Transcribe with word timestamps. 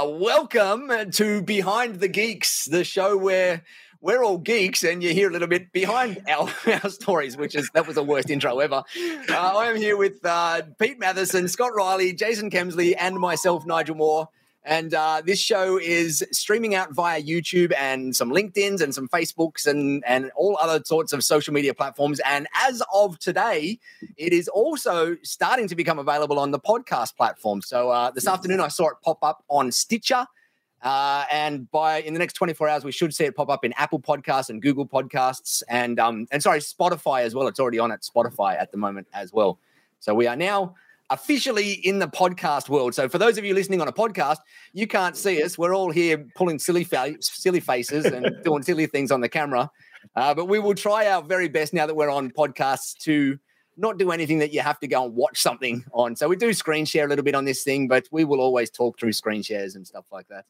uh, 0.00 0.08
welcome 0.08 0.90
to 1.10 1.42
Behind 1.42 1.96
the 1.96 2.08
Geeks, 2.08 2.64
the 2.66 2.84
show 2.84 3.18
where 3.18 3.62
we're 4.00 4.24
all 4.24 4.38
geeks 4.38 4.82
and 4.82 5.02
you 5.02 5.12
hear 5.12 5.28
a 5.28 5.32
little 5.32 5.48
bit 5.48 5.72
behind 5.72 6.22
our, 6.26 6.48
our 6.82 6.88
stories, 6.88 7.36
which 7.36 7.54
is 7.54 7.68
that 7.74 7.86
was 7.86 7.96
the 7.96 8.02
worst 8.02 8.30
intro 8.30 8.60
ever. 8.60 8.82
Uh, 9.28 9.34
I 9.34 9.66
am 9.66 9.76
here 9.76 9.98
with 9.98 10.24
uh, 10.24 10.62
Pete 10.78 10.98
Matheson, 10.98 11.48
Scott 11.48 11.74
Riley, 11.74 12.14
Jason 12.14 12.50
Kemsley, 12.50 12.94
and 12.98 13.16
myself, 13.16 13.66
Nigel 13.66 13.96
Moore. 13.96 14.28
And 14.64 14.92
uh, 14.92 15.22
this 15.24 15.38
show 15.38 15.78
is 15.78 16.24
streaming 16.32 16.74
out 16.74 16.92
via 16.92 17.22
YouTube 17.22 17.72
and 17.78 18.14
some 18.14 18.30
LinkedIn's 18.30 18.82
and 18.82 18.94
some 18.94 19.08
Facebooks 19.08 19.66
and, 19.66 20.04
and 20.06 20.30
all 20.36 20.58
other 20.60 20.82
sorts 20.84 21.14
of 21.14 21.24
social 21.24 21.54
media 21.54 21.72
platforms. 21.72 22.20
And 22.26 22.46
as 22.54 22.82
of 22.92 23.18
today, 23.18 23.78
it 24.18 24.34
is 24.34 24.48
also 24.48 25.16
starting 25.22 25.66
to 25.68 25.76
become 25.76 25.98
available 25.98 26.38
on 26.38 26.50
the 26.50 26.60
podcast 26.60 27.16
platform. 27.16 27.62
So 27.62 27.90
uh, 27.90 28.10
this 28.10 28.28
afternoon, 28.28 28.60
I 28.60 28.68
saw 28.68 28.88
it 28.90 28.96
pop 29.02 29.18
up 29.22 29.44
on 29.48 29.72
Stitcher. 29.72 30.26
Uh, 30.82 31.24
and 31.30 31.70
by 31.70 32.00
in 32.00 32.14
the 32.14 32.18
next 32.18 32.34
24 32.34 32.68
hours, 32.68 32.84
we 32.84 32.92
should 32.92 33.14
see 33.14 33.24
it 33.24 33.36
pop 33.36 33.50
up 33.50 33.64
in 33.64 33.72
Apple 33.74 34.00
Podcasts 34.00 34.50
and 34.50 34.62
Google 34.62 34.86
Podcasts 34.86 35.62
and 35.68 36.00
um, 36.00 36.26
and 36.30 36.42
sorry, 36.42 36.60
Spotify 36.60 37.22
as 37.22 37.34
well. 37.34 37.48
It's 37.48 37.60
already 37.60 37.78
on 37.78 37.92
at 37.92 38.00
Spotify 38.00 38.58
at 38.58 38.72
the 38.72 38.78
moment 38.78 39.06
as 39.12 39.30
well. 39.30 39.58
So 39.98 40.14
we 40.14 40.26
are 40.26 40.36
now 40.36 40.74
officially 41.10 41.72
in 41.72 41.98
the 41.98 42.08
podcast 42.08 42.68
world. 42.68 42.94
So 42.94 43.08
for 43.08 43.18
those 43.18 43.36
of 43.36 43.44
you 43.44 43.52
listening 43.52 43.80
on 43.80 43.88
a 43.88 43.92
podcast, 43.92 44.38
you 44.72 44.86
can't 44.86 45.16
see 45.16 45.42
us. 45.42 45.58
We're 45.58 45.74
all 45.74 45.90
here 45.90 46.26
pulling 46.36 46.58
silly 46.58 46.84
fa- 46.84 47.16
silly 47.20 47.60
faces 47.60 48.06
and 48.06 48.36
doing 48.44 48.62
silly 48.62 48.86
things 48.86 49.10
on 49.10 49.20
the 49.20 49.28
camera. 49.28 49.70
Uh, 50.16 50.34
but 50.34 50.46
we 50.46 50.58
will 50.58 50.74
try 50.74 51.08
our 51.08 51.22
very 51.22 51.48
best 51.48 51.74
now 51.74 51.86
that 51.86 51.94
we're 51.94 52.10
on 52.10 52.30
podcasts 52.30 52.96
to 53.00 53.38
not 53.76 53.98
do 53.98 54.10
anything 54.10 54.38
that 54.38 54.52
you 54.52 54.60
have 54.60 54.78
to 54.80 54.86
go 54.86 55.04
and 55.04 55.14
watch 55.14 55.40
something 55.40 55.84
on. 55.92 56.14
So 56.16 56.28
we 56.28 56.36
do 56.36 56.52
screen 56.52 56.84
share 56.84 57.06
a 57.06 57.08
little 57.08 57.24
bit 57.24 57.34
on 57.34 57.44
this 57.44 57.62
thing, 57.62 57.88
but 57.88 58.06
we 58.10 58.24
will 58.24 58.40
always 58.40 58.70
talk 58.70 58.98
through 58.98 59.12
screen 59.12 59.42
shares 59.42 59.74
and 59.74 59.86
stuff 59.86 60.04
like 60.12 60.28
that. 60.28 60.44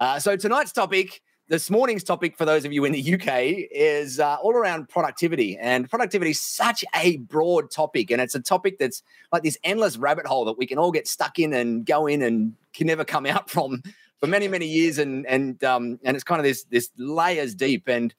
Uh, 0.00 0.18
so 0.18 0.36
tonight's 0.36 0.72
topic 0.72 1.22
this 1.48 1.68
morning's 1.68 2.02
topic 2.02 2.38
for 2.38 2.46
those 2.46 2.64
of 2.64 2.72
you 2.72 2.84
in 2.84 2.92
the 2.92 3.14
UK 3.14 3.68
is 3.70 4.18
uh, 4.18 4.36
all 4.36 4.52
around 4.52 4.88
productivity. 4.88 5.58
And 5.58 5.88
productivity 5.90 6.30
is 6.30 6.40
such 6.40 6.84
a 6.94 7.18
broad 7.18 7.70
topic. 7.70 8.10
And 8.10 8.20
it's 8.20 8.34
a 8.34 8.40
topic 8.40 8.78
that's 8.78 9.02
like 9.30 9.42
this 9.42 9.58
endless 9.62 9.98
rabbit 9.98 10.26
hole 10.26 10.46
that 10.46 10.56
we 10.56 10.66
can 10.66 10.78
all 10.78 10.90
get 10.90 11.06
stuck 11.06 11.38
in 11.38 11.52
and 11.52 11.84
go 11.84 12.06
in 12.06 12.22
and 12.22 12.54
can 12.72 12.86
never 12.86 13.04
come 13.04 13.26
out 13.26 13.50
from 13.54 13.82
for 14.20 14.26
many, 14.26 14.48
many 14.48 14.66
years. 14.66 14.98
And, 14.98 15.26
and, 15.26 15.62
um, 15.64 15.98
and 16.02 16.16
it's 16.16 16.24
kind 16.24 16.40
of 16.40 16.44
this, 16.44 16.64
this 16.64 16.90
layers 16.96 17.54
deep. 17.54 17.88
And, 17.88 18.14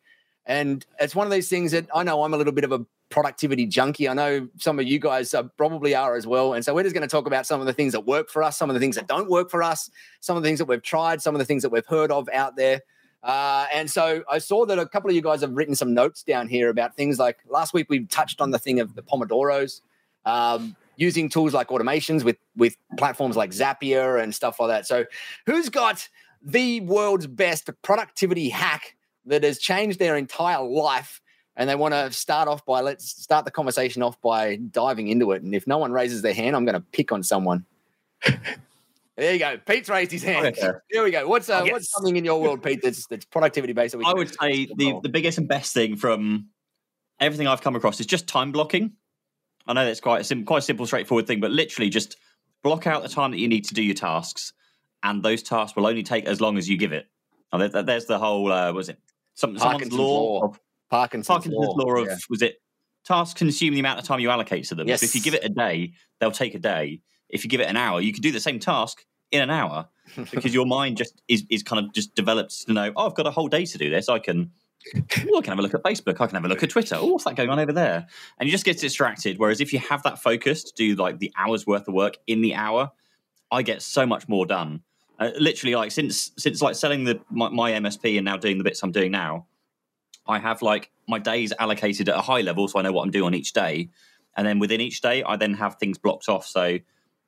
and 0.45 0.85
it's 0.99 1.15
one 1.15 1.25
of 1.25 1.33
these 1.33 1.49
things 1.49 1.71
that 1.71 1.87
I 1.95 2.03
know 2.03 2.23
I'm 2.23 2.33
a 2.35 2.37
little 2.37 2.53
bit 2.53 2.63
of 2.63 2.71
a 2.71 2.85
productivity 3.09 3.65
junkie. 3.65 4.07
I 4.07 4.13
know 4.13 4.47
some 4.57 4.77
of 4.77 4.85
you 4.85 4.99
guys 4.99 5.33
uh, 5.33 5.43
probably 5.57 5.95
are 5.95 6.15
as 6.15 6.27
well. 6.27 6.53
And 6.53 6.63
so 6.63 6.75
we're 6.75 6.83
just 6.83 6.93
going 6.93 7.07
to 7.07 7.11
talk 7.11 7.25
about 7.25 7.47
some 7.47 7.59
of 7.59 7.65
the 7.65 7.73
things 7.73 7.93
that 7.93 8.01
work 8.01 8.29
for 8.29 8.43
us, 8.43 8.55
some 8.55 8.69
of 8.69 8.75
the 8.75 8.79
things 8.79 8.95
that 8.97 9.07
don't 9.07 9.31
work 9.31 9.49
for 9.49 9.63
us, 9.63 9.89
some 10.19 10.37
of 10.37 10.43
the 10.43 10.47
things 10.47 10.59
that 10.59 10.65
we've 10.65 10.83
tried, 10.83 11.23
some 11.23 11.33
of 11.33 11.39
the 11.39 11.45
things 11.45 11.63
that 11.63 11.69
we've 11.69 11.85
heard 11.87 12.11
of 12.11 12.29
out 12.31 12.55
there. 12.55 12.81
Uh, 13.25 13.65
and 13.73 13.89
so 13.89 14.23
I 14.29 14.37
saw 14.37 14.67
that 14.67 14.77
a 14.77 14.85
couple 14.85 15.09
of 15.09 15.15
you 15.15 15.21
guys 15.21 15.41
have 15.41 15.51
written 15.51 15.73
some 15.73 15.95
notes 15.95 16.21
down 16.21 16.47
here 16.47 16.69
about 16.69 16.95
things 16.95 17.17
like 17.17 17.39
last 17.49 17.73
week 17.73 17.87
we 17.89 18.05
touched 18.05 18.39
on 18.39 18.51
the 18.51 18.59
thing 18.59 18.79
of 18.79 18.93
the 18.93 19.01
Pomodoros, 19.01 19.81
um, 20.25 20.75
using 20.95 21.27
tools 21.27 21.51
like 21.51 21.69
automations 21.69 22.23
with 22.23 22.37
with 22.55 22.77
platforms 22.97 23.35
like 23.35 23.49
Zapier 23.49 24.21
and 24.21 24.33
stuff 24.33 24.59
like 24.59 24.69
that. 24.69 24.85
So, 24.85 25.05
who's 25.47 25.69
got 25.69 26.07
the 26.43 26.81
world's 26.81 27.25
best 27.25 27.67
productivity 27.81 28.49
hack 28.49 28.95
that 29.25 29.43
has 29.43 29.57
changed 29.57 29.97
their 29.97 30.15
entire 30.15 30.61
life? 30.61 31.19
And 31.57 31.67
they 31.67 31.75
want 31.75 31.95
to 31.95 32.11
start 32.11 32.47
off 32.47 32.63
by 32.63 32.81
let's 32.81 33.09
start 33.23 33.45
the 33.45 33.51
conversation 33.51 34.03
off 34.03 34.21
by 34.21 34.57
diving 34.57 35.07
into 35.07 35.31
it. 35.31 35.41
And 35.41 35.55
if 35.55 35.65
no 35.65 35.79
one 35.79 35.91
raises 35.91 36.21
their 36.21 36.33
hand, 36.33 36.55
I'm 36.55 36.63
going 36.63 36.75
to 36.75 36.85
pick 36.91 37.11
on 37.11 37.23
someone. 37.23 37.65
There 39.17 39.31
you 39.31 39.39
go. 39.39 39.57
Pete's 39.65 39.87
raised 39.87 40.11
his 40.11 40.23
hand. 40.23 40.45
Okay. 40.47 40.71
Here 40.89 41.03
we 41.03 41.11
go. 41.11 41.27
What's 41.27 41.49
uh, 41.49 41.65
what's 41.65 41.89
something 41.89 42.17
in 42.17 42.25
your 42.25 42.41
world, 42.41 42.61
Pete, 42.61 42.81
that's 42.83 43.07
that's 43.07 43.25
productivity 43.25 43.71
based? 43.71 43.97
That 43.97 44.05
I 44.05 44.13
would 44.13 44.29
say 44.29 44.67
the, 44.75 44.99
the 45.03 45.09
biggest 45.09 45.37
and 45.37 45.47
best 45.47 45.73
thing 45.73 45.95
from 45.95 46.49
everything 47.19 47.47
I've 47.47 47.61
come 47.61 47.75
across 47.75 47.99
is 47.99 48.05
just 48.05 48.27
time 48.27 48.51
blocking. 48.51 48.91
I 49.67 49.73
know 49.73 49.85
that's 49.85 50.01
quite 50.01 50.21
a 50.21 50.23
sim- 50.23 50.43
quite 50.43 50.59
a 50.59 50.61
simple, 50.61 50.85
straightforward 50.85 51.27
thing, 51.27 51.39
but 51.39 51.51
literally 51.51 51.89
just 51.89 52.17
block 52.61 52.87
out 52.87 53.03
the 53.03 53.09
time 53.09 53.31
that 53.31 53.37
you 53.37 53.47
need 53.47 53.63
to 53.65 53.73
do 53.73 53.81
your 53.81 53.95
tasks, 53.95 54.51
and 55.01 55.23
those 55.23 55.41
tasks 55.41 55.77
will 55.77 55.87
only 55.87 56.03
take 56.03 56.25
as 56.25 56.41
long 56.41 56.57
as 56.57 56.67
you 56.67 56.77
give 56.77 56.91
it. 56.91 57.07
Oh, 57.53 57.57
there, 57.57 57.83
there's 57.83 58.05
the 58.05 58.19
whole 58.19 58.51
uh, 58.51 58.73
was 58.73 58.89
it 58.89 58.99
some, 59.33 59.57
someone's 59.57 59.93
law, 59.93 60.39
law. 60.39 60.45
Of, 60.45 60.59
Parkinson's, 60.89 61.27
Parkinson's 61.27 61.65
law, 61.65 61.73
law 61.73 61.95
of 62.01 62.07
yeah. 62.07 62.17
was 62.29 62.41
it 62.41 62.57
tasks 63.05 63.37
consume 63.37 63.73
the 63.73 63.79
amount 63.79 63.99
of 63.99 64.05
time 64.05 64.19
you 64.19 64.29
allocate 64.29 64.65
to 64.65 64.75
them. 64.75 64.87
Yes. 64.89 64.99
So 64.99 65.05
if 65.05 65.15
you 65.15 65.21
give 65.21 65.35
it 65.35 65.45
a 65.45 65.49
day, 65.49 65.93
they'll 66.19 66.31
take 66.31 66.53
a 66.53 66.59
day 66.59 67.01
if 67.29 67.43
you 67.43 67.49
give 67.49 67.61
it 67.61 67.67
an 67.67 67.77
hour, 67.77 68.01
you 68.01 68.13
can 68.13 68.21
do 68.21 68.31
the 68.31 68.39
same 68.39 68.59
task 68.59 69.05
in 69.31 69.41
an 69.41 69.49
hour 69.49 69.87
because 70.31 70.53
your 70.53 70.65
mind 70.65 70.97
just 70.97 71.21
is, 71.27 71.45
is 71.49 71.63
kind 71.63 71.85
of 71.85 71.93
just 71.93 72.15
developed 72.15 72.65
to 72.65 72.73
know, 72.73 72.91
oh, 72.95 73.07
I've 73.07 73.15
got 73.15 73.27
a 73.27 73.31
whole 73.31 73.47
day 73.47 73.65
to 73.65 73.77
do 73.77 73.89
this. 73.89 74.09
I 74.09 74.19
can, 74.19 74.51
oh, 74.95 75.37
I 75.37 75.41
can 75.41 75.51
have 75.51 75.59
a 75.59 75.61
look 75.61 75.73
at 75.73 75.83
Facebook. 75.83 76.21
I 76.21 76.27
can 76.27 76.35
have 76.35 76.45
a 76.45 76.47
look 76.47 76.63
at 76.63 76.69
Twitter. 76.69 76.95
Oh, 76.99 77.07
what's 77.07 77.23
that 77.25 77.35
going 77.35 77.49
on 77.49 77.59
over 77.59 77.73
there? 77.73 78.07
And 78.39 78.47
you 78.47 78.51
just 78.51 78.65
get 78.65 78.79
distracted. 78.79 79.39
Whereas 79.39 79.61
if 79.61 79.73
you 79.73 79.79
have 79.79 80.03
that 80.03 80.21
focus 80.21 80.63
to 80.63 80.73
do 80.75 80.95
like 80.95 81.19
the 81.19 81.31
hour's 81.37 81.65
worth 81.65 81.87
of 81.87 81.93
work 81.93 82.17
in 82.27 82.41
the 82.41 82.55
hour, 82.55 82.91
I 83.51 83.61
get 83.61 83.81
so 83.81 84.05
much 84.05 84.27
more 84.27 84.45
done. 84.45 84.81
Uh, 85.17 85.31
literally, 85.39 85.75
like 85.75 85.91
since 85.91 86.31
since 86.37 86.61
like 86.61 86.75
selling 86.75 87.05
the 87.05 87.21
my, 87.29 87.47
my 87.47 87.71
MSP 87.71 88.17
and 88.17 88.25
now 88.25 88.35
doing 88.35 88.57
the 88.57 88.65
bits 88.65 88.83
I'm 88.83 88.91
doing 88.91 89.11
now, 89.11 89.47
I 90.27 90.39
have 90.39 90.61
like 90.61 90.91
my 91.07 91.19
days 91.19 91.53
allocated 91.57 92.09
at 92.09 92.17
a 92.17 92.21
high 92.21 92.41
level, 92.41 92.67
so 92.67 92.79
I 92.79 92.81
know 92.81 92.91
what 92.91 93.03
I'm 93.03 93.11
doing 93.11 93.25
on 93.25 93.33
each 93.33 93.53
day. 93.53 93.89
And 94.35 94.45
then 94.45 94.59
within 94.59 94.81
each 94.81 94.99
day, 94.99 95.23
I 95.23 95.37
then 95.37 95.53
have 95.53 95.75
things 95.75 95.97
blocked 95.97 96.27
off. 96.27 96.45
So 96.45 96.79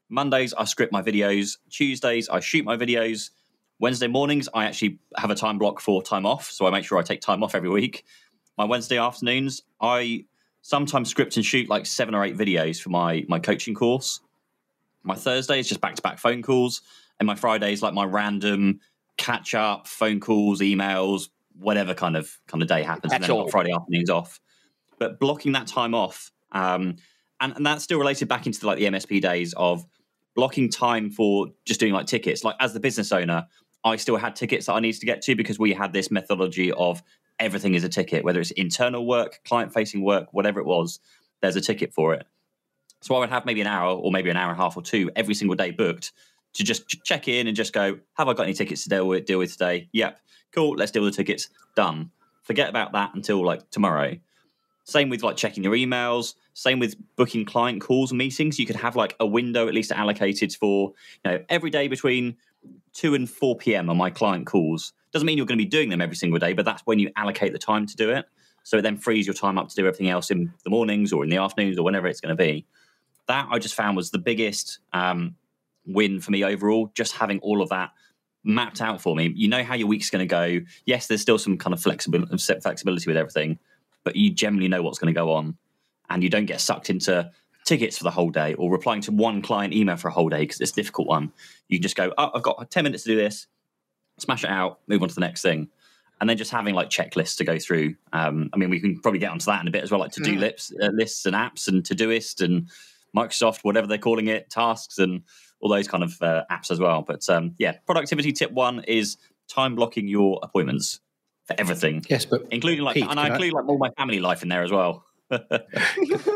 Mondays, 0.09 0.53
I 0.53 0.65
script 0.65 0.91
my 0.91 1.01
videos. 1.01 1.57
Tuesdays, 1.69 2.29
I 2.29 2.39
shoot 2.39 2.63
my 2.65 2.77
videos. 2.77 3.31
Wednesday 3.79 4.07
mornings, 4.07 4.49
I 4.53 4.65
actually 4.65 4.99
have 5.17 5.29
a 5.29 5.35
time 5.35 5.57
block 5.57 5.79
for 5.79 6.01
time 6.01 6.25
off. 6.25 6.49
So 6.49 6.65
I 6.65 6.71
make 6.71 6.85
sure 6.85 6.97
I 6.97 7.03
take 7.03 7.21
time 7.21 7.43
off 7.43 7.53
every 7.53 7.69
week. 7.69 8.05
My 8.57 8.65
Wednesday 8.65 8.97
afternoons, 8.97 9.61
I 9.79 10.25
sometimes 10.61 11.09
script 11.09 11.35
and 11.37 11.45
shoot 11.45 11.69
like 11.69 11.85
seven 11.85 12.15
or 12.15 12.23
eight 12.23 12.35
videos 12.35 12.81
for 12.81 12.89
my, 12.89 13.25
my 13.27 13.39
coaching 13.39 13.75
course. 13.75 14.19
My 15.03 15.15
Thursday 15.15 15.59
is 15.59 15.69
just 15.69 15.79
back 15.79 15.95
to 15.95 16.01
back 16.01 16.17
phone 16.17 16.41
calls. 16.41 16.81
And 17.19 17.27
my 17.27 17.35
Fridays, 17.35 17.81
like 17.81 17.93
my 17.93 18.05
random 18.05 18.79
catch 19.17 19.53
up, 19.53 19.87
phone 19.87 20.19
calls, 20.19 20.61
emails, 20.61 21.29
whatever 21.57 21.93
kind 21.93 22.15
of 22.15 22.37
kind 22.47 22.61
of 22.61 22.69
day 22.69 22.83
happens. 22.83 23.13
and 23.13 23.23
then 23.23 23.31
I've 23.31 23.37
got 23.37 23.51
Friday 23.51 23.71
afternoons 23.73 24.09
off. 24.09 24.39
But 24.99 25.19
blocking 25.19 25.51
that 25.51 25.67
time 25.67 25.93
off, 25.93 26.31
um, 26.51 26.95
and, 27.39 27.55
and 27.55 27.65
that's 27.65 27.83
still 27.83 27.99
related 27.99 28.27
back 28.27 28.47
into 28.47 28.59
the, 28.59 28.67
like 28.67 28.79
the 28.79 28.85
MSP 28.85 29.21
days 29.21 29.53
of 29.53 29.85
blocking 30.37 30.69
time 30.69 31.09
for 31.09 31.47
just 31.65 31.79
doing 31.79 31.91
like 31.91 32.05
tickets. 32.05 32.43
Like 32.43 32.55
as 32.59 32.71
the 32.71 32.79
business 32.79 33.11
owner, 33.11 33.47
I 33.83 33.95
still 33.95 34.17
had 34.17 34.35
tickets 34.35 34.67
that 34.67 34.73
I 34.73 34.79
needed 34.79 34.99
to 34.99 35.05
get 35.07 35.23
to 35.23 35.35
because 35.35 35.57
we 35.57 35.73
had 35.73 35.91
this 35.91 36.11
methodology 36.11 36.71
of 36.71 37.01
everything 37.39 37.73
is 37.73 37.83
a 37.83 37.89
ticket, 37.89 38.23
whether 38.23 38.39
it's 38.39 38.51
internal 38.51 39.05
work, 39.05 39.39
client 39.45 39.73
facing 39.73 40.03
work, 40.03 40.27
whatever 40.31 40.59
it 40.59 40.65
was, 40.65 40.99
there's 41.41 41.55
a 41.55 41.61
ticket 41.61 41.91
for 41.91 42.13
it. 42.13 42.27
So 43.01 43.15
I 43.15 43.19
would 43.19 43.29
have 43.29 43.45
maybe 43.45 43.61
an 43.61 43.67
hour 43.67 43.95
or 43.95 44.11
maybe 44.11 44.29
an 44.29 44.37
hour 44.37 44.51
and 44.51 44.59
a 44.59 44.63
half 44.63 44.77
or 44.77 44.83
two 44.83 45.09
every 45.15 45.33
single 45.33 45.55
day 45.55 45.71
booked 45.71 46.11
to 46.53 46.63
just 46.63 46.87
check 47.03 47.27
in 47.27 47.47
and 47.47 47.55
just 47.55 47.73
go, 47.73 47.97
have 48.13 48.27
I 48.27 48.33
got 48.33 48.43
any 48.43 48.53
tickets 48.53 48.83
to 48.83 48.89
deal 48.89 49.07
with, 49.07 49.25
deal 49.25 49.39
with 49.39 49.51
today? 49.51 49.89
Yep. 49.91 50.19
Cool. 50.51 50.75
Let's 50.75 50.91
deal 50.91 51.03
with 51.03 51.15
the 51.15 51.23
tickets. 51.23 51.49
Done. 51.75 52.11
Forget 52.43 52.69
about 52.69 52.93
that 52.93 53.11
until 53.15 53.43
like 53.43 53.69
tomorrow. 53.71 54.15
Same 54.87 55.09
with 55.09 55.21
like 55.21 55.35
checking 55.35 55.65
your 55.65 55.73
emails. 55.73 56.35
Same 56.53 56.79
with 56.79 56.95
booking 57.17 57.43
client 57.43 57.81
calls 57.81 58.11
and 58.11 58.17
meetings. 58.17 58.57
You 58.57 58.65
could 58.65 58.77
have 58.77 58.95
like 58.95 59.17
a 59.19 59.25
window 59.25 59.67
at 59.67 59.73
least 59.73 59.91
allocated 59.91 60.53
for 60.53 60.93
you 61.25 61.31
know 61.31 61.43
every 61.49 61.69
day 61.69 61.89
between 61.89 62.37
two 62.93 63.13
and 63.13 63.29
four 63.29 63.57
p.m. 63.57 63.89
on 63.89 63.97
my 63.97 64.09
client 64.09 64.47
calls. 64.47 64.93
Doesn't 65.11 65.25
mean 65.25 65.35
you're 65.35 65.45
going 65.45 65.59
to 65.59 65.63
be 65.63 65.69
doing 65.69 65.89
them 65.89 65.99
every 65.99 66.15
single 66.15 66.39
day, 66.39 66.53
but 66.53 66.63
that's 66.63 66.81
when 66.85 66.99
you 66.99 67.11
allocate 67.17 67.51
the 67.51 67.59
time 67.59 67.85
to 67.85 67.95
do 67.97 68.11
it. 68.11 68.25
So 68.63 68.77
it 68.77 68.81
then 68.81 68.95
frees 68.95 69.27
your 69.27 69.33
time 69.33 69.57
up 69.57 69.67
to 69.67 69.75
do 69.75 69.85
everything 69.85 70.09
else 70.09 70.31
in 70.31 70.53
the 70.63 70.69
mornings 70.69 71.11
or 71.11 71.23
in 71.23 71.29
the 71.29 71.37
afternoons 71.37 71.77
or 71.77 71.83
whenever 71.83 72.07
it's 72.07 72.21
going 72.21 72.35
to 72.35 72.41
be. 72.41 72.65
That 73.27 73.47
I 73.51 73.59
just 73.59 73.75
found 73.75 73.97
was 73.97 74.11
the 74.11 74.17
biggest 74.17 74.79
um, 74.93 75.35
win 75.85 76.21
for 76.21 76.31
me 76.31 76.45
overall. 76.45 76.91
Just 76.95 77.17
having 77.17 77.39
all 77.39 77.61
of 77.61 77.69
that 77.69 77.91
mapped 78.45 78.81
out 78.81 79.01
for 79.01 79.15
me. 79.15 79.33
You 79.35 79.49
know 79.49 79.63
how 79.63 79.75
your 79.75 79.87
week's 79.87 80.09
going 80.09 80.25
to 80.25 80.31
go. 80.31 80.65
Yes, 80.85 81.07
there's 81.07 81.21
still 81.21 81.37
some 81.37 81.57
kind 81.57 81.73
of 81.73 81.81
flexibility, 81.81 82.37
flexibility 82.37 83.09
with 83.09 83.17
everything, 83.17 83.59
but 84.07 84.15
you 84.15 84.29
generally 84.29 84.69
know 84.69 84.81
what's 84.81 84.99
going 84.99 85.13
to 85.13 85.19
go 85.19 85.33
on 85.33 85.57
and 86.09 86.23
you 86.23 86.29
don't 86.29 86.45
get 86.45 86.61
sucked 86.61 86.89
into 86.89 87.29
tickets 87.65 87.97
for 87.97 88.05
the 88.05 88.09
whole 88.09 88.29
day 88.29 88.53
or 88.53 88.71
replying 88.71 89.01
to 89.01 89.11
one 89.11 89.41
client 89.41 89.73
email 89.73 89.97
for 89.97 90.07
a 90.07 90.11
whole 90.11 90.29
day 90.29 90.39
because 90.39 90.61
it's 90.61 90.71
a 90.71 90.75
difficult 90.75 91.09
one. 91.09 91.29
You 91.67 91.77
just 91.77 91.97
go, 91.97 92.13
oh, 92.17 92.31
I've 92.33 92.41
got 92.41 92.71
10 92.71 92.85
minutes 92.85 93.03
to 93.03 93.09
do 93.09 93.17
this, 93.17 93.47
smash 94.17 94.45
it 94.45 94.49
out, 94.49 94.79
move 94.87 95.03
on 95.03 95.09
to 95.09 95.15
the 95.15 95.19
next 95.19 95.41
thing. 95.41 95.67
And 96.21 96.29
then 96.29 96.37
just 96.37 96.51
having 96.51 96.73
like 96.73 96.89
checklists 96.89 97.35
to 97.39 97.43
go 97.43 97.59
through. 97.59 97.95
Um, 98.13 98.49
I 98.53 98.57
mean, 98.57 98.69
we 98.69 98.79
can 98.79 98.97
probably 99.01 99.19
get 99.19 99.29
onto 99.29 99.47
that 99.47 99.59
in 99.59 99.67
a 99.67 99.71
bit 99.71 99.83
as 99.83 99.91
well, 99.91 99.99
like 99.99 100.13
to 100.13 100.23
do 100.23 100.37
mm. 100.37 100.39
lists, 100.39 100.71
uh, 100.81 100.87
lists 100.93 101.25
and 101.25 101.35
apps 101.35 101.67
and 101.67 101.83
Todoist 101.83 102.41
and 102.41 102.69
Microsoft, 103.13 103.65
whatever 103.65 103.87
they're 103.87 103.97
calling 103.97 104.27
it, 104.27 104.49
tasks 104.49 104.99
and 104.99 105.21
all 105.59 105.69
those 105.69 105.89
kind 105.89 106.05
of 106.05 106.15
uh, 106.21 106.45
apps 106.49 106.71
as 106.71 106.79
well. 106.79 107.01
But 107.01 107.29
um, 107.29 107.55
yeah, 107.57 107.73
productivity 107.85 108.31
tip 108.31 108.51
one 108.51 108.85
is 108.85 109.17
time 109.49 109.75
blocking 109.75 110.07
your 110.07 110.39
appointments 110.43 111.01
for 111.47 111.55
everything. 111.57 112.05
Yes, 112.09 112.25
but 112.25 112.45
including 112.51 112.83
like, 112.83 112.95
Pete, 112.95 113.07
and 113.09 113.19
I 113.19 113.27
include 113.29 113.53
I... 113.53 113.57
like 113.57 113.69
all 113.69 113.77
my 113.77 113.89
family 113.91 114.19
life 114.19 114.43
in 114.43 114.49
there 114.49 114.63
as 114.63 114.71
well. 114.71 115.05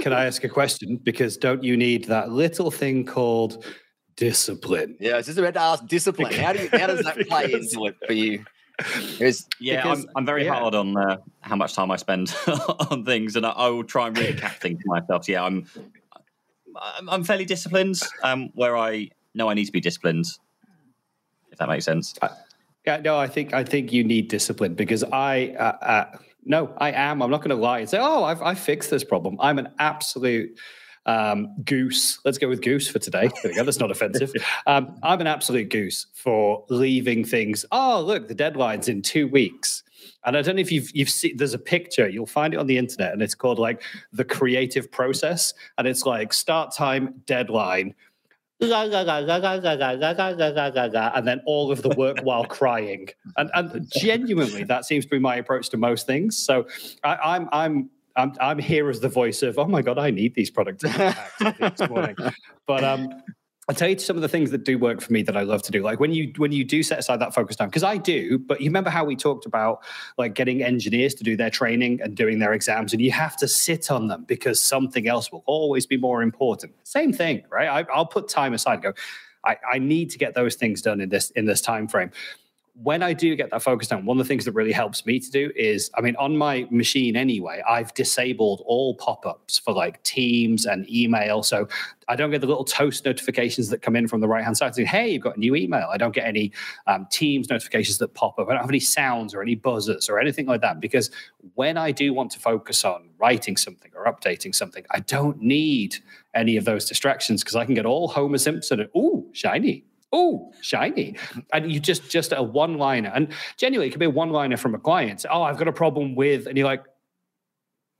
Can 0.01 0.13
I 0.13 0.25
ask 0.25 0.43
a 0.43 0.49
question? 0.49 0.97
Because 0.97 1.37
don't 1.37 1.63
you 1.63 1.77
need 1.77 2.05
that 2.05 2.31
little 2.31 2.71
thing 2.71 3.05
called 3.05 3.65
discipline. 4.15 4.97
Yeah, 4.99 5.13
I 5.13 5.17
was 5.17 5.25
just 5.27 5.37
about 5.37 5.53
to 5.53 5.61
ask 5.61 5.85
discipline. 5.87 6.33
How 6.33 6.53
do 6.53 6.63
you, 6.63 6.69
how 6.71 6.87
does 6.87 7.03
that 7.03 7.17
play 7.27 7.53
into 7.53 7.85
it 7.85 7.95
for 8.05 8.13
you? 8.13 8.45
It's, 9.19 9.47
yeah, 9.59 9.77
because, 9.77 10.03
I'm, 10.05 10.09
I'm, 10.17 10.25
very 10.25 10.45
yeah. 10.45 10.55
hard 10.55 10.75
on 10.75 10.97
uh, 10.97 11.17
how 11.41 11.55
much 11.55 11.73
time 11.73 11.91
I 11.91 11.97
spend 11.97 12.35
on 12.91 13.05
things, 13.05 13.35
and 13.35 13.45
I, 13.45 13.51
I, 13.51 13.69
will 13.69 13.83
try 13.83 14.07
and 14.07 14.17
really 14.17 14.33
cap 14.33 14.55
things 14.59 14.81
for 14.81 14.99
myself. 14.99 15.25
So 15.25 15.33
yeah, 15.33 15.43
I'm 15.43 15.67
I'm 17.07 17.23
fairly 17.23 17.45
disciplined. 17.45 17.99
Um, 18.23 18.49
where 18.55 18.75
I 18.75 19.09
know 19.35 19.49
I 19.49 19.53
need 19.53 19.65
to 19.65 19.71
be 19.71 19.81
disciplined, 19.81 20.25
if 21.51 21.59
that 21.59 21.69
makes 21.69 21.85
sense. 21.85 22.15
Uh, 22.21 22.29
yeah, 22.85 22.97
no, 22.97 23.17
I 23.17 23.27
think 23.27 23.53
I 23.53 23.63
think 23.63 23.91
you 23.93 24.03
need 24.03 24.27
discipline 24.27 24.73
because 24.73 25.03
I 25.03 25.55
uh, 25.59 25.85
uh, 25.85 26.17
no, 26.43 26.73
I 26.77 26.91
am. 26.91 27.21
I'm 27.21 27.29
not 27.29 27.39
going 27.39 27.55
to 27.55 27.61
lie 27.61 27.79
and 27.79 27.89
say, 27.89 27.99
oh, 28.01 28.23
I've 28.23 28.41
I 28.41 28.55
fixed 28.55 28.89
this 28.89 29.03
problem. 29.03 29.37
I'm 29.39 29.59
an 29.59 29.69
absolute 29.79 30.57
um, 31.05 31.55
goose. 31.63 32.19
Let's 32.25 32.37
go 32.37 32.47
with 32.47 32.61
goose 32.61 32.87
for 32.87 32.99
today. 32.99 33.29
There 33.41 33.51
we 33.51 33.55
go. 33.55 33.63
That's 33.63 33.79
not 33.79 33.91
offensive. 33.91 34.33
Um, 34.67 34.95
I'm 35.01 35.19
an 35.21 35.27
absolute 35.27 35.69
goose 35.69 36.07
for 36.13 36.63
leaving 36.69 37.25
things. 37.25 37.65
Oh, 37.71 38.01
look, 38.05 38.27
the 38.27 38.35
deadline's 38.35 38.87
in 38.87 39.01
two 39.01 39.27
weeks. 39.27 39.83
And 40.23 40.37
I 40.37 40.41
don't 40.43 40.55
know 40.55 40.61
if 40.61 40.71
you've 40.71 40.91
you've 40.95 41.09
seen. 41.09 41.35
There's 41.37 41.55
a 41.55 41.59
picture. 41.59 42.07
You'll 42.07 42.27
find 42.27 42.53
it 42.53 42.57
on 42.57 42.67
the 42.67 42.77
internet, 42.77 43.11
and 43.13 43.21
it's 43.21 43.33
called 43.33 43.57
like 43.57 43.81
the 44.13 44.23
creative 44.23 44.91
process. 44.91 45.53
And 45.77 45.87
it's 45.87 46.05
like 46.05 46.31
start 46.31 46.75
time, 46.75 47.21
deadline, 47.25 47.95
and 51.15 51.27
then 51.27 51.41
all 51.45 51.71
of 51.71 51.81
the 51.81 51.89
work 51.89 52.19
while 52.21 52.45
crying. 52.45 53.09
And, 53.37 53.49
and 53.53 53.91
genuinely, 53.91 54.63
that 54.65 54.85
seems 54.85 55.05
to 55.05 55.09
be 55.09 55.19
my 55.19 55.37
approach 55.37 55.69
to 55.69 55.77
most 55.77 56.05
things. 56.05 56.37
So 56.37 56.67
I, 57.03 57.15
I'm 57.15 57.49
I'm 57.51 57.89
I'm 58.15 58.33
I'm 58.39 58.59
here 58.59 58.89
as 58.89 58.99
the 58.99 59.09
voice 59.09 59.41
of 59.41 59.57
oh 59.57 59.65
my 59.65 59.81
god, 59.81 59.97
I 59.97 60.11
need 60.11 60.35
these 60.35 60.51
products 60.51 60.83
this 60.83 61.89
morning. 61.89 62.15
But 62.67 62.85
um, 62.85 63.09
I'll 63.71 63.75
tell 63.75 63.87
you 63.87 63.97
some 63.97 64.17
of 64.17 64.21
the 64.21 64.27
things 64.27 64.51
that 64.51 64.65
do 64.65 64.77
work 64.77 64.99
for 64.99 65.13
me 65.13 65.23
that 65.23 65.37
I 65.37 65.43
love 65.43 65.61
to 65.63 65.71
do. 65.71 65.81
Like 65.81 66.01
when 66.01 66.11
you 66.11 66.33
when 66.35 66.51
you 66.51 66.65
do 66.65 66.83
set 66.83 66.99
aside 66.99 67.21
that 67.21 67.33
focus 67.33 67.55
time, 67.55 67.69
because 67.69 67.83
I 67.83 67.95
do, 67.95 68.37
but 68.37 68.59
you 68.59 68.67
remember 68.67 68.89
how 68.89 69.05
we 69.05 69.15
talked 69.15 69.45
about 69.45 69.81
like 70.17 70.33
getting 70.33 70.61
engineers 70.61 71.13
to 71.15 71.23
do 71.23 71.37
their 71.37 71.49
training 71.49 72.01
and 72.01 72.13
doing 72.13 72.39
their 72.39 72.51
exams, 72.51 72.91
and 72.91 73.01
you 73.01 73.11
have 73.11 73.37
to 73.37 73.47
sit 73.47 73.89
on 73.89 74.07
them 74.07 74.25
because 74.27 74.59
something 74.59 75.07
else 75.07 75.31
will 75.31 75.43
always 75.45 75.85
be 75.85 75.95
more 75.95 76.21
important. 76.21 76.73
Same 76.83 77.13
thing, 77.13 77.43
right? 77.49 77.87
I, 77.89 77.97
will 77.97 78.05
put 78.05 78.27
time 78.27 78.53
aside. 78.53 78.81
go, 78.81 78.91
I, 79.45 79.55
I 79.71 79.79
need 79.79 80.09
to 80.09 80.17
get 80.17 80.33
those 80.33 80.55
things 80.55 80.81
done 80.81 80.99
in 80.99 81.07
this 81.07 81.29
in 81.31 81.45
this 81.45 81.61
time 81.61 81.87
frame 81.87 82.11
when 82.73 83.03
I 83.03 83.11
do 83.13 83.35
get 83.35 83.51
that 83.51 83.61
focused 83.61 83.91
on, 83.91 84.05
one 84.05 84.17
of 84.17 84.25
the 84.25 84.27
things 84.27 84.45
that 84.45 84.53
really 84.53 84.71
helps 84.71 85.05
me 85.05 85.19
to 85.19 85.29
do 85.29 85.51
is, 85.55 85.91
I 85.95 86.01
mean, 86.01 86.15
on 86.15 86.37
my 86.37 86.67
machine 86.71 87.17
anyway, 87.17 87.61
I've 87.67 87.93
disabled 87.93 88.63
all 88.65 88.95
pop 88.95 89.25
ups 89.25 89.59
for 89.59 89.73
like 89.73 90.01
Teams 90.03 90.65
and 90.65 90.89
email. 90.89 91.43
So 91.43 91.67
I 92.07 92.15
don't 92.15 92.31
get 92.31 92.39
the 92.39 92.47
little 92.47 92.63
toast 92.63 93.03
notifications 93.03 93.69
that 93.69 93.81
come 93.81 93.95
in 93.95 94.07
from 94.07 94.21
the 94.21 94.27
right 94.27 94.43
hand 94.43 94.57
side 94.57 94.73
saying, 94.73 94.87
hey, 94.87 95.09
you've 95.09 95.21
got 95.21 95.35
a 95.35 95.39
new 95.39 95.55
email. 95.55 95.87
I 95.91 95.97
don't 95.97 96.15
get 96.15 96.25
any 96.25 96.53
um, 96.87 97.07
Teams 97.11 97.49
notifications 97.49 97.97
that 97.97 98.13
pop 98.13 98.39
up. 98.39 98.47
I 98.47 98.53
don't 98.53 98.61
have 98.61 98.69
any 98.69 98.79
sounds 98.79 99.33
or 99.33 99.41
any 99.41 99.55
buzzers 99.55 100.09
or 100.09 100.19
anything 100.19 100.45
like 100.45 100.61
that. 100.61 100.79
Because 100.79 101.11
when 101.55 101.77
I 101.77 101.91
do 101.91 102.13
want 102.13 102.31
to 102.31 102.39
focus 102.39 102.85
on 102.85 103.09
writing 103.19 103.57
something 103.57 103.91
or 103.95 104.05
updating 104.05 104.55
something, 104.55 104.85
I 104.91 105.01
don't 105.01 105.41
need 105.41 105.97
any 106.33 106.55
of 106.55 106.63
those 106.63 106.85
distractions 106.85 107.43
because 107.43 107.57
I 107.57 107.65
can 107.65 107.75
get 107.75 107.85
all 107.85 108.07
Homer 108.07 108.37
Simpson 108.37 108.79
and, 108.79 108.89
ooh, 108.95 109.27
shiny 109.33 109.83
oh 110.11 110.51
shiny 110.61 111.15
and 111.53 111.71
you 111.71 111.79
just 111.79 112.09
just 112.09 112.31
a 112.31 112.43
one 112.43 112.77
liner 112.77 113.11
and 113.13 113.31
genuinely 113.57 113.87
it 113.87 113.91
could 113.91 113.99
be 113.99 114.05
a 114.05 114.09
one 114.09 114.29
liner 114.29 114.57
from 114.57 114.75
a 114.75 114.79
client 114.79 115.25
oh 115.29 115.43
i've 115.43 115.57
got 115.57 115.67
a 115.67 115.73
problem 115.73 116.15
with 116.15 116.47
and 116.47 116.57
you're 116.57 116.67
like 116.67 116.83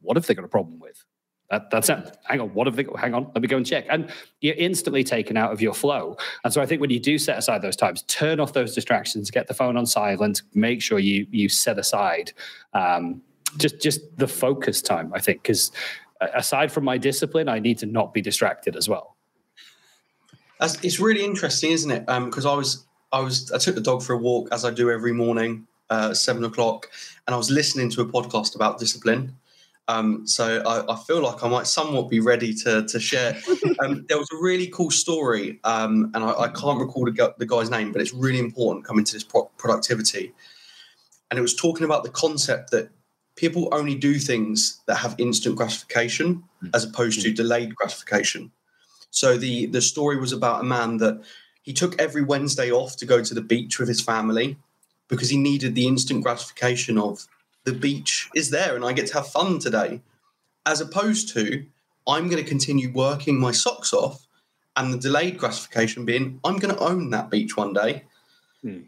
what 0.01 0.17
have 0.17 0.25
they 0.25 0.33
got 0.33 0.45
a 0.45 0.49
problem 0.49 0.79
with 0.79 1.05
that, 1.51 1.69
that's 1.69 1.89
it. 1.89 2.17
Hang 2.23 2.39
on, 2.39 2.53
what 2.53 2.65
have 2.65 2.77
they? 2.77 2.83
got? 2.83 2.97
Hang 2.97 3.13
on, 3.13 3.29
let 3.35 3.41
me 3.41 3.47
go 3.49 3.57
and 3.57 3.65
check. 3.65 3.85
And 3.89 4.09
you're 4.39 4.55
instantly 4.55 5.03
taken 5.03 5.35
out 5.35 5.51
of 5.51 5.61
your 5.61 5.73
flow. 5.73 6.15
And 6.45 6.53
so 6.53 6.61
I 6.61 6.65
think 6.65 6.79
when 6.79 6.89
you 6.89 6.99
do 6.99 7.17
set 7.17 7.37
aside 7.37 7.61
those 7.61 7.75
times, 7.75 8.03
turn 8.03 8.39
off 8.39 8.53
those 8.53 8.73
distractions, 8.73 9.29
get 9.29 9.47
the 9.47 9.53
phone 9.53 9.75
on 9.75 9.85
silent, 9.85 10.43
make 10.53 10.81
sure 10.81 10.97
you 10.97 11.27
you 11.29 11.49
set 11.49 11.77
aside 11.77 12.31
um, 12.73 13.21
just 13.57 13.81
just 13.81 13.99
the 14.15 14.29
focus 14.29 14.81
time. 14.81 15.11
I 15.13 15.19
think 15.19 15.43
because 15.43 15.73
aside 16.21 16.71
from 16.71 16.85
my 16.85 16.97
discipline, 16.97 17.49
I 17.49 17.59
need 17.59 17.79
to 17.79 17.85
not 17.85 18.13
be 18.13 18.21
distracted 18.21 18.77
as 18.77 18.87
well. 18.87 19.10
It's 20.61 20.99
really 20.99 21.23
interesting, 21.23 21.71
isn't 21.71 21.91
it? 21.91 22.05
Because 22.05 22.45
um, 22.45 22.51
I 22.51 22.55
was 22.55 22.85
I 23.11 23.19
was 23.19 23.51
I 23.51 23.57
took 23.57 23.75
the 23.75 23.81
dog 23.81 24.03
for 24.03 24.13
a 24.13 24.17
walk 24.17 24.49
as 24.51 24.63
I 24.63 24.71
do 24.71 24.89
every 24.91 25.11
morning, 25.11 25.67
uh, 25.89 26.13
seven 26.13 26.43
o'clock, 26.43 26.89
and 27.27 27.33
I 27.33 27.37
was 27.37 27.49
listening 27.49 27.89
to 27.91 28.01
a 28.01 28.05
podcast 28.05 28.55
about 28.55 28.79
discipline. 28.79 29.35
Um, 29.87 30.25
so 30.25 30.61
I, 30.65 30.93
I, 30.93 30.95
feel 30.95 31.21
like 31.21 31.43
I 31.43 31.49
might 31.49 31.67
somewhat 31.67 32.09
be 32.09 32.19
ready 32.19 32.53
to 32.63 32.85
to 32.85 32.99
share. 32.99 33.37
Um, 33.83 34.05
there 34.07 34.19
was 34.19 34.29
a 34.31 34.37
really 34.39 34.67
cool 34.67 34.91
story, 34.91 35.59
um, 35.63 36.11
and 36.13 36.23
I, 36.23 36.31
I, 36.33 36.47
can't 36.49 36.79
recall 36.79 37.05
the, 37.05 37.33
the, 37.39 37.47
guy's 37.47 37.71
name, 37.71 37.91
but 37.91 37.99
it's 37.99 38.13
really 38.13 38.37
important 38.37 38.85
coming 38.85 39.03
to 39.03 39.13
this 39.13 39.23
pro- 39.23 39.49
productivity. 39.57 40.33
And 41.31 41.39
it 41.39 41.41
was 41.41 41.55
talking 41.55 41.83
about 41.83 42.03
the 42.03 42.11
concept 42.11 42.69
that 42.71 42.91
people 43.35 43.69
only 43.71 43.95
do 43.95 44.19
things 44.19 44.81
that 44.85 44.97
have 44.97 45.15
instant 45.17 45.55
gratification 45.55 46.43
mm. 46.63 46.69
as 46.75 46.83
opposed 46.83 47.23
to 47.23 47.33
delayed 47.33 47.73
gratification. 47.75 48.51
So 49.11 49.37
the 49.37 49.67
the 49.67 49.81
story 49.81 50.17
was 50.17 50.31
about 50.31 50.61
a 50.61 50.65
man 50.65 50.97
that 50.97 51.21
he 51.61 51.73
took 51.73 51.99
every 52.01 52.23
Wednesday 52.23 52.71
off 52.71 52.97
to 52.97 53.05
go 53.05 53.23
to 53.23 53.33
the 53.33 53.41
beach 53.41 53.77
with 53.77 53.87
his 53.87 54.01
family 54.01 54.57
because 55.07 55.29
he 55.29 55.37
needed 55.37 55.75
the 55.75 55.87
instant 55.87 56.23
gratification 56.23 56.97
of 56.97 57.27
the 57.65 57.73
beach 57.73 58.29
is 58.33 58.49
there 58.49 58.75
and 58.75 58.83
I 58.83 58.93
get 58.93 59.07
to 59.07 59.13
have 59.15 59.27
fun 59.27 59.59
today, 59.59 60.01
as 60.65 60.81
opposed 60.81 61.33
to 61.33 61.65
I'm 62.07 62.29
going 62.29 62.43
to 62.43 62.49
continue 62.49 62.91
working 62.91 63.39
my 63.39 63.51
socks 63.51 63.93
off 63.93 64.25
and 64.75 64.93
the 64.93 64.97
delayed 64.97 65.37
gratification 65.37 66.05
being 66.05 66.39
I'm 66.43 66.57
going 66.57 66.73
to 66.73 66.81
own 66.81 67.09
that 67.11 67.29
beach 67.29 67.55
one 67.55 67.73
day. 67.73 68.03
Hmm. 68.61 68.79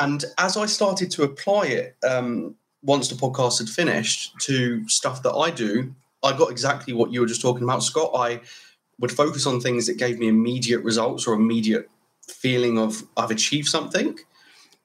And 0.00 0.24
as 0.36 0.56
I 0.56 0.66
started 0.66 1.10
to 1.12 1.22
apply 1.22 1.66
it, 1.66 1.96
um, 2.06 2.56
once 2.82 3.08
the 3.08 3.14
podcast 3.14 3.58
had 3.58 3.68
finished, 3.68 4.38
to 4.40 4.86
stuff 4.88 5.22
that 5.22 5.32
I 5.32 5.50
do, 5.50 5.94
I 6.22 6.36
got 6.36 6.50
exactly 6.50 6.92
what 6.92 7.12
you 7.12 7.20
were 7.20 7.26
just 7.26 7.40
talking 7.40 7.64
about, 7.64 7.82
Scott. 7.82 8.10
I 8.14 8.40
would 8.98 9.12
focus 9.12 9.46
on 9.46 9.60
things 9.60 9.86
that 9.86 9.96
gave 9.96 10.18
me 10.18 10.28
immediate 10.28 10.82
results 10.82 11.26
or 11.26 11.34
immediate 11.34 11.88
feeling 12.26 12.78
of 12.78 13.04
I've 13.16 13.30
achieved 13.30 13.68
something. 13.68 14.18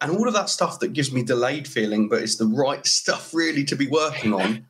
And 0.01 0.11
all 0.11 0.27
of 0.27 0.33
that 0.33 0.49
stuff 0.49 0.79
that 0.79 0.93
gives 0.93 1.11
me 1.11 1.23
delayed 1.23 1.67
feeling, 1.67 2.09
but 2.09 2.21
it's 2.21 2.35
the 2.35 2.45
right 2.45 2.85
stuff 2.99 3.33
really 3.33 3.63
to 3.65 3.75
be 3.75 3.87
working 3.87 4.33
on. 4.33 4.65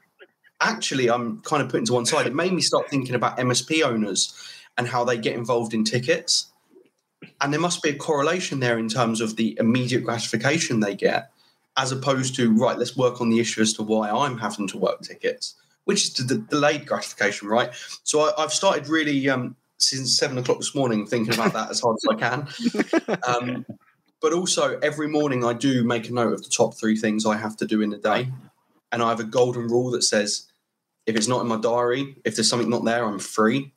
Actually, 0.61 1.09
I'm 1.09 1.41
kind 1.41 1.61
of 1.61 1.69
putting 1.69 1.85
to 1.87 1.93
one 1.93 2.05
side. 2.05 2.27
It 2.27 2.35
made 2.35 2.53
me 2.53 2.61
start 2.61 2.89
thinking 2.89 3.15
about 3.15 3.37
MSP 3.37 3.83
owners 3.83 4.33
and 4.77 4.87
how 4.87 5.03
they 5.03 5.17
get 5.17 5.35
involved 5.35 5.73
in 5.73 5.83
tickets. 5.83 6.51
And 7.41 7.51
there 7.51 7.59
must 7.59 7.83
be 7.83 7.89
a 7.89 7.95
correlation 7.95 8.59
there 8.59 8.77
in 8.77 8.87
terms 8.87 9.21
of 9.21 9.35
the 9.35 9.57
immediate 9.59 10.03
gratification 10.03 10.79
they 10.79 10.95
get, 10.95 11.31
as 11.75 11.91
opposed 11.91 12.35
to, 12.35 12.53
right, 12.53 12.77
let's 12.77 12.95
work 12.95 13.19
on 13.19 13.29
the 13.29 13.39
issue 13.39 13.61
as 13.61 13.73
to 13.73 13.83
why 13.83 14.09
I'm 14.09 14.37
having 14.37 14.67
to 14.69 14.77
work 14.77 15.01
tickets 15.01 15.55
which 15.85 16.03
is 16.03 16.13
the 16.13 16.37
delayed 16.37 16.85
gratification, 16.85 17.47
right? 17.47 17.71
So 18.03 18.21
I, 18.21 18.41
have 18.41 18.53
started 18.53 18.87
really 18.87 19.29
um, 19.29 19.55
since 19.77 20.17
seven 20.17 20.37
o'clock 20.37 20.59
this 20.59 20.75
morning 20.75 21.05
thinking 21.05 21.33
about 21.33 21.53
that 21.53 21.69
as 21.69 21.81
hard 21.81 21.97
as 21.97 22.05
I 22.09 22.19
can. 22.19 22.47
Um, 23.27 23.65
but 24.21 24.31
also 24.31 24.79
every 24.79 25.09
morning 25.09 25.43
I 25.43 25.51
do 25.51 25.83
make 25.83 26.07
a 26.07 26.13
note 26.13 26.33
of 26.33 26.43
the 26.43 26.49
top 26.49 26.75
three 26.75 26.95
things 26.95 27.25
I 27.25 27.35
have 27.35 27.57
to 27.57 27.65
do 27.65 27.81
in 27.81 27.91
a 27.91 27.97
day, 27.97 28.29
and 28.91 29.03
I 29.03 29.09
have 29.09 29.19
a 29.19 29.25
golden 29.25 29.67
rule 29.67 29.91
that 29.91 30.03
says 30.03 30.47
if 31.05 31.15
it's 31.15 31.27
not 31.27 31.41
in 31.41 31.47
my 31.47 31.57
diary, 31.57 32.15
if 32.23 32.35
there's 32.35 32.49
something 32.49 32.69
not 32.69 32.85
there, 32.85 33.05
I'm 33.05 33.19
free. 33.19 33.73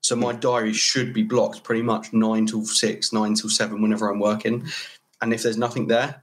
So 0.00 0.16
my 0.16 0.32
diary 0.32 0.72
should 0.72 1.12
be 1.12 1.22
blocked 1.22 1.64
pretty 1.64 1.82
much 1.82 2.12
nine 2.12 2.46
till 2.46 2.64
six, 2.64 3.12
nine 3.12 3.34
till 3.34 3.50
seven, 3.50 3.82
whenever 3.82 4.08
I'm 4.08 4.20
working. 4.20 4.66
And 5.20 5.32
if 5.32 5.42
there's 5.42 5.58
nothing 5.58 5.86
there, 5.88 6.22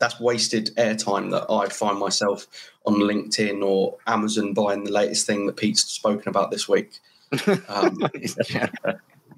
that's 0.00 0.18
wasted 0.18 0.74
airtime 0.76 1.30
that 1.30 1.46
I'd 1.52 1.72
find 1.72 1.98
myself 1.98 2.46
on 2.86 2.94
LinkedIn 2.94 3.62
or 3.62 3.98
Amazon 4.06 4.54
buying 4.54 4.84
the 4.84 4.90
latest 4.90 5.26
thing 5.26 5.46
that 5.46 5.56
Pete's 5.56 5.84
spoken 5.84 6.28
about 6.28 6.50
this 6.50 6.68
week. 6.68 6.98
Um, 7.68 7.96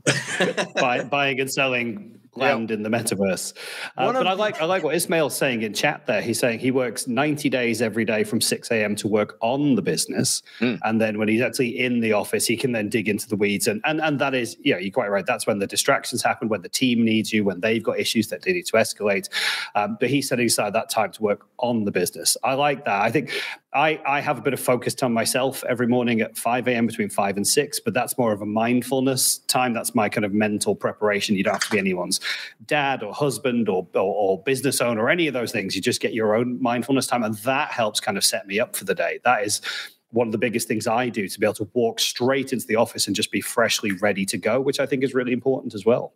Buy, 0.75 1.05
buying 1.05 1.39
and 1.41 1.53
selling 1.53 2.19
land 2.35 2.71
in 2.71 2.83
the 2.83 2.89
metaverse. 2.89 3.53
Uh, 3.97 4.13
but 4.13 4.27
I 4.27 4.33
like 4.33 4.61
I 4.61 4.65
like 4.65 4.83
what 4.83 4.95
Ismail's 4.95 5.37
saying 5.37 5.63
in 5.63 5.75
chat 5.75 6.07
there. 6.07 6.23
He's 6.23 6.39
saying 6.39 6.61
he 6.61 6.71
works 6.71 7.07
90 7.07 7.49
days 7.49 7.83
every 7.83 8.05
day 8.05 8.25
from 8.25 8.41
6 8.41 8.71
a.m. 8.71 8.97
to 8.97 9.09
work 9.09 9.37
on 9.41 9.75
the 9.75 9.83
business. 9.83 10.43
Mm. 10.61 10.79
And 10.85 11.01
then 11.01 11.19
when 11.19 11.29
he's 11.29 11.43
actually 11.43 11.79
in 11.79 12.01
the 12.01 12.13
office, 12.13 12.47
he 12.47 12.57
can 12.57 12.73
then 12.73 12.89
dig 12.89 13.09
into 13.09 13.29
the 13.29 13.37
weeds. 13.37 13.67
And 13.67 13.81
and, 13.85 14.01
and 14.01 14.19
that 14.19 14.35
is, 14.35 14.57
yeah, 14.63 14.79
you're 14.79 14.93
quite 14.93 15.11
right. 15.11 15.27
That's 15.27 15.47
when 15.47 15.59
the 15.59 15.67
distractions 15.67 16.23
happen, 16.23 16.49
when 16.49 16.63
the 16.63 16.69
team 16.69 17.05
needs 17.05 17.33
you, 17.33 17.45
when 17.45 17.61
they've 17.61 17.83
got 17.83 17.99
issues 17.99 18.29
that 18.29 18.43
they 18.43 18.53
need 18.53 18.67
to 18.67 18.77
escalate. 18.77 19.29
Um, 19.75 19.97
but 20.01 20.09
he's 20.09 20.29
setting 20.29 20.47
aside 20.47 20.73
that 20.73 20.91
time 20.91 21.13
to 21.13 21.23
work 21.23 21.47
on 21.59 21.85
the 21.85 21.93
business. 21.93 22.37
I 22.43 22.55
like 22.55 22.85
that. 22.85 23.03
I 23.03 23.11
think 23.11 23.31
I, 23.75 24.01
I 24.05 24.21
have 24.21 24.39
a 24.39 24.43
bit 24.43 24.53
of 24.53 24.61
focus 24.61 24.95
time 24.95 25.15
myself 25.15 25.65
every 25.65 25.87
morning 25.87 26.21
at 26.21 26.37
5 26.37 26.69
a.m. 26.69 26.87
between 26.87 27.09
5 27.09 27.39
and 27.39 27.47
6, 27.47 27.81
but 27.81 27.95
that's 27.95 28.19
more 28.19 28.33
of 28.33 28.43
a 28.43 28.47
mindfulness 28.47 29.39
time. 29.39 29.73
That's 29.73 29.95
my 29.95 30.11
kind 30.11 30.27
of 30.27 30.35
mental 30.35 30.75
preparation. 30.75 31.37
You 31.37 31.45
don't 31.45 31.55
have 31.55 31.65
to 31.65 31.71
be 31.71 31.79
anyone's 31.79 32.21
dad 32.67 33.03
or 33.03 33.15
husband 33.15 33.71
or, 33.71 33.87
or, 33.95 34.01
or 34.01 34.43
business 34.43 34.83
owner 34.83 35.05
or 35.05 35.11
any 35.11 35.27
of 35.27 35.33
those 35.33 35.53
things. 35.53 35.75
You 35.75 35.81
just 35.81 36.03
get 36.03 36.13
your 36.13 36.35
own 36.35 36.61
mindfulness 36.61 37.07
time. 37.07 37.23
And 37.23 37.35
that 37.37 37.71
helps 37.71 37.99
kind 37.99 38.19
of 38.19 38.25
set 38.25 38.47
me 38.47 38.61
up 38.61 38.77
for 38.77 38.85
the 38.85 38.95
day. 38.95 39.21
That 39.25 39.43
is 39.43 39.63
one 40.11 40.29
of 40.29 40.33
the 40.33 40.39
biggest 40.39 40.69
things 40.69 40.87
I 40.87 41.09
do 41.09 41.27
to 41.27 41.41
be 41.41 41.47
able 41.47 41.55
to 41.55 41.71
walk 41.73 41.99
straight 41.99 42.53
into 42.53 42.67
the 42.67 42.77
office 42.77 43.07
and 43.07 43.17
just 43.17 43.33
be 43.33 43.41
freshly 43.41 43.93
ready 43.93 44.27
to 44.27 44.37
go, 44.37 44.61
which 44.61 44.81
I 44.81 44.87
think 44.87 45.03
is 45.03 45.15
really 45.15 45.33
important 45.33 45.73
as 45.73 45.87
well. 45.87 46.13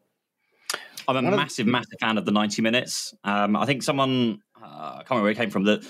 I'm 1.08 1.16
a 1.16 1.22
one 1.22 1.36
massive, 1.36 1.66
of- 1.66 1.72
massive 1.72 1.98
fan 2.00 2.18
of 2.18 2.26
the 2.26 2.32
90 2.32 2.60
minutes. 2.60 3.14
Um, 3.24 3.56
I 3.56 3.64
think 3.64 3.82
someone, 3.82 4.42
uh, 4.62 4.66
I 4.66 4.96
can't 4.98 5.10
remember 5.10 5.22
where 5.22 5.32
it 5.32 5.36
came 5.38 5.50
from, 5.50 5.64
the, 5.64 5.86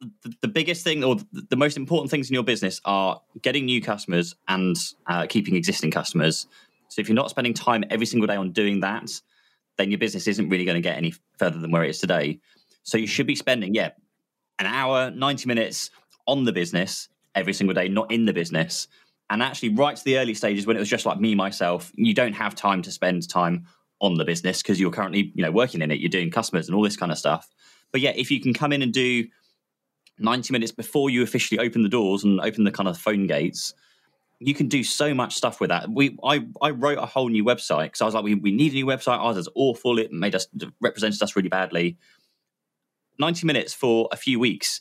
the, 0.00 0.32
the 0.42 0.48
biggest 0.48 0.84
thing 0.84 1.02
or 1.04 1.16
the, 1.32 1.56
most 1.56 1.76
important 1.76 2.10
things 2.10 2.28
in 2.28 2.34
your 2.34 2.42
business 2.42 2.80
are 2.84 3.20
getting 3.42 3.64
new 3.64 3.80
customers 3.80 4.34
and 4.48 4.76
uh, 5.06 5.26
keeping 5.26 5.56
existing 5.56 5.90
customers. 5.90 6.46
So 6.88 7.00
if 7.00 7.08
you're 7.08 7.16
not 7.16 7.30
spending 7.30 7.54
time 7.54 7.84
every 7.90 8.06
single 8.06 8.26
day 8.26 8.36
on 8.36 8.52
doing 8.52 8.80
that, 8.80 9.10
then 9.78 9.90
your 9.90 9.98
business 9.98 10.26
isn't 10.26 10.48
really 10.48 10.64
going 10.64 10.76
to 10.76 10.82
get 10.82 10.96
any 10.96 11.14
further 11.38 11.58
than 11.58 11.70
where 11.70 11.84
it 11.84 11.90
is 11.90 11.98
today. 11.98 12.40
So 12.82 12.98
you 12.98 13.06
should 13.06 13.26
be 13.26 13.34
spending, 13.34 13.74
yeah, 13.74 13.90
an 14.58 14.66
hour, 14.66 15.10
90 15.10 15.46
minutes 15.48 15.90
on 16.26 16.44
the 16.44 16.52
business 16.52 17.08
every 17.34 17.52
single 17.52 17.74
day, 17.74 17.88
not 17.88 18.10
in 18.10 18.24
the 18.24 18.32
business. 18.32 18.88
And 19.28 19.42
actually, 19.42 19.70
right 19.70 19.96
to 19.96 20.04
the 20.04 20.18
early 20.18 20.34
stages 20.34 20.66
when 20.66 20.76
it 20.76 20.80
was 20.80 20.88
just 20.88 21.04
like 21.04 21.18
me, 21.18 21.34
myself, 21.34 21.90
you 21.94 22.14
don't 22.14 22.32
have 22.32 22.54
time 22.54 22.80
to 22.82 22.92
spend 22.92 23.28
time 23.28 23.66
on 24.00 24.14
the 24.14 24.24
business 24.24 24.62
because 24.62 24.78
you're 24.78 24.90
currently, 24.90 25.32
you 25.34 25.42
know, 25.42 25.50
working 25.50 25.82
in 25.82 25.90
it, 25.90 25.98
you're 25.98 26.08
doing 26.08 26.30
customers 26.30 26.68
and 26.68 26.76
all 26.76 26.82
this 26.82 26.96
kind 26.96 27.10
of 27.10 27.18
stuff. 27.18 27.48
But 27.92 28.00
yeah, 28.00 28.12
if 28.14 28.30
you 28.30 28.40
can 28.40 28.54
come 28.54 28.72
in 28.72 28.82
and 28.82 28.92
do 28.92 29.26
90 30.18 30.52
minutes 30.52 30.72
before 30.72 31.10
you 31.10 31.22
officially 31.22 31.58
open 31.58 31.82
the 31.82 31.88
doors 31.88 32.24
and 32.24 32.40
open 32.40 32.64
the 32.64 32.72
kind 32.72 32.88
of 32.88 32.98
phone 32.98 33.26
gates, 33.26 33.74
you 34.38 34.54
can 34.54 34.68
do 34.68 34.84
so 34.84 35.14
much 35.14 35.34
stuff 35.34 35.60
with 35.60 35.70
that. 35.70 35.90
We 35.90 36.16
I, 36.22 36.46
I 36.60 36.70
wrote 36.70 36.98
a 36.98 37.06
whole 37.06 37.28
new 37.28 37.44
website 37.44 37.86
because 37.86 38.02
I 38.02 38.04
was 38.04 38.14
like, 38.14 38.24
we, 38.24 38.34
we 38.34 38.52
need 38.52 38.72
a 38.72 38.74
new 38.74 38.86
website. 38.86 39.18
Ours 39.18 39.36
is 39.36 39.48
awful. 39.54 39.98
It 39.98 40.12
made 40.12 40.34
us 40.34 40.46
represented 40.80 41.22
us 41.22 41.36
really 41.36 41.48
badly. 41.48 41.96
90 43.18 43.46
minutes 43.46 43.72
for 43.72 44.08
a 44.12 44.16
few 44.16 44.38
weeks 44.38 44.80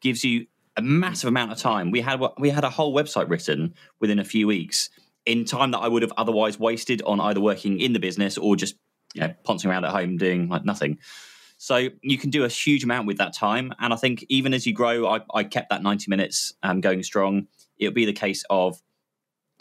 gives 0.00 0.24
you 0.24 0.46
a 0.76 0.82
massive 0.82 1.28
amount 1.28 1.52
of 1.52 1.58
time. 1.58 1.90
We 1.90 2.00
had 2.00 2.20
we 2.38 2.50
had 2.50 2.64
a 2.64 2.70
whole 2.70 2.94
website 2.94 3.28
written 3.28 3.74
within 4.00 4.18
a 4.18 4.24
few 4.24 4.46
weeks 4.46 4.88
in 5.26 5.44
time 5.44 5.70
that 5.72 5.78
I 5.78 5.88
would 5.88 6.02
have 6.02 6.12
otherwise 6.16 6.58
wasted 6.58 7.02
on 7.02 7.20
either 7.20 7.40
working 7.40 7.78
in 7.80 7.92
the 7.92 8.00
business 8.00 8.38
or 8.38 8.56
just 8.56 8.76
you 9.14 9.20
know 9.20 9.34
poncing 9.44 9.70
around 9.70 9.84
at 9.84 9.90
home 9.90 10.16
doing 10.16 10.48
like 10.48 10.64
nothing. 10.64 10.98
So 11.62 11.90
you 12.02 12.18
can 12.18 12.30
do 12.30 12.42
a 12.42 12.48
huge 12.48 12.82
amount 12.82 13.06
with 13.06 13.18
that 13.18 13.32
time, 13.32 13.72
and 13.78 13.92
I 13.92 13.96
think 13.96 14.26
even 14.28 14.52
as 14.52 14.66
you 14.66 14.72
grow, 14.72 15.06
I, 15.06 15.20
I 15.32 15.44
kept 15.44 15.70
that 15.70 15.80
ninety 15.80 16.10
minutes 16.10 16.54
um, 16.64 16.80
going 16.80 17.04
strong. 17.04 17.46
It'll 17.78 17.94
be 17.94 18.04
the 18.04 18.12
case 18.12 18.42
of 18.50 18.82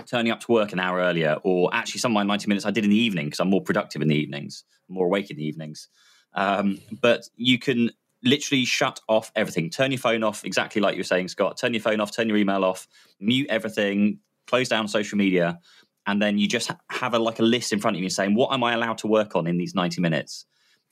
turning 0.08 0.32
up 0.32 0.40
to 0.40 0.52
work 0.52 0.74
an 0.74 0.80
hour 0.80 0.98
earlier, 0.98 1.38
or 1.44 1.70
actually 1.72 2.00
some 2.00 2.14
of 2.14 2.16
my 2.16 2.24
ninety 2.24 2.48
minutes 2.48 2.66
I 2.66 2.72
did 2.72 2.86
in 2.86 2.90
the 2.90 2.98
evening 2.98 3.28
because 3.28 3.40
I'm 3.40 3.52
more 3.52 3.62
productive 3.62 4.02
in 4.02 4.08
the 4.08 4.16
evenings, 4.16 4.64
more 4.90 5.06
awake 5.06 5.30
in 5.30 5.38
the 5.38 5.46
evenings. 5.46 5.90
Um, 6.34 6.80
but 7.04 7.30
you 7.36 7.60
can 7.60 7.92
literally 8.24 8.66
shut 8.66 9.00
off 9.08 9.32
everything. 9.36 9.70
Turn 9.70 9.92
your 9.92 10.00
phone 10.00 10.24
off, 10.24 10.44
exactly 10.44 10.82
like 10.82 10.96
you 10.96 11.02
were 11.02 11.04
saying, 11.04 11.28
Scott. 11.28 11.58
Turn 11.58 11.72
your 11.72 11.84
phone 11.84 12.02
off, 12.02 12.12
turn 12.12 12.28
your 12.28 12.38
email 12.38 12.66
off, 12.66 12.88
mute 13.20 13.46
everything, 13.52 14.18
close 14.48 14.68
down 14.68 14.88
social 14.88 15.20
media, 15.20 15.60
and 16.08 16.20
then 16.20 16.40
you 16.40 16.48
just 16.48 16.72
have 16.90 17.14
a 17.14 17.20
like 17.20 17.38
a 17.38 17.44
list 17.44 17.72
in 17.72 17.80
front 17.80 17.96
of 17.96 18.02
you 18.02 18.10
saying, 18.10 18.34
what 18.34 18.52
am 18.52 18.64
I 18.64 18.74
allowed 18.74 18.98
to 18.98 19.08
work 19.08 19.36
on 19.36 19.46
in 19.46 19.60
these 19.60 19.76
90 19.76 20.02
minutes? 20.02 20.48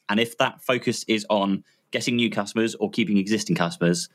And 0.10 0.20
if 0.20 0.38
that 0.40 0.62
focus 0.62 1.06
is 1.08 1.26
on 1.30 1.64
getting 1.92 2.16
new 2.16 2.30
customers 2.30 2.76
or 2.76 2.90
keeping 2.90 3.18
existing 3.18 3.56
customers, 3.56 4.10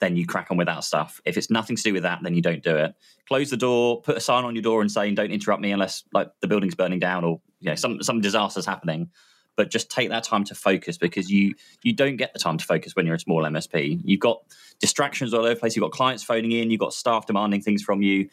then 0.00 0.16
you 0.16 0.26
crack 0.26 0.50
on 0.50 0.56
with 0.58 0.66
that 0.66 0.84
stuff. 0.84 1.20
If 1.24 1.36
it's 1.36 1.50
nothing 1.50 1.76
to 1.76 1.82
do 1.82 1.94
with 1.94 2.02
that, 2.02 2.20
then 2.22 2.34
you 2.34 2.42
don't 2.42 2.62
do 2.62 2.76
it. 2.76 2.94
Close 3.26 3.50
the 3.50 3.56
door, 3.56 4.02
put 4.02 4.16
a 4.16 4.20
sign 4.20 4.44
on 4.44 4.54
your 4.54 4.62
door 4.62 4.82
and 4.82 4.92
saying, 4.92 5.14
"Don't 5.14 5.30
interrupt 5.30 5.62
me 5.62 5.72
unless 5.72 6.04
like 6.12 6.30
the 6.40 6.46
building's 6.46 6.74
burning 6.74 6.98
down 6.98 7.24
or 7.24 7.40
you 7.60 7.70
know 7.70 7.74
some 7.74 8.02
some 8.02 8.20
disaster's 8.20 8.66
happening." 8.66 9.10
but 9.58 9.72
just 9.72 9.90
take 9.90 10.08
that 10.08 10.22
time 10.22 10.44
to 10.44 10.54
focus 10.54 10.96
because 10.96 11.28
you 11.28 11.52
you 11.82 11.92
don't 11.92 12.16
get 12.16 12.32
the 12.32 12.38
time 12.38 12.56
to 12.56 12.64
focus 12.64 12.94
when 12.94 13.04
you're 13.04 13.16
a 13.16 13.20
small 13.20 13.42
MSP. 13.42 14.00
You've 14.04 14.20
got 14.20 14.40
distractions 14.78 15.34
all 15.34 15.40
over 15.40 15.52
the 15.52 15.56
place. 15.56 15.74
You've 15.74 15.82
got 15.82 15.90
clients 15.90 16.22
phoning 16.22 16.52
in. 16.52 16.70
You've 16.70 16.80
got 16.80 16.94
staff 16.94 17.26
demanding 17.26 17.60
things 17.60 17.82
from 17.82 18.00
you. 18.00 18.30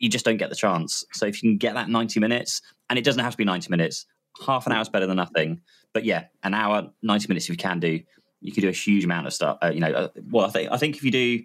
You 0.00 0.08
just 0.08 0.24
don't 0.24 0.36
get 0.36 0.50
the 0.50 0.56
chance. 0.56 1.04
So 1.12 1.26
if 1.26 1.40
you 1.42 1.50
can 1.50 1.58
get 1.58 1.74
that 1.74 1.88
90 1.88 2.18
minutes, 2.18 2.60
and 2.90 2.98
it 2.98 3.04
doesn't 3.04 3.22
have 3.22 3.32
to 3.32 3.36
be 3.38 3.44
90 3.44 3.70
minutes, 3.70 4.04
half 4.44 4.66
an 4.66 4.72
hour 4.72 4.82
is 4.82 4.88
better 4.88 5.06
than 5.06 5.16
nothing. 5.16 5.60
But 5.92 6.04
yeah, 6.04 6.26
an 6.42 6.54
hour, 6.54 6.90
90 7.02 7.28
minutes 7.28 7.46
if 7.46 7.50
you 7.50 7.56
can 7.56 7.80
do, 7.80 8.00
you 8.40 8.52
can 8.52 8.62
do 8.62 8.68
a 8.68 8.72
huge 8.72 9.04
amount 9.04 9.26
of 9.26 9.32
stuff. 9.32 9.58
Uh, 9.62 9.70
you 9.72 9.80
know, 9.80 9.90
uh, 9.90 10.08
well, 10.30 10.46
I 10.46 10.50
think 10.50 10.70
I 10.70 10.76
think 10.76 10.96
if 10.96 11.04
you 11.04 11.10
do 11.10 11.44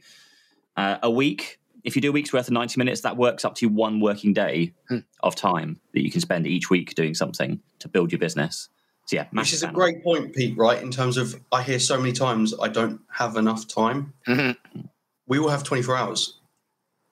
uh, 0.76 0.98
a 1.04 1.10
week, 1.10 1.60
if 1.84 1.96
you 1.96 2.02
do 2.02 2.10
a 2.10 2.12
week's 2.12 2.34
worth 2.34 2.48
of 2.48 2.54
90 2.54 2.78
minutes, 2.78 3.02
that 3.02 3.16
works 3.16 3.46
up 3.46 3.56
to 3.56 3.68
one 3.68 4.00
working 4.00 4.34
day 4.34 4.74
hmm. 4.90 5.00
of 5.22 5.36
time 5.36 5.80
that 5.94 6.04
you 6.04 6.12
can 6.12 6.22
spend 6.22 6.46
each 6.46 6.70
week 6.70 6.96
doing 6.96 7.14
something 7.14 7.60
to 7.80 7.88
build 7.88 8.12
your 8.12 8.20
business. 8.20 8.70
So 9.06 9.16
yeah, 9.16 9.26
which 9.32 9.54
is 9.54 9.64
a 9.64 9.70
great 9.70 10.04
point, 10.04 10.36
Pete. 10.36 10.56
Right, 10.56 10.82
in 10.84 10.92
terms 10.92 11.18
of 11.18 11.42
I 11.52 11.64
hear 11.64 11.80
so 11.80 11.98
many 11.98 12.12
times 12.12 12.54
I 12.62 12.68
don't 12.68 13.02
have 13.12 13.38
enough 13.38 13.68
time. 13.68 14.14
Mm-hmm. 14.28 14.82
We 15.26 15.40
all 15.40 15.50
have 15.50 15.64
twenty 15.64 15.82
four 15.82 15.98
hours. 15.98 16.39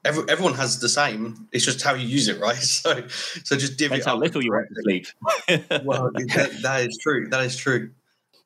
Every, 0.08 0.24
everyone 0.30 0.54
has 0.56 0.80
the 0.80 0.90
same. 0.90 1.48
It's 1.52 1.66
just 1.66 1.82
how 1.82 1.94
you 1.94 2.08
use 2.08 2.28
it, 2.28 2.40
right? 2.40 2.58
So, 2.78 3.08
so 3.44 3.58
just 3.58 3.78
divvy 3.78 3.96
That's 3.96 4.06
how 4.06 4.18
little 4.18 4.44
you 4.44 4.52
want 4.52 4.68
to 4.70 4.82
sleep. 4.82 5.08
well, 5.86 6.12
that, 6.14 6.60
that 6.62 6.88
is 6.88 6.98
true. 6.98 7.28
That 7.30 7.44
is 7.44 7.58
true. 7.58 7.92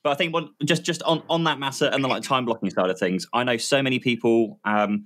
But 0.03 0.11
I 0.11 0.15
think 0.15 0.35
just 0.63 0.83
just 0.83 1.03
on 1.03 1.21
on 1.29 1.43
that 1.43 1.59
matter 1.59 1.85
and 1.85 2.03
the 2.03 2.07
like 2.07 2.23
time 2.23 2.45
blocking 2.45 2.69
side 2.71 2.89
of 2.89 2.97
things, 2.97 3.27
I 3.33 3.43
know 3.43 3.57
so 3.57 3.83
many 3.83 3.99
people. 3.99 4.59
Um, 4.65 5.05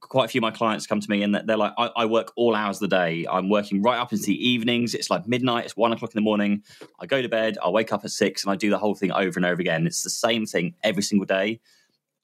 quite 0.00 0.26
a 0.26 0.28
few 0.28 0.40
of 0.40 0.42
my 0.42 0.50
clients 0.50 0.86
come 0.86 1.00
to 1.00 1.10
me 1.10 1.22
and 1.22 1.34
they're 1.34 1.56
like, 1.56 1.72
I, 1.78 1.90
I, 1.96 2.04
work 2.04 2.32
all 2.36 2.54
hours 2.54 2.76
of 2.76 2.90
the 2.90 2.96
day. 2.96 3.26
I'm 3.28 3.48
working 3.48 3.80
right 3.80 3.98
up 3.98 4.12
into 4.12 4.26
the 4.26 4.48
evenings. 4.48 4.94
It's 4.94 5.08
like 5.08 5.26
midnight. 5.26 5.64
It's 5.64 5.76
one 5.76 5.90
o'clock 5.90 6.10
in 6.14 6.18
the 6.18 6.24
morning. 6.24 6.62
I 7.00 7.06
go 7.06 7.22
to 7.22 7.28
bed. 7.30 7.56
I 7.64 7.70
wake 7.70 7.90
up 7.90 8.04
at 8.04 8.10
six 8.10 8.44
and 8.44 8.52
I 8.52 8.56
do 8.56 8.68
the 8.68 8.78
whole 8.78 8.94
thing 8.94 9.10
over 9.10 9.38
and 9.38 9.46
over 9.46 9.60
again. 9.60 9.86
It's 9.86 10.02
the 10.02 10.10
same 10.10 10.44
thing 10.44 10.74
every 10.82 11.02
single 11.02 11.24
day. 11.24 11.60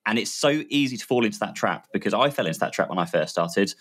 And 0.06 0.18
it's 0.18 0.30
so 0.30 0.62
easy 0.68 0.96
to 0.96 1.04
fall 1.04 1.25
into 1.25 1.38
that 1.40 1.54
trap 1.54 1.88
because 1.92 2.14
I 2.14 2.30
fell 2.30 2.46
into 2.46 2.60
that 2.60 2.72
trap 2.72 2.88
when 2.88 2.98
I 2.98 3.04
first 3.04 3.32
started. 3.32 3.75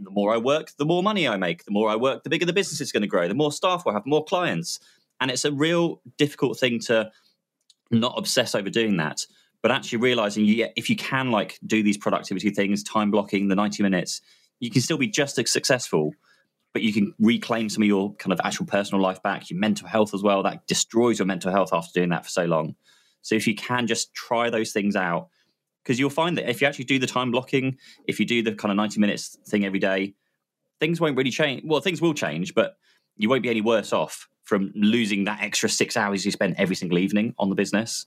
The 0.00 0.10
more 0.10 0.32
I 0.32 0.36
work, 0.38 0.70
the 0.78 0.84
more 0.84 1.02
money 1.02 1.26
I 1.26 1.36
make. 1.36 1.64
The 1.64 1.72
more 1.72 1.90
I 1.90 1.96
work, 1.96 2.22
the 2.22 2.30
bigger 2.30 2.46
the 2.46 2.52
business 2.52 2.80
is 2.80 2.92
going 2.92 3.02
to 3.02 3.08
grow. 3.08 3.26
The 3.26 3.34
more 3.34 3.50
staff 3.50 3.84
we'll 3.84 3.94
have, 3.94 4.06
more 4.06 4.24
clients. 4.24 4.78
And 5.20 5.30
it's 5.30 5.44
a 5.44 5.50
real 5.50 6.00
difficult 6.16 6.58
thing 6.58 6.78
to 6.82 7.10
not 7.90 8.14
obsess 8.16 8.54
over 8.54 8.70
doing 8.70 8.98
that 8.98 9.26
but 9.62 9.70
actually 9.70 9.98
realizing 9.98 10.44
you, 10.44 10.68
if 10.76 10.88
you 10.88 10.96
can 10.96 11.30
like 11.30 11.58
do 11.66 11.82
these 11.82 11.96
productivity 11.96 12.50
things, 12.50 12.82
time 12.82 13.10
blocking 13.10 13.48
the 13.48 13.54
90 13.54 13.82
minutes, 13.82 14.20
you 14.60 14.70
can 14.70 14.82
still 14.82 14.98
be 14.98 15.08
just 15.08 15.38
as 15.38 15.50
successful, 15.50 16.12
but 16.72 16.82
you 16.82 16.92
can 16.92 17.14
reclaim 17.18 17.68
some 17.68 17.82
of 17.82 17.88
your 17.88 18.14
kind 18.14 18.32
of 18.32 18.40
actual 18.44 18.66
personal 18.66 19.02
life 19.02 19.22
back, 19.22 19.50
your 19.50 19.58
mental 19.58 19.88
health 19.88 20.14
as 20.14 20.22
well. 20.22 20.42
That 20.42 20.66
destroys 20.66 21.18
your 21.18 21.26
mental 21.26 21.50
health 21.50 21.72
after 21.72 21.90
doing 21.92 22.10
that 22.10 22.24
for 22.24 22.30
so 22.30 22.44
long. 22.44 22.76
So 23.22 23.34
if 23.34 23.46
you 23.46 23.54
can 23.54 23.86
just 23.86 24.14
try 24.14 24.48
those 24.48 24.72
things 24.72 24.94
out, 24.94 25.28
because 25.88 25.98
you'll 25.98 26.10
find 26.10 26.36
that 26.36 26.50
if 26.50 26.60
you 26.60 26.66
actually 26.66 26.84
do 26.84 26.98
the 26.98 27.06
time 27.06 27.30
blocking, 27.30 27.78
if 28.06 28.20
you 28.20 28.26
do 28.26 28.42
the 28.42 28.52
kind 28.52 28.70
of 28.70 28.76
90 28.76 29.00
minutes 29.00 29.38
thing 29.46 29.64
every 29.64 29.78
day, 29.78 30.12
things 30.80 31.00
won't 31.00 31.16
really 31.16 31.30
change. 31.30 31.62
Well, 31.64 31.80
things 31.80 32.02
will 32.02 32.12
change, 32.12 32.54
but 32.54 32.76
you 33.16 33.30
won't 33.30 33.42
be 33.42 33.48
any 33.48 33.62
worse 33.62 33.90
off 33.94 34.28
from 34.42 34.70
losing 34.74 35.24
that 35.24 35.40
extra 35.40 35.66
six 35.66 35.96
hours 35.96 36.26
you 36.26 36.30
spend 36.30 36.56
every 36.58 36.76
single 36.76 36.98
evening 36.98 37.34
on 37.38 37.48
the 37.48 37.54
business. 37.54 38.04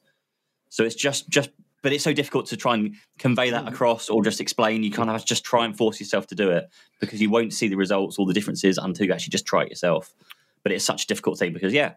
So 0.70 0.84
it's 0.84 0.94
just 0.94 1.28
just 1.28 1.50
but 1.82 1.92
it's 1.92 2.04
so 2.04 2.14
difficult 2.14 2.46
to 2.48 2.56
try 2.56 2.76
and 2.76 2.94
convey 3.18 3.50
that 3.50 3.66
mm. 3.66 3.70
across 3.70 4.10
or 4.10 4.24
just 4.24 4.40
explain. 4.40 4.84
You 4.84 4.92
kind 4.92 5.10
of 5.10 5.26
just 5.26 5.44
try 5.44 5.66
and 5.66 5.76
force 5.76 6.00
yourself 6.00 6.28
to 6.28 6.36
do 6.36 6.52
it 6.52 6.70
because 7.00 7.20
you 7.20 7.32
won't 7.32 7.52
see 7.52 7.68
the 7.68 7.78
results 7.78 8.20
or 8.20 8.28
the 8.28 8.34
differences 8.34 8.78
until 8.78 9.08
you 9.08 9.14
actually 9.14 9.32
just 9.32 9.48
try 9.48 9.64
it 9.64 9.70
yourself. 9.70 10.14
But 10.62 10.72
it's 10.72 10.86
such 10.86 11.06
a 11.06 11.08
difficult 11.08 11.40
thing 11.40 11.52
because 11.52 11.74
yeah, 11.74 11.94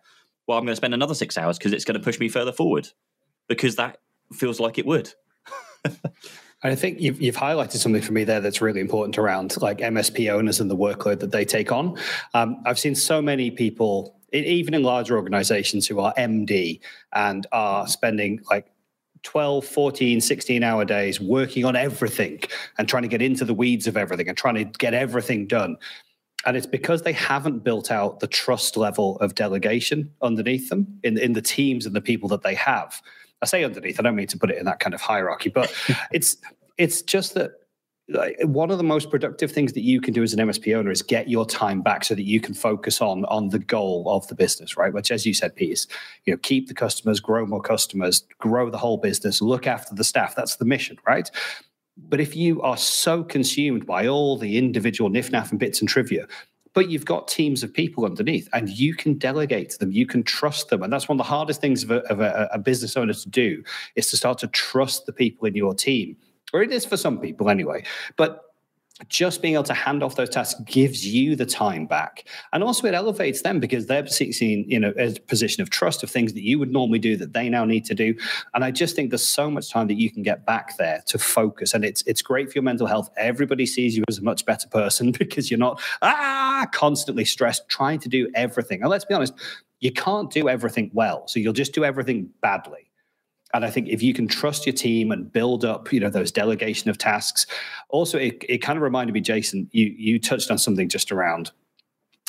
well, 0.46 0.56
I'm 0.56 0.64
going 0.64 0.72
to 0.72 0.76
spend 0.76 0.94
another 0.94 1.14
six 1.14 1.36
hours 1.36 1.58
because 1.58 1.74
it's 1.74 1.84
going 1.84 1.98
to 1.98 2.02
push 2.02 2.18
me 2.18 2.30
further 2.30 2.52
forward 2.52 2.88
because 3.48 3.76
that 3.76 3.98
feels 4.32 4.58
like 4.58 4.78
it 4.78 4.86
would. 4.86 5.12
I 6.62 6.74
think 6.74 6.98
you've, 6.98 7.20
you've 7.20 7.36
highlighted 7.36 7.76
something 7.76 8.00
for 8.00 8.12
me 8.12 8.24
there 8.24 8.40
that's 8.40 8.62
really 8.62 8.80
important 8.80 9.18
around 9.18 9.60
like 9.60 9.78
MSP 9.78 10.32
owners 10.32 10.60
and 10.60 10.70
the 10.70 10.76
workload 10.76 11.20
that 11.20 11.30
they 11.30 11.44
take 11.44 11.70
on. 11.70 11.98
Um, 12.32 12.62
I've 12.64 12.78
seen 12.78 12.94
so 12.94 13.20
many 13.20 13.50
people 13.50 14.18
even 14.32 14.74
in 14.74 14.82
larger 14.82 15.16
organizations 15.16 15.86
who 15.86 16.00
are 16.00 16.12
MD 16.14 16.80
and 17.12 17.46
are 17.52 17.86
spending 17.86 18.40
like 18.50 18.66
12, 19.22 19.64
14, 19.64 20.20
16 20.20 20.62
hour 20.62 20.84
days 20.84 21.20
working 21.20 21.64
on 21.64 21.76
everything 21.76 22.40
and 22.78 22.88
trying 22.88 23.02
to 23.02 23.08
get 23.08 23.22
into 23.22 23.44
the 23.44 23.54
weeds 23.54 23.86
of 23.86 23.96
everything 23.96 24.28
and 24.28 24.36
trying 24.36 24.54
to 24.54 24.64
get 24.64 24.94
everything 24.94 25.46
done. 25.46 25.76
And 26.46 26.56
it's 26.56 26.66
because 26.66 27.02
they 27.02 27.12
haven't 27.12 27.64
built 27.64 27.90
out 27.90 28.20
the 28.20 28.26
trust 28.26 28.76
level 28.76 29.16
of 29.20 29.34
delegation 29.34 30.12
underneath 30.20 30.68
them 30.68 30.98
in, 31.02 31.16
in 31.16 31.32
the 31.32 31.40
teams 31.40 31.86
and 31.86 31.96
the 31.96 32.02
people 32.02 32.28
that 32.30 32.42
they 32.42 32.54
have. 32.54 33.00
I 33.44 33.46
say 33.46 33.64
underneath, 33.64 34.00
I 34.00 34.02
don't 34.02 34.16
mean 34.16 34.26
to 34.28 34.38
put 34.38 34.50
it 34.50 34.58
in 34.58 34.64
that 34.64 34.80
kind 34.80 34.94
of 34.94 35.00
hierarchy, 35.00 35.50
but 35.50 35.72
it's 36.12 36.36
it's 36.78 37.02
just 37.02 37.34
that 37.34 37.52
like, 38.08 38.36
one 38.42 38.70
of 38.70 38.78
the 38.78 38.84
most 38.84 39.10
productive 39.10 39.50
things 39.50 39.72
that 39.72 39.82
you 39.82 40.00
can 40.00 40.12
do 40.12 40.22
as 40.22 40.34
an 40.34 40.46
MSP 40.46 40.76
owner 40.76 40.90
is 40.90 41.02
get 41.02 41.28
your 41.28 41.46
time 41.46 41.80
back 41.80 42.04
so 42.04 42.14
that 42.14 42.24
you 42.24 42.40
can 42.40 42.54
focus 42.54 43.00
on 43.00 43.24
on 43.26 43.48
the 43.48 43.58
goal 43.58 44.04
of 44.08 44.26
the 44.28 44.34
business, 44.34 44.76
right? 44.76 44.92
Which, 44.92 45.10
as 45.10 45.24
you 45.24 45.34
said, 45.34 45.56
Pete, 45.56 45.72
is 45.72 45.86
you 46.24 46.32
know 46.32 46.38
keep 46.42 46.68
the 46.68 46.74
customers, 46.74 47.20
grow 47.20 47.46
more 47.46 47.62
customers, 47.62 48.24
grow 48.38 48.70
the 48.70 48.78
whole 48.78 48.98
business, 48.98 49.40
look 49.40 49.66
after 49.66 49.94
the 49.94 50.04
staff. 50.04 50.34
That's 50.34 50.56
the 50.56 50.64
mission, 50.64 50.98
right? 51.06 51.30
But 51.96 52.20
if 52.20 52.34
you 52.34 52.60
are 52.62 52.76
so 52.76 53.22
consumed 53.22 53.86
by 53.86 54.08
all 54.08 54.36
the 54.36 54.58
individual 54.58 55.10
niff-naff 55.10 55.50
and 55.50 55.60
bits 55.60 55.80
and 55.80 55.88
trivia, 55.88 56.26
but 56.74 56.90
you've 56.90 57.04
got 57.04 57.28
teams 57.28 57.62
of 57.62 57.72
people 57.72 58.04
underneath 58.04 58.48
and 58.52 58.68
you 58.68 58.94
can 58.94 59.14
delegate 59.14 59.70
to 59.70 59.78
them. 59.78 59.92
You 59.92 60.06
can 60.06 60.22
trust 60.22 60.68
them. 60.68 60.82
And 60.82 60.92
that's 60.92 61.08
one 61.08 61.16
of 61.16 61.24
the 61.24 61.30
hardest 61.30 61.60
things 61.60 61.84
of 61.84 61.90
a, 61.90 62.00
of 62.10 62.20
a, 62.20 62.48
a 62.52 62.58
business 62.58 62.96
owner 62.96 63.14
to 63.14 63.28
do 63.28 63.62
is 63.94 64.10
to 64.10 64.16
start 64.16 64.38
to 64.38 64.48
trust 64.48 65.06
the 65.06 65.12
people 65.12 65.46
in 65.46 65.54
your 65.54 65.74
team. 65.74 66.16
Or 66.52 66.62
it 66.62 66.72
is 66.72 66.84
for 66.84 66.96
some 66.96 67.18
people 67.18 67.48
anyway. 67.48 67.84
But 68.16 68.42
just 69.08 69.42
being 69.42 69.54
able 69.54 69.64
to 69.64 69.74
hand 69.74 70.02
off 70.02 70.16
those 70.16 70.28
tasks 70.28 70.60
gives 70.64 71.06
you 71.06 71.36
the 71.36 71.46
time 71.46 71.86
back. 71.86 72.28
And 72.52 72.62
also 72.62 72.86
it 72.86 72.94
elevates 72.94 73.42
them 73.42 73.60
because 73.60 73.86
they're 73.86 74.06
seen 74.06 74.64
you 74.68 74.78
know 74.78 74.92
a 74.98 75.18
position 75.20 75.62
of 75.62 75.70
trust 75.70 76.02
of 76.02 76.10
things 76.10 76.32
that 76.34 76.42
you 76.42 76.58
would 76.58 76.72
normally 76.72 76.98
do 76.98 77.16
that 77.16 77.32
they 77.32 77.48
now 77.48 77.64
need 77.64 77.84
to 77.86 77.94
do. 77.94 78.14
And 78.54 78.64
i 78.64 78.70
just 78.70 78.96
think 78.96 79.10
there's 79.10 79.26
so 79.26 79.50
much 79.50 79.70
time 79.70 79.88
that 79.88 79.94
you 79.94 80.10
can 80.10 80.22
get 80.22 80.46
back 80.46 80.76
there 80.76 81.02
to 81.06 81.18
focus. 81.18 81.74
And 81.74 81.84
it's 81.84 82.02
it's 82.02 82.22
great 82.22 82.48
for 82.48 82.54
your 82.54 82.64
mental 82.64 82.86
health. 82.86 83.10
Everybody 83.16 83.66
sees 83.66 83.96
you 83.96 84.04
as 84.08 84.18
a 84.18 84.22
much 84.22 84.44
better 84.44 84.68
person 84.68 85.12
because 85.18 85.50
you're 85.50 85.58
not 85.58 85.80
ah 86.02 86.66
constantly 86.72 87.24
stressed 87.24 87.68
trying 87.68 87.98
to 88.00 88.08
do 88.08 88.30
everything. 88.34 88.82
And 88.82 88.90
let's 88.90 89.04
be 89.04 89.14
honest 89.14 89.34
you 89.80 89.92
can't 89.92 90.30
do 90.30 90.48
everything 90.48 90.90
well. 90.94 91.28
So 91.28 91.38
you'll 91.38 91.52
just 91.52 91.74
do 91.74 91.84
everything 91.84 92.30
badly 92.40 92.90
and 93.54 93.64
I 93.64 93.70
think 93.70 93.88
if 93.88 94.02
you 94.02 94.12
can 94.12 94.26
trust 94.26 94.66
your 94.66 94.74
team 94.74 95.12
and 95.12 95.32
build 95.32 95.64
up, 95.64 95.92
you 95.92 96.00
know, 96.00 96.10
those 96.10 96.32
delegation 96.32 96.90
of 96.90 96.98
tasks. 96.98 97.46
Also, 97.88 98.18
it, 98.18 98.44
it 98.48 98.58
kind 98.58 98.76
of 98.76 98.82
reminded 98.82 99.12
me, 99.12 99.20
Jason, 99.20 99.68
you 99.70 99.94
you 99.96 100.18
touched 100.18 100.50
on 100.50 100.58
something 100.58 100.88
just 100.88 101.10
around 101.12 101.52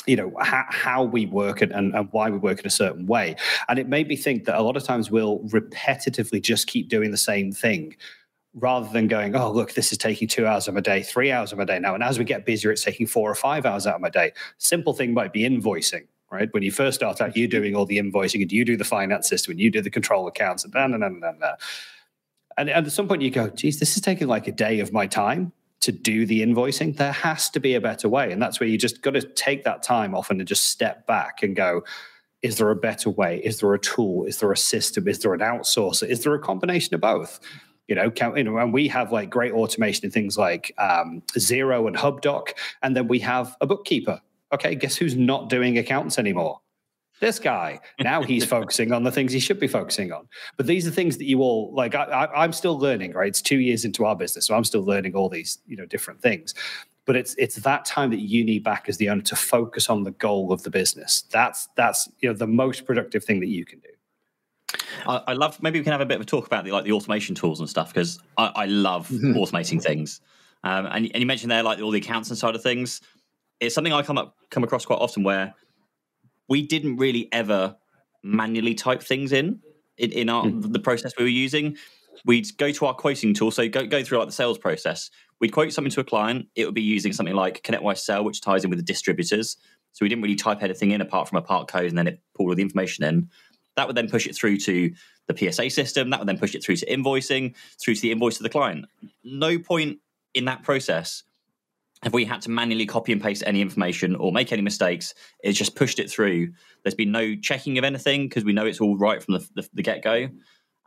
you 0.06 0.14
know 0.14 0.32
how, 0.40 0.64
how 0.68 1.02
we 1.02 1.26
work 1.26 1.60
and, 1.60 1.72
and, 1.72 1.92
and, 1.92 2.08
why 2.12 2.30
we 2.30 2.38
work 2.38 2.60
in 2.60 2.66
a 2.66 2.70
certain 2.70 3.06
way. 3.06 3.34
And 3.68 3.76
it 3.76 3.88
made 3.88 4.06
me 4.06 4.14
think 4.14 4.44
that 4.44 4.56
a 4.56 4.62
lot 4.62 4.76
of 4.76 4.84
times 4.84 5.10
we'll 5.10 5.40
repetitively 5.40 6.40
just 6.40 6.68
keep 6.68 6.88
doing 6.88 7.10
the 7.10 7.16
same 7.16 7.50
thing 7.50 7.96
rather 8.54 8.88
than 8.90 9.06
going 9.06 9.36
oh 9.36 9.50
look 9.50 9.74
this 9.74 9.92
is 9.92 9.98
taking 9.98 10.26
two 10.26 10.46
hours 10.46 10.66
of 10.66 10.72
my 10.72 10.80
day 10.80 11.02
three 11.02 11.30
hours 11.30 11.50
of 11.50 11.58
my 11.58 11.64
day 11.64 11.78
now. 11.78 11.94
And 11.94 12.02
as 12.02 12.18
we 12.18 12.24
get 12.24 12.46
busier 12.46 12.70
it's 12.70 12.84
taking 12.84 13.06
four 13.06 13.28
or 13.28 13.34
five 13.34 13.66
hours 13.66 13.86
out 13.86 13.96
of 13.96 14.00
my 14.00 14.08
day. 14.08 14.32
Simple 14.58 14.92
thing 14.92 15.12
might 15.12 15.32
be 15.32 15.42
invoicing 15.42 16.06
right? 16.36 16.52
When 16.52 16.62
you 16.62 16.70
first 16.70 16.96
start 16.96 17.20
out, 17.20 17.36
you're 17.36 17.48
doing 17.48 17.74
all 17.74 17.86
the 17.86 17.98
invoicing 17.98 18.42
and 18.42 18.52
you 18.52 18.64
do 18.64 18.76
the 18.76 18.84
finance 18.84 19.28
system 19.28 19.52
and 19.52 19.60
you 19.60 19.70
do 19.70 19.80
the 19.80 19.90
control 19.90 20.28
accounts 20.28 20.64
and 20.64 20.72
blah. 20.72 20.84
And, 20.84 21.02
and 22.58 22.70
at 22.70 22.92
some 22.92 23.08
point 23.08 23.22
you 23.22 23.30
go, 23.30 23.48
geez, 23.48 23.80
this 23.80 23.96
is 23.96 24.02
taking 24.02 24.28
like 24.28 24.46
a 24.46 24.52
day 24.52 24.80
of 24.80 24.92
my 24.92 25.06
time 25.06 25.52
to 25.80 25.92
do 25.92 26.26
the 26.26 26.42
invoicing. 26.42 26.96
There 26.96 27.12
has 27.12 27.50
to 27.50 27.60
be 27.60 27.74
a 27.74 27.80
better 27.80 28.08
way. 28.08 28.32
And 28.32 28.40
that's 28.40 28.60
where 28.60 28.68
you 28.68 28.78
just 28.78 29.02
got 29.02 29.12
to 29.12 29.22
take 29.22 29.64
that 29.64 29.82
time 29.82 30.14
off 30.14 30.30
and 30.30 30.44
just 30.46 30.66
step 30.66 31.06
back 31.06 31.42
and 31.42 31.54
go, 31.54 31.82
is 32.42 32.58
there 32.58 32.70
a 32.70 32.76
better 32.76 33.10
way? 33.10 33.40
Is 33.44 33.60
there 33.60 33.72
a 33.74 33.78
tool? 33.78 34.24
Is 34.24 34.40
there 34.40 34.52
a 34.52 34.56
system? 34.56 35.08
Is 35.08 35.20
there 35.20 35.34
an 35.34 35.40
outsourcer? 35.40 36.08
Is 36.08 36.22
there 36.24 36.34
a 36.34 36.38
combination 36.38 36.94
of 36.94 37.00
both? 37.00 37.40
You 37.88 37.94
know, 37.94 38.12
you 38.34 38.42
know, 38.44 38.58
and 38.58 38.72
we 38.72 38.88
have 38.88 39.12
like 39.12 39.30
great 39.30 39.52
automation 39.52 40.04
in 40.04 40.10
things 40.10 40.36
like 40.36 40.74
um, 40.76 41.22
Xero 41.32 41.86
and 41.86 41.96
HubDoc, 41.96 42.48
and 42.82 42.96
then 42.96 43.06
we 43.06 43.20
have 43.20 43.56
a 43.60 43.66
bookkeeper 43.66 44.20
okay, 44.52 44.74
guess 44.74 44.96
who's 44.96 45.16
not 45.16 45.48
doing 45.48 45.78
accounts 45.78 46.18
anymore? 46.18 46.60
This 47.20 47.38
guy. 47.38 47.80
Now 48.00 48.22
he's 48.22 48.44
focusing 48.56 48.92
on 48.92 49.02
the 49.02 49.10
things 49.10 49.32
he 49.32 49.40
should 49.40 49.58
be 49.58 49.68
focusing 49.68 50.12
on. 50.12 50.28
But 50.56 50.66
these 50.66 50.86
are 50.86 50.90
things 50.90 51.16
that 51.18 51.24
you 51.24 51.40
all 51.40 51.72
like. 51.74 51.94
I, 51.94 52.28
am 52.34 52.52
still 52.52 52.78
learning, 52.78 53.12
right? 53.12 53.28
It's 53.28 53.40
two 53.40 53.58
years 53.58 53.84
into 53.84 54.04
our 54.04 54.16
business, 54.16 54.46
so 54.46 54.54
I'm 54.54 54.64
still 54.64 54.84
learning 54.84 55.14
all 55.14 55.28
these, 55.28 55.58
you 55.66 55.76
know, 55.76 55.86
different 55.86 56.20
things. 56.20 56.54
But 57.06 57.16
it's 57.16 57.34
it's 57.38 57.56
that 57.56 57.84
time 57.84 58.10
that 58.10 58.20
you 58.20 58.44
need 58.44 58.64
back 58.64 58.88
as 58.88 58.98
the 58.98 59.08
owner 59.08 59.22
to 59.22 59.36
focus 59.36 59.88
on 59.88 60.02
the 60.02 60.10
goal 60.12 60.52
of 60.52 60.62
the 60.62 60.70
business. 60.70 61.22
That's 61.30 61.68
that's 61.76 62.08
you 62.20 62.28
know 62.28 62.34
the 62.34 62.46
most 62.46 62.84
productive 62.84 63.24
thing 63.24 63.40
that 63.40 63.48
you 63.48 63.64
can 63.64 63.78
do. 63.78 63.88
I, 65.06 65.22
I 65.28 65.32
love. 65.32 65.62
Maybe 65.62 65.78
we 65.78 65.84
can 65.84 65.92
have 65.92 66.00
a 66.00 66.06
bit 66.06 66.16
of 66.16 66.22
a 66.22 66.26
talk 66.26 66.46
about 66.46 66.64
the 66.64 66.72
like 66.72 66.84
the 66.84 66.92
automation 66.92 67.34
tools 67.34 67.60
and 67.60 67.68
stuff 67.68 67.94
because 67.94 68.18
I, 68.36 68.52
I, 68.54 68.66
love 68.66 69.08
automating 69.10 69.80
things. 69.80 70.20
Um, 70.64 70.86
and, 70.86 71.06
and 71.12 71.16
you 71.16 71.26
mentioned 71.26 71.50
there 71.50 71.62
like 71.62 71.80
all 71.80 71.92
the 71.92 71.98
accounts 71.98 72.28
and 72.30 72.38
side 72.38 72.56
of 72.56 72.62
things 72.62 73.00
it's 73.60 73.74
something 73.74 73.92
I 73.92 74.02
come 74.02 74.18
up 74.18 74.36
come 74.50 74.64
across 74.64 74.84
quite 74.84 74.98
often 74.98 75.22
where 75.22 75.54
we 76.48 76.62
didn't 76.62 76.96
really 76.96 77.28
ever 77.32 77.76
manually 78.22 78.74
type 78.74 79.02
things 79.02 79.32
in 79.32 79.60
in, 79.98 80.12
in 80.12 80.28
our 80.28 80.44
mm. 80.44 80.72
the 80.72 80.78
process 80.78 81.12
we 81.18 81.24
were 81.24 81.30
using. 81.30 81.76
We'd 82.24 82.56
go 82.56 82.72
to 82.72 82.86
our 82.86 82.94
quoting 82.94 83.34
tool, 83.34 83.50
so 83.50 83.68
go 83.68 83.86
go 83.86 84.02
through 84.02 84.18
like 84.18 84.28
the 84.28 84.32
sales 84.32 84.58
process. 84.58 85.10
We'd 85.40 85.52
quote 85.52 85.72
something 85.72 85.90
to 85.92 86.00
a 86.00 86.04
client. 86.04 86.46
It 86.54 86.64
would 86.64 86.74
be 86.74 86.82
using 86.82 87.12
something 87.12 87.34
like 87.34 87.62
ConnectWise 87.62 87.98
Sell, 87.98 88.24
which 88.24 88.40
ties 88.40 88.64
in 88.64 88.70
with 88.70 88.78
the 88.78 88.84
distributors. 88.84 89.58
So 89.92 90.04
we 90.04 90.08
didn't 90.08 90.22
really 90.22 90.36
type 90.36 90.62
anything 90.62 90.90
in 90.90 91.00
apart 91.00 91.28
from 91.28 91.38
a 91.38 91.42
part 91.42 91.68
code, 91.68 91.86
and 91.86 91.98
then 91.98 92.06
it 92.06 92.20
pulled 92.34 92.50
all 92.50 92.54
the 92.54 92.62
information 92.62 93.04
in. 93.04 93.28
That 93.76 93.86
would 93.86 93.96
then 93.96 94.08
push 94.08 94.26
it 94.26 94.34
through 94.34 94.56
to 94.58 94.92
the 95.26 95.52
PSA 95.52 95.68
system. 95.70 96.10
That 96.10 96.20
would 96.20 96.28
then 96.28 96.38
push 96.38 96.54
it 96.54 96.64
through 96.64 96.76
to 96.76 96.86
invoicing, 96.86 97.54
through 97.80 97.96
to 97.96 98.00
the 98.00 98.12
invoice 98.12 98.38
of 98.38 98.42
the 98.42 98.48
client. 98.48 98.86
No 99.22 99.58
point 99.58 99.98
in 100.32 100.46
that 100.46 100.62
process 100.62 101.22
if 102.04 102.12
we 102.12 102.24
had 102.24 102.42
to 102.42 102.50
manually 102.50 102.86
copy 102.86 103.12
and 103.12 103.22
paste 103.22 103.42
any 103.46 103.60
information 103.60 104.14
or 104.16 104.32
make 104.32 104.52
any 104.52 104.62
mistakes, 104.62 105.14
it's 105.42 105.58
just 105.58 105.74
pushed 105.74 105.98
it 105.98 106.10
through. 106.10 106.52
There's 106.82 106.94
been 106.94 107.12
no 107.12 107.34
checking 107.34 107.78
of 107.78 107.84
anything 107.84 108.28
because 108.28 108.44
we 108.44 108.52
know 108.52 108.66
it's 108.66 108.80
all 108.80 108.96
right 108.96 109.22
from 109.22 109.34
the, 109.34 109.48
the, 109.54 109.68
the 109.74 109.82
get 109.82 110.02
go. 110.02 110.28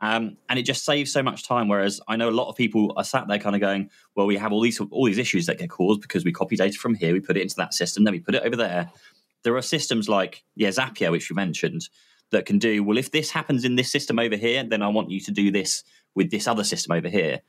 Um, 0.02 0.38
and 0.48 0.58
it 0.58 0.62
just 0.62 0.84
saves 0.84 1.12
so 1.12 1.22
much 1.22 1.46
time. 1.46 1.68
Whereas 1.68 2.00
I 2.08 2.16
know 2.16 2.30
a 2.30 2.32
lot 2.32 2.48
of 2.48 2.56
people 2.56 2.94
are 2.96 3.04
sat 3.04 3.28
there 3.28 3.38
kind 3.38 3.54
of 3.54 3.60
going, 3.60 3.90
well, 4.14 4.26
we 4.26 4.36
have 4.36 4.52
all 4.52 4.60
these 4.60 4.80
all 4.80 5.04
these 5.04 5.18
issues 5.18 5.46
that 5.46 5.58
get 5.58 5.68
caused 5.68 6.00
because 6.00 6.24
we 6.24 6.32
copy 6.32 6.56
data 6.56 6.78
from 6.78 6.94
here, 6.94 7.12
we 7.12 7.20
put 7.20 7.36
it 7.36 7.42
into 7.42 7.56
that 7.56 7.74
system, 7.74 8.04
then 8.04 8.12
we 8.12 8.20
put 8.20 8.34
it 8.34 8.42
over 8.44 8.56
there. 8.56 8.90
There 9.42 9.56
are 9.56 9.62
systems 9.62 10.08
like 10.08 10.42
yeah, 10.54 10.68
Zapier, 10.68 11.10
which 11.10 11.28
you 11.28 11.36
mentioned, 11.36 11.88
that 12.30 12.46
can 12.46 12.58
do 12.58 12.82
well. 12.82 12.96
If 12.96 13.10
this 13.10 13.30
happens 13.30 13.64
in 13.64 13.76
this 13.76 13.90
system 13.90 14.18
over 14.18 14.36
here, 14.36 14.64
then 14.64 14.82
I 14.82 14.88
want 14.88 15.10
you 15.10 15.20
to 15.20 15.30
do 15.30 15.50
this 15.50 15.82
with 16.14 16.30
this 16.30 16.46
other 16.46 16.64
system 16.64 16.92
over 16.92 17.08
here. 17.08 17.40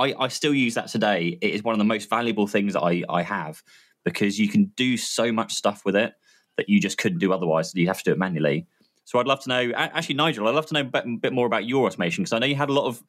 I, 0.00 0.14
I 0.18 0.28
still 0.28 0.54
use 0.54 0.74
that 0.74 0.88
today. 0.88 1.38
It 1.40 1.50
is 1.50 1.62
one 1.62 1.74
of 1.74 1.78
the 1.78 1.84
most 1.84 2.08
valuable 2.08 2.46
things 2.46 2.72
that 2.72 2.82
I, 2.82 3.02
I 3.08 3.22
have 3.22 3.62
because 4.04 4.38
you 4.38 4.48
can 4.48 4.72
do 4.76 4.96
so 4.96 5.30
much 5.30 5.52
stuff 5.52 5.84
with 5.84 5.94
it 5.94 6.14
that 6.56 6.68
you 6.68 6.80
just 6.80 6.98
couldn't 6.98 7.18
do 7.18 7.32
otherwise. 7.32 7.74
You 7.74 7.86
have 7.88 7.98
to 7.98 8.04
do 8.04 8.12
it 8.12 8.18
manually. 8.18 8.66
So 9.04 9.18
I'd 9.18 9.26
love 9.26 9.40
to 9.40 9.48
know, 9.48 9.72
actually, 9.74 10.14
Nigel, 10.14 10.48
I'd 10.48 10.54
love 10.54 10.66
to 10.66 10.74
know 10.74 10.90
a 10.92 11.06
bit 11.18 11.32
more 11.32 11.46
about 11.46 11.66
your 11.66 11.86
automation 11.86 12.22
because 12.22 12.32
I 12.32 12.38
know 12.38 12.46
you 12.46 12.56
had 12.56 12.70
a 12.70 12.72
lot 12.72 12.86
of 12.86 13.02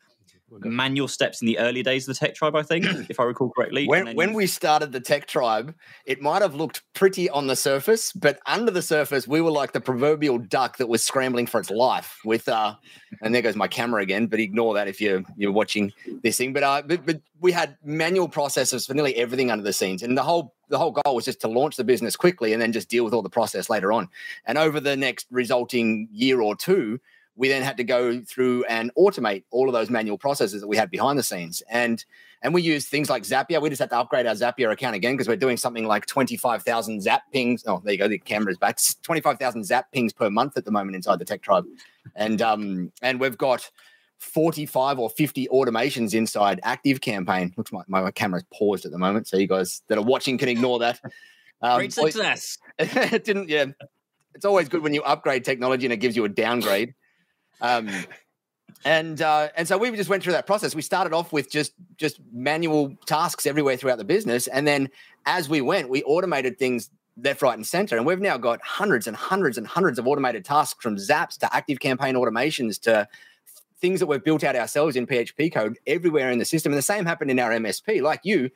manual 0.60 1.08
steps 1.08 1.42
in 1.42 1.46
the 1.46 1.60
early 1.60 1.84
days 1.84 2.08
of 2.08 2.16
the 2.16 2.26
Tech 2.26 2.36
Tribe, 2.36 2.56
I 2.56 2.64
think, 2.64 2.86
if 3.10 3.20
I 3.20 3.24
recall 3.24 3.50
correctly. 3.50 3.88
When, 3.88 4.16
when 4.16 4.34
we 4.34 4.48
started 4.48 4.92
the 4.92 5.00
Tech 5.00 5.28
Tribe, 5.28 5.74
it 6.06 6.22
might 6.22 6.42
have 6.42 6.56
looked 6.56 6.84
pretty 6.94 7.30
on 7.30 7.48
the 7.48 7.56
surface, 7.56 8.12
but 8.12 8.40
under 8.46 8.72
the 8.72 8.82
surface, 8.82 9.28
we 9.28 9.42
were 9.42 9.52
like 9.52 9.72
the 9.72 9.82
proverbial 9.82 10.38
duck 10.38 10.78
that 10.78 10.88
was 10.88 11.04
scrambling 11.04 11.48
for 11.48 11.60
its 11.60 11.70
life. 11.70 12.20
With 12.26 12.48
uh, 12.48 12.76
and 13.22 13.34
there 13.34 13.42
goes 13.42 13.56
my 13.56 13.68
camera 13.68 14.02
again, 14.02 14.28
but 14.28 14.40
ignore 14.40 14.74
that 14.76 14.88
if 14.88 15.02
you're 15.02 15.24
you're 15.38 15.52
watching 15.52 15.94
this 16.24 16.38
thing. 16.38 16.54
But 16.54 16.64
uh, 16.64 16.84
but, 16.86 17.06
but 17.06 17.22
we 17.40 17.52
had 17.52 17.78
manual 17.84 18.28
processes 18.28 18.86
for 18.86 18.94
nearly 18.94 19.16
everything 19.16 19.52
under 19.52 19.64
the 19.64 19.74
scenes, 19.74 20.04
and 20.04 20.18
the 20.18 20.24
whole 20.24 20.54
the 20.72 20.78
whole 20.78 20.92
goal 20.92 21.16
was 21.16 21.26
just 21.26 21.42
to 21.42 21.48
launch 21.48 21.76
the 21.76 21.84
business 21.84 22.16
quickly 22.16 22.54
and 22.54 22.62
then 22.62 22.72
just 22.72 22.90
deal 22.90 23.04
with 23.04 23.14
all 23.14 23.22
the 23.22 23.30
process 23.30 23.70
later 23.70 23.92
on. 23.92 24.08
And 24.46 24.58
over 24.58 24.80
the 24.80 24.96
next 24.96 25.28
resulting 25.30 26.08
year 26.12 26.42
or 26.42 26.56
two, 26.56 27.00
we 27.36 27.48
then 27.48 27.64
had 27.64 27.78
to 27.78 27.84
go 27.84 28.22
through 28.22 28.66
and 28.66 28.92
automate 28.96 29.44
all 29.52 29.68
of 29.68 29.74
those 29.74 29.90
manual 29.90 30.18
processes 30.18 30.62
that 30.62 30.68
we 30.68 30.78
had 30.78 30.92
behind 30.92 31.18
the 31.18 31.24
scenes. 31.24 31.64
And 31.70 32.04
and 32.44 32.54
we 32.54 32.62
use 32.64 32.88
things 32.88 33.10
like 33.10 33.24
Zapier. 33.24 33.62
We 33.62 33.70
just 33.70 33.80
had 33.80 33.92
to 33.92 33.98
upgrade 33.98 34.26
our 34.26 34.34
Zapier 34.34 34.72
account 34.72 34.96
again 34.96 35.14
because 35.14 35.28
we're 35.28 35.36
doing 35.36 35.58
something 35.58 35.86
like 35.86 36.08
25,000 36.08 37.02
Zap 37.02 37.22
pings. 37.32 37.64
Oh, 37.68 37.82
there 37.84 37.94
you 37.94 38.00
go. 38.00 38.08
The 38.08 38.18
camera's 38.18 38.58
back. 38.58 38.80
25,000 39.04 39.64
Zap 39.64 39.92
pings 39.92 40.12
per 40.12 40.30
month 40.30 40.58
at 40.58 40.66
the 40.66 40.72
moment 40.72 40.96
inside 40.96 41.20
the 41.20 41.26
Tech 41.26 41.42
Tribe. 41.42 41.66
And 42.16 42.42
um 42.42 42.92
and 43.02 43.20
we've 43.20 43.38
got 43.38 43.70
45 44.18 45.00
or 45.00 45.10
50 45.10 45.48
automations 45.48 46.14
inside 46.14 46.60
Active 46.64 47.02
Campaign. 47.02 47.54
Looks 47.58 47.74
like 47.74 47.90
my, 47.90 48.02
my 48.02 48.12
camera's 48.12 48.44
paused 48.54 48.86
at 48.86 48.92
the 48.92 49.00
moment. 49.00 49.28
So 49.28 49.38
you 49.38 49.48
guys 49.48 49.82
that 49.88 49.98
are 49.98 50.04
watching 50.04 50.38
can 50.38 50.50
ignore 50.50 50.80
that. 50.80 51.00
Um, 51.64 51.78
Great 51.78 51.94
success. 51.94 52.58
it 52.80 53.24
didn't, 53.24 53.48
yeah. 53.48 53.66
It's 54.34 54.46
always 54.46 54.68
good 54.68 54.82
when 54.82 54.96
you 54.96 55.04
upgrade 55.04 55.46
technology 55.46 55.86
and 55.86 55.94
it 55.94 55.98
gives 55.98 56.16
you 56.16 56.26
a 56.26 56.30
downgrade. 56.30 56.96
Um, 57.62 57.90
and 58.84 59.22
uh, 59.22 59.50
and 59.56 59.68
so 59.68 59.78
we 59.78 59.92
just 59.92 60.10
went 60.10 60.24
through 60.24 60.34
that 60.34 60.48
process. 60.48 60.74
We 60.74 60.82
started 60.82 61.14
off 61.14 61.32
with 61.32 61.52
just 61.52 61.74
just 61.98 62.20
manual 62.34 62.96
tasks 63.06 63.46
everywhere 63.46 63.78
throughout 63.78 64.00
the 64.00 64.04
business, 64.04 64.48
and 64.48 64.68
then 64.68 64.90
as 65.26 65.48
we 65.48 65.62
went, 65.62 65.90
we 65.90 66.04
automated 66.04 66.58
things 66.58 66.90
left, 67.24 67.42
right, 67.42 67.56
and 67.56 67.66
center. 67.66 67.98
And 67.98 68.06
we've 68.06 68.20
now 68.20 68.38
got 68.38 68.62
hundreds 68.64 69.08
and 69.08 69.16
hundreds 69.16 69.58
and 69.58 69.68
hundreds 69.68 70.00
of 70.00 70.08
automated 70.08 70.46
tasks 70.46 70.82
from 70.82 70.96
Zaps 70.96 71.38
to 71.40 71.56
Active 71.56 71.80
Campaign 71.80 72.16
automations 72.16 72.80
to 72.82 73.08
things 73.80 74.00
that 74.00 74.06
we've 74.06 74.24
built 74.24 74.44
out 74.44 74.56
ourselves 74.56 74.96
in 74.96 75.08
PHP 75.08 75.52
code 75.54 75.78
everywhere 75.88 76.32
in 76.32 76.40
the 76.40 76.46
system. 76.46 76.72
And 76.72 76.78
the 76.78 76.84
same 76.84 77.06
happened 77.06 77.32
in 77.32 77.40
our 77.40 77.52
MSP. 77.52 78.02
Like 78.02 78.22
you, 78.24 78.50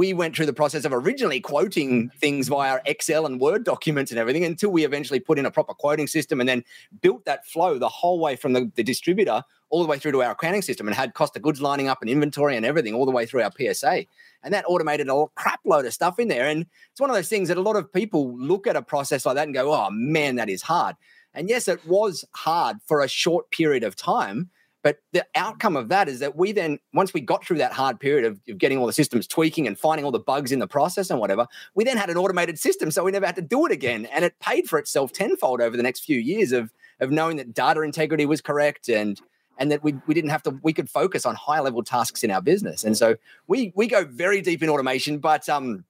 we 0.00 0.14
went 0.14 0.34
through 0.34 0.46
the 0.46 0.54
process 0.54 0.86
of 0.86 0.94
originally 0.94 1.40
quoting 1.40 2.08
things 2.16 2.48
via 2.48 2.78
Excel 2.86 3.26
and 3.26 3.38
Word 3.38 3.64
documents 3.64 4.10
and 4.10 4.18
everything 4.18 4.46
until 4.46 4.70
we 4.70 4.86
eventually 4.86 5.20
put 5.20 5.38
in 5.38 5.44
a 5.44 5.50
proper 5.50 5.74
quoting 5.74 6.06
system 6.06 6.40
and 6.40 6.48
then 6.48 6.64
built 7.02 7.26
that 7.26 7.46
flow 7.46 7.78
the 7.78 7.86
whole 7.86 8.18
way 8.18 8.34
from 8.34 8.54
the, 8.54 8.72
the 8.76 8.82
distributor 8.82 9.42
all 9.68 9.82
the 9.82 9.86
way 9.86 9.98
through 9.98 10.12
to 10.12 10.22
our 10.22 10.30
accounting 10.30 10.62
system 10.62 10.88
and 10.88 10.96
had 10.96 11.12
cost 11.12 11.36
of 11.36 11.42
goods 11.42 11.60
lining 11.60 11.86
up 11.86 11.98
and 12.00 12.08
inventory 12.08 12.56
and 12.56 12.64
everything 12.64 12.94
all 12.94 13.04
the 13.04 13.10
way 13.10 13.26
through 13.26 13.42
our 13.42 13.52
PSA. 13.54 14.06
And 14.42 14.54
that 14.54 14.64
automated 14.66 15.10
a 15.10 15.26
crap 15.34 15.60
load 15.66 15.84
of 15.84 15.92
stuff 15.92 16.18
in 16.18 16.28
there. 16.28 16.46
And 16.46 16.64
it's 16.92 17.00
one 17.00 17.10
of 17.10 17.16
those 17.16 17.28
things 17.28 17.48
that 17.48 17.58
a 17.58 17.60
lot 17.60 17.76
of 17.76 17.92
people 17.92 18.34
look 18.38 18.66
at 18.66 18.76
a 18.76 18.82
process 18.82 19.26
like 19.26 19.34
that 19.34 19.48
and 19.48 19.52
go, 19.52 19.70
oh 19.70 19.90
man, 19.90 20.36
that 20.36 20.48
is 20.48 20.62
hard. 20.62 20.96
And 21.34 21.50
yes, 21.50 21.68
it 21.68 21.86
was 21.86 22.24
hard 22.34 22.78
for 22.86 23.02
a 23.02 23.08
short 23.08 23.50
period 23.50 23.84
of 23.84 23.96
time 23.96 24.48
but 24.82 24.98
the 25.12 25.26
outcome 25.34 25.76
of 25.76 25.88
that 25.90 26.08
is 26.08 26.20
that 26.20 26.36
we 26.36 26.52
then, 26.52 26.78
once 26.94 27.12
we 27.12 27.20
got 27.20 27.44
through 27.44 27.58
that 27.58 27.72
hard 27.72 28.00
period 28.00 28.24
of, 28.24 28.40
of, 28.48 28.58
getting 28.58 28.78
all 28.78 28.86
the 28.86 28.92
systems 28.92 29.26
tweaking 29.26 29.66
and 29.66 29.78
finding 29.78 30.04
all 30.04 30.10
the 30.10 30.18
bugs 30.18 30.52
in 30.52 30.58
the 30.58 30.66
process 30.66 31.10
and 31.10 31.20
whatever, 31.20 31.46
we 31.74 31.84
then 31.84 31.98
had 31.98 32.08
an 32.08 32.16
automated 32.16 32.58
system. 32.58 32.90
So 32.90 33.04
we 33.04 33.12
never 33.12 33.26
had 33.26 33.36
to 33.36 33.42
do 33.42 33.66
it 33.66 33.72
again. 33.72 34.06
And 34.06 34.24
it 34.24 34.38
paid 34.40 34.68
for 34.68 34.78
itself 34.78 35.12
tenfold 35.12 35.60
over 35.60 35.76
the 35.76 35.82
next 35.82 36.04
few 36.04 36.18
years 36.18 36.52
of, 36.52 36.72
of 37.00 37.10
knowing 37.10 37.36
that 37.36 37.52
data 37.52 37.82
integrity 37.82 38.26
was 38.26 38.40
correct 38.40 38.88
and 38.88 39.20
and 39.58 39.70
that 39.70 39.84
we, 39.84 39.94
we 40.06 40.14
didn't 40.14 40.30
have 40.30 40.42
to 40.44 40.58
we 40.62 40.72
could 40.72 40.88
focus 40.88 41.26
on 41.26 41.34
high 41.34 41.60
level 41.60 41.82
tasks 41.82 42.24
in 42.24 42.30
our 42.30 42.40
business 42.40 42.82
and 42.82 42.96
so 42.96 43.16
we 43.46 43.72
we 43.76 43.86
go 43.86 44.04
very 44.04 44.40
deep 44.40 44.62
in 44.62 44.70
automation 44.70 45.18
but 45.18 45.46
um 45.50 45.84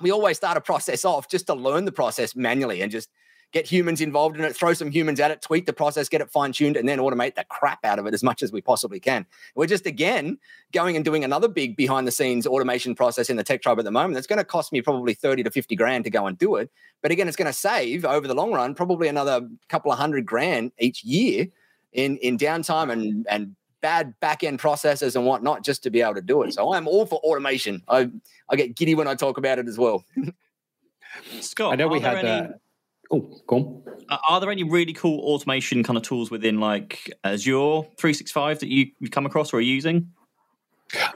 we 0.00 0.10
always 0.10 0.38
start 0.38 0.56
a 0.56 0.60
process 0.60 1.04
off 1.04 1.28
just 1.28 1.46
to 1.46 1.54
learn 1.54 1.84
the 1.84 1.92
process 1.92 2.34
manually 2.34 2.80
and 2.80 2.90
just 2.90 3.10
get 3.54 3.70
humans 3.70 4.00
involved 4.00 4.36
in 4.36 4.44
it, 4.44 4.54
throw 4.54 4.74
some 4.74 4.90
humans 4.90 5.20
at 5.20 5.30
it, 5.30 5.40
tweak 5.40 5.64
the 5.64 5.72
process, 5.72 6.08
get 6.08 6.20
it 6.20 6.28
fine 6.28 6.52
tuned, 6.52 6.76
and 6.76 6.88
then 6.88 6.98
automate 6.98 7.36
the 7.36 7.44
crap 7.44 7.84
out 7.84 8.00
of 8.00 8.06
it 8.06 8.12
as 8.12 8.22
much 8.22 8.42
as 8.42 8.50
we 8.50 8.60
possibly 8.60 8.98
can. 8.98 9.24
We're 9.54 9.68
just 9.68 9.86
again 9.86 10.38
going 10.72 10.96
and 10.96 11.04
doing 11.04 11.22
another 11.22 11.46
big 11.46 11.76
behind 11.76 12.06
the 12.06 12.10
scenes 12.10 12.48
automation 12.48 12.96
process 12.96 13.30
in 13.30 13.36
the 13.36 13.44
tech 13.44 13.62
tribe 13.62 13.78
at 13.78 13.84
the 13.84 13.92
moment. 13.92 14.14
That's 14.14 14.26
going 14.26 14.40
to 14.40 14.44
cost 14.44 14.72
me 14.72 14.82
probably 14.82 15.14
30 15.14 15.44
to 15.44 15.52
50 15.52 15.76
grand 15.76 16.02
to 16.02 16.10
go 16.10 16.26
and 16.26 16.36
do 16.36 16.56
it. 16.56 16.68
But 17.00 17.12
again, 17.12 17.28
it's 17.28 17.36
going 17.36 17.46
to 17.46 17.56
save 17.56 18.04
over 18.04 18.26
the 18.26 18.34
long 18.34 18.52
run 18.52 18.74
probably 18.74 19.06
another 19.06 19.48
couple 19.68 19.92
of 19.92 19.98
hundred 19.98 20.26
grand 20.26 20.72
each 20.78 21.04
year 21.04 21.46
in, 21.92 22.16
in 22.18 22.36
downtime 22.36 22.90
and, 22.90 23.24
and 23.30 23.54
bad 23.80 24.18
back 24.18 24.42
end 24.42 24.58
processes 24.58 25.14
and 25.14 25.24
whatnot 25.26 25.62
just 25.62 25.84
to 25.84 25.90
be 25.90 26.00
able 26.00 26.14
to 26.14 26.22
do 26.22 26.42
it. 26.42 26.54
So 26.54 26.74
I'm 26.74 26.88
all 26.88 27.06
for 27.06 27.20
automation. 27.20 27.84
I, 27.86 28.10
I 28.50 28.56
get 28.56 28.74
giddy 28.74 28.96
when 28.96 29.06
I 29.06 29.14
talk 29.14 29.38
about 29.38 29.60
it 29.60 29.68
as 29.68 29.78
well. 29.78 30.04
Scott, 31.40 31.72
I 31.72 31.76
know 31.76 31.86
we 31.86 32.00
had. 32.00 32.24
Any... 32.24 32.28
Uh, 32.28 32.48
Uh, 33.10 33.16
Oh, 33.16 33.20
go 33.46 33.56
on. 33.56 33.82
Are 34.28 34.40
there 34.40 34.50
any 34.50 34.64
really 34.64 34.92
cool 34.92 35.20
automation 35.20 35.82
kind 35.82 35.96
of 35.96 36.02
tools 36.02 36.30
within 36.30 36.60
like 36.60 37.12
Azure 37.24 37.82
365 37.98 38.60
that 38.60 38.68
you, 38.68 38.86
you've 38.98 39.10
come 39.10 39.26
across 39.26 39.52
or 39.52 39.58
are 39.58 39.60
using? 39.60 40.10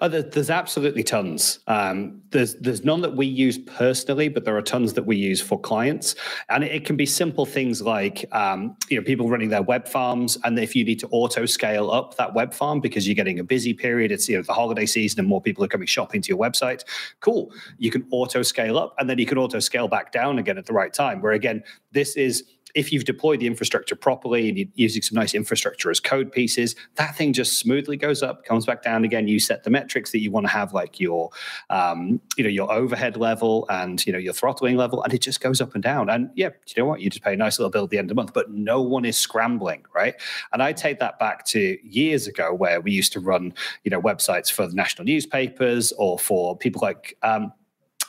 Oh, 0.00 0.08
there's 0.08 0.50
absolutely 0.50 1.02
tons. 1.02 1.60
Um, 1.66 2.22
there's 2.30 2.54
there's 2.56 2.84
none 2.84 3.00
that 3.02 3.14
we 3.14 3.26
use 3.26 3.58
personally, 3.58 4.28
but 4.28 4.44
there 4.44 4.56
are 4.56 4.62
tons 4.62 4.94
that 4.94 5.04
we 5.04 5.16
use 5.16 5.40
for 5.40 5.60
clients, 5.60 6.14
and 6.48 6.64
it, 6.64 6.72
it 6.72 6.84
can 6.84 6.96
be 6.96 7.06
simple 7.06 7.46
things 7.46 7.82
like 7.82 8.24
um, 8.32 8.76
you 8.88 8.98
know 8.98 9.04
people 9.04 9.28
running 9.28 9.50
their 9.50 9.62
web 9.62 9.86
farms, 9.86 10.38
and 10.44 10.58
if 10.58 10.74
you 10.74 10.84
need 10.84 10.98
to 11.00 11.08
auto 11.10 11.46
scale 11.46 11.90
up 11.90 12.16
that 12.16 12.34
web 12.34 12.54
farm 12.54 12.80
because 12.80 13.06
you're 13.06 13.14
getting 13.14 13.38
a 13.38 13.44
busy 13.44 13.74
period, 13.74 14.10
it's 14.10 14.28
you 14.28 14.36
know 14.36 14.42
the 14.42 14.54
holiday 14.54 14.86
season 14.86 15.20
and 15.20 15.28
more 15.28 15.40
people 15.40 15.62
are 15.62 15.68
coming 15.68 15.86
shopping 15.86 16.22
to 16.22 16.28
your 16.28 16.38
website. 16.38 16.82
Cool, 17.20 17.52
you 17.78 17.90
can 17.90 18.06
auto 18.10 18.42
scale 18.42 18.78
up, 18.78 18.94
and 18.98 19.08
then 19.08 19.18
you 19.18 19.26
can 19.26 19.38
auto 19.38 19.60
scale 19.60 19.86
back 19.86 20.12
down 20.12 20.38
again 20.38 20.58
at 20.58 20.66
the 20.66 20.72
right 20.72 20.92
time. 20.92 21.20
Where 21.20 21.32
again, 21.32 21.62
this 21.92 22.16
is 22.16 22.44
if 22.74 22.92
you've 22.92 23.04
deployed 23.04 23.40
the 23.40 23.46
infrastructure 23.46 23.96
properly 23.96 24.48
and 24.48 24.58
you're 24.58 24.68
using 24.74 25.02
some 25.02 25.16
nice 25.16 25.34
infrastructure 25.34 25.90
as 25.90 26.00
code 26.00 26.32
pieces, 26.32 26.74
that 26.96 27.16
thing 27.16 27.32
just 27.32 27.58
smoothly 27.58 27.96
goes 27.96 28.22
up, 28.22 28.44
comes 28.44 28.66
back 28.66 28.82
down 28.82 29.04
again. 29.04 29.28
You 29.28 29.40
set 29.40 29.64
the 29.64 29.70
metrics 29.70 30.12
that 30.12 30.20
you 30.20 30.30
want 30.30 30.46
to 30.46 30.52
have, 30.52 30.72
like 30.72 31.00
your, 31.00 31.30
um, 31.70 32.20
you 32.36 32.44
know, 32.44 32.50
your 32.50 32.70
overhead 32.70 33.16
level 33.16 33.66
and 33.70 34.04
you 34.06 34.12
know 34.12 34.18
your 34.18 34.32
throttling 34.32 34.76
level, 34.76 35.02
and 35.02 35.12
it 35.14 35.20
just 35.20 35.40
goes 35.40 35.60
up 35.60 35.74
and 35.74 35.82
down. 35.82 36.10
And 36.10 36.30
yeah, 36.34 36.50
you 36.66 36.82
know 36.82 36.86
what? 36.86 37.00
You 37.00 37.10
just 37.10 37.24
pay 37.24 37.34
a 37.34 37.36
nice 37.36 37.58
little 37.58 37.70
bill 37.70 37.84
at 37.84 37.90
the 37.90 37.98
end 37.98 38.06
of 38.06 38.16
the 38.16 38.20
month, 38.20 38.32
but 38.32 38.50
no 38.50 38.82
one 38.82 39.04
is 39.04 39.16
scrambling, 39.16 39.84
right? 39.94 40.14
And 40.52 40.62
I 40.62 40.72
take 40.72 40.98
that 41.00 41.18
back 41.18 41.44
to 41.46 41.78
years 41.82 42.26
ago 42.26 42.52
where 42.54 42.80
we 42.80 42.92
used 42.92 43.12
to 43.14 43.20
run, 43.20 43.54
you 43.84 43.90
know, 43.90 44.00
websites 44.00 44.50
for 44.50 44.66
the 44.66 44.74
national 44.74 45.04
newspapers 45.04 45.92
or 45.92 46.18
for 46.18 46.56
people 46.56 46.80
like 46.82 47.16
um, 47.22 47.52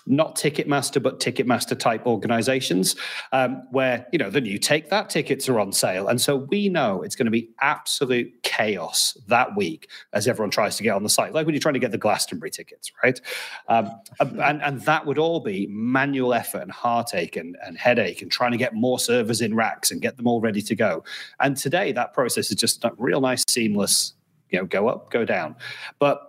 not 0.09 0.35
Ticketmaster, 0.35 1.01
but 1.01 1.19
Ticketmaster 1.19 1.77
type 1.77 2.05
organizations, 2.05 2.95
um, 3.31 3.63
where, 3.71 4.07
you 4.11 4.19
know, 4.19 4.29
the 4.29 4.41
new 4.41 4.57
Take 4.57 4.89
That 4.89 5.09
tickets 5.09 5.47
are 5.47 5.59
on 5.59 5.71
sale. 5.71 6.07
And 6.07 6.19
so 6.19 6.35
we 6.35 6.67
know 6.67 7.01
it's 7.03 7.15
going 7.15 7.25
to 7.27 7.31
be 7.31 7.49
absolute 7.61 8.33
chaos 8.43 9.15
that 9.27 9.55
week 9.55 9.89
as 10.13 10.27
everyone 10.27 10.51
tries 10.51 10.75
to 10.77 10.83
get 10.83 10.95
on 10.95 11.03
the 11.03 11.09
site, 11.09 11.33
like 11.33 11.45
when 11.45 11.53
you're 11.53 11.61
trying 11.61 11.75
to 11.75 11.79
get 11.79 11.91
the 11.91 11.97
Glastonbury 11.97 12.51
tickets, 12.51 12.91
right? 13.03 13.21
Um, 13.67 13.91
and, 14.19 14.61
and 14.61 14.81
that 14.81 15.05
would 15.05 15.17
all 15.17 15.39
be 15.39 15.67
manual 15.67 16.33
effort 16.33 16.61
and 16.61 16.71
heartache 16.71 17.35
and, 17.35 17.55
and 17.65 17.77
headache 17.77 18.21
and 18.21 18.31
trying 18.31 18.51
to 18.51 18.57
get 18.57 18.73
more 18.73 18.99
servers 18.99 19.41
in 19.41 19.55
racks 19.55 19.91
and 19.91 20.01
get 20.01 20.17
them 20.17 20.27
all 20.27 20.41
ready 20.41 20.61
to 20.63 20.75
go. 20.75 21.03
And 21.39 21.55
today, 21.55 21.91
that 21.91 22.13
process 22.13 22.49
is 22.49 22.55
just 22.55 22.83
a 22.83 22.91
real 22.97 23.21
nice, 23.21 23.43
seamless, 23.47 24.13
you 24.49 24.57
know, 24.59 24.65
go 24.65 24.87
up, 24.87 25.11
go 25.11 25.25
down. 25.25 25.55
But 25.99 26.28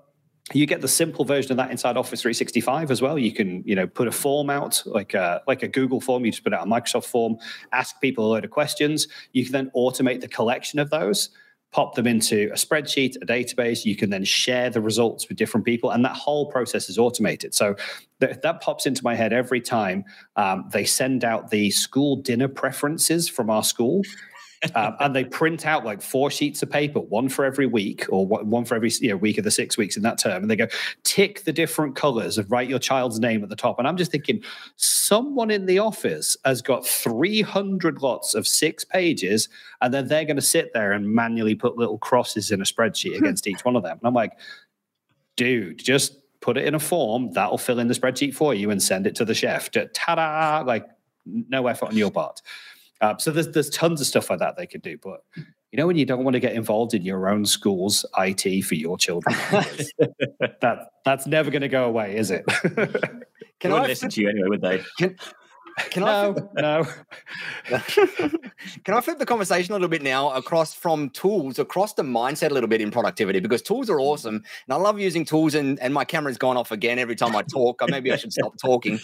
you 0.52 0.66
get 0.66 0.80
the 0.80 0.88
simple 0.88 1.24
version 1.24 1.52
of 1.52 1.56
that 1.58 1.70
inside 1.70 1.96
Office 1.96 2.22
365 2.22 2.90
as 2.90 3.00
well. 3.00 3.18
You 3.18 3.32
can, 3.32 3.62
you 3.64 3.74
know, 3.76 3.86
put 3.86 4.08
a 4.08 4.12
form 4.12 4.50
out 4.50 4.82
like 4.84 5.14
a, 5.14 5.42
like 5.46 5.62
a 5.62 5.68
Google 5.68 6.00
form. 6.00 6.24
You 6.24 6.32
just 6.32 6.42
put 6.42 6.52
out 6.52 6.66
a 6.66 6.70
Microsoft 6.70 7.06
form, 7.06 7.36
ask 7.72 8.00
people 8.00 8.26
a 8.26 8.28
load 8.28 8.44
of 8.44 8.50
questions. 8.50 9.06
You 9.32 9.44
can 9.44 9.52
then 9.52 9.70
automate 9.76 10.20
the 10.20 10.28
collection 10.28 10.80
of 10.80 10.90
those, 10.90 11.30
pop 11.70 11.94
them 11.94 12.08
into 12.08 12.50
a 12.52 12.56
spreadsheet, 12.56 13.14
a 13.22 13.26
database. 13.26 13.84
You 13.84 13.94
can 13.94 14.10
then 14.10 14.24
share 14.24 14.70
the 14.70 14.80
results 14.80 15.28
with 15.28 15.38
different 15.38 15.64
people, 15.64 15.90
and 15.90 16.04
that 16.04 16.16
whole 16.16 16.50
process 16.50 16.88
is 16.88 16.98
automated. 16.98 17.54
So 17.54 17.76
th- 18.20 18.40
that 18.42 18.60
pops 18.60 18.86
into 18.86 19.04
my 19.04 19.14
head 19.14 19.32
every 19.32 19.60
time 19.60 20.04
um, 20.34 20.68
they 20.72 20.84
send 20.84 21.24
out 21.24 21.50
the 21.50 21.70
school 21.70 22.16
dinner 22.16 22.48
preferences 22.48 23.28
from 23.28 23.50
our 23.50 23.62
school 23.62 24.02
um, 24.74 24.94
and 25.00 25.16
they 25.16 25.24
print 25.24 25.66
out 25.66 25.84
like 25.86 26.02
four 26.02 26.30
sheets 26.30 26.62
of 26.62 26.68
paper, 26.68 27.00
one 27.00 27.30
for 27.30 27.44
every 27.46 27.66
week 27.66 28.04
or 28.10 28.26
one 28.26 28.64
for 28.66 28.74
every 28.74 28.90
you 29.00 29.08
know, 29.08 29.16
week 29.16 29.38
of 29.38 29.44
the 29.44 29.50
six 29.50 29.78
weeks 29.78 29.96
in 29.96 30.02
that 30.02 30.18
term. 30.18 30.42
And 30.42 30.50
they 30.50 30.56
go, 30.56 30.66
tick 31.02 31.44
the 31.44 31.52
different 31.52 31.96
colors 31.96 32.36
and 32.36 32.50
write 32.50 32.68
your 32.68 32.78
child's 32.78 33.18
name 33.18 33.42
at 33.42 33.48
the 33.48 33.56
top. 33.56 33.78
And 33.78 33.88
I'm 33.88 33.96
just 33.96 34.10
thinking, 34.10 34.42
someone 34.76 35.50
in 35.50 35.64
the 35.64 35.78
office 35.78 36.36
has 36.44 36.60
got 36.60 36.86
300 36.86 38.02
lots 38.02 38.34
of 38.34 38.46
six 38.46 38.84
pages, 38.84 39.48
and 39.80 39.94
then 39.94 40.08
they're 40.08 40.26
going 40.26 40.36
to 40.36 40.42
sit 40.42 40.74
there 40.74 40.92
and 40.92 41.08
manually 41.08 41.54
put 41.54 41.78
little 41.78 41.98
crosses 41.98 42.50
in 42.50 42.60
a 42.60 42.64
spreadsheet 42.64 43.16
against 43.16 43.46
each 43.46 43.64
one 43.64 43.76
of 43.76 43.82
them. 43.82 43.96
And 43.98 44.06
I'm 44.06 44.14
like, 44.14 44.32
dude, 45.36 45.78
just 45.78 46.16
put 46.40 46.58
it 46.58 46.66
in 46.66 46.74
a 46.74 46.80
form 46.80 47.32
that'll 47.32 47.58
fill 47.58 47.78
in 47.78 47.88
the 47.88 47.94
spreadsheet 47.94 48.34
for 48.34 48.54
you 48.54 48.70
and 48.70 48.82
send 48.82 49.06
it 49.06 49.14
to 49.14 49.24
the 49.24 49.34
chef. 49.34 49.70
Ta 49.70 50.14
da! 50.14 50.62
Like, 50.66 50.86
no 51.24 51.66
effort 51.66 51.86
on 51.86 51.96
your 51.96 52.10
part. 52.10 52.42
Uh, 53.00 53.16
so 53.18 53.30
there's 53.30 53.48
there's 53.48 53.70
tons 53.70 54.00
of 54.00 54.06
stuff 54.06 54.30
like 54.30 54.38
that 54.38 54.56
they 54.56 54.66
could 54.66 54.82
do, 54.82 54.98
but 55.02 55.20
you 55.36 55.76
know 55.76 55.86
when 55.86 55.96
you 55.96 56.04
don't 56.04 56.24
want 56.24 56.34
to 56.34 56.40
get 56.40 56.52
involved 56.52 56.92
in 56.94 57.02
your 57.02 57.28
own 57.28 57.46
school's 57.46 58.04
IT 58.18 58.62
for 58.62 58.74
your 58.74 58.98
children, 58.98 59.34
that 60.60 60.88
that's 61.04 61.26
never 61.26 61.50
going 61.50 61.62
to 61.62 61.68
go 61.68 61.84
away, 61.84 62.16
is 62.16 62.30
it? 62.30 62.44
Can 63.60 63.72
I 63.72 63.86
listen 63.86 64.10
to 64.10 64.20
you 64.20 64.28
anyway? 64.28 64.48
Would 64.48 64.60
they? 64.62 64.82
Can, 64.98 65.16
can 65.90 66.02
no, 66.02 66.34
I 66.56 66.60
no. 66.60 66.86
can 68.84 68.94
I 68.94 69.00
flip 69.00 69.18
the 69.18 69.26
conversation 69.26 69.72
a 69.72 69.74
little 69.74 69.88
bit 69.88 70.02
now 70.02 70.30
across 70.30 70.74
from 70.74 71.10
tools 71.10 71.58
across 71.58 71.94
the 71.94 72.02
mindset 72.02 72.50
a 72.50 72.54
little 72.54 72.68
bit 72.68 72.80
in 72.80 72.90
productivity 72.90 73.40
because 73.40 73.62
tools 73.62 73.88
are 73.88 74.00
awesome 74.00 74.36
and 74.36 74.44
I 74.70 74.76
love 74.76 74.98
using 74.98 75.24
tools 75.24 75.54
and 75.54 75.78
and 75.80 75.94
my 75.94 76.04
camera's 76.04 76.38
gone 76.38 76.56
off 76.56 76.70
again 76.70 76.98
every 76.98 77.16
time 77.16 77.34
I 77.34 77.42
talk. 77.42 77.80
Maybe 77.88 78.12
I 78.12 78.16
should 78.16 78.32
stop 78.32 78.54
talking. 78.60 78.98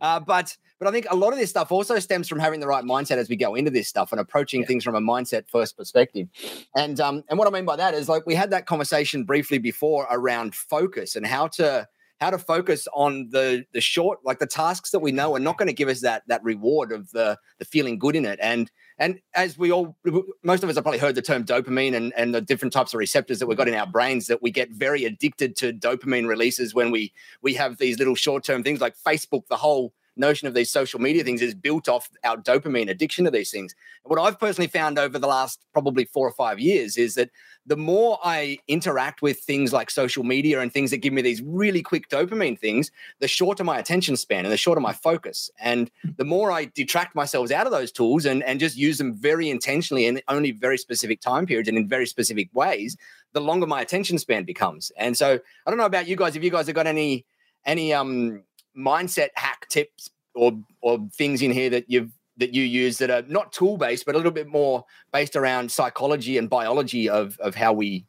Uh, 0.00 0.20
but 0.20 0.56
but 0.78 0.88
I 0.88 0.92
think 0.92 1.06
a 1.10 1.16
lot 1.16 1.32
of 1.32 1.38
this 1.38 1.50
stuff 1.50 1.70
also 1.70 1.98
stems 1.98 2.28
from 2.28 2.38
having 2.38 2.60
the 2.60 2.66
right 2.66 2.84
mindset 2.84 3.18
as 3.18 3.28
we 3.28 3.36
go 3.36 3.54
into 3.54 3.70
this 3.70 3.88
stuff 3.88 4.12
and 4.12 4.20
approaching 4.20 4.62
yeah. 4.62 4.66
things 4.66 4.82
from 4.82 4.94
a 4.94 5.00
mindset 5.00 5.48
first 5.48 5.76
perspective. 5.76 6.28
And 6.74 6.98
um, 7.00 7.22
and 7.28 7.38
what 7.38 7.46
I 7.46 7.50
mean 7.50 7.66
by 7.66 7.76
that 7.76 7.94
is 7.94 8.08
like 8.08 8.26
we 8.26 8.34
had 8.34 8.50
that 8.50 8.66
conversation 8.66 9.24
briefly 9.24 9.58
before 9.58 10.06
around 10.10 10.54
focus 10.54 11.16
and 11.16 11.26
how 11.26 11.48
to 11.48 11.86
how 12.20 12.30
to 12.30 12.38
focus 12.38 12.86
on 12.94 13.28
the 13.30 13.64
the 13.72 13.80
short 13.80 14.20
like 14.24 14.38
the 14.38 14.46
tasks 14.46 14.90
that 14.90 15.00
we 15.00 15.12
know 15.12 15.34
are 15.34 15.40
not 15.40 15.56
going 15.56 15.68
to 15.68 15.74
give 15.74 15.88
us 15.88 16.00
that 16.00 16.22
that 16.28 16.42
reward 16.44 16.92
of 16.92 17.10
the 17.12 17.38
the 17.58 17.64
feeling 17.64 17.98
good 17.98 18.14
in 18.14 18.26
it 18.26 18.38
and 18.42 18.70
and 19.00 19.18
as 19.34 19.58
we 19.58 19.72
all 19.72 19.96
most 20.44 20.62
of 20.62 20.68
us 20.68 20.76
have 20.76 20.84
probably 20.84 21.00
heard 21.00 21.16
the 21.16 21.22
term 21.22 21.44
dopamine 21.44 21.96
and 21.96 22.12
and 22.16 22.32
the 22.32 22.40
different 22.40 22.72
types 22.72 22.94
of 22.94 22.98
receptors 22.98 23.40
that 23.40 23.46
we've 23.46 23.58
got 23.58 23.66
in 23.66 23.74
our 23.74 23.86
brains 23.86 24.28
that 24.28 24.42
we 24.42 24.52
get 24.52 24.70
very 24.70 25.04
addicted 25.04 25.56
to 25.56 25.72
dopamine 25.72 26.28
releases 26.28 26.74
when 26.74 26.92
we 26.92 27.12
we 27.42 27.54
have 27.54 27.78
these 27.78 27.98
little 27.98 28.14
short 28.14 28.44
term 28.44 28.62
things 28.62 28.80
like 28.80 28.94
facebook 29.04 29.46
the 29.48 29.56
whole 29.56 29.92
notion 30.16 30.46
of 30.46 30.54
these 30.54 30.70
social 30.70 31.00
media 31.00 31.24
things 31.24 31.42
is 31.42 31.54
built 31.54 31.88
off 31.88 32.08
our 32.24 32.36
dopamine 32.36 32.90
addiction 32.90 33.24
to 33.24 33.30
these 33.30 33.50
things. 33.50 33.74
What 34.04 34.20
I've 34.20 34.38
personally 34.38 34.68
found 34.68 34.98
over 34.98 35.18
the 35.18 35.26
last 35.26 35.64
probably 35.72 36.04
four 36.04 36.28
or 36.28 36.32
five 36.32 36.60
years 36.60 36.96
is 36.96 37.14
that 37.14 37.30
the 37.66 37.76
more 37.76 38.18
I 38.24 38.58
interact 38.68 39.22
with 39.22 39.40
things 39.40 39.72
like 39.72 39.90
social 39.90 40.24
media 40.24 40.60
and 40.60 40.72
things 40.72 40.90
that 40.90 40.98
give 40.98 41.12
me 41.12 41.22
these 41.22 41.42
really 41.42 41.82
quick 41.82 42.08
dopamine 42.08 42.58
things, 42.58 42.90
the 43.20 43.28
shorter 43.28 43.62
my 43.64 43.78
attention 43.78 44.16
span 44.16 44.44
and 44.44 44.52
the 44.52 44.56
shorter 44.56 44.80
my 44.80 44.92
focus. 44.92 45.50
And 45.60 45.90
the 46.16 46.24
more 46.24 46.50
I 46.50 46.70
detract 46.74 47.14
myself 47.14 47.50
out 47.50 47.66
of 47.66 47.72
those 47.72 47.92
tools 47.92 48.24
and, 48.24 48.42
and 48.42 48.58
just 48.58 48.76
use 48.76 48.98
them 48.98 49.14
very 49.14 49.50
intentionally 49.50 50.06
in 50.06 50.20
only 50.28 50.52
very 50.52 50.78
specific 50.78 51.20
time 51.20 51.46
periods 51.46 51.68
and 51.68 51.76
in 51.76 51.88
very 51.88 52.06
specific 52.06 52.48
ways, 52.54 52.96
the 53.32 53.40
longer 53.40 53.66
my 53.66 53.80
attention 53.80 54.18
span 54.18 54.44
becomes. 54.44 54.90
And 54.96 55.16
so 55.16 55.38
I 55.66 55.70
don't 55.70 55.78
know 55.78 55.84
about 55.84 56.08
you 56.08 56.16
guys, 56.16 56.36
if 56.36 56.42
you 56.42 56.50
guys 56.50 56.66
have 56.66 56.76
got 56.76 56.86
any 56.86 57.24
any 57.66 57.92
um 57.92 58.42
mindset 58.76 59.28
hack 59.34 59.68
tips 59.68 60.10
or 60.34 60.52
or 60.80 60.98
things 61.12 61.42
in 61.42 61.50
here 61.50 61.70
that 61.70 61.84
you've 61.88 62.12
that 62.40 62.54
you 62.54 62.62
use 62.64 62.98
that 62.98 63.10
are 63.10 63.22
not 63.28 63.52
tool 63.52 63.76
based, 63.76 64.04
but 64.06 64.14
a 64.14 64.18
little 64.18 64.32
bit 64.32 64.48
more 64.48 64.84
based 65.12 65.36
around 65.36 65.70
psychology 65.70 66.38
and 66.38 66.50
biology 66.50 67.08
of 67.08 67.38
of 67.38 67.54
how 67.54 67.72
we 67.72 68.06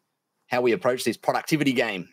how 0.48 0.62
we 0.62 0.72
approach 0.72 1.04
this 1.04 1.18
productivity 1.18 1.74
game. 1.74 2.10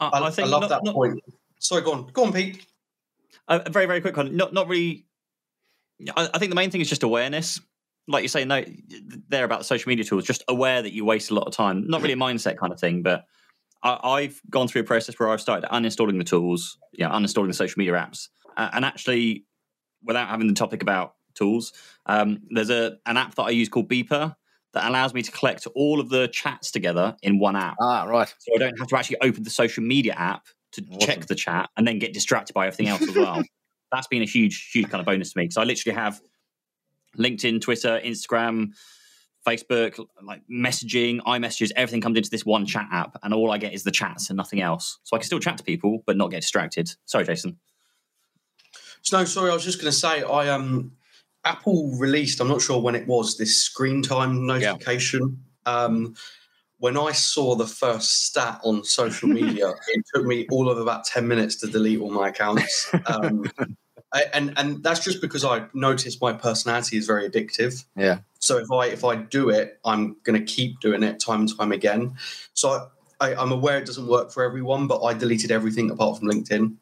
I, 0.00 0.06
I, 0.06 0.18
I 0.18 0.44
love 0.44 0.62
not, 0.62 0.68
that 0.70 0.84
not, 0.84 0.94
point. 0.94 1.20
Sorry, 1.60 1.82
go 1.82 1.92
on, 1.92 2.06
go 2.12 2.24
on, 2.24 2.32
Pete. 2.32 2.66
A 3.48 3.68
very 3.70 3.86
very 3.86 4.00
quick 4.00 4.16
one. 4.16 4.36
Not 4.36 4.52
not 4.54 4.68
really. 4.68 5.06
I, 6.16 6.30
I 6.32 6.38
think 6.38 6.50
the 6.50 6.56
main 6.56 6.70
thing 6.70 6.80
is 6.80 6.88
just 6.88 7.02
awareness. 7.02 7.60
Like 8.06 8.22
you 8.22 8.28
say, 8.28 8.44
no, 8.44 8.64
they're 9.28 9.44
about 9.44 9.60
the 9.60 9.64
social 9.64 9.88
media 9.88 10.04
tools. 10.04 10.24
Just 10.24 10.44
aware 10.48 10.82
that 10.82 10.92
you 10.92 11.04
waste 11.04 11.30
a 11.30 11.34
lot 11.34 11.46
of 11.46 11.54
time. 11.54 11.86
Not 11.88 12.02
really 12.02 12.12
a 12.12 12.18
mindset 12.18 12.58
kind 12.58 12.72
of 12.72 12.78
thing, 12.78 13.02
but 13.02 13.24
I, 13.82 14.22
have 14.22 14.40
gone 14.50 14.68
through 14.68 14.82
a 14.82 14.84
process 14.84 15.18
where 15.18 15.30
I've 15.30 15.40
started 15.40 15.68
uninstalling 15.70 16.18
the 16.18 16.24
tools, 16.24 16.78
yeah, 16.92 17.10
uninstalling 17.10 17.48
the 17.48 17.54
social 17.54 17.78
media 17.78 17.94
apps, 17.94 18.28
uh, 18.56 18.70
and 18.72 18.84
actually, 18.84 19.44
without 20.04 20.28
having 20.28 20.46
the 20.46 20.54
topic 20.54 20.82
about 20.82 21.14
tools, 21.34 21.72
um, 22.06 22.40
there's 22.50 22.70
a 22.70 22.98
an 23.06 23.16
app 23.16 23.34
that 23.34 23.42
I 23.42 23.50
use 23.50 23.68
called 23.68 23.88
Beeper 23.88 24.34
that 24.74 24.88
allows 24.88 25.14
me 25.14 25.22
to 25.22 25.30
collect 25.30 25.66
all 25.74 26.00
of 26.00 26.10
the 26.10 26.28
chats 26.28 26.70
together 26.70 27.16
in 27.22 27.38
one 27.38 27.56
app. 27.56 27.76
Ah, 27.80 28.04
right. 28.04 28.32
So 28.38 28.52
I 28.54 28.58
don't 28.58 28.78
have 28.78 28.88
to 28.88 28.96
actually 28.96 29.18
open 29.20 29.44
the 29.44 29.50
social 29.50 29.84
media 29.84 30.14
app 30.14 30.46
to 30.72 30.82
awesome. 30.82 30.98
check 31.00 31.26
the 31.26 31.34
chat 31.34 31.70
and 31.76 31.86
then 31.86 31.98
get 31.98 32.12
distracted 32.12 32.52
by 32.52 32.66
everything 32.66 32.88
else 32.88 33.02
as 33.02 33.14
well. 33.14 33.42
That's 33.92 34.08
been 34.08 34.22
a 34.22 34.26
huge, 34.26 34.70
huge 34.72 34.90
kind 34.90 35.00
of 35.00 35.06
bonus 35.06 35.32
to 35.32 35.38
me. 35.38 35.50
So 35.50 35.60
I 35.60 35.64
literally 35.64 35.94
have 35.94 36.20
LinkedIn, 37.16 37.60
Twitter, 37.60 38.00
Instagram, 38.04 38.72
Facebook, 39.46 40.04
like 40.22 40.42
messaging, 40.50 41.20
iMessages, 41.20 41.70
everything 41.76 42.00
comes 42.00 42.16
into 42.16 42.30
this 42.30 42.44
one 42.44 42.66
chat 42.66 42.88
app, 42.90 43.16
and 43.22 43.34
all 43.34 43.52
I 43.52 43.58
get 43.58 43.74
is 43.74 43.84
the 43.84 43.90
chats 43.90 44.30
and 44.30 44.36
nothing 44.36 44.60
else. 44.60 44.98
So 45.04 45.16
I 45.16 45.18
can 45.18 45.26
still 45.26 45.38
chat 45.38 45.58
to 45.58 45.64
people, 45.64 46.02
but 46.06 46.16
not 46.16 46.30
get 46.30 46.40
distracted. 46.40 46.90
Sorry, 47.04 47.24
Jason. 47.24 47.58
No, 49.12 49.24
sorry, 49.24 49.50
I 49.50 49.54
was 49.54 49.64
just 49.64 49.80
going 49.80 49.90
to 49.90 49.96
say 49.96 50.22
I 50.22 50.48
um 50.48 50.92
Apple 51.44 51.92
released. 51.98 52.40
I'm 52.40 52.48
not 52.48 52.62
sure 52.62 52.80
when 52.80 52.94
it 52.94 53.06
was 53.06 53.36
this 53.36 53.56
screen 53.56 54.02
time 54.02 54.46
notification. 54.46 55.42
Yeah. 55.66 55.72
Um, 55.72 56.14
when 56.78 56.96
I 56.98 57.12
saw 57.12 57.54
the 57.54 57.66
first 57.66 58.26
stat 58.26 58.60
on 58.64 58.84
social 58.84 59.28
media, 59.40 59.70
it 59.88 60.04
took 60.14 60.24
me 60.24 60.46
all 60.50 60.70
of 60.70 60.78
about 60.78 61.04
ten 61.04 61.28
minutes 61.28 61.56
to 61.56 61.66
delete 61.66 62.00
all 62.00 62.10
my 62.10 62.28
accounts. 62.28 62.92
Um, 63.06 63.44
I, 64.12 64.26
and 64.32 64.52
and 64.56 64.82
that's 64.82 65.00
just 65.00 65.20
because 65.20 65.44
I 65.44 65.66
noticed 65.74 66.22
my 66.22 66.32
personality 66.32 66.96
is 66.96 67.06
very 67.06 67.28
addictive. 67.28 67.84
Yeah. 67.96 68.18
So 68.38 68.58
if 68.58 68.70
I 68.70 68.86
if 68.86 69.04
I 69.04 69.16
do 69.16 69.50
it, 69.50 69.80
I'm 69.84 70.16
going 70.22 70.38
to 70.38 70.52
keep 70.52 70.78
doing 70.80 71.02
it 71.02 71.18
time 71.18 71.40
and 71.40 71.58
time 71.58 71.72
again. 71.72 72.14
So 72.54 72.88
I, 73.20 73.34
I'm 73.34 73.50
aware 73.50 73.78
it 73.78 73.86
doesn't 73.86 74.06
work 74.06 74.30
for 74.30 74.44
everyone, 74.44 74.86
but 74.86 75.02
I 75.02 75.14
deleted 75.14 75.50
everything 75.50 75.90
apart 75.90 76.18
from 76.18 76.28
LinkedIn. 76.28 76.76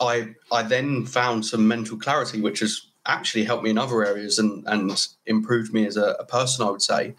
I 0.00 0.34
I 0.50 0.62
then 0.62 1.06
found 1.06 1.46
some 1.46 1.66
mental 1.68 1.96
clarity, 1.96 2.40
which 2.40 2.60
has 2.60 2.86
actually 3.06 3.44
helped 3.44 3.64
me 3.64 3.70
in 3.70 3.78
other 3.78 4.04
areas 4.04 4.38
and 4.38 4.64
and 4.66 5.06
improved 5.26 5.72
me 5.72 5.86
as 5.86 5.96
a, 5.96 6.16
a 6.20 6.24
person. 6.24 6.66
I 6.66 6.70
would 6.70 6.82
say. 6.82 7.14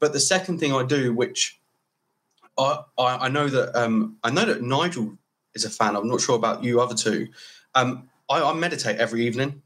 But 0.00 0.12
the 0.12 0.20
second 0.20 0.58
thing 0.58 0.72
I 0.72 0.84
do, 0.84 1.14
which 1.14 1.58
I 2.58 2.80
I, 2.98 3.16
I 3.26 3.28
know 3.28 3.48
that 3.48 3.74
um, 3.76 4.16
I 4.22 4.30
know 4.30 4.44
that 4.44 4.62
Nigel 4.62 5.16
is 5.54 5.64
a 5.64 5.70
fan. 5.70 5.96
I'm 5.96 6.08
not 6.08 6.20
sure 6.20 6.36
about 6.36 6.64
you 6.64 6.80
other 6.80 6.94
two. 6.94 7.28
Um, 7.74 8.08
I, 8.28 8.42
I 8.42 8.52
meditate 8.54 8.96
every 8.98 9.26
evening, 9.26 9.62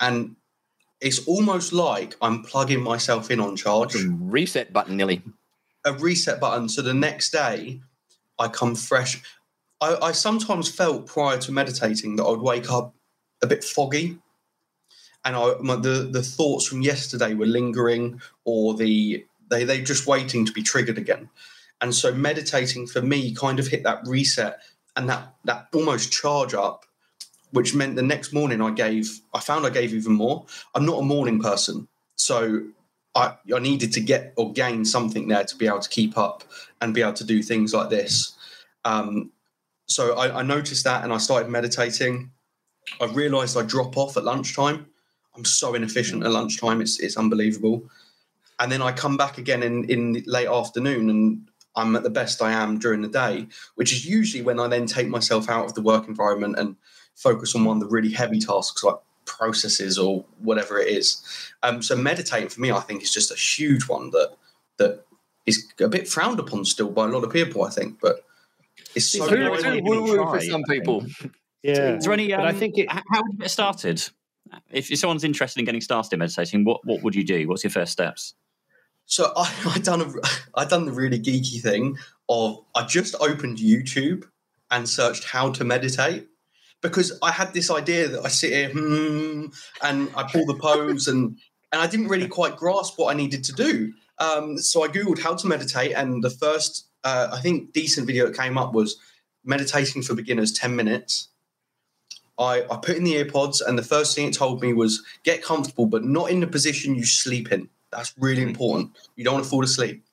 and 0.00 0.36
it's 1.00 1.26
almost 1.26 1.72
like 1.72 2.16
I'm 2.20 2.42
plugging 2.42 2.82
myself 2.82 3.30
in 3.30 3.40
on 3.40 3.56
charge. 3.56 3.94
reset 3.94 4.72
button, 4.72 4.96
nearly. 4.96 5.22
A 5.84 5.92
reset 5.92 6.40
button. 6.40 6.68
So 6.68 6.82
the 6.82 6.94
next 6.94 7.30
day, 7.30 7.80
I 8.38 8.48
come 8.48 8.74
fresh. 8.74 9.22
I, 9.80 9.96
I 10.08 10.12
sometimes 10.12 10.68
felt 10.68 11.06
prior 11.06 11.38
to 11.38 11.52
meditating 11.52 12.16
that 12.16 12.24
I'd 12.24 12.40
wake 12.40 12.70
up 12.70 12.94
a 13.42 13.46
bit 13.46 13.64
foggy, 13.64 14.18
and 15.24 15.36
I, 15.36 15.54
my, 15.60 15.76
the 15.76 16.08
the 16.10 16.22
thoughts 16.22 16.66
from 16.66 16.82
yesterday 16.82 17.34
were 17.34 17.46
lingering, 17.46 18.20
or 18.44 18.74
the 18.74 19.24
they 19.50 19.64
they 19.64 19.82
just 19.82 20.06
waiting 20.06 20.44
to 20.46 20.52
be 20.52 20.62
triggered 20.62 20.98
again. 20.98 21.30
And 21.80 21.94
so 21.94 22.12
meditating 22.12 22.88
for 22.88 23.00
me 23.00 23.34
kind 23.34 23.60
of 23.60 23.68
hit 23.68 23.84
that 23.84 24.00
reset 24.06 24.58
and 24.96 25.08
that 25.08 25.34
that 25.44 25.68
almost 25.72 26.12
charge 26.12 26.54
up, 26.54 26.84
which 27.52 27.74
meant 27.74 27.96
the 27.96 28.02
next 28.02 28.32
morning 28.32 28.60
I 28.60 28.70
gave 28.70 29.20
I 29.32 29.40
found 29.40 29.64
I 29.64 29.70
gave 29.70 29.94
even 29.94 30.12
more. 30.12 30.44
I'm 30.74 30.84
not 30.84 30.98
a 30.98 31.04
morning 31.04 31.40
person, 31.40 31.86
so 32.16 32.64
I, 33.14 33.34
I 33.54 33.58
needed 33.60 33.92
to 33.92 34.00
get 34.00 34.32
or 34.36 34.52
gain 34.52 34.84
something 34.84 35.28
there 35.28 35.44
to 35.44 35.56
be 35.56 35.66
able 35.66 35.80
to 35.80 35.88
keep 35.88 36.18
up 36.18 36.44
and 36.80 36.94
be 36.94 37.02
able 37.02 37.14
to 37.14 37.24
do 37.24 37.42
things 37.42 37.72
like 37.72 37.90
this. 37.90 38.34
Um, 38.84 39.32
so 39.88 40.16
I, 40.16 40.40
I 40.40 40.42
noticed 40.42 40.84
that 40.84 41.02
and 41.02 41.12
I 41.12 41.18
started 41.18 41.50
meditating. 41.50 42.30
I 43.00 43.06
realized 43.06 43.56
I 43.56 43.62
drop 43.62 43.96
off 43.96 44.16
at 44.16 44.24
lunchtime. 44.24 44.86
I'm 45.34 45.44
so 45.44 45.74
inefficient 45.74 46.24
at 46.24 46.30
lunchtime. 46.30 46.80
It's 46.80 47.00
it's 47.00 47.16
unbelievable. 47.16 47.88
And 48.60 48.70
then 48.70 48.82
I 48.82 48.92
come 48.92 49.16
back 49.16 49.38
again 49.38 49.62
in 49.62 49.84
in 49.84 50.22
late 50.26 50.48
afternoon 50.48 51.10
and 51.10 51.48
I'm 51.74 51.94
at 51.96 52.02
the 52.02 52.10
best 52.10 52.42
I 52.42 52.52
am 52.52 52.78
during 52.78 53.02
the 53.02 53.08
day, 53.08 53.46
which 53.76 53.92
is 53.92 54.04
usually 54.04 54.42
when 54.42 54.60
I 54.60 54.66
then 54.66 54.86
take 54.86 55.08
myself 55.08 55.48
out 55.48 55.64
of 55.64 55.74
the 55.74 55.82
work 55.82 56.08
environment 56.08 56.58
and 56.58 56.76
focus 57.14 57.54
on 57.54 57.64
one 57.64 57.76
of 57.76 57.80
the 57.80 57.88
really 57.88 58.10
heavy 58.10 58.40
tasks 58.40 58.82
like 58.82 58.96
processes 59.26 59.98
or 59.98 60.24
whatever 60.38 60.78
it 60.78 60.88
is. 60.88 61.22
Um, 61.62 61.82
so 61.82 61.94
meditating 61.94 62.48
for 62.48 62.60
me, 62.60 62.72
I 62.72 62.80
think, 62.80 63.02
is 63.02 63.12
just 63.12 63.30
a 63.30 63.36
huge 63.36 63.88
one 63.88 64.10
that 64.10 64.36
that 64.78 65.04
is 65.46 65.72
a 65.80 65.88
bit 65.88 66.08
frowned 66.08 66.40
upon 66.40 66.64
still 66.64 66.90
by 66.90 67.04
a 67.04 67.08
lot 67.08 67.24
of 67.24 67.32
people. 67.32 67.64
I 67.64 67.70
think, 67.70 68.00
but 68.00 68.24
it's 68.94 69.06
so 69.06 69.28
woo 69.82 70.02
woo 70.02 70.26
for 70.26 70.40
some 70.40 70.62
people. 70.64 71.04
Yeah. 71.62 71.96
Is 71.96 72.04
there 72.04 72.12
any? 72.12 72.32
Um, 72.32 72.40
but 72.40 72.48
I 72.48 72.52
think 72.52 72.78
it, 72.78 72.90
how 72.90 73.02
would 73.22 73.32
you 73.32 73.38
get 73.38 73.50
started? 73.50 74.08
If, 74.70 74.90
if 74.90 74.98
someone's 74.98 75.24
interested 75.24 75.60
in 75.60 75.66
getting 75.66 75.80
started 75.80 76.12
in 76.12 76.18
meditating, 76.20 76.64
what 76.64 76.80
what 76.84 77.02
would 77.02 77.14
you 77.14 77.24
do? 77.24 77.48
What's 77.48 77.64
your 77.64 77.70
first 77.70 77.92
steps? 77.92 78.34
So 79.06 79.32
I 79.36 79.52
I 79.66 79.78
done 79.78 80.00
a 80.00 80.12
I 80.54 80.64
done 80.64 80.86
the 80.86 80.92
really 80.92 81.18
geeky 81.18 81.60
thing 81.60 81.96
of 82.28 82.64
I 82.74 82.84
just 82.84 83.14
opened 83.20 83.58
YouTube 83.58 84.24
and 84.70 84.88
searched 84.88 85.24
how 85.24 85.50
to 85.52 85.64
meditate 85.64 86.28
because 86.82 87.18
I 87.22 87.32
had 87.32 87.54
this 87.54 87.70
idea 87.70 88.08
that 88.08 88.24
I 88.24 88.28
sit 88.28 88.52
here 88.52 88.70
hmm, 88.70 89.46
and 89.82 90.10
I 90.14 90.24
pull 90.24 90.46
the 90.46 90.54
pose 90.54 91.08
and 91.08 91.38
and 91.72 91.82
I 91.82 91.86
didn't 91.86 92.08
really 92.08 92.28
quite 92.28 92.56
grasp 92.56 92.98
what 92.98 93.14
I 93.14 93.16
needed 93.16 93.44
to 93.44 93.52
do. 93.52 93.92
Um, 94.18 94.58
so 94.58 94.82
I 94.82 94.88
googled 94.88 95.20
how 95.20 95.34
to 95.34 95.46
meditate, 95.46 95.92
and 95.92 96.24
the 96.24 96.30
first 96.30 96.87
uh, 97.08 97.30
I 97.32 97.40
think 97.40 97.72
decent 97.72 98.06
video 98.06 98.26
that 98.26 98.36
came 98.36 98.58
up 98.58 98.72
was 98.74 98.96
meditating 99.44 100.02
for 100.02 100.14
beginners, 100.14 100.52
ten 100.52 100.76
minutes. 100.76 101.28
I, 102.38 102.64
I 102.70 102.76
put 102.76 102.96
in 102.96 103.04
the 103.04 103.14
earpods, 103.14 103.60
and 103.66 103.78
the 103.78 103.82
first 103.82 104.14
thing 104.14 104.28
it 104.28 104.34
told 104.34 104.62
me 104.62 104.72
was 104.72 105.02
get 105.24 105.42
comfortable, 105.42 105.86
but 105.86 106.04
not 106.04 106.30
in 106.30 106.40
the 106.40 106.46
position 106.46 106.94
you 106.94 107.04
sleep 107.04 107.50
in. 107.50 107.68
That's 107.90 108.12
really 108.18 108.44
mm. 108.44 108.48
important. 108.48 108.96
You 109.16 109.24
don't 109.24 109.34
want 109.34 109.44
to 109.44 109.50
fall 109.50 109.64
asleep. 109.64 110.04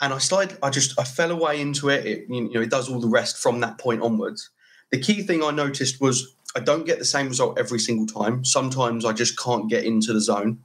And 0.00 0.12
I 0.12 0.18
started. 0.18 0.58
I 0.62 0.70
just 0.70 0.98
I 1.00 1.04
fell 1.04 1.30
away 1.30 1.60
into 1.60 1.88
it. 1.88 2.04
it 2.04 2.26
you 2.28 2.52
know, 2.52 2.60
it 2.60 2.70
does 2.70 2.88
all 2.90 3.00
the 3.00 3.08
rest 3.08 3.38
from 3.38 3.60
that 3.60 3.78
point 3.78 4.02
onwards. 4.02 4.50
The 4.92 5.00
key 5.00 5.22
thing 5.22 5.42
I 5.42 5.50
noticed 5.50 6.00
was 6.00 6.34
I 6.54 6.60
don't 6.60 6.86
get 6.86 6.98
the 6.98 7.04
same 7.04 7.28
result 7.28 7.58
every 7.58 7.78
single 7.78 8.06
time. 8.06 8.44
Sometimes 8.44 9.04
I 9.04 9.12
just 9.12 9.38
can't 9.38 9.70
get 9.70 9.84
into 9.84 10.12
the 10.12 10.20
zone. 10.20 10.64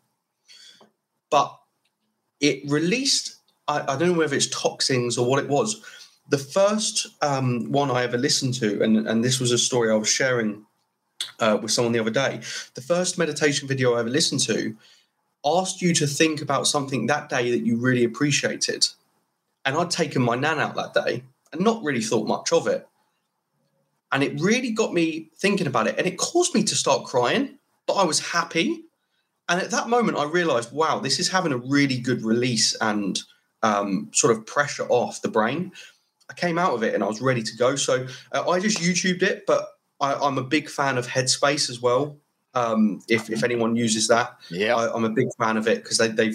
But 1.30 1.58
it 2.42 2.70
released, 2.70 3.38
I, 3.68 3.82
I 3.82 3.98
don't 3.98 4.14
know 4.14 4.18
whether 4.18 4.36
it's 4.36 4.48
toxins 4.48 5.18
or 5.18 5.26
what 5.26 5.44
it 5.44 5.50
was. 5.50 5.84
The 6.30 6.38
first 6.38 7.08
um, 7.22 7.72
one 7.72 7.92
I 7.92 8.04
ever 8.04 8.18
listened 8.18 8.54
to, 8.56 8.82
and, 8.82 9.08
and 9.08 9.24
this 9.24 9.40
was 9.40 9.52
a 9.52 9.58
story 9.58 9.92
I 9.92 9.96
was 9.96 10.10
sharing 10.10 10.66
uh, 11.40 11.58
with 11.62 11.72
someone 11.72 11.94
the 11.94 12.00
other 12.00 12.12
day. 12.12 12.42
The 12.74 12.82
first 12.82 13.18
meditation 13.18 13.68
video 13.68 13.96
I 13.96 14.00
ever 14.00 14.10
listened 14.10 14.42
to 14.42 14.76
asked 15.46 15.82
you 15.82 15.94
to 15.96 16.08
think 16.08 16.42
about 16.42 16.68
something 16.68 17.08
that 17.08 17.30
day 17.30 17.52
that 17.52 17.66
you 17.66 17.76
really 17.78 18.04
appreciated. 18.04 18.88
And 19.66 19.76
I'd 19.76 19.92
taken 19.92 20.22
my 20.22 20.36
nan 20.36 20.60
out 20.60 20.76
that 20.76 20.94
day 20.94 21.24
and 21.52 21.62
not 21.62 21.84
really 21.84 22.02
thought 22.02 22.28
much 22.28 22.54
of 22.54 22.68
it. 22.68 22.88
And 24.12 24.24
it 24.24 24.40
really 24.40 24.72
got 24.72 24.94
me 24.94 25.30
thinking 25.38 25.68
about 25.68 25.88
it. 25.88 25.96
And 25.98 26.06
it 26.06 26.18
caused 26.18 26.54
me 26.54 26.64
to 26.64 26.76
start 26.76 27.06
crying, 27.06 27.58
but 27.88 27.94
I 27.94 28.04
was 28.04 28.20
happy. 28.32 28.84
And 29.48 29.62
at 29.62 29.72
that 29.72 29.90
moment, 29.90 30.18
I 30.18 30.26
realized, 30.26 30.72
wow, 30.72 31.00
this 31.00 31.20
is 31.20 31.30
having 31.30 31.54
a 31.54 31.58
really 31.58 31.98
good 31.98 32.24
release 32.24 32.76
and 32.76 33.22
um, 33.64 34.10
sort 34.14 34.36
of 34.36 34.46
pressure 34.46 34.86
off 34.90 35.22
the 35.22 35.30
brain. 35.30 35.72
I 36.30 36.34
came 36.34 36.58
out 36.58 36.74
of 36.74 36.84
it 36.84 36.94
and 36.94 37.04
I 37.04 37.08
was 37.08 37.22
ready 37.22 37.44
to 37.44 37.58
go. 37.58 37.76
So 37.76 38.08
uh, 38.32 38.50
I 38.50 38.60
just 38.60 38.80
YouTubed 38.80 39.22
it, 39.22 39.46
but 39.46 39.68
I, 40.00 40.26
am 40.26 40.38
a 40.38 40.44
big 40.44 40.70
fan 40.70 40.98
of 40.98 41.08
Headspace 41.08 41.70
as 41.70 41.82
well. 41.82 42.18
Um, 42.54 43.02
if, 43.08 43.30
if 43.30 43.44
anyone 43.44 43.76
uses 43.76 44.08
that, 44.10 44.38
yeah, 44.50 44.76
I, 44.76 44.96
am 44.96 45.06
a 45.06 45.10
big 45.10 45.28
fan 45.40 45.56
of 45.56 45.68
it 45.68 45.84
because 45.84 45.98
they 45.98 46.10
they 46.10 46.34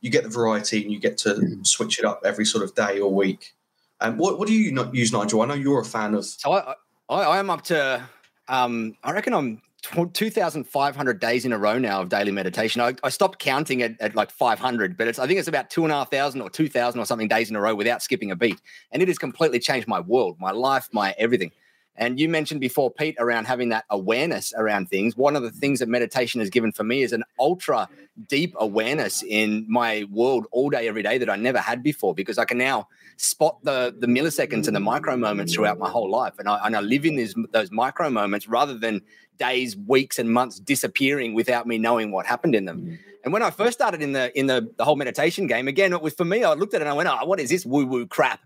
you 0.00 0.10
get 0.10 0.22
the 0.22 0.28
variety 0.28 0.82
and 0.82 0.92
you 0.92 1.00
get 1.00 1.18
to 1.18 1.30
mm. 1.30 1.66
switch 1.66 1.98
it 1.98 2.04
up 2.04 2.22
every 2.24 2.44
sort 2.44 2.62
of 2.62 2.74
day 2.76 3.00
or 3.00 3.12
week. 3.12 3.54
And 4.00 4.12
um, 4.12 4.18
what 4.18 4.38
what 4.38 4.46
do 4.46 4.54
you 4.54 4.70
not 4.70 4.94
use, 4.94 5.12
Nigel? 5.12 5.42
I 5.42 5.46
know 5.46 5.54
you're 5.54 5.80
a 5.80 5.84
fan 5.84 6.14
of. 6.14 6.24
So 6.24 6.52
I, 6.52 6.74
I, 7.08 7.22
I 7.22 7.38
am 7.38 7.50
up 7.50 7.62
to, 7.64 8.06
um, 8.46 8.96
I 9.02 9.10
reckon 9.10 9.34
I'm 9.34 9.60
2,500 9.82 11.20
days 11.20 11.44
in 11.44 11.52
a 11.52 11.58
row 11.58 11.78
now 11.78 12.02
of 12.02 12.08
daily 12.08 12.32
meditation. 12.32 12.80
I, 12.80 12.94
I 13.02 13.10
stopped 13.10 13.38
counting 13.38 13.82
at, 13.82 14.00
at, 14.00 14.14
like 14.14 14.30
500, 14.30 14.96
but 14.96 15.06
it's 15.06 15.18
I 15.18 15.26
think 15.26 15.38
it's 15.38 15.48
about 15.48 15.70
two 15.70 15.84
and 15.84 15.92
a 15.92 15.96
half 15.96 16.10
thousand 16.10 16.40
or 16.40 16.50
2,000 16.50 17.00
or 17.00 17.06
something 17.06 17.28
days 17.28 17.48
in 17.48 17.56
a 17.56 17.60
row 17.60 17.74
without 17.74 18.02
skipping 18.02 18.30
a 18.30 18.36
beat. 18.36 18.60
And 18.90 19.02
it 19.02 19.08
has 19.08 19.18
completely 19.18 19.60
changed 19.60 19.86
my 19.86 20.00
world, 20.00 20.36
my 20.40 20.50
life, 20.50 20.88
my 20.92 21.14
everything. 21.18 21.52
And 22.00 22.20
you 22.20 22.28
mentioned 22.28 22.60
before, 22.60 22.92
Pete, 22.92 23.16
around 23.18 23.46
having 23.46 23.70
that 23.70 23.84
awareness 23.90 24.54
around 24.56 24.88
things. 24.88 25.16
One 25.16 25.34
of 25.34 25.42
the 25.42 25.50
things 25.50 25.80
that 25.80 25.88
meditation 25.88 26.40
has 26.40 26.48
given 26.48 26.70
for 26.70 26.84
me 26.84 27.02
is 27.02 27.12
an 27.12 27.24
ultra 27.40 27.88
deep 28.28 28.54
awareness 28.56 29.24
in 29.24 29.66
my 29.68 30.04
world 30.10 30.46
all 30.52 30.70
day, 30.70 30.86
every 30.86 31.02
day 31.02 31.18
that 31.18 31.28
I 31.28 31.34
never 31.34 31.58
had 31.58 31.82
before, 31.82 32.14
because 32.14 32.38
I 32.38 32.44
can 32.44 32.56
now 32.56 32.88
spot 33.16 33.58
the 33.64 33.92
the 33.98 34.06
milliseconds 34.06 34.68
and 34.68 34.76
the 34.76 34.80
micro 34.80 35.16
moments 35.16 35.54
throughout 35.54 35.78
my 35.78 35.90
whole 35.90 36.08
life, 36.08 36.34
and 36.38 36.48
I, 36.48 36.64
and 36.64 36.76
I 36.76 36.80
live 36.80 37.04
in 37.04 37.16
these, 37.16 37.34
those 37.50 37.72
micro 37.72 38.08
moments 38.10 38.48
rather 38.48 38.78
than 38.78 39.02
days, 39.38 39.76
weeks, 39.76 40.20
and 40.20 40.30
months 40.30 40.60
disappearing 40.60 41.34
without 41.34 41.66
me 41.66 41.78
knowing 41.78 42.12
what 42.12 42.26
happened 42.26 42.54
in 42.54 42.64
them. 42.64 42.98
And 43.24 43.32
when 43.32 43.42
I 43.42 43.50
first 43.50 43.72
started 43.72 44.02
in 44.02 44.12
the 44.12 44.36
in 44.38 44.46
the, 44.46 44.72
the 44.76 44.84
whole 44.84 44.96
meditation 44.96 45.48
game, 45.48 45.66
again, 45.66 45.92
it 45.92 46.00
was 46.00 46.14
for 46.14 46.24
me. 46.24 46.44
I 46.44 46.54
looked 46.54 46.74
at 46.74 46.80
it 46.80 46.84
and 46.84 46.90
I 46.90 46.94
went, 46.94 47.08
"Oh, 47.08 47.24
what 47.24 47.40
is 47.40 47.50
this 47.50 47.66
woo 47.66 47.86
woo 47.86 48.06
crap?" 48.06 48.40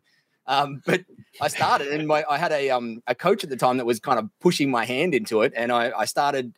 Um, 0.46 0.82
but 0.86 1.04
I 1.40 1.48
started, 1.48 1.88
and 1.88 2.06
my, 2.06 2.24
I 2.28 2.38
had 2.38 2.52
a 2.52 2.70
um, 2.70 3.02
a 3.06 3.14
coach 3.14 3.44
at 3.44 3.50
the 3.50 3.56
time 3.56 3.76
that 3.76 3.86
was 3.86 4.00
kind 4.00 4.18
of 4.18 4.28
pushing 4.40 4.70
my 4.70 4.84
hand 4.84 5.14
into 5.14 5.42
it, 5.42 5.52
and 5.56 5.72
I, 5.72 5.92
I 5.96 6.04
started 6.04 6.52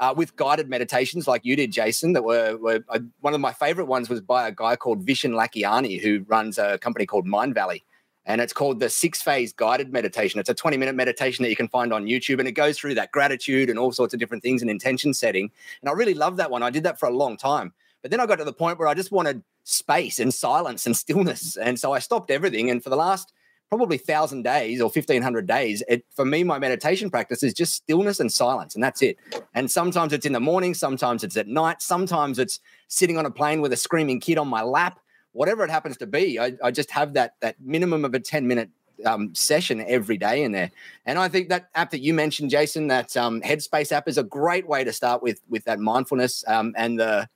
uh, 0.00 0.14
with 0.16 0.34
guided 0.34 0.68
meditations 0.68 1.28
like 1.28 1.44
you 1.44 1.54
did, 1.54 1.72
Jason. 1.72 2.14
That 2.14 2.24
were, 2.24 2.56
were 2.56 2.84
uh, 2.88 3.00
one 3.20 3.34
of 3.34 3.40
my 3.40 3.52
favorite 3.52 3.86
ones 3.86 4.08
was 4.08 4.20
by 4.20 4.48
a 4.48 4.52
guy 4.52 4.76
called 4.76 5.06
Vishen 5.06 5.32
Lakhiani, 5.32 6.00
who 6.00 6.24
runs 6.26 6.58
a 6.58 6.78
company 6.78 7.06
called 7.06 7.26
Mind 7.26 7.54
Valley, 7.54 7.84
And 8.24 8.40
it's 8.40 8.54
called 8.54 8.80
the 8.80 8.88
six 8.88 9.20
phase 9.20 9.52
guided 9.52 9.92
meditation. 9.92 10.40
It's 10.40 10.48
a 10.48 10.54
20 10.54 10.78
minute 10.78 10.94
meditation 10.94 11.42
that 11.42 11.50
you 11.50 11.56
can 11.56 11.68
find 11.68 11.92
on 11.92 12.06
YouTube. 12.06 12.38
And 12.38 12.48
it 12.48 12.52
goes 12.52 12.78
through 12.78 12.94
that 12.94 13.12
gratitude 13.12 13.68
and 13.68 13.78
all 13.78 13.92
sorts 13.92 14.14
of 14.14 14.20
different 14.20 14.42
things 14.42 14.62
and 14.62 14.70
intention 14.70 15.12
setting. 15.12 15.50
And 15.82 15.90
I 15.90 15.92
really 15.92 16.14
love 16.14 16.36
that 16.38 16.50
one. 16.50 16.62
I 16.62 16.70
did 16.70 16.84
that 16.84 16.98
for 16.98 17.06
a 17.06 17.14
long 17.14 17.36
time. 17.36 17.74
But 18.02 18.10
then 18.10 18.20
I 18.20 18.26
got 18.26 18.36
to 18.36 18.44
the 18.44 18.52
point 18.54 18.78
where 18.78 18.88
I 18.88 18.94
just 18.94 19.12
wanted 19.12 19.42
space 19.64 20.18
and 20.18 20.32
silence 20.32 20.86
and 20.86 20.96
stillness. 20.96 21.56
And 21.56 21.78
so 21.78 21.92
I 21.92 21.98
stopped 21.98 22.30
everything. 22.30 22.70
And 22.70 22.82
for 22.82 22.90
the 22.90 22.96
last 22.96 23.32
probably 23.68 23.98
thousand 23.98 24.42
days 24.42 24.80
or 24.80 24.86
1500 24.86 25.46
days, 25.46 25.82
it, 25.88 26.04
for 26.14 26.24
me, 26.24 26.42
my 26.42 26.58
meditation 26.58 27.08
practice 27.08 27.42
is 27.42 27.54
just 27.54 27.74
stillness 27.74 28.18
and 28.18 28.30
silence, 28.32 28.74
and 28.74 28.82
that's 28.82 29.00
it. 29.00 29.16
And 29.54 29.70
sometimes 29.70 30.12
it's 30.12 30.26
in 30.26 30.32
the 30.32 30.40
morning, 30.40 30.74
sometimes 30.74 31.22
it's 31.22 31.36
at 31.36 31.46
night, 31.46 31.80
sometimes 31.80 32.38
it's 32.38 32.58
sitting 32.88 33.16
on 33.16 33.26
a 33.26 33.30
plane 33.30 33.60
with 33.60 33.72
a 33.72 33.76
screaming 33.76 34.18
kid 34.20 34.38
on 34.38 34.48
my 34.48 34.62
lap, 34.62 34.98
whatever 35.32 35.62
it 35.64 35.70
happens 35.70 35.96
to 35.98 36.06
be. 36.06 36.38
I, 36.38 36.54
I 36.62 36.72
just 36.72 36.90
have 36.90 37.14
that 37.14 37.34
that 37.40 37.56
minimum 37.60 38.04
of 38.04 38.12
a 38.12 38.20
10 38.20 38.46
minute 38.48 38.70
um, 39.06 39.34
session 39.34 39.84
every 39.86 40.18
day 40.18 40.42
in 40.42 40.52
there. 40.52 40.70
And 41.06 41.18
I 41.18 41.28
think 41.28 41.48
that 41.48 41.70
app 41.74 41.90
that 41.92 42.00
you 42.00 42.12
mentioned, 42.12 42.50
Jason, 42.50 42.88
that 42.88 43.16
um, 43.16 43.40
Headspace 43.40 43.92
app 43.92 44.08
is 44.08 44.18
a 44.18 44.24
great 44.24 44.66
way 44.66 44.82
to 44.82 44.92
start 44.92 45.22
with 45.22 45.40
with 45.48 45.64
that 45.64 45.78
mindfulness 45.78 46.44
um, 46.48 46.74
and 46.76 46.98
the 46.98 47.28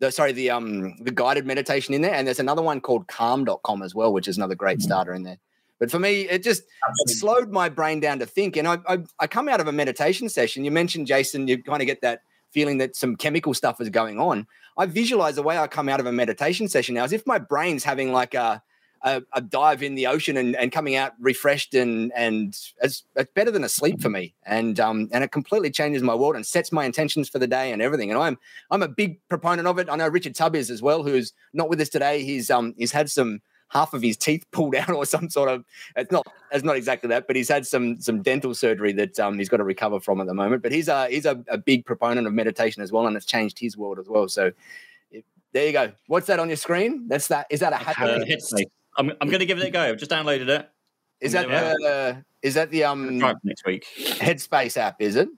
the 0.00 0.12
sorry 0.12 0.32
the 0.32 0.50
um 0.50 0.96
the 1.00 1.10
guided 1.10 1.46
meditation 1.46 1.94
in 1.94 2.02
there. 2.02 2.14
And 2.14 2.26
there's 2.26 2.40
another 2.40 2.62
one 2.62 2.80
called 2.80 3.08
Calm.com 3.08 3.82
as 3.82 3.94
well, 3.94 4.12
which 4.12 4.28
is 4.28 4.36
another 4.36 4.54
great 4.54 4.78
mm-hmm. 4.78 4.86
starter 4.86 5.12
in 5.12 5.22
there. 5.22 5.38
But 5.78 5.90
for 5.90 5.98
me, 5.98 6.22
it 6.22 6.42
just 6.42 6.64
Absolutely. 6.88 7.14
slowed 7.14 7.50
my 7.50 7.68
brain 7.68 8.00
down 8.00 8.18
to 8.18 8.26
think. 8.26 8.56
And 8.56 8.66
I, 8.66 8.78
I, 8.88 8.98
I 9.20 9.26
come 9.28 9.48
out 9.48 9.60
of 9.60 9.68
a 9.68 9.72
meditation 9.72 10.28
session. 10.28 10.64
You 10.64 10.72
mentioned, 10.72 11.06
Jason, 11.06 11.46
you 11.46 11.62
kind 11.62 11.80
of 11.80 11.86
get 11.86 12.00
that 12.02 12.22
feeling 12.50 12.78
that 12.78 12.96
some 12.96 13.14
chemical 13.14 13.54
stuff 13.54 13.80
is 13.80 13.88
going 13.88 14.18
on. 14.18 14.46
I 14.76 14.86
visualize 14.86 15.36
the 15.36 15.42
way 15.42 15.56
I 15.56 15.66
come 15.66 15.88
out 15.88 16.00
of 16.00 16.06
a 16.06 16.12
meditation 16.12 16.68
session 16.68 16.94
now 16.94 17.04
as 17.04 17.12
if 17.12 17.26
my 17.26 17.38
brain's 17.38 17.84
having 17.84 18.12
like 18.12 18.34
a, 18.34 18.62
a, 19.02 19.22
a 19.32 19.40
dive 19.40 19.82
in 19.82 19.94
the 19.94 20.06
ocean 20.06 20.36
and, 20.36 20.56
and 20.56 20.72
coming 20.72 20.96
out 20.96 21.12
refreshed 21.20 21.74
and 21.74 22.12
and 22.14 22.48
it's, 22.82 23.04
it's 23.16 23.32
better 23.34 23.50
than 23.50 23.64
a 23.64 23.68
sleep 23.68 24.00
for 24.00 24.10
me. 24.10 24.34
And 24.44 24.78
um 24.80 25.08
and 25.12 25.22
it 25.24 25.32
completely 25.32 25.70
changes 25.70 26.02
my 26.02 26.14
world 26.14 26.36
and 26.36 26.46
sets 26.46 26.72
my 26.72 26.84
intentions 26.84 27.28
for 27.28 27.38
the 27.38 27.46
day 27.46 27.72
and 27.72 27.80
everything. 27.82 28.10
And 28.10 28.20
I'm 28.20 28.38
I'm 28.70 28.82
a 28.82 28.88
big 28.88 29.20
proponent 29.28 29.68
of 29.68 29.78
it. 29.78 29.88
I 29.88 29.96
know 29.96 30.08
Richard 30.08 30.34
Tubb 30.34 30.56
is 30.56 30.70
as 30.70 30.82
well, 30.82 31.02
who's 31.02 31.32
not 31.52 31.68
with 31.68 31.80
us 31.80 31.88
today. 31.88 32.24
He's 32.24 32.50
um 32.50 32.74
he's 32.76 32.92
had 32.92 33.10
some 33.10 33.40
half 33.68 33.92
of 33.92 34.02
his 34.02 34.16
teeth 34.16 34.44
pulled 34.52 34.74
out 34.74 34.90
or 34.90 35.04
some 35.04 35.28
sort 35.30 35.48
of 35.48 35.64
it's 35.96 36.10
not 36.10 36.26
it's 36.52 36.64
not 36.64 36.76
exactly 36.76 37.08
that 37.08 37.26
but 37.26 37.36
he's 37.36 37.48
had 37.48 37.66
some 37.66 38.00
some 38.00 38.22
dental 38.22 38.54
surgery 38.54 38.92
that 38.92 39.18
um, 39.20 39.38
he's 39.38 39.48
got 39.48 39.58
to 39.58 39.64
recover 39.64 40.00
from 40.00 40.20
at 40.20 40.26
the 40.26 40.34
moment 40.34 40.62
but 40.62 40.72
he's 40.72 40.88
a 40.88 41.08
he's 41.08 41.26
a, 41.26 41.42
a 41.48 41.58
big 41.58 41.84
proponent 41.84 42.26
of 42.26 42.32
meditation 42.32 42.82
as 42.82 42.92
well 42.92 43.06
and 43.06 43.16
it's 43.16 43.26
changed 43.26 43.58
his 43.58 43.76
world 43.76 43.98
as 43.98 44.08
well 44.08 44.28
so 44.28 44.50
it, 45.10 45.24
there 45.52 45.66
you 45.66 45.72
go 45.72 45.92
what's 46.06 46.26
that 46.26 46.40
on 46.40 46.48
your 46.48 46.56
screen 46.56 47.06
that's 47.08 47.28
that 47.28 47.46
is 47.50 47.60
that 47.60 47.72
a 47.72 47.76
happy 47.76 48.02
uh, 48.02 48.24
I'm, 48.98 49.12
I'm 49.20 49.28
going 49.28 49.40
to 49.40 49.46
give 49.46 49.58
it 49.58 49.66
a 49.66 49.70
go 49.70 49.80
I've 49.80 49.98
just 49.98 50.10
downloaded 50.10 50.48
it 50.48 50.68
is 51.20 51.32
that 51.32 51.50
uh, 51.50 52.20
is 52.42 52.54
that 52.54 52.70
the 52.70 52.84
um 52.84 53.18
next 53.18 53.64
week 53.64 53.86
headspace 53.96 54.76
app 54.76 55.00
is 55.00 55.16
it 55.16 55.28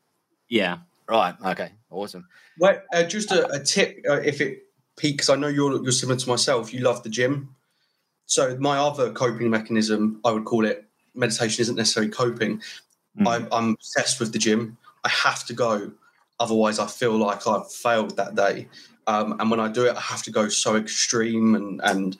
yeah 0.49 0.79
right 1.09 1.35
okay 1.44 1.70
awesome 1.90 2.27
well 2.59 2.81
uh, 2.92 3.05
just 3.05 3.31
a, 3.31 3.49
a 3.53 3.61
tip 3.61 3.99
uh, 4.09 4.20
if 4.20 4.40
it 4.40 4.64
peaks 4.99 5.31
i 5.31 5.37
know 5.37 5.49
you're 5.49 5.83
you're 5.83 5.92
similar 5.92 6.18
to 6.18 6.29
myself 6.29 6.75
you 6.75 6.81
love 6.81 7.03
the 7.03 7.09
gym 7.09 7.55
so 8.31 8.57
my 8.61 8.79
other 8.79 9.11
coping 9.11 9.51
mechanism, 9.51 10.20
I 10.25 10.31
would 10.31 10.44
call 10.44 10.64
it 10.64 10.85
meditation, 11.16 11.62
isn't 11.62 11.75
necessarily 11.75 12.12
coping. 12.12 12.62
Mm. 13.18 13.27
I'm, 13.27 13.49
I'm 13.51 13.70
obsessed 13.70 14.20
with 14.20 14.33
the 14.33 14.38
gym. 14.38 14.79
I 15.03 15.09
have 15.09 15.44
to 15.46 15.53
go, 15.53 15.90
otherwise 16.38 16.79
I 16.79 16.87
feel 16.87 17.16
like 17.16 17.49
I've 17.49 17.68
failed 17.73 18.16
that 18.18 18.37
day. 18.37 18.68
Um, 19.09 19.40
and 19.40 19.51
when 19.51 19.59
I 19.59 19.66
do 19.66 19.85
it, 19.85 19.96
I 19.96 20.01
have 20.01 20.23
to 20.23 20.31
go 20.31 20.49
so 20.49 20.77
extreme 20.77 21.57
and 21.57 21.81
and 21.83 22.16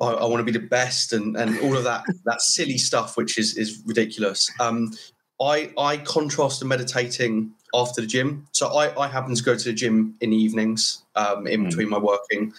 I, 0.00 0.06
I 0.06 0.24
want 0.26 0.46
to 0.46 0.52
be 0.52 0.56
the 0.56 0.66
best 0.66 1.12
and 1.12 1.36
and 1.36 1.58
all 1.60 1.76
of 1.76 1.84
that 1.84 2.04
that 2.24 2.40
silly 2.40 2.78
stuff, 2.78 3.16
which 3.16 3.38
is 3.38 3.56
is 3.56 3.82
ridiculous. 3.86 4.50
Um, 4.60 4.92
I 5.40 5.72
I 5.78 5.98
contrast 5.98 6.60
to 6.60 6.64
meditating 6.64 7.52
after 7.74 8.00
the 8.00 8.06
gym. 8.06 8.46
So 8.52 8.68
I, 8.68 8.98
I 8.98 9.08
happen 9.08 9.34
to 9.34 9.42
go 9.42 9.56
to 9.56 9.64
the 9.64 9.72
gym 9.72 10.14
in 10.20 10.30
the 10.30 10.36
evenings, 10.36 11.02
um, 11.14 11.46
in 11.46 11.62
mm. 11.62 11.66
between 11.66 11.90
my 11.90 11.98
working 11.98 12.54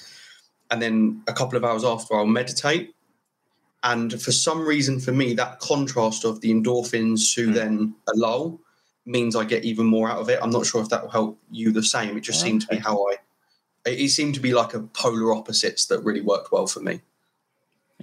and 0.71 0.81
then 0.81 1.21
a 1.27 1.33
couple 1.33 1.57
of 1.57 1.63
hours 1.63 1.83
after 1.83 2.15
I'll 2.15 2.25
meditate. 2.25 2.93
And 3.83 4.21
for 4.21 4.31
some 4.31 4.65
reason, 4.65 4.99
for 4.99 5.11
me, 5.11 5.33
that 5.35 5.59
contrast 5.59 6.25
of 6.25 6.41
the 6.41 6.51
endorphins 6.51 7.33
to 7.35 7.49
mm. 7.49 7.53
then 7.53 7.95
a 8.07 8.17
lull 8.17 8.59
means 9.05 9.35
I 9.35 9.45
get 9.45 9.63
even 9.63 9.85
more 9.85 10.09
out 10.09 10.19
of 10.19 10.29
it. 10.29 10.39
I'm 10.41 10.49
not 10.49 10.65
sure 10.65 10.81
if 10.81 10.89
that 10.89 11.03
will 11.03 11.09
help 11.09 11.39
you 11.49 11.71
the 11.71 11.83
same. 11.83 12.17
It 12.17 12.21
just 12.21 12.41
seemed 12.41 12.61
to 12.61 12.67
be 12.67 12.77
how 12.77 13.05
I. 13.09 13.15
It 13.85 14.09
seemed 14.09 14.35
to 14.35 14.41
be 14.41 14.53
like 14.53 14.73
a 14.73 14.81
polar 14.81 15.33
opposites 15.33 15.85
that 15.85 16.03
really 16.03 16.19
worked 16.19 16.51
well 16.51 16.67
for 16.67 16.81
me. 16.81 16.99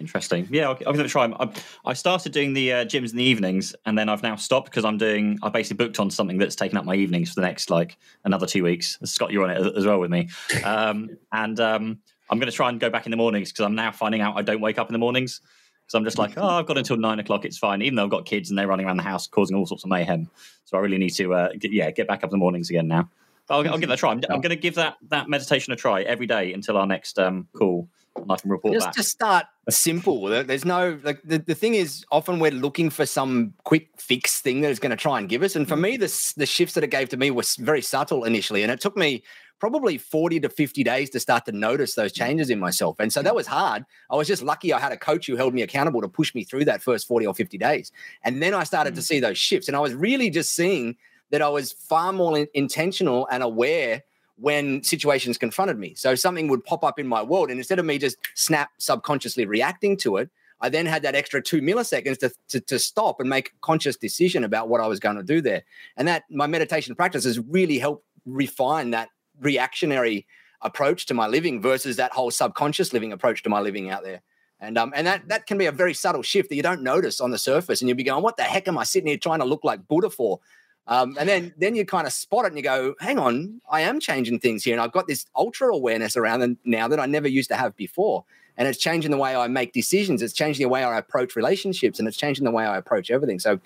Interesting. 0.01 0.49
Yeah, 0.51 0.71
I'm 0.71 0.77
going 0.77 0.99
to 0.99 1.09
try. 1.09 1.27
I, 1.27 1.49
I 1.85 1.93
started 1.93 2.33
doing 2.33 2.53
the 2.53 2.73
uh, 2.73 2.85
gyms 2.85 3.13
in 3.13 3.17
the 3.17 3.25
evenings, 3.25 3.77
and 3.87 3.97
then 3.97 4.09
I've 4.09 4.25
now 4.25 4.35
stopped 4.35 4.71
because 4.71 4.85
I'm 4.85 4.99
doing. 4.99 5.39
I 5.43 5.49
basically 5.49 5.85
booked 5.85 6.01
on 6.01 6.11
something 6.11 6.37
that's 6.37 6.57
taken 6.57 6.77
up 6.77 6.85
my 6.85 6.97
evenings 6.97 7.29
for 7.33 7.41
the 7.41 7.47
next 7.47 7.71
like 7.71 7.97
another 8.25 8.47
two 8.47 8.65
weeks. 8.65 8.99
Scott, 9.05 9.31
you're 9.31 9.45
on 9.45 9.51
it 9.51 9.77
as 9.77 9.87
well 9.87 10.01
with 10.01 10.11
me, 10.11 10.31
um, 10.65 11.11
and 11.31 11.61
um, 11.61 11.99
I'm 12.29 12.41
going 12.41 12.51
to 12.51 12.57
try 12.57 12.71
and 12.71 12.81
go 12.81 12.91
back 12.91 13.07
in 13.07 13.11
the 13.13 13.17
mornings 13.17 13.53
because 13.53 13.65
I'm 13.65 13.77
now 13.77 13.93
finding 13.93 14.21
out 14.21 14.37
I 14.37 14.43
don't 14.43 14.61
wake 14.61 14.79
up 14.79 14.89
in 14.89 14.93
the 14.93 14.99
mornings. 14.99 15.41
So 15.87 15.99
I'm 15.99 16.05
just 16.05 16.19
like, 16.19 16.39
oh, 16.39 16.47
I've 16.47 16.67
got 16.67 16.79
until 16.79 16.97
nine 16.97 17.19
o'clock. 17.19 17.45
It's 17.45 17.59
fine, 17.59 17.83
even 17.83 17.95
though 17.97 18.05
I've 18.05 18.11
got 18.11 18.25
kids 18.25 18.49
and 18.49 18.59
they're 18.59 18.67
running 18.67 18.87
around 18.87 18.97
the 18.97 19.03
house 19.03 19.27
causing 19.27 19.55
all 19.55 19.67
sorts 19.67 19.85
of 19.85 19.91
mayhem. 19.91 20.31
So 20.65 20.79
I 20.79 20.81
really 20.81 20.97
need 20.97 21.11
to, 21.11 21.35
uh, 21.35 21.49
get, 21.59 21.73
yeah, 21.73 21.91
get 21.91 22.09
back 22.09 22.25
up 22.25 22.25
in 22.25 22.31
the 22.31 22.39
mornings 22.39 22.71
again 22.71 22.89
now. 22.89 23.11
I'll, 23.51 23.69
I'll, 23.69 23.79
give 23.79 23.91
that 23.91 23.95
a 23.95 23.99
try. 23.99 24.11
I'm, 24.11 24.23
I'm, 24.31 24.41
going 24.41 24.51
to 24.51 24.57
give 24.57 24.77
that 24.77 24.97
that 25.09 25.29
meditation 25.29 25.73
a 25.75 25.77
try 25.77 26.03
every 26.03 26.27
day 26.27 26.55
until 26.55 26.79
our 26.79 26.87
next 26.87 27.19
um, 27.19 27.47
call, 27.55 27.89
and 28.17 28.31
I 28.31 28.37
can 28.37 28.51
report 28.51 28.75
just, 28.75 28.87
back. 28.87 28.95
Just 28.95 29.11
start 29.11 29.47
simple. 29.69 30.27
There's 30.27 30.65
no 30.65 30.99
like 31.03 31.21
the, 31.25 31.39
the 31.39 31.55
thing 31.55 31.75
is 31.75 32.05
often 32.11 32.39
we're 32.39 32.51
looking 32.51 32.91
for 32.91 33.07
some 33.07 33.55
quick 33.65 33.89
fix 33.97 34.41
thing 34.41 34.61
that 34.61 34.71
is 34.71 34.79
going 34.79 34.91
to 34.91 34.97
try 34.97 35.19
and 35.19 35.29
give 35.29 35.43
us. 35.43 35.57
And 35.57 35.69
for 35.69 35.77
me, 35.77 35.97
mm. 35.97 36.01
the 36.01 36.41
the 36.41 36.47
shifts 36.47 36.75
that 36.75 36.85
it 36.85 36.91
gave 36.91 37.09
to 37.11 37.17
me 37.17 37.31
was 37.31 37.57
very 37.57 37.83
subtle 37.83 38.25
initially, 38.25 38.63
and 38.63 38.71
it 38.71 38.81
took 38.81 38.97
me 38.97 39.23
probably 39.61 39.97
40 39.97 40.41
to 40.41 40.49
50 40.49 40.85
days 40.85 41.11
to 41.11 41.21
start 41.21 41.47
to 41.47 41.53
notice 41.53 41.95
those 41.95 42.13
mm. 42.13 42.17
changes 42.17 42.51
in 42.51 42.59
myself. 42.59 42.97
And 42.99 43.13
so 43.13 43.23
that 43.23 43.33
mm. 43.33 43.37
was 43.37 43.47
hard. 43.47 43.85
I 44.11 44.17
was 44.17 44.29
just 44.29 44.43
lucky 44.43 44.73
I 44.73 44.79
had 44.79 44.93
a 44.93 44.97
coach 44.97 45.27
who 45.27 45.37
held 45.37 45.55
me 45.55 45.63
accountable 45.63 46.01
to 46.03 46.09
push 46.09 46.35
me 46.35 46.45
through 46.45 46.67
that 46.67 46.83
first 46.83 47.07
40 47.07 47.27
or 47.27 47.35
50 47.35 47.57
days. 47.59 47.93
And 48.25 48.43
then 48.43 48.53
I 48.53 48.65
started 48.65 48.93
mm. 48.93 48.97
to 48.97 49.03
see 49.03 49.21
those 49.21 49.39
shifts. 49.39 49.69
And 49.69 49.77
I 49.77 49.81
was 49.81 49.95
really 49.95 50.29
just 50.29 50.55
seeing 50.55 50.97
that 51.31 51.41
I 51.41 51.49
was 51.49 51.73
far 51.73 52.13
more 52.13 52.37
in- 52.37 52.49
intentional 52.53 53.27
and 53.31 53.43
aware 53.43 54.03
when 54.37 54.83
situations 54.83 55.39
confronted 55.39 55.79
me. 55.79 55.95
So 55.95 56.15
something 56.15 56.49
would 56.49 56.65
pop 56.65 56.85
up 56.85 56.99
in 56.99 57.07
my 57.07 57.23
world. 57.23 57.51
And 57.51 57.59
instead 57.59 57.79
of 57.79 57.85
me 57.85 57.99
just 57.99 58.17
snap 58.35 58.71
subconsciously 58.79 59.47
reacting 59.47 59.97
to 59.99 60.17
it, 60.17 60.31
I 60.61 60.69
then 60.69 60.87
had 60.87 61.03
that 61.03 61.15
extra 61.15 61.43
two 61.43 61.61
milliseconds 61.61 62.19
to, 62.19 62.33
to, 62.49 62.61
to, 62.61 62.79
stop 62.79 63.21
and 63.21 63.29
make 63.29 63.49
a 63.49 63.53
conscious 63.61 63.97
decision 63.97 64.45
about 64.45 64.69
what 64.69 64.81
I 64.81 64.87
was 64.87 64.99
going 64.99 65.17
to 65.17 65.23
do 65.23 65.41
there. 65.41 65.63
And 65.97 66.09
that 66.09 66.25
my 66.31 66.47
meditation 66.47 66.95
practice 66.95 67.25
has 67.25 67.39
really 67.39 67.79
helped 67.79 68.05
refine 68.25 68.91
that 68.91 69.09
reactionary 69.41 70.27
approach 70.63 71.07
to 71.07 71.15
my 71.15 71.27
living 71.27 71.61
versus 71.61 71.97
that 71.97 72.13
whole 72.13 72.31
subconscious 72.31 72.93
living 72.93 73.13
approach 73.13 73.43
to 73.43 73.51
my 73.51 73.61
living 73.61 73.91
out 73.91 74.05
there. 74.05 74.23
And 74.61 74.79
um, 74.79 74.93
and 74.97 75.07
that 75.07 75.29
that 75.29 75.47
can 75.47 75.59
be 75.59 75.67
a 75.67 75.73
very 75.73 75.93
subtle 75.93 76.23
shift 76.23 76.49
that 76.49 76.55
you 76.55 76.63
don't 76.63 76.83
notice 76.83 77.21
on 77.21 77.31
the 77.31 77.39
surface, 77.39 77.83
and 77.83 77.89
you'll 77.89 77.97
be 77.97 78.05
going, 78.05 78.23
"What 78.23 78.37
the 78.37 78.45
heck 78.45 78.67
am 78.69 78.79
I 78.79 78.85
sitting 78.85 79.09
here 79.09 79.19
trying 79.19 79.41
to 79.41 79.45
look 79.45 79.65
like 79.65 79.87
Buddha 79.89 80.09
for?" 80.09 80.41
Um, 80.87 81.17
and 81.19 81.29
then 81.29 81.55
then 81.57 81.75
you 81.75 81.87
kind 81.87 82.07
of 82.07 82.13
spot 82.13 82.45
it 82.45 82.49
and 82.49 82.57
you 82.57 82.63
go, 82.63 82.95
"Hang 83.01 83.19
on, 83.19 83.61
I 83.71 83.81
am 83.83 84.01
changing 84.01 84.41
things 84.41 84.65
here, 84.65 84.75
and 84.75 84.83
I've 84.83 84.93
got 84.93 85.07
this 85.07 85.25
ultra 85.35 85.69
awareness 85.69 86.17
around 86.17 86.41
them 86.41 86.59
now 86.65 86.89
that 86.89 87.01
I 87.01 87.07
never 87.07 87.29
used 87.29 87.49
to 87.51 87.57
have 87.57 87.75
before." 87.77 88.25
And 88.57 88.69
it's 88.69 88.79
changing 88.79 89.11
the 89.11 89.17
way 89.17 89.35
I 89.35 89.49
make 89.49 89.73
decisions. 89.73 90.23
It's 90.23 90.35
changing 90.35 90.65
the 90.65 90.69
way 90.69 90.85
I 90.85 90.99
approach 90.99 91.35
relationships, 91.37 91.99
and 91.99 92.07
it's 92.07 92.17
changing 92.17 92.45
the 92.45 92.51
way 92.53 92.65
I 92.65 92.77
approach 92.77 93.11
everything. 93.11 93.41
So, 93.41 93.59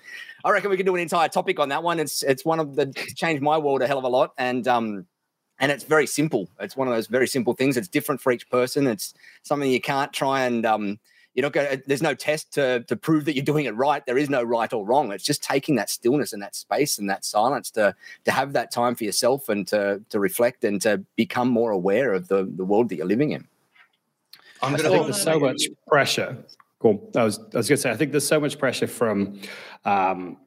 I 0.43 0.49
reckon 0.49 0.71
we 0.71 0.77
can 0.77 0.85
do 0.85 0.95
an 0.95 1.01
entire 1.01 1.27
topic 1.27 1.59
on 1.59 1.69
that 1.69 1.83
one. 1.83 1.99
It's 1.99 2.23
it's 2.23 2.45
one 2.45 2.59
of 2.59 2.75
the 2.75 2.87
changed 3.15 3.43
my 3.43 3.57
world 3.57 3.81
a 3.81 3.87
hell 3.87 3.99
of 3.99 4.05
a 4.05 4.09
lot, 4.09 4.33
and 4.37 4.67
um, 4.67 5.05
and 5.59 5.71
it's 5.71 5.83
very 5.83 6.07
simple. 6.07 6.47
It's 6.59 6.77
one 6.77 6.87
of 6.87 6.93
those 6.93 7.07
very 7.07 7.27
simple 7.27 7.53
things. 7.53 7.75
It's 7.75 7.89
different 7.89 8.21
for 8.21 8.31
each 8.31 8.49
person. 8.49 8.87
It's 8.87 9.13
something 9.43 9.69
you 9.69 9.81
can't 9.81 10.13
try 10.13 10.45
and 10.45 10.65
um, 10.65 10.99
you're 11.33 11.43
not 11.43 11.53
going. 11.53 11.81
There's 11.85 12.01
no 12.01 12.15
test 12.15 12.53
to 12.53 12.83
to 12.83 12.95
prove 12.95 13.25
that 13.25 13.35
you're 13.35 13.45
doing 13.45 13.65
it 13.65 13.75
right. 13.75 14.05
There 14.05 14.17
is 14.17 14.29
no 14.29 14.43
right 14.43 14.71
or 14.73 14.85
wrong. 14.85 15.11
It's 15.11 15.23
just 15.23 15.43
taking 15.43 15.75
that 15.75 15.89
stillness 15.89 16.33
and 16.33 16.41
that 16.41 16.55
space 16.55 16.97
and 16.97 17.09
that 17.09 17.23
silence 17.23 17.71
to 17.71 17.95
to 18.25 18.31
have 18.31 18.53
that 18.53 18.71
time 18.71 18.95
for 18.95 19.03
yourself 19.03 19.49
and 19.49 19.67
to 19.67 20.01
to 20.09 20.19
reflect 20.19 20.63
and 20.63 20.81
to 20.81 21.03
become 21.15 21.49
more 21.49 21.71
aware 21.71 22.13
of 22.13 22.27
the 22.27 22.51
the 22.55 22.65
world 22.65 22.89
that 22.89 22.95
you're 22.95 23.05
living 23.05 23.31
in. 23.31 23.47
I'm 24.61 24.71
going 24.71 24.83
to 24.83 24.89
think 24.89 25.03
there's 25.05 25.21
so 25.21 25.39
much 25.39 25.67
pressure. 25.87 26.37
Cool. 26.79 27.09
I 27.15 27.23
was 27.23 27.39
I 27.39 27.57
was 27.57 27.69
going 27.69 27.77
to 27.77 27.77
say 27.77 27.91
I 27.91 27.95
think 27.95 28.11
there's 28.11 28.27
so 28.27 28.39
much 28.39 28.57
pressure 28.57 28.87
from, 28.87 29.39
um, 29.85 30.37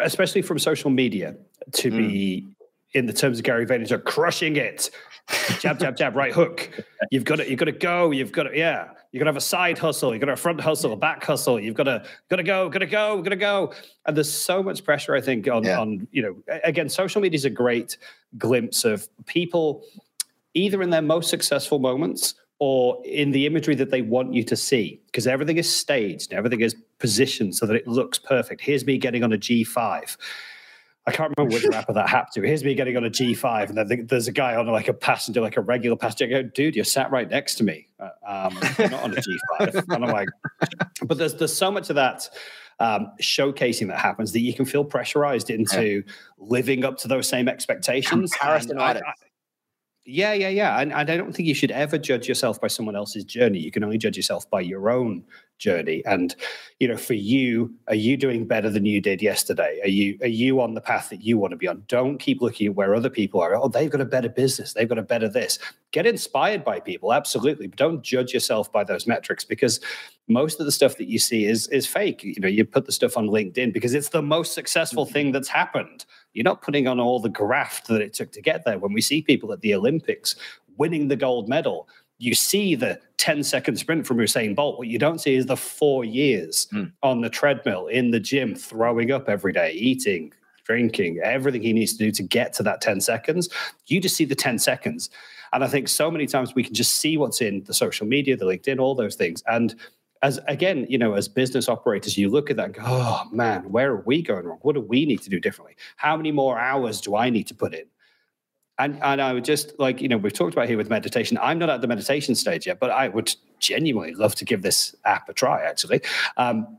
especially 0.00 0.42
from 0.42 0.58
social 0.58 0.90
media, 0.90 1.36
to 1.72 1.90
mm. 1.90 1.96
be 1.96 2.46
in 2.94 3.06
the 3.06 3.12
terms 3.12 3.38
of 3.38 3.44
Gary 3.44 3.66
Vaynerchuk, 3.66 4.04
crushing 4.04 4.56
it. 4.56 4.90
jab, 5.60 5.78
jab, 5.78 5.96
jab, 5.96 6.16
right 6.16 6.32
hook. 6.32 6.84
You've 7.10 7.24
got 7.24 7.36
to, 7.36 7.48
you've 7.48 7.58
got 7.58 7.66
to 7.66 7.72
go. 7.72 8.10
You've 8.10 8.32
got 8.32 8.44
to, 8.44 8.56
yeah. 8.56 8.88
You're 9.12 9.20
gonna 9.20 9.30
have 9.30 9.36
a 9.36 9.40
side 9.40 9.78
hustle. 9.78 10.10
You're 10.10 10.20
gonna 10.20 10.32
have 10.32 10.38
a 10.38 10.42
front 10.42 10.60
hustle, 10.60 10.92
a 10.92 10.96
back 10.96 11.24
hustle. 11.24 11.58
You've 11.58 11.74
got 11.74 11.84
to 11.84 12.04
gotta 12.28 12.44
go, 12.44 12.68
gotta 12.68 12.86
go, 12.86 13.20
gotta 13.22 13.36
go. 13.36 13.72
And 14.06 14.16
there's 14.16 14.32
so 14.32 14.62
much 14.62 14.84
pressure, 14.84 15.16
I 15.16 15.20
think, 15.20 15.48
on 15.48 15.64
yeah. 15.64 15.80
on 15.80 16.06
you 16.12 16.22
know. 16.22 16.36
Again, 16.62 16.88
social 16.88 17.20
media 17.20 17.36
is 17.36 17.44
a 17.44 17.50
great 17.50 17.96
glimpse 18.38 18.84
of 18.84 19.08
people 19.26 19.82
either 20.54 20.82
in 20.82 20.90
their 20.90 21.02
most 21.02 21.30
successful 21.30 21.78
moments 21.78 22.34
or 22.58 23.00
in 23.04 23.30
the 23.30 23.46
imagery 23.46 23.74
that 23.74 23.90
they 23.90 24.02
want 24.02 24.34
you 24.34 24.44
to 24.44 24.56
see 24.56 25.00
because 25.06 25.26
everything 25.26 25.56
is 25.56 25.74
staged 25.74 26.32
everything 26.32 26.60
is 26.60 26.74
positioned 26.98 27.54
so 27.54 27.66
that 27.66 27.74
it 27.74 27.86
looks 27.86 28.18
perfect 28.18 28.60
here's 28.60 28.84
me 28.84 28.98
getting 28.98 29.24
on 29.24 29.32
a 29.32 29.38
g5 29.38 30.16
I 31.10 31.16
can't 31.16 31.34
remember 31.36 31.54
which 31.54 31.66
rapper 31.66 31.92
that 31.92 32.08
happened 32.08 32.32
to. 32.34 32.42
Here's 32.42 32.64
me 32.64 32.74
getting 32.74 32.96
on 32.96 33.04
a 33.04 33.10
G5, 33.10 33.68
and 33.68 33.78
then 33.78 34.06
there's 34.06 34.28
a 34.28 34.32
guy 34.32 34.54
on 34.54 34.66
like 34.66 34.88
a 34.88 34.94
passenger, 34.94 35.40
like 35.40 35.56
a 35.56 35.60
regular 35.60 35.96
passenger. 35.96 36.24
I 36.36 36.42
go, 36.42 36.48
dude, 36.48 36.76
you're 36.76 36.84
sat 36.84 37.10
right 37.10 37.28
next 37.28 37.56
to 37.56 37.64
me, 37.64 37.88
uh, 37.98 38.08
um, 38.26 38.54
not 38.78 39.02
on 39.02 39.12
a 39.12 39.20
G5. 39.20 39.84
and 39.94 40.04
I'm 40.04 40.10
like, 40.10 40.28
but 41.04 41.18
there's 41.18 41.34
there's 41.34 41.56
so 41.56 41.70
much 41.70 41.90
of 41.90 41.96
that 41.96 42.28
um, 42.78 43.12
showcasing 43.20 43.88
that 43.88 43.98
happens 43.98 44.32
that 44.32 44.40
you 44.40 44.54
can 44.54 44.64
feel 44.64 44.84
pressurized 44.84 45.50
into 45.50 46.04
yeah. 46.06 46.12
living 46.38 46.84
up 46.84 46.98
to 46.98 47.08
those 47.08 47.28
same 47.28 47.48
expectations. 47.48 48.32
Comparison 48.32 48.78
yeah, 50.06 50.32
yeah, 50.32 50.48
yeah. 50.48 50.80
And, 50.80 50.92
and 50.92 51.10
I 51.10 51.16
don't 51.16 51.32
think 51.34 51.46
you 51.46 51.54
should 51.54 51.70
ever 51.70 51.98
judge 51.98 52.26
yourself 52.26 52.60
by 52.60 52.68
someone 52.68 52.96
else's 52.96 53.24
journey. 53.24 53.58
You 53.58 53.70
can 53.70 53.84
only 53.84 53.98
judge 53.98 54.16
yourself 54.16 54.48
by 54.48 54.62
your 54.62 54.90
own 54.90 55.24
journey. 55.58 56.02
And, 56.06 56.34
you 56.78 56.88
know, 56.88 56.96
for 56.96 57.12
you, 57.12 57.74
are 57.86 57.94
you 57.94 58.16
doing 58.16 58.46
better 58.46 58.70
than 58.70 58.86
you 58.86 59.00
did 59.00 59.20
yesterday? 59.20 59.78
Are 59.82 59.88
you 59.88 60.18
are 60.22 60.26
you 60.26 60.60
on 60.62 60.72
the 60.72 60.80
path 60.80 61.10
that 61.10 61.22
you 61.22 61.36
want 61.36 61.52
to 61.52 61.56
be 61.56 61.68
on? 61.68 61.84
Don't 61.86 62.18
keep 62.18 62.40
looking 62.40 62.68
at 62.68 62.74
where 62.74 62.94
other 62.94 63.10
people 63.10 63.40
are. 63.40 63.54
Oh, 63.54 63.68
they've 63.68 63.90
got 63.90 64.00
a 64.00 64.06
better 64.06 64.30
business. 64.30 64.72
They've 64.72 64.88
got 64.88 64.98
a 64.98 65.02
better 65.02 65.28
this. 65.28 65.58
Get 65.92 66.06
inspired 66.06 66.64
by 66.64 66.80
people, 66.80 67.12
absolutely. 67.12 67.66
But 67.66 67.76
don't 67.76 68.02
judge 68.02 68.32
yourself 68.32 68.72
by 68.72 68.84
those 68.84 69.06
metrics 69.06 69.44
because 69.44 69.80
most 70.28 70.60
of 70.60 70.66
the 70.66 70.72
stuff 70.72 70.96
that 70.96 71.08
you 71.08 71.18
see 71.18 71.44
is 71.44 71.68
is 71.68 71.86
fake. 71.86 72.24
You 72.24 72.40
know, 72.40 72.48
you 72.48 72.64
put 72.64 72.86
the 72.86 72.92
stuff 72.92 73.18
on 73.18 73.28
LinkedIn 73.28 73.74
because 73.74 73.92
it's 73.92 74.08
the 74.08 74.22
most 74.22 74.54
successful 74.54 75.04
thing 75.04 75.26
mm-hmm. 75.26 75.32
that's 75.34 75.48
happened. 75.48 76.06
You're 76.32 76.44
not 76.44 76.62
putting 76.62 76.86
on 76.86 77.00
all 77.00 77.20
the 77.20 77.28
graft 77.28 77.88
that 77.88 78.00
it 78.00 78.14
took 78.14 78.32
to 78.32 78.42
get 78.42 78.64
there. 78.64 78.78
When 78.78 78.92
we 78.92 79.00
see 79.00 79.22
people 79.22 79.52
at 79.52 79.60
the 79.60 79.74
Olympics 79.74 80.36
winning 80.76 81.08
the 81.08 81.16
gold 81.16 81.48
medal, 81.48 81.88
you 82.18 82.34
see 82.34 82.74
the 82.74 83.00
10 83.16 83.42
second 83.42 83.76
sprint 83.76 84.06
from 84.06 84.18
Usain 84.18 84.54
Bolt. 84.54 84.78
What 84.78 84.88
you 84.88 84.98
don't 84.98 85.20
see 85.20 85.34
is 85.34 85.46
the 85.46 85.56
four 85.56 86.04
years 86.04 86.68
mm. 86.72 86.92
on 87.02 87.22
the 87.22 87.30
treadmill, 87.30 87.86
in 87.86 88.10
the 88.10 88.20
gym, 88.20 88.54
throwing 88.54 89.10
up 89.10 89.28
every 89.28 89.52
day, 89.52 89.72
eating, 89.72 90.32
drinking, 90.64 91.18
everything 91.22 91.62
he 91.62 91.72
needs 91.72 91.92
to 91.94 92.04
do 92.04 92.10
to 92.12 92.22
get 92.22 92.52
to 92.54 92.62
that 92.62 92.80
10 92.80 93.00
seconds. 93.00 93.48
You 93.86 94.00
just 94.00 94.16
see 94.16 94.24
the 94.24 94.34
10 94.34 94.58
seconds. 94.58 95.10
And 95.52 95.64
I 95.64 95.66
think 95.66 95.88
so 95.88 96.10
many 96.10 96.26
times 96.26 96.54
we 96.54 96.62
can 96.62 96.74
just 96.74 96.96
see 96.96 97.16
what's 97.16 97.40
in 97.40 97.64
the 97.64 97.74
social 97.74 98.06
media, 98.06 98.36
the 98.36 98.44
LinkedIn, 98.44 98.78
all 98.78 98.94
those 98.94 99.16
things. 99.16 99.42
And 99.46 99.74
as 100.22 100.38
again, 100.48 100.86
you 100.88 100.98
know, 100.98 101.14
as 101.14 101.28
business 101.28 101.68
operators, 101.68 102.18
you 102.18 102.28
look 102.28 102.50
at 102.50 102.56
that 102.56 102.66
and 102.66 102.74
go, 102.74 102.82
oh 102.84 103.22
man, 103.32 103.70
where 103.70 103.92
are 103.92 104.02
we 104.04 104.22
going 104.22 104.44
wrong? 104.44 104.58
What 104.62 104.74
do 104.74 104.80
we 104.80 105.06
need 105.06 105.22
to 105.22 105.30
do 105.30 105.40
differently? 105.40 105.76
How 105.96 106.16
many 106.16 106.30
more 106.32 106.58
hours 106.58 107.00
do 107.00 107.16
I 107.16 107.30
need 107.30 107.46
to 107.48 107.54
put 107.54 107.74
in? 107.74 107.86
And, 108.78 108.98
and 109.02 109.20
I 109.20 109.32
would 109.34 109.44
just 109.44 109.78
like, 109.78 110.00
you 110.00 110.08
know, 110.08 110.16
we've 110.16 110.32
talked 110.32 110.54
about 110.54 110.68
here 110.68 110.78
with 110.78 110.88
meditation. 110.88 111.38
I'm 111.40 111.58
not 111.58 111.68
at 111.68 111.82
the 111.82 111.86
meditation 111.86 112.34
stage 112.34 112.66
yet, 112.66 112.80
but 112.80 112.90
I 112.90 113.08
would 113.08 113.34
genuinely 113.58 114.14
love 114.14 114.34
to 114.36 114.44
give 114.44 114.62
this 114.62 114.94
app 115.04 115.28
a 115.28 115.34
try, 115.34 115.62
actually. 115.62 116.00
Um, 116.38 116.78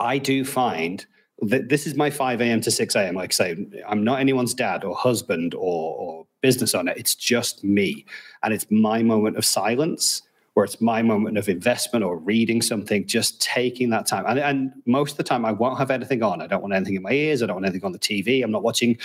I 0.00 0.16
do 0.16 0.44
find 0.44 1.04
that 1.40 1.68
this 1.68 1.86
is 1.86 1.96
my 1.96 2.08
5 2.08 2.40
a.m. 2.40 2.60
to 2.62 2.70
6 2.70 2.94
a.m. 2.94 3.14
Like 3.14 3.32
I 3.32 3.34
say, 3.34 3.66
I'm 3.86 4.04
not 4.04 4.20
anyone's 4.20 4.54
dad 4.54 4.84
or 4.84 4.94
husband 4.94 5.54
or, 5.54 5.94
or 5.96 6.26
business 6.40 6.74
owner. 6.74 6.94
It's 6.96 7.14
just 7.14 7.62
me. 7.62 8.06
And 8.42 8.54
it's 8.54 8.66
my 8.70 9.02
moment 9.02 9.36
of 9.36 9.44
silence 9.44 10.22
where 10.54 10.64
it's 10.64 10.80
my 10.80 11.02
moment 11.02 11.36
of 11.36 11.48
investment 11.48 12.04
or 12.04 12.16
reading 12.16 12.62
something, 12.62 13.06
just 13.06 13.40
taking 13.42 13.90
that 13.90 14.06
time. 14.06 14.24
And, 14.26 14.38
and, 14.38 14.72
most 14.86 15.12
of 15.12 15.16
the 15.16 15.24
time, 15.24 15.44
I 15.44 15.52
won't 15.52 15.78
have 15.78 15.90
anything 15.90 16.22
on. 16.22 16.40
I 16.40 16.46
don't 16.46 16.62
want 16.62 16.74
anything 16.74 16.94
in 16.94 17.02
my 17.02 17.10
ears. 17.10 17.42
I 17.42 17.46
don't 17.46 17.56
want 17.56 17.66
anything 17.66 17.84
on 17.84 17.92
the 17.92 17.98
TV. 17.98 18.42
I'm 18.42 18.52
not 18.52 18.62
watching 18.62 18.96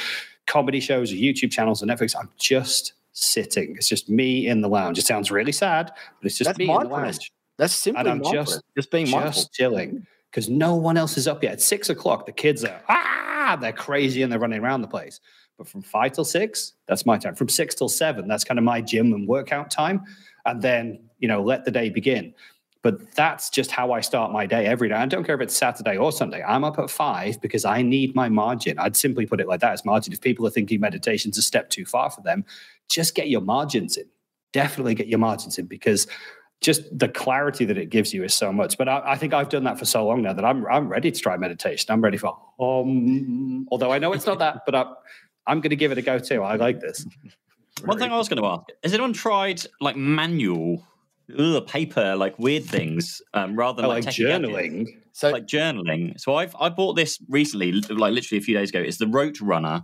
comedy 0.45 0.79
shows 0.79 1.11
or 1.11 1.15
YouTube 1.15 1.51
channels 1.51 1.81
or 1.81 1.87
Netflix. 1.87 2.15
I'm 2.17 2.29
just 2.37 2.93
sitting. 3.13 3.75
It's 3.75 3.89
just 3.89 4.09
me 4.09 4.47
in 4.47 4.61
the 4.61 4.69
lounge. 4.69 4.99
It 4.99 5.05
sounds 5.05 5.31
really 5.31 5.51
sad, 5.51 5.87
but 5.87 6.25
it's 6.25 6.37
just 6.37 6.49
That's 6.49 6.59
me 6.59 6.69
in 6.69 6.79
the 6.79 6.87
lounge. 6.87 7.31
That's 7.57 7.73
simply 7.73 7.99
and 7.99 8.09
I'm 8.09 8.31
just, 8.31 8.61
just 8.77 8.91
being 8.91 9.07
just 9.07 9.15
mindful. 9.15 9.43
chilling 9.51 10.07
because 10.31 10.49
no 10.49 10.75
one 10.75 10.97
else 10.97 11.17
is 11.17 11.27
up 11.27 11.43
yet. 11.43 11.53
At 11.53 11.61
six 11.61 11.89
o'clock, 11.89 12.25
the 12.25 12.31
kids 12.31 12.63
are 12.63 12.81
ah, 12.87 13.57
they're 13.59 13.73
crazy 13.73 14.21
and 14.21 14.31
they're 14.31 14.39
running 14.39 14.63
around 14.63 14.81
the 14.81 14.87
place. 14.87 15.19
But 15.57 15.67
from 15.67 15.81
five 15.81 16.13
till 16.13 16.23
six, 16.23 16.73
that's 16.87 17.05
my 17.05 17.17
time. 17.17 17.35
From 17.35 17.49
six 17.49 17.75
till 17.75 17.89
seven, 17.89 18.27
that's 18.27 18.45
kind 18.45 18.57
of 18.57 18.63
my 18.63 18.79
gym 18.81 19.11
and 19.13 19.27
workout 19.27 19.69
time. 19.69 20.03
And 20.49 20.61
then 20.61 21.09
you 21.19 21.27
know, 21.27 21.41
let 21.43 21.65
the 21.65 21.71
day 21.71 21.89
begin. 21.89 22.33
But 22.81 23.13
that's 23.13 23.49
just 23.49 23.71
how 23.71 23.91
I 23.91 23.99
start 23.99 24.31
my 24.31 24.45
day 24.45 24.65
every 24.65 24.87
day. 24.87 24.95
I 24.95 25.05
don't 25.05 25.25
care 25.25 25.35
if 25.35 25.41
it's 25.41 25.55
Saturday 25.55 25.97
or 25.97 26.13
Sunday. 26.13 26.41
I'm 26.41 26.63
up 26.63 26.79
at 26.79 26.89
five 26.89 27.41
because 27.41 27.65
I 27.65 27.81
need 27.81 28.15
my 28.15 28.29
margin. 28.29 28.79
I'd 28.79 28.95
simply 28.95 29.25
put 29.25 29.41
it 29.41 29.49
like 29.49 29.59
that 29.59 29.73
as 29.73 29.83
margin. 29.83 30.13
If 30.13 30.21
people 30.21 30.47
are 30.47 30.49
thinking 30.49 30.79
meditation's 30.79 31.37
a 31.37 31.41
step 31.41 31.69
too 31.69 31.83
far 31.83 32.09
for 32.09 32.21
them, 32.21 32.45
just 32.89 33.15
get 33.15 33.27
your 33.29 33.41
margins 33.41 33.97
in. 33.97 34.05
Definitely 34.53 34.95
get 34.95 35.07
your 35.07 35.19
margins 35.19 35.57
in 35.57 35.65
because 35.65 36.07
just 36.61 36.83
the 36.97 37.09
clarity 37.09 37.65
that 37.65 37.77
it 37.77 37.89
gives 37.89 38.13
you 38.13 38.23
is 38.23 38.33
so 38.33 38.51
much. 38.53 38.77
But 38.77 38.87
I, 38.87 39.01
I, 39.05 39.17
think 39.17 39.33
I've 39.33 39.49
done 39.49 39.65
that 39.65 39.77
for 39.77 39.85
so 39.85 40.05
long 40.05 40.21
now 40.21 40.33
that 40.33 40.45
I'm 40.45 40.65
I'm 40.67 40.87
ready 40.87 41.11
to 41.11 41.19
try 41.19 41.35
meditation. 41.37 41.91
I'm 41.91 42.01
ready 42.01 42.17
for 42.17 42.37
um. 42.59 43.67
Although 43.71 43.91
I 43.91 43.99
know 43.99 44.13
it's 44.13 44.25
not 44.25 44.39
that, 44.39 44.65
but 44.65 44.73
I'm 44.73 44.87
I'm 45.45 45.61
going 45.61 45.69
to 45.69 45.75
give 45.75 45.91
it 45.91 45.97
a 45.97 46.01
go 46.01 46.17
too. 46.17 46.43
I 46.43 46.55
like 46.55 46.79
this. 46.79 47.05
One 47.83 47.97
thing 47.97 48.11
I 48.11 48.17
was 48.17 48.29
going 48.29 48.41
to 48.41 48.47
ask: 48.47 48.63
Has 48.83 48.93
anyone 48.93 49.13
tried 49.13 49.61
like 49.81 49.95
manual 49.95 50.83
ugh, 51.37 51.67
paper, 51.67 52.15
like 52.15 52.37
weird 52.39 52.63
things, 52.63 53.21
um, 53.33 53.55
rather 53.55 53.77
than 53.77 53.85
oh, 53.85 53.89
like, 53.89 54.05
like 54.05 54.13
journaling. 54.13 54.87
So 55.11 55.29
like 55.31 55.47
journaling. 55.47 56.19
So 56.19 56.35
I've 56.35 56.55
I 56.59 56.69
bought 56.69 56.93
this 56.93 57.19
recently, 57.27 57.73
like 57.73 58.13
literally 58.13 58.39
a 58.39 58.41
few 58.41 58.55
days 58.55 58.69
ago. 58.69 58.79
It's 58.79 58.97
the 58.97 59.07
Rote 59.07 59.41
Runner, 59.41 59.83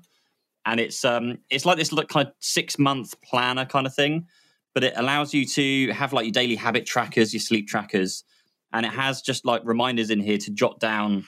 and 0.66 0.80
it's 0.80 1.04
um 1.04 1.40
it's 1.50 1.66
like 1.66 1.78
this 1.78 1.92
like, 1.92 2.08
kind 2.08 2.28
of 2.28 2.34
six 2.40 2.80
month 2.80 3.20
planner 3.22 3.66
kind 3.66 3.86
of 3.86 3.94
thing, 3.94 4.28
but 4.74 4.84
it 4.84 4.94
allows 4.96 5.34
you 5.34 5.46
to 5.46 5.92
have 5.92 6.14
like 6.14 6.26
your 6.26 6.32
daily 6.32 6.56
habit 6.56 6.86
trackers, 6.86 7.34
your 7.34 7.42
sleep 7.42 7.68
trackers, 7.68 8.24
and 8.72 8.86
it 8.86 8.92
has 8.92 9.22
just 9.22 9.46
like 9.46 9.62
reminders 9.66 10.10
in 10.10 10.20
here 10.20 10.38
to 10.38 10.52
jot 10.52 10.80
down 10.80 11.26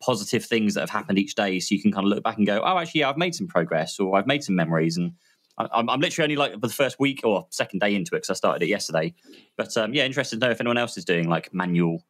positive 0.00 0.44
things 0.44 0.74
that 0.74 0.80
have 0.80 0.90
happened 0.90 1.18
each 1.18 1.34
day, 1.34 1.60
so 1.60 1.74
you 1.74 1.80
can 1.80 1.92
kind 1.92 2.04
of 2.04 2.10
look 2.10 2.24
back 2.24 2.36
and 2.36 2.46
go, 2.46 2.60
oh, 2.64 2.78
actually, 2.78 3.00
yeah, 3.00 3.08
I've 3.08 3.16
made 3.16 3.34
some 3.34 3.46
progress, 3.46 3.98
or 4.00 4.16
I've 4.16 4.26
made 4.26 4.42
some 4.42 4.56
memories, 4.56 4.96
and 4.96 5.12
I'm, 5.58 5.88
I'm 5.88 6.00
literally 6.00 6.24
only 6.24 6.36
like 6.36 6.52
for 6.60 6.66
the 6.66 6.72
first 6.72 7.00
week 7.00 7.20
or 7.24 7.46
second 7.50 7.80
day 7.80 7.94
into 7.94 8.14
it 8.14 8.18
because 8.18 8.30
I 8.30 8.34
started 8.34 8.62
it 8.62 8.68
yesterday. 8.68 9.14
But 9.56 9.76
um, 9.76 9.94
yeah, 9.94 10.04
interested 10.04 10.40
to 10.40 10.46
know 10.46 10.52
if 10.52 10.60
anyone 10.60 10.78
else 10.78 10.96
is 10.96 11.04
doing 11.04 11.28
like 11.28 11.52
manual, 11.54 12.02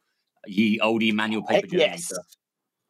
ye 0.46 0.78
oldie 0.80 1.12
manual 1.12 1.42
paper 1.42 1.66
journaling 1.66 1.78
yes. 1.78 2.04
stuff. 2.06 2.26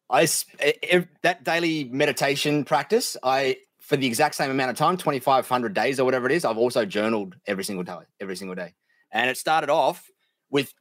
I 0.08 0.22
if, 0.22 1.06
that 1.22 1.44
daily 1.44 1.84
meditation 1.84 2.64
practice. 2.64 3.16
I 3.22 3.58
for 3.80 3.96
the 3.96 4.06
exact 4.06 4.34
same 4.34 4.50
amount 4.50 4.70
of 4.70 4.76
time, 4.76 4.96
2,500 4.96 5.72
days 5.72 6.00
or 6.00 6.04
whatever 6.04 6.26
it 6.26 6.32
is. 6.32 6.44
I've 6.44 6.58
also 6.58 6.84
journaled 6.84 7.36
every 7.46 7.62
single 7.62 7.84
day, 7.84 7.98
every 8.20 8.34
single 8.34 8.56
day, 8.56 8.74
and 9.12 9.30
it 9.30 9.36
started 9.36 9.70
off 9.70 10.08
with 10.50 10.72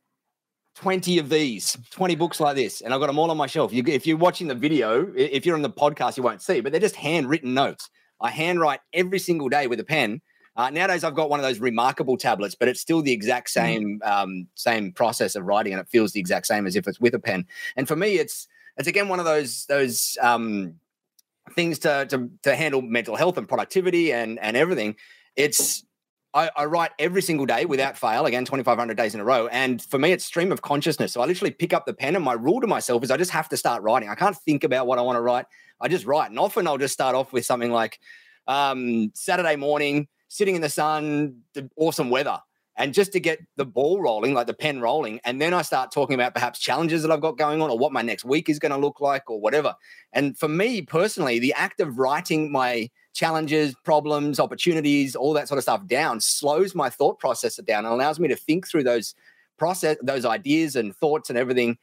20 0.76 1.19
of 1.19 1.30
these, 1.30 1.78
20 1.91 2.15
books 2.15 2.39
like 2.39 2.55
this, 2.55 2.82
and 2.82 2.93
I've 2.93 2.99
got 2.99 3.07
them 3.07 3.19
all 3.19 3.32
on 3.32 3.38
my 3.38 3.47
shelf. 3.47 3.71
You, 3.73 3.84
if 3.88 4.05
you're 4.05 4.17
watching 4.17 4.47
the 4.47 4.55
video, 4.55 5.11
if 5.15 5.45
you're 5.45 5.55
on 5.55 5.61
the 5.61 5.69
podcast, 5.69 6.17
you 6.17 6.23
won't 6.23 6.41
see, 6.41 6.61
but 6.61 6.71
they're 6.71 6.82
just 6.82 6.95
handwritten 6.95 7.53
notes. 7.53 7.89
I 8.22 8.32
handwrite 8.32 8.80
every 8.93 9.20
single 9.20 9.49
day 9.49 9.68
with 9.68 9.80
a 9.80 9.84
pen. 9.84 10.22
Uh, 10.57 10.70
nowadays, 10.70 11.03
I've 11.03 11.16
got 11.16 11.30
one 11.30 11.39
of 11.39 11.45
those 11.45 11.59
reMarkable 11.59 12.18
tablets, 12.18 12.55
but 12.55 12.70
it's 12.70 12.80
still 12.80 13.01
the 13.01 13.11
exact 13.11 13.49
mm. 13.49 13.51
same 13.51 14.01
um, 14.03 14.47
same 14.55 14.91
process 14.93 15.36
of 15.36 15.45
writing, 15.45 15.74
and 15.74 15.82
it 15.82 15.88
feels 15.89 16.13
the 16.13 16.20
exact 16.20 16.47
same 16.47 16.66
as 16.66 16.76
if 16.76 16.88
it's 16.88 16.99
with 16.99 17.13
a 17.13 17.20
pen. 17.20 17.45
And 17.76 17.88
for 17.88 17.95
me, 17.95 18.18
it's 18.20 18.47
it's 18.78 18.88
again 18.88 19.09
one 19.09 19.20
of 19.20 19.26
those 19.26 19.66
those 19.66 20.18
um, 20.22 20.76
things 21.53 21.80
to, 21.80 22.05
to 22.07 22.30
to 22.43 22.55
handle 22.55 22.82
mental 22.82 23.16
health 23.16 23.38
and 23.38 23.47
productivity 23.47 24.13
and 24.13 24.39
and 24.39 24.55
everything. 24.55 24.95
It's 25.36 25.84
I, 26.36 26.51
I, 26.57 26.65
write 26.65 26.91
every 26.99 27.21
single 27.21 27.45
day 27.45 27.63
without 27.63 27.97
fail, 27.97 28.25
again, 28.25 28.43
2,500 28.43 28.97
days 28.97 29.15
in 29.15 29.21
a 29.21 29.23
row. 29.23 29.47
And 29.47 29.81
for 29.81 29.97
me, 29.97 30.11
it's 30.11 30.25
stream 30.25 30.51
of 30.51 30.61
consciousness. 30.61 31.13
So 31.13 31.21
I 31.21 31.25
literally 31.25 31.51
pick 31.51 31.73
up 31.73 31.86
the 31.86 31.93
pen, 31.93 32.15
and 32.15 32.25
my 32.25 32.33
rule 32.33 32.59
to 32.59 32.67
myself 32.67 33.03
is 33.03 33.09
I 33.09 33.15
just 33.15 33.31
have 33.31 33.47
to 33.49 33.57
start 33.57 33.81
writing. 33.83 34.09
I 34.09 34.15
can't 34.15 34.36
think 34.36 34.65
about 34.65 34.86
what 34.86 34.99
I 34.99 35.01
want 35.01 35.15
to 35.15 35.21
write. 35.21 35.45
I 35.79 35.88
just 35.88 36.05
write. 36.05 36.29
And 36.29 36.38
often 36.38 36.67
I'll 36.67 36.77
just 36.77 36.93
start 36.93 37.15
off 37.15 37.31
with 37.31 37.45
something 37.45 37.71
like 37.71 37.99
um, 38.47 39.11
Saturday 39.15 39.55
morning, 39.55 40.09
sitting 40.27 40.55
in 40.55 40.61
the 40.61 40.69
sun, 40.69 41.38
the 41.53 41.69
awesome 41.77 42.09
weather. 42.09 42.39
And 42.77 42.93
just 42.93 43.13
to 43.13 43.21
get 43.21 43.39
the 43.55 43.63
ball 43.63 44.01
rolling, 44.01 44.33
like 44.33 44.47
the 44.47 44.53
pen 44.53 44.81
rolling. 44.81 45.21
And 45.23 45.41
then 45.41 45.53
I 45.53 45.61
start 45.61 45.93
talking 45.93 46.15
about 46.15 46.33
perhaps 46.33 46.59
challenges 46.59 47.03
that 47.03 47.11
I've 47.11 47.21
got 47.21 47.38
going 47.38 47.61
on 47.61 47.69
or 47.69 47.77
what 47.77 47.93
my 47.93 48.01
next 48.01 48.25
week 48.25 48.49
is 48.49 48.59
going 48.59 48.73
to 48.73 48.77
look 48.77 48.99
like 48.99 49.29
or 49.29 49.39
whatever. 49.39 49.75
And 50.11 50.38
for 50.38 50.49
me 50.49 50.81
personally, 50.81 51.39
the 51.39 51.53
act 51.53 51.79
of 51.79 51.97
writing 51.97 52.51
my 52.51 52.89
challenges, 53.16 53.74
problems, 53.84 54.39
opportunities, 54.39 55.16
all 55.16 55.34
that 55.34 55.47
sort 55.47 55.57
of 55.57 55.63
stuff 55.63 55.88
down 55.88 56.20
slows 56.20 56.76
my 56.76 56.89
thought 56.89 57.18
process 57.18 57.55
down 57.55 57.86
and 57.86 57.93
allows 57.93 58.20
me 58.20 58.28
to 58.28 58.36
think 58.36 58.68
through 58.68 58.84
those 58.84 59.16
process, 59.57 59.97
those 60.03 60.26
ideas 60.26 60.76
and 60.76 60.95
thoughts 60.97 61.30
and 61.30 61.39
everything 61.39 61.78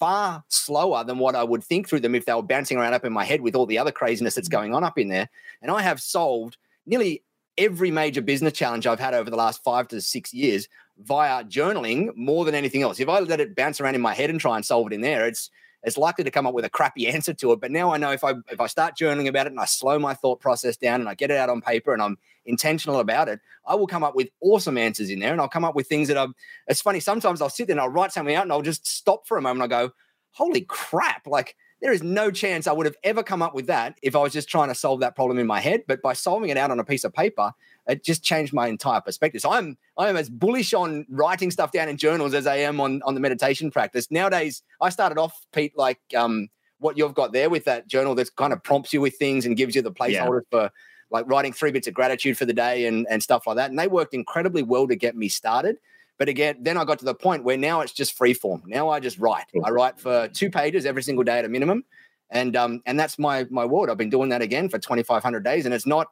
far 0.00 0.42
slower 0.48 1.04
than 1.04 1.18
what 1.18 1.36
I 1.36 1.44
would 1.44 1.62
think 1.62 1.88
through 1.88 2.00
them 2.00 2.14
if 2.14 2.24
they 2.24 2.32
were 2.32 2.42
bouncing 2.42 2.78
around 2.78 2.94
up 2.94 3.04
in 3.04 3.12
my 3.12 3.24
head 3.24 3.42
with 3.42 3.54
all 3.54 3.66
the 3.66 3.78
other 3.78 3.92
craziness 3.92 4.34
that's 4.34 4.48
mm-hmm. 4.48 4.56
going 4.56 4.74
on 4.74 4.82
up 4.82 4.98
in 4.98 5.08
there. 5.08 5.28
And 5.60 5.70
I 5.70 5.82
have 5.82 6.00
solved 6.00 6.56
nearly 6.86 7.22
every 7.58 7.90
major 7.90 8.22
business 8.22 8.54
challenge 8.54 8.86
I've 8.86 9.00
had 9.00 9.14
over 9.14 9.28
the 9.28 9.36
last 9.36 9.62
five 9.62 9.88
to 9.88 10.00
six 10.00 10.32
years 10.32 10.68
via 10.98 11.44
journaling 11.44 12.16
more 12.16 12.44
than 12.44 12.54
anything 12.54 12.82
else. 12.82 12.98
If 12.98 13.08
I 13.08 13.18
let 13.20 13.40
it 13.40 13.54
bounce 13.54 13.80
around 13.80 13.94
in 13.94 14.00
my 14.00 14.14
head 14.14 14.30
and 14.30 14.40
try 14.40 14.56
and 14.56 14.64
solve 14.64 14.86
it 14.86 14.94
in 14.94 15.02
there, 15.02 15.26
it's 15.26 15.50
it's 15.82 15.96
likely 15.96 16.24
to 16.24 16.30
come 16.30 16.46
up 16.46 16.54
with 16.54 16.64
a 16.64 16.70
crappy 16.70 17.06
answer 17.12 17.34
to 17.34 17.52
it. 17.52 17.60
But 17.60 17.70
now 17.70 17.92
I 17.92 17.98
know 17.98 18.12
if 18.12 18.24
I 18.24 18.34
if 18.50 18.60
I 18.60 18.66
start 18.66 18.96
journaling 18.96 19.28
about 19.28 19.46
it 19.46 19.52
and 19.52 19.60
I 19.60 19.64
slow 19.64 19.98
my 19.98 20.14
thought 20.14 20.40
process 20.40 20.76
down 20.76 21.00
and 21.00 21.08
I 21.08 21.14
get 21.14 21.30
it 21.30 21.36
out 21.36 21.50
on 21.50 21.60
paper 21.60 21.92
and 21.92 22.02
I'm 22.02 22.18
intentional 22.46 23.00
about 23.00 23.28
it, 23.28 23.40
I 23.66 23.74
will 23.74 23.86
come 23.86 24.04
up 24.04 24.14
with 24.14 24.28
awesome 24.40 24.78
answers 24.78 25.10
in 25.10 25.20
there. 25.20 25.32
And 25.32 25.40
I'll 25.40 25.48
come 25.48 25.64
up 25.64 25.74
with 25.74 25.86
things 25.86 26.08
that 26.08 26.16
are 26.16 26.28
it's 26.66 26.82
funny. 26.82 27.00
Sometimes 27.00 27.40
I'll 27.40 27.50
sit 27.50 27.66
there 27.66 27.74
and 27.74 27.80
I'll 27.80 27.88
write 27.88 28.12
something 28.12 28.34
out 28.34 28.42
and 28.44 28.52
I'll 28.52 28.62
just 28.62 28.86
stop 28.86 29.26
for 29.26 29.38
a 29.38 29.42
moment. 29.42 29.62
I 29.72 29.84
go, 29.84 29.92
holy 30.32 30.62
crap, 30.62 31.26
like 31.26 31.56
there 31.80 31.92
is 31.92 32.02
no 32.02 32.30
chance 32.30 32.66
I 32.66 32.72
would 32.72 32.86
have 32.86 32.96
ever 33.04 33.22
come 33.22 33.42
up 33.42 33.54
with 33.54 33.66
that 33.68 33.98
if 34.02 34.16
I 34.16 34.18
was 34.18 34.32
just 34.32 34.48
trying 34.48 34.68
to 34.68 34.74
solve 34.74 35.00
that 35.00 35.14
problem 35.14 35.38
in 35.38 35.46
my 35.46 35.60
head. 35.60 35.84
But 35.86 36.02
by 36.02 36.12
solving 36.12 36.50
it 36.50 36.56
out 36.56 36.70
on 36.70 36.80
a 36.80 36.84
piece 36.84 37.04
of 37.04 37.12
paper, 37.12 37.52
it 37.88 38.04
just 38.04 38.22
changed 38.22 38.52
my 38.52 38.68
entire 38.68 39.00
perspective. 39.00 39.40
So 39.40 39.50
I'm 39.50 39.76
I 39.96 40.08
am 40.08 40.16
as 40.16 40.28
bullish 40.28 40.74
on 40.74 41.06
writing 41.08 41.50
stuff 41.50 41.72
down 41.72 41.88
in 41.88 41.96
journals 41.96 42.34
as 42.34 42.46
I 42.46 42.56
am 42.56 42.80
on 42.80 43.02
on 43.02 43.14
the 43.14 43.20
meditation 43.20 43.70
practice. 43.70 44.10
Nowadays, 44.10 44.62
I 44.80 44.90
started 44.90 45.18
off, 45.18 45.46
Pete, 45.52 45.72
like 45.76 46.00
um, 46.16 46.48
what 46.78 46.98
you've 46.98 47.14
got 47.14 47.32
there 47.32 47.50
with 47.50 47.64
that 47.64 47.88
journal 47.88 48.14
that 48.16 48.34
kind 48.36 48.52
of 48.52 48.62
prompts 48.62 48.92
you 48.92 49.00
with 49.00 49.16
things 49.16 49.46
and 49.46 49.56
gives 49.56 49.74
you 49.74 49.82
the 49.82 49.90
placeholder 49.90 50.42
yeah. 50.52 50.68
for 50.68 50.70
like 51.10 51.26
writing 51.26 51.52
three 51.52 51.72
bits 51.72 51.86
of 51.86 51.94
gratitude 51.94 52.36
for 52.36 52.44
the 52.44 52.52
day 52.52 52.86
and, 52.86 53.06
and 53.08 53.22
stuff 53.22 53.46
like 53.46 53.56
that. 53.56 53.70
And 53.70 53.78
they 53.78 53.88
worked 53.88 54.12
incredibly 54.12 54.62
well 54.62 54.86
to 54.86 54.94
get 54.94 55.16
me 55.16 55.28
started. 55.28 55.78
But 56.18 56.28
again, 56.28 56.58
then 56.60 56.76
I 56.76 56.84
got 56.84 56.98
to 56.98 57.04
the 57.04 57.14
point 57.14 57.44
where 57.44 57.56
now 57.56 57.80
it's 57.80 57.92
just 57.92 58.16
free 58.16 58.34
form. 58.34 58.62
Now 58.66 58.90
I 58.90 59.00
just 59.00 59.18
write. 59.18 59.46
I 59.64 59.70
write 59.70 59.98
for 59.98 60.28
two 60.28 60.50
pages 60.50 60.84
every 60.84 61.02
single 61.02 61.24
day 61.24 61.38
at 61.38 61.44
a 61.44 61.48
minimum. 61.48 61.84
And 62.30 62.56
um, 62.56 62.82
and 62.84 63.00
that's 63.00 63.18
my 63.18 63.46
my 63.48 63.64
word. 63.64 63.88
I've 63.88 63.96
been 63.96 64.10
doing 64.10 64.28
that 64.30 64.42
again 64.42 64.68
for 64.68 64.78
2,500 64.78 65.42
days. 65.42 65.64
And 65.64 65.72
it's 65.72 65.86
not 65.86 66.08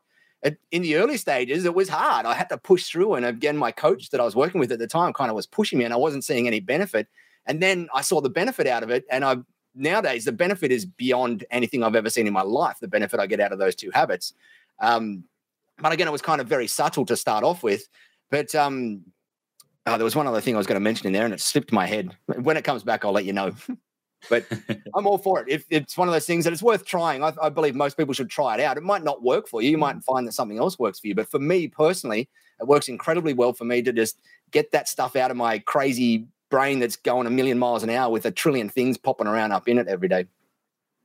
in 0.71 0.83
the 0.83 0.97
early 0.97 1.17
stages, 1.17 1.65
it 1.65 1.75
was 1.75 1.89
hard. 1.89 2.27
I 2.27 2.35
had 2.35 2.49
to 2.51 2.59
push 2.59 2.89
through. 2.89 3.15
And 3.15 3.27
again, 3.27 3.57
my 3.57 3.73
coach 3.73 4.11
that 4.11 4.21
I 4.21 4.25
was 4.25 4.37
working 4.37 4.61
with 4.61 4.71
at 4.71 4.79
the 4.79 4.87
time 4.87 5.13
kind 5.13 5.31
of 5.31 5.35
was 5.35 5.47
pushing 5.47 5.79
me 5.79 5.85
and 5.85 5.95
I 5.95 5.97
wasn't 5.97 6.25
seeing 6.25 6.47
any 6.47 6.61
benefit. 6.61 7.09
And 7.47 7.63
then 7.63 7.89
I 7.95 8.03
saw 8.03 8.21
the 8.21 8.31
benefit 8.31 8.67
out 8.67 8.83
of 8.83 8.91
it. 8.91 9.05
And 9.11 9.25
I 9.25 9.39
nowadays 9.75 10.25
the 10.25 10.33
benefit 10.33 10.73
is 10.73 10.85
beyond 10.85 11.45
anything 11.51 11.83
I've 11.83 11.95
ever 11.95 12.11
seen 12.11 12.27
in 12.27 12.33
my 12.33 12.43
life. 12.43 12.79
The 12.81 12.89
benefit 12.89 13.21
I 13.21 13.27
get 13.27 13.41
out 13.41 13.53
of 13.53 13.59
those 13.59 13.75
two 13.75 13.91
habits. 13.93 14.35
Um, 14.81 15.25
but 15.79 15.93
again, 15.93 16.09
it 16.09 16.13
was 16.13 16.23
kind 16.23 16.41
of 16.41 16.47
very 16.47 16.67
subtle 16.67 17.05
to 17.07 17.17
start 17.17 17.45
off 17.45 17.63
with. 17.63 17.89
But 18.31 18.55
um, 18.55 19.03
oh, 19.87 19.97
there 19.97 20.05
was 20.05 20.17
one 20.17 20.27
other 20.27 20.41
thing 20.41 20.55
I 20.55 20.59
was 20.59 20.67
going 20.67 20.77
to 20.77 20.81
mention 20.81 21.07
in 21.07 21.13
there, 21.13 21.25
and 21.25 21.35
it 21.35 21.41
slipped 21.41 21.73
my 21.73 21.87
head. 21.87 22.17
When 22.27 22.57
it 22.57 22.65
comes 22.65 22.83
back, 22.83 23.05
I'll 23.05 23.13
let 23.13 23.25
you 23.25 23.33
know. 23.33 23.53
but 24.29 24.45
I'm 24.95 25.07
all 25.07 25.19
for 25.19 25.41
it. 25.41 25.49
If 25.49 25.65
it's 25.71 25.97
one 25.97 26.09
of 26.09 26.15
those 26.15 26.27
things 26.27 26.45
that 26.45 26.53
it's 26.53 26.63
worth 26.63 26.85
trying, 26.85 27.23
I, 27.23 27.33
I, 27.41 27.49
believe 27.49 27.75
most 27.75 27.97
people 27.97 28.15
should 28.15 28.31
try 28.31 28.55
it 28.55 28.61
out. 28.61 28.77
It 28.77 28.83
might 28.83 29.05
not 29.05 29.23
work 29.23 29.49
for 29.49 29.63
you. 29.63 29.71
You 29.71 29.79
might 29.79 29.97
mm. 29.97 30.05
find 30.05 30.27
that 30.27 30.33
something 30.33 30.59
else 30.59 30.79
works 30.79 31.01
for 31.01 31.07
you. 31.09 31.15
But 31.15 31.31
for 31.31 31.39
me 31.39 31.69
personally, 31.69 32.29
it 32.61 32.67
works 32.67 32.89
incredibly 32.89 33.33
well 33.33 33.53
for 33.53 33.65
me 33.65 33.83
to 33.83 33.93
just 33.93 34.19
get 34.51 34.73
that 34.73 34.89
stuff 34.89 35.17
out 35.17 35.31
of 35.31 35.37
my 35.37 35.59
crazy 35.61 36.27
brain 36.51 36.79
that's 36.79 36.97
going 36.97 37.27
a 37.27 37.31
million 37.31 37.59
miles 37.59 37.83
an 37.83 37.91
hour 37.91 38.11
with 38.11 38.25
a 38.25 38.31
trillion 38.31 38.69
things 38.69 38.97
popping 38.97 39.27
around 39.27 39.53
up 39.53 39.69
in 39.69 39.79
it 39.79 39.89
every 39.89 40.09
day. 40.09 40.27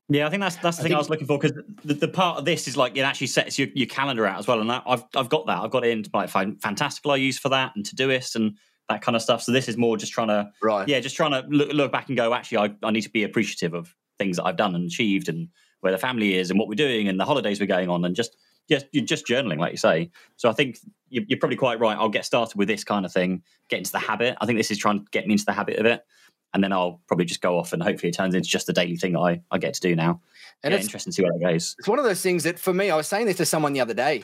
Yeah, 0.09 0.27
I 0.27 0.29
think 0.29 0.41
that's 0.41 0.57
that's 0.57 0.77
the 0.77 0.83
I 0.83 0.87
thing 0.87 0.95
I 0.95 0.97
was 0.97 1.09
looking 1.09 1.25
for 1.25 1.39
because 1.39 1.57
the, 1.85 1.93
the, 1.93 2.07
part 2.07 2.37
of 2.37 2.43
this 2.43 2.67
is 2.67 2.75
like 2.75 2.97
it 2.97 3.01
actually 3.01 3.27
sets 3.27 3.57
your, 3.57 3.69
your 3.73 3.87
calendar 3.87 4.25
out 4.25 4.39
as 4.39 4.47
well, 4.47 4.59
and 4.59 4.69
that, 4.69 4.83
I've 4.85 5.05
I've 5.15 5.29
got 5.29 5.47
that. 5.47 5.59
I've 5.59 5.71
got 5.71 5.85
it 5.85 5.91
into 5.91 6.09
like 6.13 6.29
Fantastical 6.29 7.11
I 7.11 7.15
use 7.15 7.39
for 7.39 7.47
that 7.47 7.71
and 7.77 7.85
Todoist 7.85 8.35
and 8.35 8.57
that 8.89 9.01
kind 9.01 9.15
of 9.15 9.21
stuff. 9.21 9.41
So 9.41 9.51
this 9.51 9.67
is 9.67 9.77
more 9.77 9.97
just 9.97 10.11
trying 10.11 10.27
to 10.29 10.51
right, 10.61 10.87
yeah, 10.87 10.99
just 10.99 11.15
trying 11.15 11.31
to 11.31 11.47
look, 11.49 11.71
look 11.71 11.91
back 11.91 12.07
and 12.07 12.17
go. 12.17 12.33
Actually, 12.33 12.69
I, 12.69 12.87
I 12.87 12.91
need 12.91 13.01
to 13.01 13.09
be 13.09 13.23
appreciative 13.23 13.73
of 13.73 13.95
things 14.17 14.37
that 14.37 14.45
I've 14.45 14.57
done 14.57 14.75
and 14.75 14.85
achieved, 14.85 15.29
and 15.29 15.47
where 15.81 15.91
the 15.91 15.97
family 15.97 16.35
is, 16.35 16.49
and 16.49 16.59
what 16.59 16.67
we're 16.67 16.75
doing, 16.75 17.07
and 17.07 17.19
the 17.19 17.25
holidays 17.25 17.59
we're 17.59 17.65
going 17.65 17.89
on, 17.89 18.05
and 18.05 18.15
just 18.15 18.35
just 18.69 18.85
you're 18.91 19.05
just 19.05 19.25
journaling, 19.25 19.59
like 19.59 19.71
you 19.71 19.77
say. 19.77 20.11
So 20.37 20.49
I 20.49 20.53
think 20.53 20.77
you're 21.09 21.39
probably 21.39 21.57
quite 21.57 21.79
right. 21.79 21.97
I'll 21.97 22.09
get 22.09 22.25
started 22.25 22.57
with 22.57 22.67
this 22.67 22.83
kind 22.83 23.05
of 23.05 23.11
thing, 23.11 23.43
get 23.69 23.79
into 23.79 23.91
the 23.91 23.99
habit. 23.99 24.37
I 24.39 24.45
think 24.45 24.57
this 24.57 24.71
is 24.71 24.77
trying 24.77 24.99
to 24.99 25.05
get 25.11 25.27
me 25.27 25.33
into 25.33 25.45
the 25.45 25.51
habit 25.51 25.77
of 25.77 25.85
it 25.85 26.05
and 26.53 26.63
then 26.63 26.73
I'll 26.73 27.01
probably 27.07 27.25
just 27.25 27.41
go 27.41 27.57
off 27.57 27.73
and 27.73 27.81
hopefully 27.81 28.09
it 28.09 28.15
turns 28.15 28.35
into 28.35 28.47
just 28.47 28.67
a 28.69 28.73
daily 28.73 28.97
thing 28.97 29.13
that 29.13 29.19
I, 29.19 29.41
I 29.51 29.57
get 29.57 29.73
to 29.75 29.81
do 29.81 29.95
now. 29.95 30.21
And 30.63 30.71
yeah, 30.71 30.77
it's 30.77 30.85
interesting 30.85 31.11
to 31.11 31.15
see 31.15 31.23
where 31.23 31.33
it 31.33 31.41
goes. 31.41 31.75
It's 31.79 31.87
one 31.87 31.97
of 31.97 32.05
those 32.05 32.21
things 32.21 32.43
that 32.43 32.59
for 32.59 32.73
me, 32.73 32.91
I 32.91 32.95
was 32.95 33.07
saying 33.07 33.25
this 33.25 33.37
to 33.37 33.45
someone 33.45 33.73
the 33.73 33.79
other 33.79 33.93
day. 33.93 34.23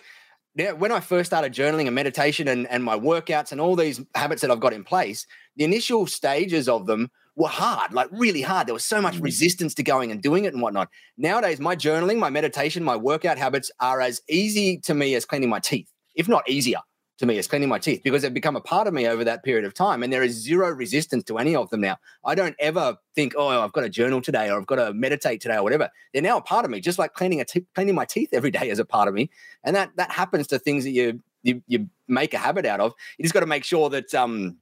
Yeah, 0.58 0.72
when 0.72 0.91
I 0.91 1.01
first 1.01 1.28
started 1.28 1.53
journaling 1.53 1.86
and 1.86 1.93
meditation 1.93 2.47
and, 2.47 2.66
and 2.68 2.84
my 2.84 2.97
workouts 2.97 3.51
and 3.51 3.62
all 3.62 3.76
these 3.76 4.01
habits 4.16 4.41
that 4.41 4.49
I've 4.49 4.60
got 4.60 4.74
in 4.74 4.84
place, 4.84 5.28
the 5.55 5.64
initial 5.64 6.08
stages 6.08 6.68
of 6.68 6.88
them 6.88 7.12
were 7.36 7.47
hard, 7.47 7.93
like 7.93 8.10
really 8.12 8.41
hard. 8.41 8.66
There 8.66 8.74
was 8.74 8.84
so 8.84 8.99
much 8.99 9.18
mm. 9.18 9.24
resistance 9.24 9.76
to 9.76 9.84
going 9.84 10.12
and 10.12 10.20
doing 10.20 10.45
it 10.45 10.53
and 10.53 10.62
whatnot. 10.64 10.89
Nowadays, 11.16 11.60
my 11.60 11.76
journaling, 11.76 12.18
my 12.18 12.32
meditation, 12.32 12.84
my 12.84 12.95
workout 12.95 13.38
habits 13.38 13.70
are 13.80 14.01
as 14.01 14.20
easy 14.28 14.80
to 14.80 14.95
me 14.95 15.14
as 15.14 15.26
cleaning 15.26 15.49
my 15.49 15.60
teeth, 15.60 15.91
if 16.16 16.28
not 16.28 16.49
easier 16.49 16.80
to 17.18 17.26
me 17.26 17.38
as 17.38 17.47
cleaning 17.47 17.70
my 17.70 17.80
teeth 17.80 18.01
because 18.03 18.22
they've 18.22 18.34
become 18.34 18.55
a 18.55 18.61
part 18.61 18.88
of 18.88 18.93
me 18.93 19.07
over 19.07 19.24
that 19.24 19.43
period 19.43 19.65
of 19.65 19.74
time. 19.74 20.03
And 20.03 20.13
there 20.13 20.24
is 20.24 20.34
zero 20.34 20.70
resistance 20.70 21.24
to 21.26 21.38
any 21.38 21.55
of 21.55 21.70
them 21.70 21.82
now. 21.82 21.97
I 22.24 22.36
don't 22.36 22.55
ever 22.59 22.97
think, 23.15 23.34
oh, 23.36 23.47
I've 23.47 23.74
got 23.74 23.82
to 23.82 23.89
journal 23.89 24.22
today 24.22 24.49
or 24.49 24.59
I've 24.59 24.68
got 24.68 24.76
to 24.76 24.93
meditate 24.93 25.41
today 25.41 25.55
or 25.55 25.63
whatever. 25.63 25.89
They're 26.13 26.22
now 26.22 26.38
a 26.38 26.41
part 26.41 26.65
of 26.65 26.72
me, 26.72 26.80
just 26.80 26.99
like 26.99 27.13
cleaning 27.13 27.41
a 27.41 27.45
te- 27.45 27.65
cleaning 27.74 27.95
my 27.95 28.05
teeth 28.05 28.30
every 28.34 28.51
day 28.51 28.70
is 28.70 28.80
a 28.80 28.86
part 28.86 29.07
of 29.07 29.13
me. 29.13 29.30
And 29.63 29.76
that 29.76 29.91
that 29.97 30.11
happens 30.11 30.47
to 30.47 30.59
things 30.59 30.84
that 30.84 30.91
you 30.91 31.22
you, 31.43 31.61
you 31.68 31.89
make 32.07 32.34
a 32.34 32.38
habit 32.38 32.65
out 32.65 32.80
of. 32.80 32.93
You 33.18 33.24
just 33.24 33.34
got 33.34 33.39
to 33.41 33.45
make 33.45 33.63
sure 33.63 33.89
that 33.89 34.13
um, 34.13 34.57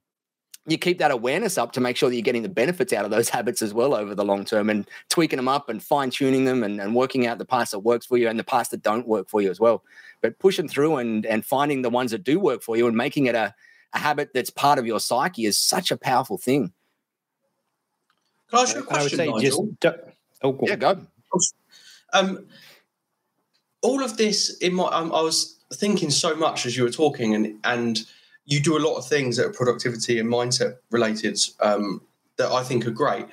you 0.67 0.77
keep 0.77 0.97
that 0.97 1.11
awareness 1.11 1.57
up 1.57 1.71
to 1.73 1.81
make 1.81 1.95
sure 1.95 2.09
that 2.09 2.15
you're 2.15 2.23
getting 2.23 2.41
the 2.41 2.49
benefits 2.49 2.91
out 2.91 3.05
of 3.05 3.11
those 3.11 3.29
habits 3.35 3.61
as 3.61 3.73
well 3.73 3.93
over 3.93 4.15
the 4.15 4.25
long 4.25 4.45
term 4.45 4.69
and 4.69 4.87
tweaking 5.09 5.37
them 5.37 5.47
up 5.47 5.69
and 5.69 5.83
fine 5.83 6.09
tuning 6.09 6.45
them 6.45 6.63
and, 6.63 6.81
and 6.81 6.95
working 6.95 7.27
out 7.27 7.37
the 7.37 7.45
parts 7.45 7.71
that 7.71 7.79
works 7.79 8.05
for 8.05 8.17
you 8.17 8.27
and 8.27 8.39
the 8.39 8.43
parts 8.43 8.69
that 8.69 8.81
don't 8.81 9.07
work 9.07 9.29
for 9.29 9.41
you 9.41 9.49
as 9.49 9.59
well. 9.59 9.83
But 10.21 10.39
pushing 10.39 10.67
through 10.67 10.97
and 10.97 11.25
and 11.25 11.45
finding 11.45 11.81
the 11.81 11.89
ones 11.89 12.11
that 12.11 12.23
do 12.23 12.39
work 12.39 12.61
for 12.61 12.77
you 12.77 12.87
and 12.87 12.97
making 12.97 13.27
it 13.27 13.35
a, 13.35 13.53
a 13.93 13.99
habit 13.99 14.31
that's 14.33 14.49
part 14.49 14.79
of 14.79 14.85
your 14.85 14.99
psyche 14.99 15.45
is 15.45 15.57
such 15.57 15.91
a 15.91 15.97
powerful 15.97 16.37
thing. 16.37 16.73
Can 18.49 18.59
I 18.59 18.61
ask 18.63 18.75
you 18.75 18.81
a 18.81 18.85
question? 18.85 19.19
I 19.19 19.27
would 19.27 19.41
say 19.41 19.49
Nigel? 19.49 19.75
just 19.81 19.97
oh, 20.41 20.51
go 20.51 20.65
yeah, 20.67 20.75
go. 20.75 21.01
Um, 22.13 22.45
all 23.81 24.03
of 24.03 24.17
this 24.17 24.57
in 24.59 24.73
my, 24.73 24.85
um, 24.85 25.13
I 25.13 25.21
was 25.21 25.59
thinking 25.73 26.09
so 26.09 26.35
much 26.35 26.65
as 26.65 26.77
you 26.77 26.83
were 26.83 26.91
talking, 26.91 27.35
and 27.35 27.59
and 27.63 27.99
you 28.45 28.59
do 28.59 28.77
a 28.77 28.79
lot 28.79 28.95
of 28.95 29.07
things 29.07 29.37
that 29.37 29.47
are 29.47 29.53
productivity 29.53 30.19
and 30.19 30.29
mindset 30.29 30.77
related 30.91 31.39
um, 31.59 32.01
that 32.37 32.51
I 32.51 32.63
think 32.63 32.85
are 32.85 32.91
great. 32.91 33.25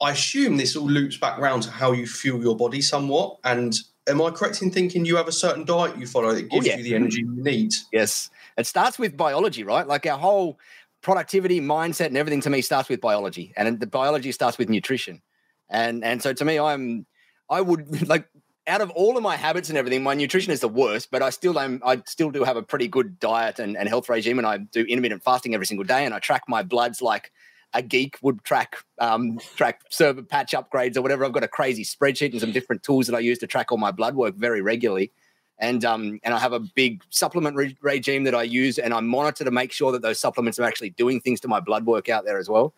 I 0.00 0.10
assume 0.10 0.56
this 0.56 0.76
all 0.76 0.88
loops 0.88 1.16
back 1.16 1.38
around 1.38 1.62
to 1.62 1.70
how 1.70 1.92
you 1.92 2.06
fuel 2.06 2.42
your 2.42 2.56
body 2.56 2.82
somewhat. 2.82 3.38
And 3.44 3.74
am 4.06 4.20
I 4.20 4.30
correct 4.30 4.60
in 4.62 4.70
thinking 4.70 5.04
you 5.04 5.16
have 5.16 5.28
a 5.28 5.32
certain 5.32 5.64
diet 5.64 5.96
you 5.96 6.06
follow 6.06 6.34
that 6.34 6.44
oh, 6.50 6.60
gives 6.60 6.66
oh, 6.66 6.70
yeah. 6.70 6.76
you 6.76 6.82
the 6.82 6.94
energy 6.94 7.20
you 7.20 7.42
need? 7.42 7.72
Yes. 7.92 8.30
It 8.58 8.66
starts 8.66 8.98
with 8.98 9.16
biology, 9.16 9.64
right? 9.64 9.86
Like 9.86 10.06
our 10.06 10.18
whole 10.18 10.58
productivity, 11.02 11.60
mindset, 11.60 12.06
and 12.06 12.16
everything 12.16 12.40
to 12.42 12.50
me 12.50 12.60
starts 12.60 12.88
with 12.88 13.00
biology. 13.00 13.54
And 13.56 13.80
the 13.80 13.86
biology 13.86 14.32
starts 14.32 14.58
with 14.58 14.68
nutrition. 14.68 15.22
And 15.68 16.04
and 16.04 16.22
so 16.22 16.32
to 16.32 16.44
me, 16.44 16.58
I'm 16.58 17.06
I 17.48 17.60
would 17.60 18.08
like 18.08 18.28
out 18.66 18.80
of 18.80 18.90
all 18.90 19.16
of 19.16 19.22
my 19.22 19.36
habits 19.36 19.68
and 19.68 19.78
everything, 19.78 20.02
my 20.02 20.14
nutrition 20.14 20.52
is 20.52 20.60
the 20.60 20.68
worst, 20.68 21.10
but 21.10 21.22
I 21.22 21.30
still 21.30 21.58
am 21.58 21.80
I 21.84 22.02
still 22.06 22.30
do 22.30 22.44
have 22.44 22.56
a 22.56 22.62
pretty 22.62 22.88
good 22.88 23.18
diet 23.20 23.58
and, 23.58 23.76
and 23.76 23.88
health 23.88 24.08
regime 24.08 24.38
and 24.38 24.46
I 24.46 24.58
do 24.58 24.82
intermittent 24.82 25.22
fasting 25.22 25.54
every 25.54 25.66
single 25.66 25.84
day 25.84 26.04
and 26.04 26.12
I 26.12 26.18
track 26.18 26.42
my 26.48 26.62
bloods 26.62 27.00
like 27.00 27.32
a 27.74 27.82
geek 27.82 28.18
would 28.22 28.42
track 28.42 28.76
um, 28.98 29.38
track 29.56 29.82
server 29.90 30.22
patch 30.22 30.52
upgrades 30.52 30.96
or 30.96 31.02
whatever. 31.02 31.24
I've 31.24 31.32
got 31.32 31.44
a 31.44 31.48
crazy 31.48 31.84
spreadsheet 31.84 32.32
and 32.32 32.40
some 32.40 32.52
different 32.52 32.82
tools 32.82 33.06
that 33.06 33.14
I 33.14 33.20
use 33.20 33.38
to 33.38 33.46
track 33.46 33.70
all 33.70 33.78
my 33.78 33.92
blood 33.92 34.16
work 34.16 34.34
very 34.34 34.62
regularly. 34.62 35.12
And 35.58 35.84
um, 35.84 36.20
and 36.22 36.34
I 36.34 36.38
have 36.38 36.52
a 36.52 36.60
big 36.60 37.02
supplement 37.08 37.56
re- 37.56 37.76
regime 37.80 38.24
that 38.24 38.34
I 38.34 38.42
use, 38.42 38.78
and 38.78 38.92
I 38.92 39.00
monitor 39.00 39.42
to 39.42 39.50
make 39.50 39.72
sure 39.72 39.90
that 39.92 40.02
those 40.02 40.20
supplements 40.20 40.58
are 40.58 40.64
actually 40.64 40.90
doing 40.90 41.18
things 41.18 41.40
to 41.40 41.48
my 41.48 41.60
blood 41.60 41.86
work 41.86 42.10
out 42.10 42.26
there 42.26 42.36
as 42.36 42.46
well. 42.46 42.74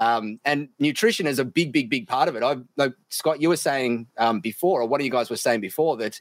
Um, 0.00 0.40
and 0.46 0.70
nutrition 0.78 1.26
is 1.26 1.38
a 1.38 1.44
big, 1.44 1.72
big, 1.72 1.90
big 1.90 2.08
part 2.08 2.28
of 2.28 2.34
it. 2.34 2.42
I, 2.42 2.56
like 2.76 2.94
Scott, 3.10 3.40
you 3.40 3.50
were 3.50 3.56
saying 3.56 4.06
um, 4.16 4.40
before, 4.40 4.80
or 4.80 4.88
one 4.88 5.00
of 5.00 5.04
you 5.04 5.10
guys 5.10 5.28
were 5.28 5.36
saying 5.36 5.60
before, 5.60 5.98
that 5.98 6.20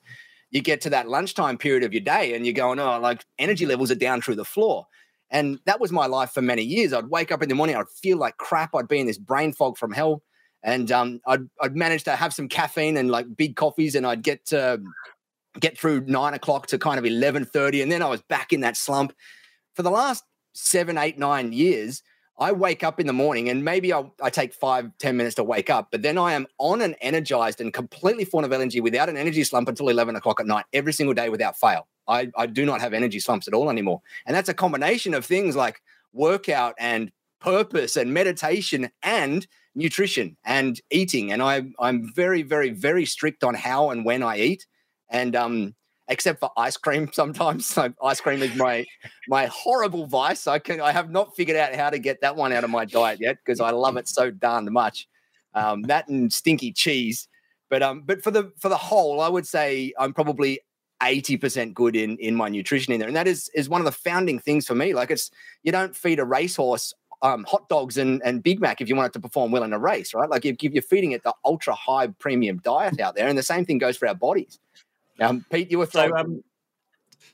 you 0.52 0.62
get 0.62 0.82
to 0.82 0.90
that 0.90 1.08
lunchtime 1.08 1.58
period 1.58 1.84
of 1.84 1.94
your 1.94 2.02
day 2.02 2.36
and 2.36 2.46
you're 2.46 2.54
going, 2.54 2.80
oh, 2.80 3.00
like 3.00 3.24
energy 3.38 3.66
levels 3.66 3.90
are 3.90 3.96
down 3.96 4.22
through 4.22 4.36
the 4.36 4.46
floor. 4.46 4.86
And 5.32 5.60
that 5.66 5.80
was 5.80 5.92
my 5.92 6.08
life 6.08 6.32
for 6.32 6.42
many 6.42 6.64
years. 6.64 6.92
I'd 6.92 7.08
wake 7.08 7.32
up 7.32 7.42
in 7.42 7.50
the 7.50 7.56
morning, 7.56 7.78
I'd 7.78 7.90
feel 7.90 8.18
like 8.18 8.38
crap. 8.38 8.76
I'd 8.76 8.88
be 8.88 9.00
in 9.00 9.08
this 9.08 9.18
brain 9.18 9.54
fog 9.54 9.78
from 9.78 9.94
hell. 9.94 10.24
And 10.62 10.92
um, 10.92 11.22
I'd, 11.26 11.48
I'd 11.62 11.76
manage 11.76 12.04
to 12.04 12.16
have 12.18 12.34
some 12.34 12.50
caffeine 12.50 12.98
and 12.98 13.10
like 13.10 13.34
big 13.38 13.56
coffees, 13.56 13.96
and 13.96 14.06
I'd 14.06 14.24
get 14.24 14.46
to 14.48 14.82
get 15.60 15.78
through 15.78 16.02
nine 16.02 16.34
o'clock 16.34 16.68
to 16.68 16.78
kind 16.78 17.00
of 17.00 17.06
11.30. 17.06 17.82
And 17.82 17.92
then 17.92 18.02
I 18.02 18.10
was 18.10 18.22
back 18.24 18.52
in 18.52 18.60
that 18.62 18.76
slump. 18.76 19.14
For 19.76 19.84
the 19.84 19.92
last 19.92 20.26
seven, 20.54 20.98
eight, 20.98 21.18
nine 21.18 21.54
years, 21.54 22.04
I 22.40 22.54
wake 22.54 22.84
up 22.84 23.02
in 23.02 23.08
the 23.08 23.14
morning 23.14 23.50
and 23.50 23.66
maybe 23.66 23.92
I'll, 23.92 24.16
I 24.24 24.30
take 24.30 24.54
five, 24.54 24.92
ten 24.98 25.18
minutes 25.18 25.36
to 25.36 25.44
wake 25.44 25.70
up, 25.70 25.90
but 25.92 26.02
then 26.02 26.18
I 26.18 26.34
am 26.34 26.48
on 26.58 26.82
and 26.82 26.96
energized 27.02 27.60
and 27.60 27.74
completely 27.74 28.24
full 28.24 28.46
of 28.46 28.54
energy 28.54 28.80
without 28.80 29.10
an 29.10 29.18
energy 29.18 29.44
slump 29.44 29.68
until 29.68 29.90
11 29.90 30.16
o'clock 30.16 30.40
at 30.40 30.48
night 30.48 30.66
every 30.72 30.94
single 30.94 31.14
day 31.14 31.28
without 31.28 31.58
fail. 31.58 31.88
I, 32.08 32.32
I 32.38 32.46
do 32.46 32.66
not 32.66 32.80
have 32.80 32.94
energy 32.94 33.20
slumps 33.20 33.48
at 33.48 33.54
all 33.54 33.70
anymore. 33.70 34.02
And 34.26 34.36
that's 34.36 34.48
a 34.48 34.54
combination 34.54 35.14
of 35.14 35.26
things 35.26 35.56
like 35.56 35.82
workout 36.14 36.76
and 36.80 37.12
purpose 37.42 37.98
and 37.98 38.14
meditation 38.14 38.90
and 39.04 39.46
nutrition 39.76 40.38
and 40.46 40.80
eating. 40.90 41.32
And 41.32 41.44
I, 41.44 41.64
I'm 41.78 42.12
very, 42.14 42.42
very, 42.42 42.70
very 42.70 43.06
strict 43.06 43.44
on 43.44 43.54
how 43.54 43.90
and 43.90 44.06
when 44.06 44.24
I 44.24 44.38
eat. 44.38 44.66
And, 45.10 45.36
um, 45.36 45.76
except 46.10 46.40
for 46.40 46.52
ice 46.58 46.76
cream 46.76 47.10
sometimes. 47.14 47.78
Like 47.78 47.94
ice 48.04 48.20
cream 48.20 48.42
is 48.42 48.56
my 48.56 48.86
my 49.28 49.46
horrible 49.46 50.06
vice. 50.08 50.48
I 50.48 50.60
can 50.60 50.82
I 50.82 50.92
have 50.92 51.10
not 51.10 51.36
figured 51.36 51.58
out 51.58 51.74
how 51.76 51.90
to 51.90 52.00
get 52.00 52.22
that 52.22 52.36
one 52.36 52.52
out 52.52 52.64
of 52.64 52.70
my 52.70 52.86
diet 52.86 53.20
yet 53.22 53.38
because 53.44 53.60
I 53.60 53.72
love 53.72 53.98
it 53.98 54.08
so 54.08 54.32
darned 54.32 54.70
much. 54.72 55.08
Um, 55.54 55.84
that 55.84 56.08
and 56.08 56.32
stinky 56.32 56.74
cheese. 56.74 57.28
But 57.70 57.84
um, 57.84 58.04
but 58.06 58.24
for 58.24 58.32
the 58.32 58.52
for 58.60 58.70
the 58.70 58.78
whole, 58.78 59.22
I 59.22 59.30
would 59.30 59.48
say 59.48 59.94
I'm 59.98 60.14
probably 60.14 60.60
80% 61.02 61.74
good 61.74 61.96
in 61.96 62.18
in 62.18 62.36
my 62.36 62.50
nutrition 62.50 62.94
in 62.94 63.00
there. 63.00 63.08
And 63.08 63.16
that 63.16 63.28
is 63.28 63.50
is 63.54 63.70
one 63.70 63.82
of 63.82 63.86
the 63.86 63.92
founding 63.92 64.40
things 64.40 64.66
for 64.66 64.76
me. 64.76 64.94
Like 64.94 65.12
it's 65.12 65.32
you 65.64 65.72
don't 65.72 65.96
feed 65.96 66.20
a 66.20 66.26
racehorse 66.26 66.94
um, 67.22 67.44
hot 67.48 67.68
dogs 67.70 67.98
and, 67.98 68.22
and 68.24 68.42
Big 68.42 68.62
Mac 68.62 68.82
if 68.82 68.88
you 68.88 68.96
want 68.96 69.08
it 69.08 69.14
to 69.14 69.20
perform 69.20 69.52
well 69.52 69.64
in 69.64 69.74
a 69.74 69.80
race, 69.80 70.14
right? 70.14 70.30
Like 70.30 70.46
if, 70.46 70.58
if 70.62 70.74
you're 70.74 70.82
feeding 70.82 71.12
it 71.12 71.24
the 71.24 71.34
ultra 71.44 71.74
high 71.76 72.08
premium 72.08 72.60
diet 72.64 73.00
out 73.00 73.16
there, 73.16 73.28
and 73.28 73.38
the 73.38 73.44
same 73.44 73.66
thing 73.66 73.78
goes 73.78 73.98
for 73.98 74.08
our 74.08 74.16
bodies. 74.16 74.60
Um, 75.22 75.46
Pete, 75.52 75.72
you 75.72 75.80
were. 75.80 75.86
So, 75.86 76.16
um, 76.16 76.44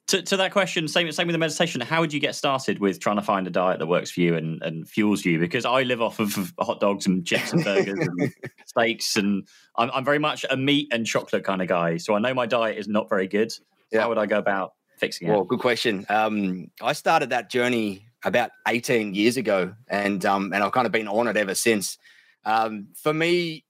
to, 0.07 0.21
to 0.21 0.37
that 0.37 0.51
question, 0.51 0.87
same 0.87 1.11
same 1.11 1.27
with 1.27 1.33
the 1.33 1.39
meditation. 1.39 1.81
How 1.81 2.01
would 2.01 2.13
you 2.13 2.19
get 2.19 2.35
started 2.35 2.79
with 2.79 2.99
trying 2.99 3.15
to 3.15 3.21
find 3.23 3.47
a 3.47 3.49
diet 3.49 3.79
that 3.79 3.87
works 3.87 4.11
for 4.11 4.21
you 4.21 4.35
and, 4.35 4.61
and 4.61 4.87
fuels 4.87 5.25
you? 5.25 5.39
Because 5.39 5.65
I 5.65 5.81
live 5.83 6.01
off 6.01 6.19
of 6.19 6.53
hot 6.59 6.79
dogs 6.79 7.07
and 7.07 7.25
chips 7.25 7.53
and 7.53 7.63
burgers 7.63 7.97
and 7.99 8.33
steaks, 8.65 9.15
and 9.15 9.47
I'm, 9.75 9.89
I'm 9.91 10.05
very 10.05 10.19
much 10.19 10.45
a 10.49 10.57
meat 10.57 10.89
and 10.91 11.05
chocolate 11.05 11.43
kind 11.43 11.61
of 11.61 11.67
guy. 11.67 11.97
So 11.97 12.13
I 12.13 12.19
know 12.19 12.33
my 12.33 12.45
diet 12.45 12.77
is 12.77 12.87
not 12.87 13.09
very 13.09 13.27
good. 13.27 13.51
Yeah. 13.91 14.01
How 14.01 14.09
would 14.09 14.17
I 14.17 14.27
go 14.27 14.37
about 14.37 14.73
fixing 14.97 15.27
it? 15.27 15.31
Well, 15.31 15.43
good 15.43 15.59
question. 15.59 16.05
Um, 16.09 16.69
I 16.81 16.93
started 16.93 17.31
that 17.31 17.49
journey 17.49 18.05
about 18.23 18.51
18 18.67 19.15
years 19.15 19.37
ago, 19.37 19.73
and 19.87 20.23
um, 20.25 20.53
and 20.53 20.63
I've 20.63 20.71
kind 20.71 20.85
of 20.85 20.91
been 20.91 21.07
on 21.07 21.27
it 21.27 21.37
ever 21.37 21.55
since. 21.55 21.97
Um, 22.43 22.89
for 22.95 23.13
me, 23.13 23.65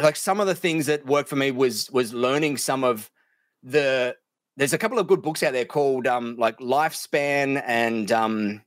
like 0.00 0.14
some 0.14 0.38
of 0.38 0.46
the 0.46 0.54
things 0.54 0.86
that 0.86 1.06
worked 1.06 1.28
for 1.28 1.36
me 1.36 1.50
was 1.50 1.90
was 1.90 2.14
learning 2.14 2.58
some 2.58 2.84
of 2.84 3.10
the 3.66 4.16
there's 4.56 4.72
a 4.72 4.78
couple 4.78 4.98
of 4.98 5.06
good 5.06 5.20
books 5.20 5.42
out 5.42 5.52
there 5.52 5.66
called 5.66 6.06
um, 6.06 6.36
like 6.38 6.58
Lifespan 6.58 7.62
and 7.66 8.10
um, 8.10 8.62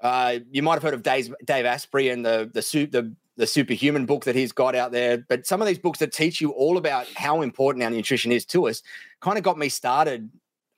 uh, 0.00 0.38
you 0.50 0.62
might 0.62 0.74
have 0.74 0.82
heard 0.82 0.94
of 0.94 1.02
Dave, 1.02 1.34
Dave 1.44 1.64
Asprey 1.64 2.10
and 2.10 2.24
the 2.24 2.48
the, 2.52 2.60
the 2.86 3.14
the 3.36 3.46
superhuman 3.46 4.04
book 4.04 4.24
that 4.24 4.36
he's 4.36 4.52
got 4.52 4.74
out 4.74 4.92
there. 4.92 5.24
But 5.28 5.46
some 5.46 5.62
of 5.62 5.66
these 5.66 5.78
books 5.78 5.98
that 6.00 6.12
teach 6.12 6.40
you 6.40 6.50
all 6.50 6.76
about 6.76 7.06
how 7.14 7.40
important 7.40 7.82
our 7.82 7.90
nutrition 7.90 8.32
is 8.32 8.44
to 8.46 8.68
us 8.68 8.82
kind 9.20 9.38
of 9.38 9.44
got 9.44 9.56
me 9.56 9.70
started 9.70 10.30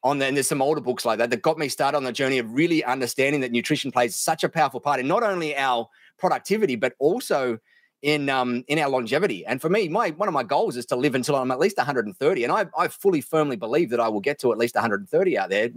on 0.04 0.18
the, 0.18 0.26
and 0.26 0.36
there's 0.36 0.48
some 0.48 0.62
older 0.62 0.80
books 0.80 1.04
like 1.04 1.18
that 1.18 1.30
that 1.30 1.42
got 1.42 1.58
me 1.58 1.68
started 1.68 1.96
on 1.96 2.04
the 2.04 2.12
journey 2.12 2.38
of 2.38 2.52
really 2.52 2.84
understanding 2.84 3.40
that 3.40 3.52
nutrition 3.52 3.90
plays 3.90 4.14
such 4.14 4.44
a 4.44 4.48
powerful 4.48 4.80
part 4.80 5.00
in 5.00 5.08
not 5.08 5.22
only 5.22 5.56
our 5.56 5.88
productivity, 6.18 6.76
but 6.76 6.94
also 6.98 7.58
in 8.02 8.28
um, 8.28 8.64
in 8.68 8.78
our 8.78 8.88
longevity. 8.88 9.46
And 9.46 9.60
for 9.60 9.68
me, 9.68 9.88
my 9.88 10.10
one 10.10 10.28
of 10.28 10.34
my 10.34 10.42
goals 10.42 10.76
is 10.76 10.86
to 10.86 10.96
live 10.96 11.14
until 11.14 11.36
I'm 11.36 11.50
at 11.50 11.58
least 11.58 11.76
130. 11.76 12.44
And 12.44 12.52
I, 12.52 12.66
I 12.76 12.88
fully 12.88 13.20
firmly 13.20 13.56
believe 13.56 13.90
that 13.90 14.00
I 14.00 14.08
will 14.08 14.20
get 14.20 14.38
to 14.40 14.52
at 14.52 14.58
least 14.58 14.74
130 14.74 15.38
out 15.38 15.50
there 15.50 15.70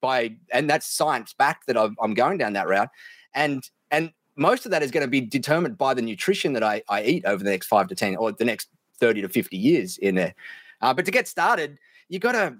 by, 0.00 0.36
and 0.52 0.68
that's 0.68 0.86
science 0.86 1.34
backed 1.34 1.66
that 1.66 1.76
I'm, 1.76 1.96
I'm 2.00 2.14
going 2.14 2.38
down 2.38 2.52
that 2.54 2.68
route. 2.68 2.90
And 3.34 3.68
and 3.90 4.12
most 4.36 4.64
of 4.64 4.70
that 4.70 4.82
is 4.82 4.90
going 4.90 5.04
to 5.04 5.10
be 5.10 5.20
determined 5.20 5.76
by 5.76 5.94
the 5.94 6.02
nutrition 6.02 6.52
that 6.54 6.62
I, 6.62 6.82
I 6.88 7.02
eat 7.02 7.24
over 7.26 7.42
the 7.42 7.50
next 7.50 7.66
five 7.66 7.88
to 7.88 7.94
10 7.94 8.16
or 8.16 8.32
the 8.32 8.44
next 8.44 8.68
30 8.98 9.22
to 9.22 9.28
50 9.28 9.56
years 9.56 9.98
in 9.98 10.14
there. 10.14 10.34
Uh, 10.80 10.94
but 10.94 11.04
to 11.04 11.10
get 11.10 11.28
started, 11.28 11.78
you 12.08 12.18
got 12.18 12.32
to, 12.32 12.56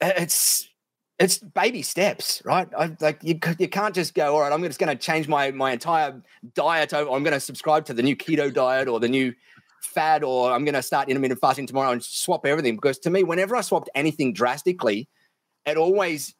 it's 0.00 0.68
it's 1.18 1.38
baby 1.38 1.82
steps, 1.82 2.40
right? 2.44 2.68
I, 2.78 2.96
like 3.00 3.22
you, 3.22 3.38
you 3.58 3.68
can't 3.68 3.94
just 3.94 4.14
go, 4.14 4.34
all 4.34 4.40
right, 4.40 4.52
I'm 4.52 4.62
just 4.62 4.78
going 4.78 4.96
to 4.96 5.02
change 5.02 5.26
my 5.26 5.50
my 5.50 5.72
entire 5.72 6.20
diet. 6.54 6.94
Over, 6.94 7.10
I'm 7.10 7.24
going 7.24 7.34
to 7.34 7.40
subscribe 7.40 7.84
to 7.86 7.94
the 7.94 8.02
new 8.02 8.16
keto 8.16 8.52
diet 8.52 8.88
or 8.88 9.00
the 9.00 9.08
new 9.08 9.34
fad, 9.80 10.22
or 10.22 10.52
I'm 10.52 10.64
going 10.64 10.74
to 10.74 10.82
start 10.82 11.08
intermittent 11.08 11.40
fasting 11.40 11.66
tomorrow 11.66 11.90
and 11.90 12.02
swap 12.02 12.46
everything. 12.46 12.76
Because 12.76 12.98
to 13.00 13.10
me, 13.10 13.24
whenever 13.24 13.56
I 13.56 13.62
swapped 13.62 13.90
anything 13.94 14.32
drastically, 14.32 15.08
it 15.66 15.76
always 15.76 16.34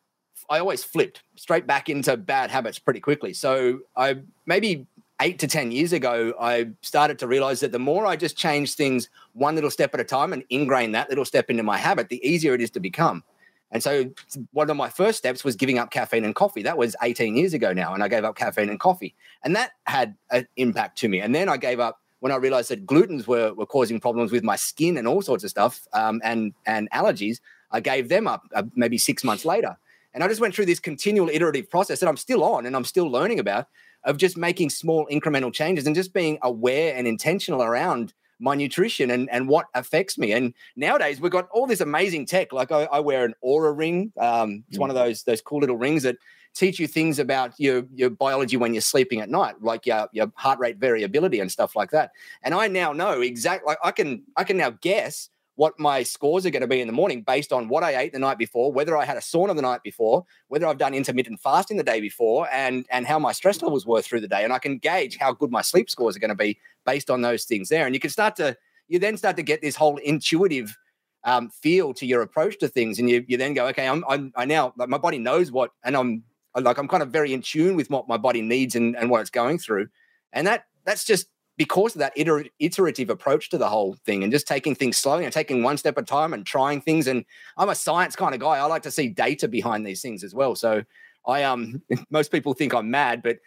I 0.49 0.61
always 0.61 0.85
flipped 0.85 1.23
straight 1.35 1.67
back 1.67 1.89
into 1.89 2.17
bad 2.17 2.51
habits 2.51 2.79
pretty 2.79 3.01
quickly. 3.01 3.33
So 3.35 3.81
I 3.97 4.19
maybe 4.47 4.87
eight 5.21 5.41
to 5.41 5.49
10 5.49 5.73
years 5.73 5.93
ago, 5.93 6.33
I 6.41 6.69
started 6.83 7.19
to 7.19 7.27
realize 7.27 7.59
that 7.61 7.73
the 7.73 7.79
more 7.81 8.07
I 8.07 8.15
just 8.15 8.37
change 8.37 8.75
things 8.75 9.09
one 9.33 9.57
little 9.57 9.71
step 9.71 9.93
at 9.95 9.99
a 9.99 10.05
time 10.05 10.33
and 10.33 10.45
ingrain 10.49 10.93
that 10.93 11.09
little 11.09 11.25
step 11.25 11.51
into 11.51 11.65
my 11.65 11.77
habit, 11.77 12.09
the 12.09 12.25
easier 12.25 12.55
it 12.55 12.61
is 12.61 12.71
to 12.71 12.81
become. 12.81 13.25
And 13.71 13.83
so 13.83 14.11
one 14.53 14.71
of 14.71 14.77
my 14.77 14.89
first 14.89 15.19
steps 15.19 15.45
was 15.45 15.55
giving 15.55 15.79
up 15.79 15.91
caffeine 15.91 16.25
and 16.25 16.35
coffee. 16.35 16.63
That 16.63 16.79
was 16.79 16.97
18 17.03 17.37
years 17.37 17.53
ago 17.53 17.73
now. 17.73 17.93
And 17.93 18.03
I 18.03 18.09
gave 18.09 18.25
up 18.25 18.37
caffeine 18.37 18.71
and 18.71 18.81
coffee. 18.81 19.15
And 19.45 19.55
that 19.57 19.73
had 19.85 20.17
an 20.31 20.47
impact 20.57 20.99
to 20.99 21.09
me. 21.09 21.21
And 21.21 21.35
then 21.35 21.49
I 21.49 21.57
gave 21.59 21.79
up 21.79 22.01
when 22.21 22.33
I 22.33 22.37
realized 22.37 22.71
that 22.71 22.87
glutens 22.87 23.27
were, 23.27 23.53
were 23.55 23.67
causing 23.67 24.01
problems 24.01 24.33
with 24.33 24.43
my 24.43 24.57
skin 24.57 24.97
and 24.97 25.07
all 25.07 25.23
sorts 25.23 25.45
of 25.45 25.51
stuff 25.51 25.87
um, 25.93 26.21
and, 26.25 26.55
and 26.67 26.91
allergies. 26.91 27.41
I 27.71 27.81
gave 27.81 28.09
them 28.09 28.27
up 28.27 28.43
uh, 28.55 28.63
maybe 28.75 28.97
six 28.97 29.23
months 29.23 29.45
later. 29.45 29.77
And 30.15 30.25
I 30.25 30.29
just 30.29 30.41
went 30.41 30.55
through 30.55 30.67
this 30.67 30.81
continual 30.81 31.29
iterative 31.29 31.71
process 31.71 32.01
that 32.01 32.09
I'm 32.09 32.17
still 32.17 32.43
on 32.43 32.65
and 32.65 32.75
I'm 32.75 32.85
still 32.85 33.11
learning 33.11 33.39
about 33.39 33.67
of 34.05 34.17
just 34.17 34.37
making 34.37 34.71
small 34.71 35.07
incremental 35.13 35.53
changes 35.53 35.87
and 35.87 35.95
just 35.95 36.13
being 36.15 36.39
aware 36.43 36.95
and 36.97 37.07
intentional 37.07 37.63
around 37.63 38.15
my 38.39 38.55
nutrition 38.55 39.11
and, 39.11 39.29
and 39.31 39.49
what 39.49 39.67
affects 39.75 40.19
me. 40.19 40.33
And 40.33 40.55
nowadays 40.77 41.21
we've 41.21 41.33
got 41.33 41.49
all 41.51 41.67
this 41.67 41.81
amazing 41.81 42.27
tech. 42.27 42.53
Like 42.53 42.73
I, 42.73 42.85
I 42.85 43.01
wear 43.01 43.25
an 43.25 43.35
Oura 43.45 43.77
ring. 43.77 44.13
Um, 44.19 44.65
it's 44.69 44.79
mm. 44.79 44.81
one 44.81 44.91
of 44.91 44.97
those 44.97 45.23
those 45.25 45.41
cool 45.41 45.61
little 45.61 45.77
rings 45.77 46.03
that 46.05 46.17
teach 46.55 46.79
you 46.79 46.87
things 46.87 47.19
about 47.19 47.53
your 47.59 47.85
your 47.95 48.11
biology 48.11 48.57
when 48.57 48.75
you're 48.75 48.81
sleeping 48.81 49.21
at 49.21 49.29
night, 49.29 49.55
like 49.61 49.87
your 49.87 50.09
your 50.13 50.33
heart 50.35 50.59
rate 50.59 50.79
variability 50.79 51.41
and 51.41 51.51
stuff 51.51 51.77
like 51.77 51.91
that. 51.91 52.11
And 52.43 52.55
I 52.55 52.69
now 52.69 52.93
know 52.93 53.21
exactly. 53.21 53.67
Like 53.67 53.79
I 53.83 53.91
can 53.91 54.23
I 54.37 54.45
can 54.45 54.57
now 54.57 54.71
guess 54.71 55.29
what 55.59 55.77
my 55.77 56.05
scores 56.05 56.47
are 56.47 56.51
going 56.51 56.61
to 56.61 56.69
be 56.69 56.81
in 56.81 56.87
the 56.87 56.93
morning 56.93 57.21
based 57.21 57.53
on 57.53 57.67
what 57.67 57.83
I 57.83 57.97
ate 57.97 58.13
the 58.13 58.19
night 58.21 58.39
before, 58.39 58.73
whether 58.73 58.97
I 58.97 59.05
had 59.05 59.17
a 59.17 59.21
sauna 59.21 59.57
the 59.57 59.63
night 59.63 59.83
before, 59.83 60.25
whether 60.47 60.69
I've 60.69 60.79
done 60.79 60.95
intermittent 60.95 61.41
fasting 61.41 61.77
the 61.77 61.83
day 61.83 62.01
before, 62.01 62.49
and 62.53 62.87
and 62.91 63.05
how 63.05 63.19
my 63.19 63.33
stress 63.33 63.61
levels 63.61 63.85
were 63.85 64.01
through 64.01 64.21
the 64.21 64.29
day, 64.29 64.45
and 64.45 64.53
I 64.53 64.61
can 64.61 64.79
gauge 64.79 65.17
how 65.17 65.33
good 65.33 65.51
my 65.51 65.63
sleep 65.63 65.91
scores 65.91 66.15
are 66.15 66.21
going 66.21 66.29
to 66.29 66.37
be 66.37 66.61
based 66.87 67.11
on 67.11 67.23
those 67.23 67.43
things 67.43 67.71
there. 67.71 67.87
And 67.87 67.95
you 67.95 67.99
can 67.99 68.11
start 68.11 68.37
to 68.37 68.57
you 68.87 69.01
then 69.01 69.17
start 69.17 69.35
to 69.35 69.43
get 69.43 69.61
this 69.61 69.75
whole 69.75 69.97
intuitive 69.97 70.79
um, 71.25 71.51
feel 71.51 71.93
to 71.95 72.07
your 72.07 72.23
approach 72.23 72.61
to 72.61 72.69
things, 72.69 73.01
and 73.01 73.11
you 73.11 73.25
you 73.27 73.37
then 73.37 73.53
go, 73.53 73.67
okay, 73.67 73.89
I'm, 73.89 74.05
I'm 74.09 74.33
I 74.37 74.45
now 74.45 74.73
like 74.77 74.89
my 74.89 74.99
body 74.99 75.19
knows 75.19 75.51
what, 75.51 75.73
and 75.83 75.97
I'm 75.97 76.23
like 76.55 76.79
I'm 76.79 76.87
kind 76.87 77.03
of 77.03 77.11
very 77.11 77.33
in 77.33 77.43
tune 77.43 77.75
with 77.75 77.91
what 77.91 78.07
my 78.07 78.17
body 78.17 78.43
needs 78.43 78.77
and 78.77 78.97
and 78.97 79.11
what 79.11 79.23
it's 79.23 79.31
going 79.31 79.59
through, 79.59 79.89
and 80.33 80.47
that 80.47 80.67
that's 80.85 81.05
just 81.05 81.27
because 81.59 81.97
of 81.97 81.99
that 81.99 82.17
iter- 82.17 82.47
iterative 82.61 83.11
approach 83.11 83.51
to 83.51 83.59
the 83.59 83.69
whole 83.69 83.95
thing 84.07 84.23
and 84.23 84.33
just 84.33 84.47
taking 84.47 84.75
things 84.75 84.97
slowly 84.97 85.25
and 85.25 85.33
taking 85.33 85.63
one 85.63 85.77
step 85.77 85.99
at 85.99 86.05
a 86.05 86.07
time 86.07 86.33
and 86.33 86.47
trying 86.47 86.81
things. 86.81 87.09
And 87.09 87.25
I'm 87.59 87.69
a 87.69 87.75
science 87.75 88.17
kind 88.17 88.33
of 88.33 88.41
guy. 88.41 88.57
I 88.57 88.65
like 88.65 88.85
to 88.85 88.91
see 88.91 89.09
data 89.09 89.49
behind 89.49 89.85
these 89.85 90.01
things 90.01 90.25
as 90.25 90.35
well. 90.35 90.55
So 90.55 90.85
I 91.27 91.43
um 91.43 91.83
most 92.11 92.31
people 92.31 92.55
think 92.55 92.73
I'm 92.73 92.91
mad, 92.91 93.23
but 93.23 93.39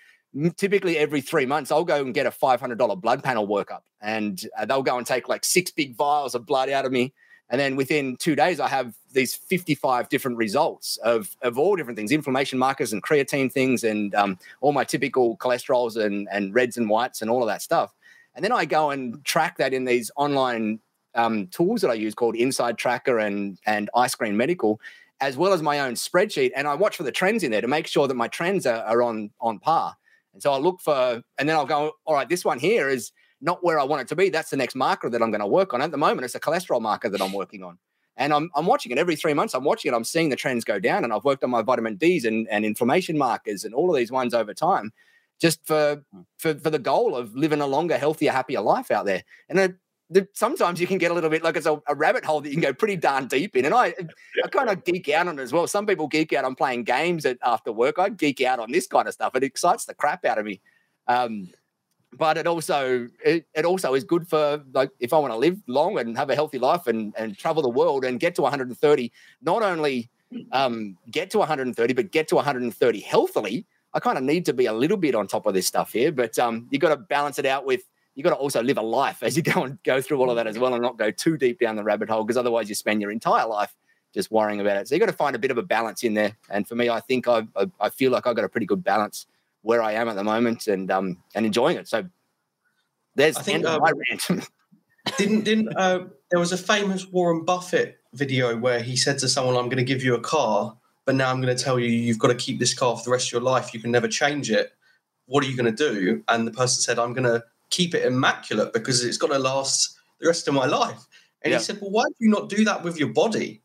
typically 0.58 0.98
every 0.98 1.22
three 1.22 1.46
months 1.46 1.72
I'll 1.72 1.86
go 1.86 2.02
and 2.02 2.14
get 2.14 2.26
a 2.26 2.32
$500 2.32 3.02
blood 3.02 3.24
panel 3.24 3.48
workup 3.48 3.82
and 4.02 4.46
uh, 4.58 4.66
they'll 4.66 4.84
go 4.84 4.98
and 4.98 5.08
take 5.08 5.28
like 5.28 5.44
six 5.44 5.72
big 5.72 5.96
vials 5.96 6.36
of 6.36 6.46
blood 6.46 6.70
out 6.70 6.86
of 6.86 6.92
me. 6.92 7.14
And 7.50 7.60
then 7.60 7.76
within 7.76 8.16
two 8.16 8.34
days, 8.34 8.62
I 8.62 8.70
have 8.70 8.94
these 9.12 9.36
55 9.36 10.08
different 10.08 10.38
results 10.38 10.96
of, 11.04 11.36
of 11.42 11.60
all 11.60 11.76
different 11.76 11.98
things, 11.98 12.14
inflammation 12.14 12.58
markers 12.58 12.94
and 12.94 13.04
creatine 13.04 13.52
things 13.52 13.84
and 13.84 14.16
um, 14.16 14.40
all 14.62 14.72
my 14.72 14.86
typical 14.86 15.36
cholesterols 15.36 16.02
and, 16.02 16.30
and 16.32 16.54
reds 16.56 16.78
and 16.78 16.90
whites 16.90 17.22
and 17.22 17.30
all 17.30 17.42
of 17.42 17.48
that 17.48 17.62
stuff. 17.62 17.94
And 18.36 18.44
then 18.44 18.52
I 18.52 18.66
go 18.66 18.92
and 18.92 19.24
track 19.26 19.58
that 19.58 19.74
in 19.74 19.86
these 19.86 20.12
online 20.16 20.80
um, 21.16 21.48
tools 21.48 21.82
that 21.82 21.92
I 21.92 21.96
use 21.96 22.16
called 22.16 22.36
Inside 22.36 22.78
Tracker 22.78 23.20
and 23.20 23.60
and 23.66 23.90
i-screen 23.96 24.38
Medical, 24.38 24.80
as 25.20 25.38
well 25.38 25.54
as 25.54 25.62
my 25.62 25.80
own 25.82 25.94
spreadsheet. 25.94 26.52
And 26.56 26.68
I 26.68 26.76
watch 26.76 26.96
for 26.96 27.04
the 27.04 27.12
trends 27.12 27.44
in 27.44 27.52
there 27.52 27.62
to 27.62 27.68
make 27.68 27.88
sure 27.88 28.08
that 28.08 28.16
my 28.16 28.28
trends 28.28 28.66
are, 28.66 28.84
are 28.84 29.02
on 29.04 29.32
on 29.40 29.60
par. 29.60 29.96
And 30.34 30.42
so 30.42 30.54
I 30.54 30.58
look 30.58 30.80
for, 30.80 31.22
and 31.38 31.50
then 31.50 31.56
I'll 31.58 31.66
go, 31.66 31.92
all 32.06 32.16
right, 32.16 32.30
this 32.30 32.46
one 32.46 32.58
here 32.58 32.88
is 32.88 33.12
not 33.42 33.64
where 33.64 33.80
I 33.80 33.84
want 33.84 34.02
it 34.02 34.08
to 34.10 34.16
be. 34.16 34.30
That's 34.30 34.50
the 34.50 34.58
next 34.58 34.76
marker 34.76 35.10
that 35.10 35.22
I'm 35.22 35.32
going 35.32 35.42
to 35.42 35.48
work 35.48 35.74
on. 35.74 35.82
At 35.82 35.92
the 35.92 35.98
moment, 35.98 36.24
it's 36.24 36.36
a 36.36 36.40
cholesterol 36.40 36.82
marker 36.82 37.10
that 37.10 37.22
I'm 37.22 37.34
working 37.34 37.64
on. 37.64 37.78
And 38.18 38.34
I'm, 38.34 38.50
I'm 38.56 38.66
watching 38.66 38.92
it 38.92 38.98
every 38.98 39.16
three 39.16 39.34
months. 39.34 39.54
I'm 39.54 39.64
watching 39.64 39.92
it. 39.92 39.96
I'm 39.96 40.04
seeing 40.04 40.30
the 40.30 40.36
trends 40.36 40.64
go 40.64 40.80
down. 40.80 41.04
And 41.04 41.12
I've 41.12 41.26
worked 41.26 41.44
on 41.44 41.50
my 41.50 41.62
vitamin 41.62 41.96
Ds 41.96 42.24
and, 42.24 42.48
and 42.50 42.64
inflammation 42.64 43.18
markers 43.18 43.66
and 43.66 43.74
all 43.74 43.90
of 43.90 43.98
these 43.98 44.12
ones 44.12 44.34
over 44.34 44.54
time 44.54 44.94
just 45.42 45.66
for 45.66 46.04
hmm. 46.14 46.22
for 46.38 46.54
for 46.54 46.70
the 46.70 46.80
goal 46.80 47.16
of 47.16 47.36
living 47.36 47.62
a 47.62 47.68
longer, 47.68 47.98
healthier, 47.98 48.32
happier 48.32 48.62
life 48.62 48.92
out 48.92 49.06
there. 49.06 49.24
And 49.50 49.60
it, 49.60 49.76
the, 50.10 50.28
sometimes 50.34 50.80
you 50.80 50.88
can 50.88 50.98
get 50.98 51.10
a 51.10 51.14
little 51.14 51.30
bit 51.30 51.42
like 51.42 51.56
it's 51.56 51.66
a, 51.66 51.82
a, 51.88 51.96
rabbit 51.96 52.26
hole 52.26 52.42
that 52.42 52.50
you 52.50 52.56
can 52.56 52.62
go 52.62 52.74
pretty 52.74 52.98
darn 52.98 53.28
deep 53.28 53.56
in. 53.56 53.64
And 53.64 53.74
I, 53.74 53.94
I 54.44 54.48
kind 54.50 54.70
of 54.70 54.84
geek 54.84 55.08
out 55.08 55.30
on 55.30 55.40
it 55.40 55.42
as 55.42 55.54
well. 55.54 55.68
Some 55.68 55.86
people 55.86 56.08
geek 56.08 56.34
out 56.34 56.44
on 56.44 56.54
playing 56.54 56.84
games 56.84 57.26
at, 57.26 57.38
after 57.42 57.72
work. 57.72 57.98
I 57.98 58.10
geek 58.10 58.42
out 58.42 58.60
on 58.60 58.72
this 58.72 58.88
kind 58.88 59.08
of 59.08 59.14
stuff. 59.14 59.36
It 59.36 59.44
excites 59.44 59.86
the 59.86 59.94
crap 59.94 60.26
out 60.26 60.38
of 60.38 60.46
me. 60.46 60.60
Um, 61.08 61.50
but 62.18 62.38
it 62.38 62.46
also 62.46 63.08
it, 63.24 63.46
it 63.54 63.64
also 63.64 63.94
is 63.94 64.04
good 64.04 64.28
for 64.28 64.62
like 64.74 64.92
if 65.00 65.14
I 65.14 65.18
want 65.18 65.34
to 65.34 65.38
live 65.38 65.62
long 65.68 65.98
and 65.98 66.18
have 66.18 66.30
a 66.30 66.36
healthy 66.36 66.60
life 66.60 66.88
and 66.88 67.14
and 67.18 67.38
travel 67.38 67.64
the 67.64 67.70
world 67.70 68.04
and 68.04 68.20
get 68.20 68.36
to 68.36 68.42
130, 68.42 69.12
not 69.42 69.64
only 69.64 70.10
um, 70.52 70.98
get 71.10 71.30
to 71.32 71.38
130, 71.40 71.94
but 71.94 72.12
get 72.12 72.28
to 72.28 72.36
130 72.36 73.00
healthily 73.00 73.66
I 73.94 74.00
kind 74.00 74.18
of 74.18 74.24
need 74.24 74.46
to 74.46 74.54
be 74.54 74.68
a 74.68 74.74
little 74.74 74.98
bit 74.98 75.16
on 75.16 75.28
top 75.28 75.46
of 75.46 75.54
this 75.54 75.68
stuff 75.68 75.92
here, 75.94 76.12
but 76.12 76.40
um, 76.40 76.68
you 76.72 76.80
got 76.80 76.90
to 76.90 76.98
balance 76.98 77.40
it 77.40 77.46
out 77.46 77.66
with 77.66 77.82
you've 78.16 78.24
got 78.24 78.32
to 78.32 78.36
also 78.36 78.62
live 78.62 78.78
a 78.78 78.82
life 78.82 79.24
as 79.24 79.38
you 79.38 79.44
go 79.54 79.64
and 79.64 79.82
go 79.84 80.02
through 80.02 80.20
all 80.20 80.30
of 80.30 80.36
that 80.38 80.48
as 80.48 80.58
well, 80.58 80.74
and 80.74 80.82
not 80.82 80.98
go 80.98 81.12
too 81.12 81.38
deep 81.38 81.60
down 81.60 81.76
the 81.76 81.84
rabbit 81.84 82.10
hole 82.10 82.24
because 82.24 82.38
otherwise 82.38 82.70
you 82.70 82.76
spend 82.76 83.02
your 83.02 83.12
entire 83.12 83.48
life 83.48 83.76
just 84.14 84.32
worrying 84.32 84.60
about 84.60 84.78
it. 84.78 84.88
So 84.88 84.96
you've 84.96 85.00
got 85.00 85.08
to 85.08 85.14
find 85.14 85.36
a 85.36 85.40
bit 85.40 85.52
of 85.52 85.58
a 85.58 85.64
balance 85.64 86.04
in 86.04 86.14
there. 86.14 86.36
And 86.50 86.68
for 86.68 86.76
me, 86.76 86.90
I 86.90 87.00
think 87.00 87.28
I 87.28 87.48
I, 87.56 87.72
I 87.80 87.90
feel 87.90 88.12
like 88.12 88.28
I've 88.28 88.36
got 88.36 88.46
a 88.46 88.50
pretty 88.50 88.66
good 88.66 88.84
balance 88.84 89.26
where 89.62 89.82
I 89.82 89.94
am 89.94 90.10
at 90.10 90.16
the 90.16 90.24
moment 90.24 90.68
and 90.68 90.90
um 90.92 91.18
and 91.36 91.46
enjoying 91.46 91.78
it. 91.78 91.88
So 91.88 92.06
there's 93.16 93.38
I 93.38 93.42
think, 93.42 93.66
uh, 93.66 93.80
my 93.80 93.92
rant. 93.92 94.50
didn't 95.18 95.44
didn't 95.44 95.76
uh, 95.76 96.06
there 96.30 96.40
was 96.40 96.52
a 96.52 96.58
famous 96.58 97.08
Warren 97.08 97.44
Buffett 97.44 98.00
video 98.14 98.58
where 98.58 98.82
he 98.82 98.96
said 98.96 99.20
to 99.20 99.28
someone, 99.28 99.56
"I'm 99.56 99.66
going 99.66 99.78
to 99.78 99.84
give 99.84 100.04
you 100.04 100.16
a 100.16 100.22
car, 100.22 100.78
but 101.06 101.16
now 101.16 101.32
I'm 101.32 101.42
going 101.42 101.56
to 101.56 101.64
tell 101.64 101.80
you 101.80 101.88
you've 101.88 102.20
got 102.20 102.28
to 102.28 102.36
keep 102.36 102.60
this 102.60 102.74
car 102.74 102.96
for 102.98 103.04
the 103.04 103.12
rest 103.12 103.28
of 103.28 103.34
your 103.34 103.42
life. 103.42 103.74
You 103.74 103.80
can 103.80 103.92
never 103.92 104.08
change 104.08 104.52
it. 104.52 104.74
What 105.26 105.44
are 105.44 105.48
you 105.48 105.58
going 105.58 105.74
to 105.74 105.94
do?" 105.94 106.24
And 106.28 106.48
the 106.48 106.52
person 106.52 106.82
said, 106.82 107.00
"I'm 107.00 107.14
going 107.14 107.26
to 107.26 107.44
keep 107.70 107.96
it 107.96 108.06
immaculate 108.06 108.74
because 108.74 109.04
it's 109.04 109.18
going 109.18 109.34
to 109.34 109.40
last 109.40 109.98
the 110.20 110.28
rest 110.28 110.48
of 110.48 110.54
my 110.54 110.66
life." 110.66 111.06
And 111.42 111.52
yeah. 111.52 111.58
he 111.58 111.64
said, 111.64 111.80
"Well, 111.82 111.92
why 111.92 112.04
do 112.04 112.16
you 112.20 112.30
not 112.30 112.50
do 112.50 112.64
that 112.66 112.84
with 112.84 112.98
your 112.98 113.10
body?" 113.10 113.62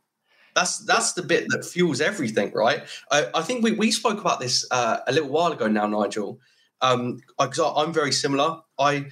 That's 0.54 0.78
that's 0.78 1.12
the 1.12 1.22
bit 1.22 1.46
that 1.50 1.66
fuels 1.66 2.00
everything, 2.00 2.50
right? 2.52 2.84
I, 3.10 3.28
I 3.34 3.42
think 3.42 3.62
we, 3.62 3.72
we 3.72 3.90
spoke 3.90 4.20
about 4.20 4.40
this 4.40 4.66
uh, 4.70 4.98
a 5.06 5.12
little 5.12 5.28
while 5.28 5.52
ago 5.52 5.68
now, 5.68 5.86
Nigel. 5.86 6.40
Um, 6.80 7.20
because 7.38 7.72
I'm 7.76 7.92
very 7.92 8.12
similar. 8.12 8.60
I 8.78 9.06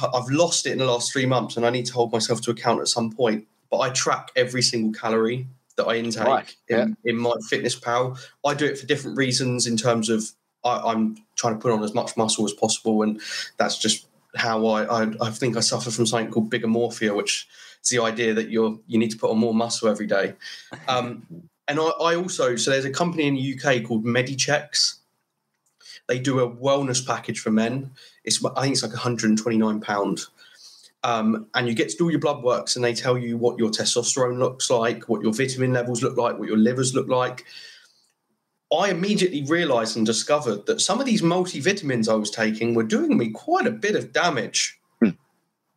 I've 0.00 0.28
lost 0.28 0.66
it 0.66 0.72
in 0.72 0.78
the 0.78 0.86
last 0.86 1.12
three 1.12 1.26
months, 1.26 1.56
and 1.56 1.66
I 1.66 1.70
need 1.70 1.86
to 1.86 1.92
hold 1.92 2.12
myself 2.12 2.40
to 2.42 2.50
account 2.50 2.80
at 2.80 2.88
some 2.88 3.10
point. 3.10 3.46
But 3.70 3.80
I 3.80 3.90
track 3.90 4.30
every 4.36 4.62
single 4.62 4.92
calorie 4.92 5.48
that 5.76 5.86
I 5.86 5.96
intake 5.96 6.26
right. 6.26 6.56
in, 6.68 6.78
yeah. 6.78 7.10
in 7.10 7.16
my 7.16 7.34
fitness 7.48 7.74
pal. 7.74 8.18
I 8.44 8.54
do 8.54 8.66
it 8.66 8.78
for 8.78 8.86
different 8.86 9.16
reasons 9.16 9.66
in 9.66 9.76
terms 9.76 10.08
of 10.08 10.24
I, 10.64 10.92
am 10.92 11.16
trying 11.36 11.54
to 11.54 11.60
put 11.60 11.72
on 11.72 11.82
as 11.82 11.94
much 11.94 12.16
muscle 12.16 12.44
as 12.44 12.52
possible, 12.52 13.02
and 13.02 13.20
that's 13.56 13.78
just 13.78 14.06
how 14.36 14.66
I, 14.66 15.04
I, 15.04 15.12
I 15.20 15.30
think 15.30 15.56
I 15.56 15.60
suffer 15.60 15.90
from 15.90 16.06
something 16.06 16.30
called 16.30 16.50
bigomorphia, 16.50 17.14
which 17.14 17.46
is 17.82 17.90
the 17.90 18.00
idea 18.00 18.34
that 18.34 18.50
you're 18.50 18.78
you 18.86 18.98
need 18.98 19.10
to 19.10 19.18
put 19.18 19.30
on 19.30 19.38
more 19.38 19.54
muscle 19.54 19.88
every 19.88 20.06
day. 20.06 20.34
Um, 20.88 21.26
and 21.66 21.80
I, 21.80 21.84
I 21.84 22.16
also 22.16 22.56
so 22.56 22.70
there's 22.70 22.84
a 22.84 22.90
company 22.90 23.26
in 23.26 23.34
the 23.34 23.54
UK 23.54 23.84
called 23.86 24.04
Medichecks. 24.04 24.96
They 26.08 26.18
do 26.18 26.40
a 26.40 26.50
wellness 26.50 27.06
package 27.06 27.40
for 27.40 27.50
men. 27.50 27.90
It's 28.24 28.44
I 28.44 28.62
think 28.62 28.74
it's 28.74 28.82
like 28.82 28.92
129 28.92 29.80
pound. 29.80 30.26
Um, 31.04 31.48
and 31.54 31.68
you 31.68 31.74
get 31.74 31.90
to 31.90 31.96
do 31.96 32.04
all 32.04 32.10
your 32.10 32.18
blood 32.18 32.42
works, 32.42 32.76
and 32.76 32.84
they 32.84 32.94
tell 32.94 33.18
you 33.18 33.36
what 33.36 33.58
your 33.58 33.68
testosterone 33.68 34.38
looks 34.38 34.70
like, 34.70 35.06
what 35.06 35.20
your 35.22 35.34
vitamin 35.34 35.74
levels 35.74 36.02
look 36.02 36.16
like, 36.16 36.38
what 36.38 36.48
your 36.48 36.56
livers 36.56 36.94
look 36.94 37.08
like. 37.08 37.44
I 38.74 38.90
immediately 38.90 39.44
realized 39.44 39.98
and 39.98 40.06
discovered 40.06 40.64
that 40.64 40.80
some 40.80 41.00
of 41.00 41.06
these 41.06 41.20
multivitamins 41.20 42.08
I 42.08 42.14
was 42.14 42.30
taking 42.30 42.74
were 42.74 42.84
doing 42.84 43.18
me 43.18 43.30
quite 43.30 43.66
a 43.66 43.70
bit 43.70 43.96
of 43.96 44.14
damage 44.14 44.78
hmm. 45.00 45.10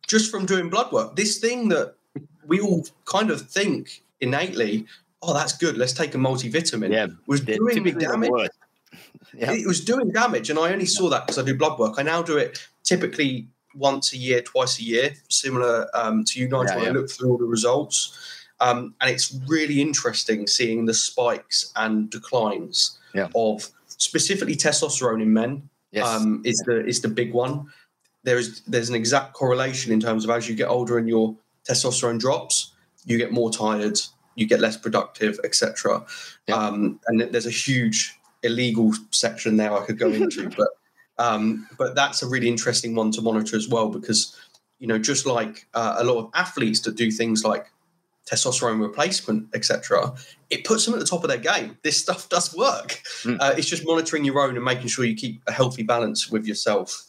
just 0.06 0.30
from 0.30 0.46
doing 0.46 0.70
blood 0.70 0.90
work. 0.92 1.14
This 1.14 1.38
thing 1.38 1.68
that 1.68 1.94
we 2.46 2.58
all 2.60 2.86
kind 3.04 3.30
of 3.30 3.42
think 3.42 4.02
innately, 4.22 4.86
oh, 5.20 5.34
that's 5.34 5.58
good, 5.58 5.76
let's 5.76 5.92
take 5.92 6.14
a 6.14 6.18
multivitamin, 6.18 6.90
yeah, 6.90 7.06
was 7.26 7.42
doing 7.42 7.82
me 7.82 7.92
damage. 7.92 8.30
Yep. 9.34 9.56
It 9.56 9.66
was 9.66 9.84
doing 9.84 10.10
damage, 10.10 10.48
and 10.48 10.58
I 10.58 10.72
only 10.72 10.86
saw 10.86 11.10
that 11.10 11.26
because 11.26 11.38
I 11.38 11.44
do 11.44 11.54
blood 11.54 11.78
work. 11.78 11.96
I 11.98 12.02
now 12.02 12.22
do 12.22 12.38
it 12.38 12.66
typically 12.82 13.46
once 13.78 14.12
a 14.12 14.16
year, 14.16 14.42
twice 14.42 14.78
a 14.78 14.82
year, 14.82 15.14
similar 15.28 15.88
um, 15.94 16.24
to 16.24 16.40
you, 16.40 16.48
Nigel. 16.48 16.82
Yeah, 16.82 16.88
I 16.88 16.92
look 16.92 17.10
through 17.10 17.30
all 17.30 17.38
the 17.38 17.44
results. 17.44 18.16
Um, 18.60 18.94
and 19.00 19.10
it's 19.10 19.38
really 19.46 19.80
interesting 19.80 20.46
seeing 20.46 20.84
the 20.84 20.94
spikes 20.94 21.72
and 21.76 22.10
declines 22.10 22.98
yeah. 23.14 23.28
of 23.34 23.68
specifically 23.86 24.56
testosterone 24.56 25.22
in 25.22 25.32
men. 25.32 25.68
Yes. 25.92 26.06
Um, 26.06 26.42
is 26.44 26.62
the 26.66 26.84
is 26.84 27.00
the 27.00 27.08
big 27.08 27.32
one. 27.32 27.66
There 28.24 28.36
is 28.36 28.60
there's 28.62 28.90
an 28.90 28.94
exact 28.94 29.32
correlation 29.32 29.92
in 29.92 30.00
terms 30.00 30.24
of 30.24 30.30
as 30.30 30.48
you 30.48 30.54
get 30.54 30.68
older 30.68 30.98
and 30.98 31.08
your 31.08 31.34
testosterone 31.68 32.18
drops, 32.18 32.72
you 33.06 33.16
get 33.16 33.32
more 33.32 33.50
tired, 33.50 33.98
you 34.34 34.46
get 34.46 34.60
less 34.60 34.76
productive, 34.76 35.38
etc. 35.44 36.04
Yeah. 36.46 36.56
Um, 36.56 37.00
and 37.06 37.20
there's 37.20 37.46
a 37.46 37.50
huge 37.50 38.18
illegal 38.42 38.92
section 39.10 39.56
there 39.56 39.72
I 39.72 39.84
could 39.84 39.98
go 39.98 40.08
into, 40.08 40.48
but 40.56 40.68
um, 41.18 41.68
but 41.76 41.94
that's 41.94 42.22
a 42.22 42.28
really 42.28 42.48
interesting 42.48 42.94
one 42.94 43.10
to 43.12 43.22
monitor 43.22 43.56
as 43.56 43.68
well 43.68 43.88
because 43.88 44.36
you 44.78 44.86
know 44.86 44.98
just 44.98 45.26
like 45.26 45.66
uh, 45.74 45.96
a 45.98 46.04
lot 46.04 46.18
of 46.18 46.30
athletes 46.34 46.80
that 46.80 46.96
do 46.96 47.10
things 47.10 47.44
like 47.44 47.66
testosterone 48.28 48.80
replacement, 48.80 49.48
etc., 49.54 50.14
it 50.50 50.64
puts 50.64 50.84
them 50.84 50.94
at 50.94 51.00
the 51.00 51.06
top 51.06 51.24
of 51.24 51.28
their 51.28 51.38
game. 51.38 51.78
This 51.82 51.96
stuff 51.96 52.28
does 52.28 52.54
work. 52.54 53.00
Mm. 53.22 53.38
Uh, 53.40 53.54
it's 53.56 53.68
just 53.68 53.86
monitoring 53.86 54.24
your 54.24 54.40
own 54.40 54.54
and 54.54 54.64
making 54.64 54.88
sure 54.88 55.04
you 55.04 55.16
keep 55.16 55.42
a 55.46 55.52
healthy 55.52 55.82
balance 55.82 56.30
with 56.30 56.46
yourself. 56.46 57.06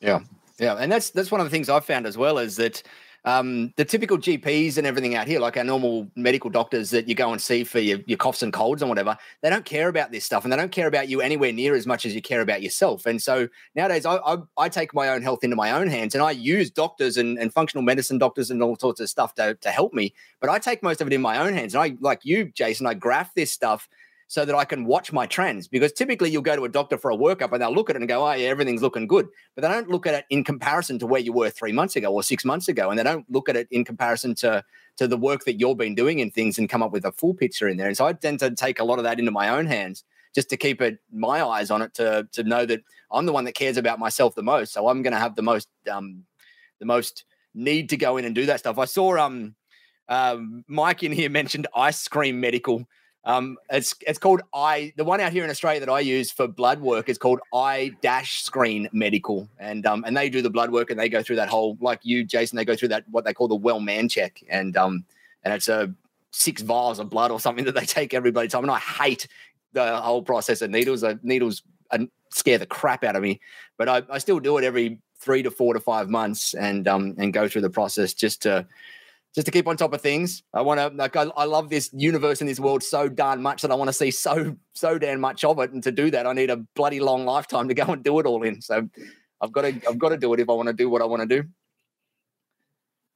Yeah, 0.00 0.20
yeah, 0.58 0.74
and 0.74 0.90
that's 0.92 1.10
that's 1.10 1.30
one 1.30 1.40
of 1.40 1.46
the 1.46 1.50
things 1.50 1.68
I've 1.68 1.84
found 1.84 2.06
as 2.06 2.16
well 2.16 2.38
is 2.38 2.56
that 2.56 2.82
um, 3.24 3.72
the 3.76 3.84
typical 3.84 4.16
GPs 4.16 4.78
and 4.78 4.86
everything 4.86 5.14
out 5.14 5.26
here, 5.26 5.40
like 5.40 5.56
our 5.56 5.64
normal 5.64 6.08
medical 6.16 6.50
doctors 6.50 6.90
that 6.90 7.08
you 7.08 7.14
go 7.14 7.32
and 7.32 7.40
see 7.40 7.64
for 7.64 7.80
your, 7.80 7.98
your 8.06 8.16
coughs 8.16 8.42
and 8.42 8.52
colds 8.52 8.80
and 8.80 8.88
whatever, 8.88 9.16
they 9.42 9.50
don't 9.50 9.64
care 9.64 9.88
about 9.88 10.12
this 10.12 10.24
stuff 10.24 10.44
and 10.44 10.52
they 10.52 10.56
don't 10.56 10.72
care 10.72 10.86
about 10.86 11.08
you 11.08 11.20
anywhere 11.20 11.52
near 11.52 11.74
as 11.74 11.86
much 11.86 12.06
as 12.06 12.14
you 12.14 12.22
care 12.22 12.40
about 12.40 12.62
yourself. 12.62 13.06
And 13.06 13.20
so 13.20 13.48
nowadays, 13.74 14.06
I, 14.06 14.16
I, 14.16 14.36
I 14.56 14.68
take 14.68 14.94
my 14.94 15.08
own 15.08 15.22
health 15.22 15.42
into 15.42 15.56
my 15.56 15.72
own 15.72 15.88
hands 15.88 16.14
and 16.14 16.22
I 16.22 16.30
use 16.30 16.70
doctors 16.70 17.16
and, 17.16 17.38
and 17.38 17.52
functional 17.52 17.82
medicine 17.82 18.18
doctors 18.18 18.50
and 18.50 18.62
all 18.62 18.76
sorts 18.76 19.00
of 19.00 19.08
stuff 19.10 19.34
to, 19.34 19.54
to 19.54 19.70
help 19.70 19.92
me. 19.92 20.14
But 20.40 20.50
I 20.50 20.58
take 20.58 20.82
most 20.82 21.00
of 21.00 21.06
it 21.06 21.12
in 21.12 21.20
my 21.20 21.38
own 21.38 21.54
hands. 21.54 21.74
And 21.74 21.82
I, 21.82 21.96
like 22.00 22.20
you, 22.24 22.46
Jason, 22.54 22.86
I 22.86 22.94
graph 22.94 23.34
this 23.34 23.52
stuff 23.52 23.88
so 24.30 24.44
that 24.44 24.54
I 24.54 24.66
can 24.66 24.84
watch 24.84 25.10
my 25.10 25.26
trends. 25.26 25.66
Because 25.66 25.90
typically 25.92 26.30
you'll 26.30 26.42
go 26.42 26.54
to 26.54 26.64
a 26.64 26.68
doctor 26.68 26.98
for 26.98 27.10
a 27.10 27.16
workup 27.16 27.50
and 27.52 27.62
they'll 27.62 27.74
look 27.74 27.88
at 27.88 27.96
it 27.96 28.02
and 28.02 28.08
go, 28.08 28.26
oh, 28.26 28.32
yeah, 28.32 28.48
everything's 28.48 28.82
looking 28.82 29.06
good. 29.06 29.26
But 29.54 29.62
they 29.62 29.68
don't 29.68 29.88
look 29.88 30.06
at 30.06 30.14
it 30.14 30.26
in 30.28 30.44
comparison 30.44 30.98
to 31.00 31.06
where 31.06 31.20
you 31.20 31.32
were 31.32 31.48
three 31.48 31.72
months 31.72 31.96
ago 31.96 32.12
or 32.12 32.22
six 32.22 32.44
months 32.44 32.68
ago. 32.68 32.90
And 32.90 32.98
they 32.98 33.02
don't 33.02 33.24
look 33.30 33.48
at 33.48 33.56
it 33.56 33.68
in 33.70 33.84
comparison 33.84 34.34
to, 34.36 34.62
to 34.98 35.08
the 35.08 35.16
work 35.16 35.44
that 35.44 35.58
you've 35.58 35.78
been 35.78 35.94
doing 35.94 36.18
in 36.18 36.30
things 36.30 36.58
and 36.58 36.68
come 36.68 36.82
up 36.82 36.92
with 36.92 37.06
a 37.06 37.12
full 37.12 37.32
picture 37.32 37.68
in 37.68 37.78
there. 37.78 37.88
And 37.88 37.96
so 37.96 38.06
I 38.06 38.12
tend 38.12 38.38
to 38.40 38.54
take 38.54 38.78
a 38.78 38.84
lot 38.84 38.98
of 38.98 39.04
that 39.04 39.18
into 39.18 39.30
my 39.30 39.48
own 39.48 39.64
hands 39.66 40.04
just 40.34 40.50
to 40.50 40.58
keep 40.58 40.82
it 40.82 40.98
my 41.10 41.42
eyes 41.42 41.70
on 41.70 41.80
it 41.80 41.94
to, 41.94 42.28
to 42.32 42.44
know 42.44 42.66
that 42.66 42.82
I'm 43.10 43.24
the 43.24 43.32
one 43.32 43.44
that 43.44 43.54
cares 43.54 43.78
about 43.78 43.98
myself 43.98 44.34
the 44.34 44.42
most. 44.42 44.74
So 44.74 44.88
I'm 44.88 45.00
going 45.00 45.14
to 45.14 45.18
have 45.18 45.36
the 45.36 45.42
most, 45.42 45.68
um, 45.90 46.24
the 46.80 46.86
most 46.86 47.24
need 47.54 47.88
to 47.88 47.96
go 47.96 48.18
in 48.18 48.26
and 48.26 48.34
do 48.34 48.44
that 48.44 48.60
stuff. 48.60 48.76
I 48.76 48.84
saw, 48.84 49.16
um, 49.16 49.54
um, 50.10 50.64
Mike 50.68 51.02
in 51.02 51.12
here 51.12 51.30
mentioned 51.30 51.66
ice 51.74 52.06
cream 52.08 52.40
medical 52.40 52.86
um, 53.28 53.58
it's 53.70 53.94
it's 54.06 54.18
called 54.18 54.40
I. 54.54 54.94
The 54.96 55.04
one 55.04 55.20
out 55.20 55.32
here 55.32 55.44
in 55.44 55.50
Australia 55.50 55.80
that 55.80 55.90
I 55.90 56.00
use 56.00 56.32
for 56.32 56.48
blood 56.48 56.80
work 56.80 57.10
is 57.10 57.18
called 57.18 57.40
I 57.52 57.94
Dash 58.00 58.42
Screen 58.42 58.88
Medical, 58.90 59.46
and 59.58 59.84
um, 59.84 60.02
and 60.06 60.16
they 60.16 60.30
do 60.30 60.40
the 60.40 60.48
blood 60.48 60.72
work 60.72 60.90
and 60.90 60.98
they 60.98 61.10
go 61.10 61.22
through 61.22 61.36
that 61.36 61.50
whole 61.50 61.76
like 61.82 62.00
you, 62.02 62.24
Jason. 62.24 62.56
They 62.56 62.64
go 62.64 62.74
through 62.74 62.88
that 62.88 63.04
what 63.10 63.26
they 63.26 63.34
call 63.34 63.46
the 63.46 63.54
well 63.54 63.80
man 63.80 64.08
check, 64.08 64.42
and 64.48 64.74
um, 64.78 65.04
and 65.44 65.52
it's 65.52 65.68
a 65.68 65.92
six 66.30 66.62
vials 66.62 66.98
of 66.98 67.10
blood 67.10 67.30
or 67.30 67.38
something 67.38 67.66
that 67.66 67.74
they 67.74 67.84
take 67.84 68.14
every 68.14 68.30
bloody 68.30 68.48
time. 68.48 68.64
And 68.64 68.70
I 68.70 68.78
hate 68.78 69.28
the 69.74 69.98
whole 69.98 70.22
process 70.22 70.62
of 70.62 70.70
needles. 70.70 71.02
The 71.02 71.20
needles 71.22 71.62
scare 72.30 72.56
the 72.56 72.66
crap 72.66 73.04
out 73.04 73.14
of 73.14 73.22
me, 73.22 73.42
but 73.76 73.90
I, 73.90 74.02
I 74.10 74.18
still 74.18 74.40
do 74.40 74.56
it 74.56 74.64
every 74.64 75.00
three 75.18 75.42
to 75.42 75.50
four 75.50 75.74
to 75.74 75.80
five 75.80 76.08
months 76.08 76.54
and 76.54 76.88
um 76.88 77.14
and 77.18 77.34
go 77.34 77.46
through 77.46 77.60
the 77.60 77.68
process 77.68 78.14
just 78.14 78.40
to 78.42 78.66
just 79.34 79.46
to 79.46 79.50
keep 79.50 79.66
on 79.66 79.76
top 79.76 79.92
of 79.92 80.00
things. 80.00 80.42
I 80.52 80.62
want 80.62 80.80
to 80.80 80.88
like 80.96 81.16
I, 81.16 81.24
I, 81.36 81.44
love 81.44 81.70
this 81.70 81.90
universe 81.92 82.40
and 82.40 82.48
this 82.48 82.58
world 82.58 82.82
so 82.82 83.08
darn 83.08 83.42
much 83.42 83.62
that 83.62 83.70
I 83.70 83.74
want 83.74 83.88
to 83.88 83.92
see 83.92 84.10
so 84.10 84.56
so 84.72 84.98
damn 84.98 85.20
much 85.20 85.44
of 85.44 85.58
it. 85.60 85.72
And 85.72 85.82
to 85.84 85.92
do 85.92 86.10
that, 86.10 86.26
I 86.26 86.32
need 86.32 86.50
a 86.50 86.56
bloody 86.74 87.00
long 87.00 87.24
lifetime 87.24 87.68
to 87.68 87.74
go 87.74 87.84
and 87.84 88.02
do 88.02 88.18
it 88.18 88.26
all 88.26 88.42
in. 88.42 88.60
So 88.60 88.88
I've 89.40 89.52
got 89.52 89.62
to 89.62 89.80
I've 89.88 89.98
got 89.98 90.10
to 90.10 90.16
do 90.16 90.32
it 90.34 90.40
if 90.40 90.48
I 90.48 90.52
want 90.52 90.68
to 90.68 90.72
do 90.72 90.88
what 90.88 91.02
I 91.02 91.04
want 91.04 91.28
to 91.28 91.42
do. 91.42 91.48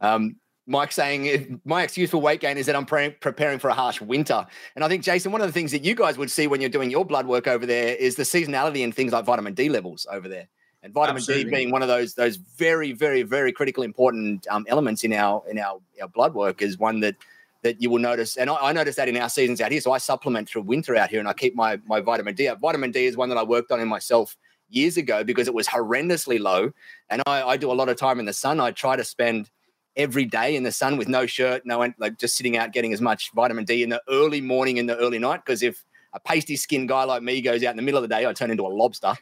Um, 0.00 0.36
Mike 0.66 0.92
saying 0.92 1.60
my 1.64 1.82
excuse 1.82 2.10
for 2.10 2.18
weight 2.18 2.40
gain 2.40 2.56
is 2.56 2.66
that 2.66 2.76
I'm 2.76 2.86
pre- 2.86 3.10
preparing 3.10 3.58
for 3.58 3.68
a 3.68 3.74
harsh 3.74 4.00
winter. 4.00 4.46
And 4.76 4.84
I 4.84 4.88
think, 4.88 5.02
Jason, 5.02 5.32
one 5.32 5.40
of 5.40 5.46
the 5.48 5.52
things 5.52 5.72
that 5.72 5.84
you 5.84 5.94
guys 5.94 6.16
would 6.18 6.30
see 6.30 6.46
when 6.46 6.60
you're 6.60 6.70
doing 6.70 6.90
your 6.90 7.04
blood 7.04 7.26
work 7.26 7.48
over 7.48 7.66
there 7.66 7.96
is 7.96 8.14
the 8.14 8.22
seasonality 8.22 8.84
and 8.84 8.94
things 8.94 9.12
like 9.12 9.24
vitamin 9.24 9.54
D 9.54 9.68
levels 9.68 10.06
over 10.10 10.28
there 10.28 10.48
and 10.82 10.92
vitamin 10.92 11.18
Absolutely. 11.18 11.44
D 11.44 11.50
being 11.50 11.70
one 11.70 11.82
of 11.82 11.88
those 11.88 12.14
those 12.14 12.36
very 12.36 12.92
very 12.92 13.22
very 13.22 13.52
critical 13.52 13.82
important 13.82 14.46
um, 14.50 14.66
elements 14.68 15.04
in 15.04 15.12
our 15.12 15.42
in 15.48 15.58
our, 15.58 15.80
our 16.00 16.08
blood 16.08 16.34
work 16.34 16.62
is 16.62 16.78
one 16.78 17.00
that 17.00 17.16
that 17.62 17.80
you 17.80 17.88
will 17.90 17.98
notice. 17.98 18.36
And 18.36 18.50
I, 18.50 18.56
I 18.56 18.72
noticed 18.72 18.96
that 18.96 19.08
in 19.08 19.16
our 19.16 19.28
seasons 19.28 19.60
out 19.60 19.70
here. 19.70 19.80
So 19.80 19.92
I 19.92 19.98
supplement 19.98 20.48
through 20.48 20.62
winter 20.62 20.96
out 20.96 21.10
here 21.10 21.20
and 21.20 21.28
I 21.28 21.32
keep 21.32 21.54
my 21.54 21.78
my 21.86 22.00
vitamin 22.00 22.34
D 22.34 22.48
up 22.48 22.60
vitamin 22.60 22.90
D 22.90 23.06
is 23.06 23.16
one 23.16 23.28
that 23.28 23.38
I 23.38 23.42
worked 23.42 23.70
on 23.70 23.80
in 23.80 23.88
myself 23.88 24.36
years 24.68 24.96
ago 24.96 25.22
because 25.22 25.46
it 25.46 25.54
was 25.54 25.68
horrendously 25.68 26.40
low. 26.40 26.72
And 27.10 27.22
I, 27.26 27.42
I 27.42 27.56
do 27.56 27.70
a 27.70 27.74
lot 27.74 27.88
of 27.88 27.96
time 27.96 28.18
in 28.18 28.26
the 28.26 28.32
sun. 28.32 28.58
I 28.58 28.72
try 28.72 28.96
to 28.96 29.04
spend 29.04 29.50
every 29.94 30.24
day 30.24 30.56
in 30.56 30.62
the 30.62 30.72
sun 30.72 30.96
with 30.96 31.06
no 31.06 31.26
shirt 31.26 31.66
no 31.66 31.92
like 31.98 32.18
just 32.18 32.34
sitting 32.34 32.56
out 32.56 32.72
getting 32.72 32.94
as 32.94 33.00
much 33.02 33.30
vitamin 33.34 33.64
D 33.64 33.82
in 33.82 33.90
the 33.90 34.02
early 34.08 34.40
morning 34.40 34.78
and 34.78 34.88
the 34.88 34.96
early 34.96 35.18
night. 35.18 35.42
Because 35.44 35.62
if 35.62 35.84
a 36.14 36.20
pasty 36.20 36.56
skinned 36.56 36.88
guy 36.88 37.04
like 37.04 37.22
me 37.22 37.40
goes 37.40 37.62
out 37.64 37.70
in 37.70 37.76
the 37.76 37.82
middle 37.82 38.02
of 38.02 38.08
the 38.08 38.14
day, 38.14 38.26
I 38.26 38.32
turn 38.32 38.50
into 38.50 38.66
a 38.66 38.68
lobster. 38.68 39.14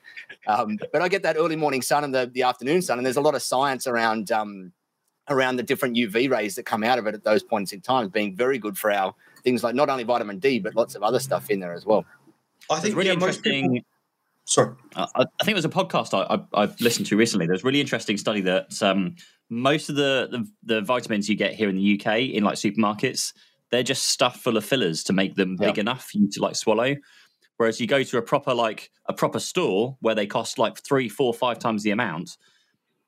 Um, 0.47 0.79
but 0.93 1.03
I 1.03 1.09
get 1.09 1.23
that 1.23 1.37
early 1.37 1.57
morning 1.57 1.83
sun 1.83 2.05
and 2.05 2.15
the, 2.15 2.31
the 2.33 2.43
afternoon 2.43 2.83
sun, 2.83 2.99
and 2.99 3.07
there's 3.07 3.17
a 3.17 3.21
lot 3.21 3.35
of 3.35 3.43
science 3.43 3.87
around 3.87 4.33
um, 4.33 4.73
around 5.29 5.57
the 5.57 5.63
different 5.63 5.97
UV 5.97 6.31
rays 6.31 6.57
that 6.57 6.65
come 6.65 6.83
out 6.83 6.99
of 6.99 7.07
it 7.07 7.15
at 7.15 7.25
those 7.25 7.43
points 7.43 7.73
in 7.73 7.81
time, 7.81 8.09
being 8.09 8.35
very 8.35 8.59
good 8.59 8.77
for 8.77 8.91
our 8.91 9.15
things 9.45 9.63
like 9.63 9.75
not 9.75 9.89
only 9.89 10.05
vitamin 10.05 10.39
D 10.39 10.59
but 10.59 10.75
lots 10.75 10.95
of 10.95 11.03
other 11.03 11.19
stuff 11.19 11.51
in 11.51 11.61
there 11.61 11.73
as 11.73 11.87
well. 11.87 12.05
I 12.69 12.77
think 12.77 12.87
it's 12.87 12.95
really 12.95 13.09
yeah, 13.09 13.15
interesting. 13.15 13.73
People... 13.73 13.87
Sorry, 14.45 14.75
uh, 14.97 15.07
I, 15.15 15.23
I, 15.23 15.45
think 15.45 15.51
it 15.51 15.55
was 15.55 15.65
a 15.65 15.69
podcast 15.69 16.13
I, 16.13 16.35
I, 16.35 16.65
I, 16.65 16.75
listened 16.81 17.07
to 17.07 17.17
recently. 17.17 17.47
There's 17.47 17.63
a 17.63 17.67
really 17.67 17.81
interesting 17.81 18.17
study 18.17 18.41
that 18.41 18.83
um, 18.83 19.15
most 19.49 19.89
of 19.89 19.97
the, 19.97 20.29
the, 20.31 20.49
the 20.65 20.81
vitamins 20.81 21.29
you 21.29 21.37
get 21.37 21.55
here 21.55 21.69
in 21.69 21.77
the 21.77 22.01
UK 22.01 22.19
in 22.19 22.43
like 22.43 22.57
supermarkets 22.57 23.33
they're 23.71 23.83
just 23.83 24.09
stuffed 24.09 24.41
full 24.41 24.57
of 24.57 24.65
fillers 24.65 25.05
to 25.05 25.13
make 25.13 25.37
them 25.37 25.57
big 25.57 25.79
enough 25.79 26.11
for 26.11 26.19
you 26.19 26.29
to 26.29 26.43
like 26.43 26.57
swallow. 26.57 26.97
Whereas 27.57 27.81
you 27.81 27.87
go 27.87 28.03
to 28.03 28.19
a 28.19 28.23
proper 28.23 28.55
like 28.55 28.91
a 29.07 29.13
proper 29.13 29.39
store 29.39 29.97
where 30.01 30.15
they 30.15 30.27
cost 30.27 30.59
like 30.59 30.79
three, 30.79 31.09
four, 31.09 31.35
five 31.35 31.59
times 31.59 31.83
the 31.83 31.91
amount, 31.91 32.37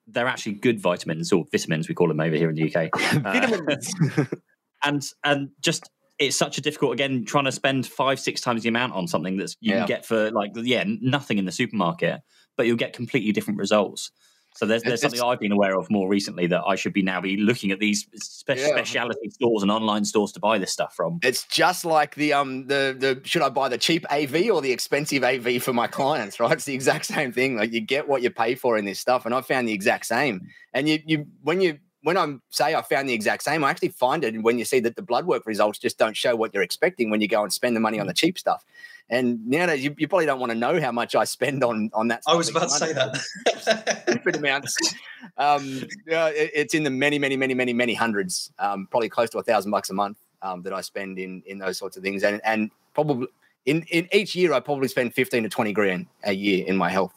they're 0.07 0.27
actually 0.27 0.53
good 0.53 0.81
vitamins 0.81 1.33
or 1.33 1.47
vitamins 1.51 1.89
we 1.89 1.95
call 1.95 2.09
them 2.09 2.21
over 2.21 2.37
here 2.37 2.51
in 2.51 2.57
the 2.57 2.75
UK. 2.75 2.91
Uh, 3.25 4.25
and 4.85 5.03
and 5.25 5.51
just 5.61 5.91
it's 6.19 6.37
such 6.37 6.59
a 6.59 6.61
difficult 6.61 6.93
again 6.93 7.25
trying 7.25 7.45
to 7.45 7.53
spend 7.53 7.87
five 7.87 8.21
six 8.21 8.41
times 8.41 8.63
the 8.63 8.69
amount 8.69 8.93
on 8.93 9.07
something 9.07 9.37
that 9.39 9.55
you 9.61 9.73
yeah. 9.73 9.79
can 9.79 9.87
get 9.87 10.07
for 10.07 10.31
like 10.31 10.53
yeah 10.57 10.85
nothing 10.87 11.39
in 11.39 11.45
the 11.45 11.53
supermarket, 11.53 12.21
but 12.57 12.67
you'll 12.67 12.77
get 12.77 12.93
completely 12.93 13.33
different 13.33 13.59
results. 13.59 14.11
So 14.55 14.67
there's 14.67 14.83
there's 14.83 15.01
something 15.01 15.21
I've 15.21 15.41
been 15.41 15.53
aware 15.53 15.79
of 15.79 15.91
more 15.91 16.09
recently 16.09 16.47
that 16.49 16.63
I 16.67 16.75
should 16.75 16.93
be 16.93 17.03
now 17.03 17.21
be 17.21 17.37
looking 17.37 17.71
at 17.71 17.81
these 17.81 18.07
spe- 18.15 18.51
yeah. 18.51 18.67
speciality 18.69 19.31
stores 19.31 19.63
and 19.63 19.71
online 19.71 20.05
stores 20.05 20.33
to 20.33 20.41
buy 20.41 20.59
this 20.59 20.71
stuff 20.71 20.95
from. 20.95 21.19
It's 21.23 21.45
just 21.45 21.85
like 21.85 22.15
the 22.15 22.33
um 22.33 22.67
the 22.67 22.95
the 22.99 23.21
should 23.27 23.43
I 23.43 23.49
buy 23.49 23.69
the 23.69 23.79
cheap 23.79 24.05
AV 24.11 24.51
or 24.51 24.61
the 24.61 24.73
expensive 24.73 25.25
AV 25.25 25.63
for 25.63 25.73
my 25.73 25.87
clients, 25.87 26.39
right? 26.41 26.53
It's 26.53 26.65
the 26.65 26.75
exact 26.75 27.07
same 27.07 27.33
thing. 27.33 27.57
Like 27.57 27.73
you 27.73 27.81
get 27.81 28.09
what 28.09 28.23
you 28.23 28.31
pay 28.31 28.55
for 28.55 28.77
in 28.77 28.85
this 28.85 29.01
stuff, 29.01 29.25
and 29.27 29.35
I 29.35 29.41
found 29.41 29.69
the 29.69 29.73
exact 29.73 30.07
same. 30.07 30.49
And 30.75 30.89
you 30.89 30.99
you 31.07 31.27
when 31.43 31.61
you 31.61 31.79
when 32.03 32.17
I 32.17 32.35
say 32.51 32.75
I 32.75 32.83
found 32.83 33.09
the 33.09 33.13
exact 33.13 33.43
same, 33.43 33.65
I 33.65 33.71
actually 33.71 33.91
find 33.91 34.25
it 34.25 34.41
when 34.43 34.59
you 34.59 34.65
see 34.65 34.81
that 34.81 34.97
the 34.97 35.03
blood 35.03 35.27
work 35.27 35.47
results 35.47 35.79
just 35.79 35.99
don't 35.99 36.17
show 36.17 36.35
what 36.35 36.53
you're 36.53 36.63
expecting 36.63 37.11
when 37.11 37.21
you 37.21 37.29
go 37.29 37.43
and 37.43 37.53
spend 37.53 37.77
the 37.77 37.81
money 37.81 38.01
on 38.01 38.07
the 38.07 38.15
cheap 38.15 38.39
stuff. 38.39 38.65
And 39.09 39.47
nowadays, 39.47 39.85
you, 39.85 39.95
you 39.99 40.09
probably 40.09 40.27
don't 40.27 40.41
want 40.41 40.53
to 40.53 40.59
know 40.59 40.81
how 40.81 40.91
much 40.91 41.15
I 41.15 41.25
spend 41.25 41.63
on 41.63 41.91
on 41.93 42.09
that. 42.09 42.23
I 42.27 42.35
was 42.35 42.49
about 42.49 42.63
to 42.63 42.69
say 42.71 42.93
that. 42.93 44.05
Stupid 44.09 44.37
amounts. 44.37 44.95
Um, 45.37 45.83
yeah, 46.07 46.29
it, 46.29 46.51
it's 46.55 46.75
in 46.75 46.83
the 46.83 46.91
many, 46.91 47.19
many, 47.19 47.37
many, 47.37 47.55
many, 47.55 47.73
many 47.73 47.95
hundreds. 47.95 48.53
Um, 48.59 48.87
probably 48.91 49.09
close 49.09 49.29
to 49.31 49.39
a 49.39 49.43
thousand 49.43 49.71
bucks 49.71 49.91
a 49.91 49.95
month 49.95 50.19
um, 50.41 50.63
that 50.63 50.73
I 50.73 50.81
spend 50.81 51.19
in 51.19 51.43
in 51.47 51.59
those 51.59 51.79
sorts 51.79 51.97
of 51.97 52.03
things, 52.03 52.23
and 52.23 52.41
and 52.45 52.71
probably 52.95 53.29
in 53.67 53.83
in 53.91 54.09
each 54.13 54.35
year 54.35 54.53
I 54.55 54.61
probably 54.61 54.89
spend 54.89 55.15
fifteen 55.15 55.43
to 55.43 55.49
twenty 55.49 55.73
grand 55.73 56.07
a 56.25 56.33
year 56.33 56.65
in 56.67 56.77
my 56.77 56.89
health. 56.89 57.15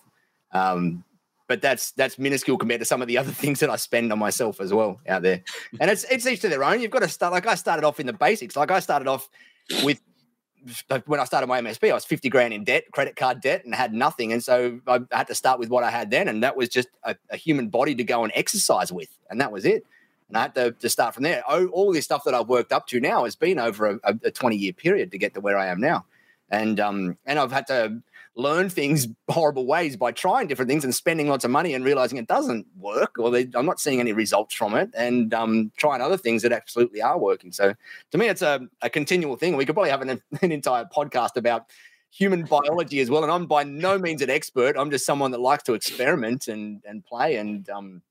Um, 0.52 1.04
but 1.48 1.62
that's 1.62 1.91
that's 1.91 2.18
minuscule 2.18 2.58
compared 2.58 2.82
to 2.82 2.86
some 2.86 3.02
of 3.02 3.08
the 3.08 3.18
other 3.18 3.32
things 3.43 3.60
that 3.60 3.70
I 3.70 3.76
spend 3.76 4.12
on 4.12 4.20
myself 4.20 4.60
as 4.60 4.74
well 4.74 5.00
out 5.08 5.22
there. 5.22 5.43
And 5.80 5.89
it's 5.89 6.04
it's 6.06 6.26
each 6.26 6.41
to 6.41 6.50
their 6.50 6.64
own. 6.64 6.82
You've 6.82 6.91
got 6.91 7.02
to 7.02 7.10
start 7.10 7.34
like 7.34 7.48
I 7.48 7.56
started 7.56 7.86
off 7.86 8.00
in 8.00 8.08
the 8.08 8.14
basics. 8.14 8.56
Like 8.56 8.72
I 8.72 8.80
started 8.80 9.08
off 9.08 9.30
with 9.84 10.02
when 11.06 11.20
I 11.20 11.26
started 11.26 11.48
my 11.48 11.62
MSP, 11.62 11.91
I 11.91 11.93
was 11.93 12.06
50 12.06 12.30
grand 12.30 12.54
in 12.54 12.64
debt, 12.64 12.86
credit 12.91 13.16
card 13.16 13.39
debt, 13.41 13.66
and 13.66 13.76
had 13.76 13.93
nothing. 13.93 14.34
And 14.34 14.43
so 14.43 14.80
I 14.88 15.02
had 15.12 15.28
to 15.28 15.36
start 15.36 15.60
with 15.60 15.70
what 15.70 15.84
I 15.84 15.91
had 15.91 16.10
then. 16.10 16.28
And 16.28 16.41
that 16.43 16.58
was 16.58 16.70
just 16.70 16.88
a, 17.04 17.16
a 17.30 17.38
human 17.38 17.70
body 17.70 17.93
to 17.96 18.04
go 18.04 18.24
and 18.24 18.34
exercise 18.36 18.91
with. 18.91 19.10
And 19.30 19.39
that 19.41 19.52
was 19.52 19.66
it. 19.66 19.86
And 20.28 20.38
I 20.38 20.41
had 20.43 20.56
to, 20.56 20.72
to 20.72 20.89
start 20.89 21.14
from 21.14 21.24
there. 21.24 21.43
Oh, 21.48 21.68
all 21.68 21.93
this 21.93 22.06
stuff 22.06 22.24
that 22.26 22.34
I've 22.34 22.48
worked 22.48 22.74
up 22.74 22.88
to 22.88 23.00
now 23.00 23.26
has 23.26 23.36
been 23.36 23.60
over 23.60 24.00
a, 24.04 24.16
a 24.24 24.32
20 24.32 24.56
year 24.56 24.74
period 24.74 25.12
to 25.12 25.20
get 25.20 25.36
to 25.36 25.41
where 25.41 25.58
I 25.58 25.68
am 25.68 25.80
now. 25.80 26.06
And 26.50 26.80
um, 26.80 27.18
and 27.26 27.39
I've 27.39 27.52
had 27.52 27.68
to 27.68 28.02
learn 28.36 28.70
things 28.70 29.08
horrible 29.30 29.66
ways 29.66 29.96
by 29.98 30.12
trying 30.12 30.48
different 30.48 30.70
things 30.70 30.84
and 30.84 30.94
spending 30.94 31.28
lots 31.28 31.46
of 31.46 31.52
money 31.52 31.74
and 31.74 31.84
realizing 31.84 32.18
it 32.18 32.28
doesn't 32.28 32.66
work 32.78 33.18
or 33.18 33.32
they, 33.32 33.50
I'm 33.56 33.66
not 33.66 33.80
seeing 33.80 34.00
any 34.00 34.14
results 34.14 34.54
from 34.54 34.76
it 34.76 34.90
and 34.96 35.34
um, 35.34 35.72
trying 35.78 36.02
other 36.02 36.18
things 36.18 36.42
that 36.44 36.52
absolutely 36.52 37.02
are 37.02 37.18
working. 37.18 37.52
So 37.52 37.74
to 38.12 38.18
me, 38.18 38.28
it's 38.28 38.42
a, 38.42 38.62
a 38.82 38.90
continual 38.90 39.38
thing. 39.38 39.56
We 39.56 39.66
could 39.66 39.76
probably 39.76 39.92
have 39.92 40.02
an, 40.02 40.22
an 40.42 40.52
entire 40.52 40.86
podcast 40.86 41.38
about 41.38 41.66
human 42.12 42.44
biology 42.44 43.00
as 43.00 43.10
well. 43.10 43.24
And 43.24 43.32
I'm 43.32 43.46
by 43.46 43.64
no 43.64 43.98
means 43.98 44.22
an 44.22 44.30
expert. 44.30 44.78
I'm 44.78 44.92
just 44.92 45.06
someone 45.06 45.32
that 45.32 45.42
likes 45.42 45.64
to 45.64 45.74
experiment 45.74 46.48
and, 46.48 46.82
and 46.86 47.04
play 47.06 47.38
and, 47.38 47.70
um, 47.70 48.02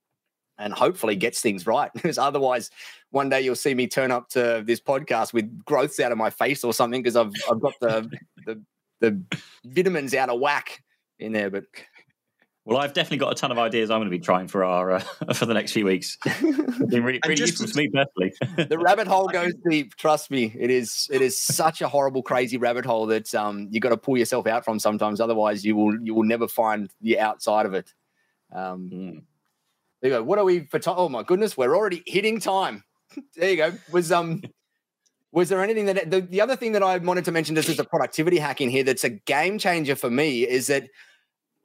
and 0.59 0.72
hopefully 0.72 1.16
gets 1.16 1.41
things 1.41 1.66
right. 1.66 1.91
Because 1.95 2.18
otherwise, 2.18 2.70
one 3.11 3.29
day 3.29 3.41
you'll 3.41 3.57
see 3.57 3.75
me 3.75 3.87
turn 3.87 4.11
up 4.11 4.29
to 4.31 4.62
this 4.66 4.81
podcast 4.81 5.33
with 5.33 5.64
growths 5.64 6.01
out 6.01 6.12
of 6.12 6.18
my 6.18 6.31
face 6.31 6.64
or 6.64 6.72
something 6.72 7.03
because 7.03 7.16
I've 7.16 7.33
I've 7.51 7.61
got 7.61 7.75
the 7.81 8.11
the 8.47 8.62
the 9.05 9.38
vitamins 9.64 10.14
out 10.14 10.30
of 10.30 10.40
whack 10.40 10.82
in 11.18 11.32
there. 11.32 11.50
But 11.50 11.64
well, 12.64 12.78
I've 12.78 12.94
definitely 12.94 13.18
got 13.18 13.32
a 13.32 13.34
ton 13.34 13.52
of 13.52 13.59
ideas 13.59 13.90
I'm 13.90 13.98
going 13.98 14.11
to 14.11 14.16
be 14.16 14.18
trying 14.18 14.48
for 14.48 14.64
our 14.64 14.92
uh, 14.92 15.00
for 15.34 15.46
the 15.46 15.55
next 15.55 15.72
few 15.72 15.84
weeks. 15.84 16.16
It's 16.24 16.86
been 16.86 17.05
really, 17.05 17.20
really 17.26 17.40
useful 17.40 17.66
to 17.66 17.76
me 17.76 17.88
personally. 17.88 18.32
the 18.68 18.78
rabbit 18.78 19.07
hole 19.07 19.28
goes 19.28 19.52
deep. 19.68 19.94
Trust 19.96 20.30
me, 20.30 20.55
it 20.59 20.70
is 20.70 21.09
it 21.12 21.20
is 21.20 21.36
such 21.36 21.82
a 21.82 21.88
horrible, 21.88 22.22
crazy 22.22 22.57
rabbit 22.57 22.86
hole 22.86 23.07
that 23.07 23.34
um, 23.34 23.68
you 23.70 23.80
got 23.80 23.90
to 23.90 23.96
pull 23.96 24.16
yourself 24.16 24.46
out 24.46 24.64
from 24.64 24.78
sometimes. 24.78 25.20
Otherwise, 25.20 25.64
you 25.64 25.76
will 25.76 26.00
you 26.02 26.14
will 26.14 26.24
never 26.24 26.48
find 26.48 26.90
the 27.00 27.20
outside 27.20 27.66
of 27.66 27.74
it. 27.74 27.92
Um, 28.52 28.90
mm. 28.92 29.22
There 30.00 30.11
you 30.11 30.16
go. 30.18 30.22
What 30.22 30.38
are 30.38 30.44
we 30.44 30.61
for 30.61 30.78
time? 30.78 30.94
Oh 30.96 31.09
my 31.09 31.22
goodness, 31.22 31.57
we're 31.57 31.76
already 31.76 32.02
hitting 32.07 32.40
time. 32.40 32.84
there 33.36 33.50
you 33.50 33.57
go. 33.57 33.72
Was 33.90 34.11
um 34.11 34.42
was 35.35 35.49
there 35.49 35.61
anything 35.61 35.87
that 35.87 36.11
the, 36.11 36.20
the 36.20 36.41
other 36.41 36.55
thing 36.55 36.72
that 36.72 36.82
I 36.82 36.97
wanted 36.99 37.24
to 37.24 37.32
mention 37.32 37.57
just 37.57 37.68
as 37.68 37.80
a 37.80 37.85
productivity 37.85 38.39
hack 38.39 38.61
in 38.61 38.70
here 38.70 38.85
that's 38.85 39.03
a 39.03 39.11
game 39.11 39.59
changer 39.59 39.97
for 39.97 40.09
me 40.09 40.49
is 40.49 40.68
that 40.68 40.89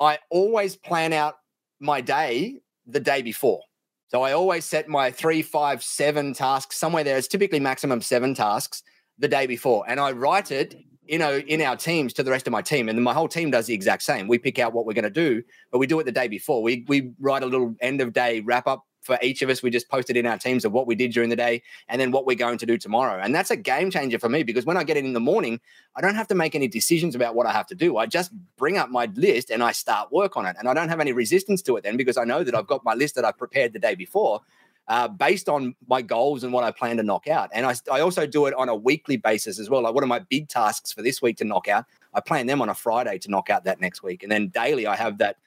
I 0.01 0.17
always 0.31 0.75
plan 0.75 1.13
out 1.13 1.35
my 1.79 2.01
day 2.01 2.61
the 2.87 2.99
day 2.99 3.21
before. 3.21 3.61
So 4.07 4.23
I 4.23 4.31
always 4.31 4.65
set 4.65 4.87
my 4.87 5.11
three, 5.11 5.43
five, 5.43 5.83
seven 5.83 6.33
tasks 6.33 6.77
somewhere 6.77 7.03
there. 7.03 7.15
It's 7.15 7.27
typically 7.27 7.59
maximum 7.59 8.01
seven 8.01 8.33
tasks 8.33 8.81
the 9.19 9.27
day 9.27 9.45
before. 9.45 9.85
And 9.87 9.99
I 9.99 10.13
write 10.13 10.51
it, 10.51 10.75
you 11.05 11.19
know, 11.19 11.37
in 11.37 11.61
our 11.61 11.75
teams 11.75 12.13
to 12.13 12.23
the 12.23 12.31
rest 12.31 12.47
of 12.47 12.51
my 12.51 12.63
team. 12.63 12.89
And 12.89 13.03
my 13.03 13.13
whole 13.13 13.27
team 13.27 13.51
does 13.51 13.67
the 13.67 13.75
exact 13.75 14.01
same. 14.01 14.27
We 14.27 14.39
pick 14.39 14.57
out 14.57 14.73
what 14.73 14.87
we're 14.87 14.93
going 14.93 15.03
to 15.03 15.11
do, 15.11 15.43
but 15.71 15.77
we 15.77 15.85
do 15.85 15.99
it 15.99 16.05
the 16.05 16.11
day 16.11 16.27
before. 16.27 16.63
We 16.63 16.85
we 16.87 17.11
write 17.19 17.43
a 17.43 17.45
little 17.45 17.75
end 17.81 18.01
of 18.01 18.13
day 18.13 18.39
wrap 18.39 18.65
up 18.65 18.83
for 19.01 19.17
each 19.21 19.41
of 19.41 19.49
us. 19.49 19.63
We 19.63 19.69
just 19.69 19.89
posted 19.89 20.17
in 20.17 20.25
our 20.25 20.37
teams 20.37 20.65
of 20.65 20.71
what 20.71 20.87
we 20.87 20.95
did 20.95 21.11
during 21.11 21.29
the 21.29 21.35
day 21.35 21.61
and 21.87 21.99
then 21.99 22.11
what 22.11 22.25
we're 22.25 22.35
going 22.35 22.57
to 22.59 22.65
do 22.65 22.77
tomorrow. 22.77 23.21
And 23.21 23.33
that's 23.33 23.51
a 23.51 23.55
game 23.55 23.91
changer 23.91 24.19
for 24.19 24.29
me 24.29 24.43
because 24.43 24.65
when 24.65 24.77
I 24.77 24.83
get 24.83 24.97
in 24.97 25.05
in 25.05 25.13
the 25.13 25.19
morning, 25.19 25.59
I 25.95 26.01
don't 26.01 26.15
have 26.15 26.27
to 26.27 26.35
make 26.35 26.55
any 26.55 26.67
decisions 26.67 27.15
about 27.15 27.35
what 27.35 27.45
I 27.45 27.51
have 27.51 27.67
to 27.67 27.75
do. 27.75 27.97
I 27.97 28.05
just 28.05 28.31
bring 28.57 28.77
up 28.77 28.89
my 28.89 29.09
list 29.15 29.49
and 29.49 29.63
I 29.63 29.71
start 29.71 30.11
work 30.11 30.37
on 30.37 30.45
it. 30.45 30.55
And 30.59 30.67
I 30.67 30.73
don't 30.73 30.89
have 30.89 30.99
any 30.99 31.13
resistance 31.13 31.61
to 31.63 31.77
it 31.77 31.83
then 31.83 31.97
because 31.97 32.17
I 32.17 32.23
know 32.23 32.43
that 32.43 32.55
I've 32.55 32.67
got 32.67 32.83
my 32.83 32.93
list 32.93 33.15
that 33.15 33.25
I 33.25 33.31
prepared 33.31 33.73
the 33.73 33.79
day 33.79 33.95
before. 33.95 34.41
Uh, 34.87 35.07
based 35.07 35.47
on 35.47 35.75
my 35.87 36.01
goals 36.01 36.43
and 36.43 36.51
what 36.51 36.63
I 36.63 36.71
plan 36.71 36.97
to 36.97 37.03
knock 37.03 37.27
out. 37.27 37.51
And 37.53 37.63
I, 37.63 37.75
I 37.91 37.99
also 37.99 38.25
do 38.25 38.47
it 38.47 38.55
on 38.55 38.69
a 38.69 38.75
weekly 38.75 39.17
basis 39.17 39.59
as 39.59 39.69
well. 39.69 39.83
Like, 39.83 39.93
what 39.93 40.03
are 40.03 40.07
my 40.07 40.17
big 40.17 40.49
tasks 40.49 40.91
for 40.91 41.03
this 41.03 41.21
week 41.21 41.37
to 41.37 41.43
knock 41.43 41.67
out? 41.67 41.85
I 42.11 42.21
plan 42.21 42.47
them 42.47 42.59
on 42.59 42.69
a 42.69 42.73
Friday 42.73 43.19
to 43.19 43.29
knock 43.29 43.51
out 43.51 43.65
that 43.65 43.79
next 43.79 44.01
week. 44.01 44.23
And 44.23 44.31
then 44.31 44.47
daily, 44.47 44.87
I 44.87 44.95
have 44.95 45.19
that 45.19 45.37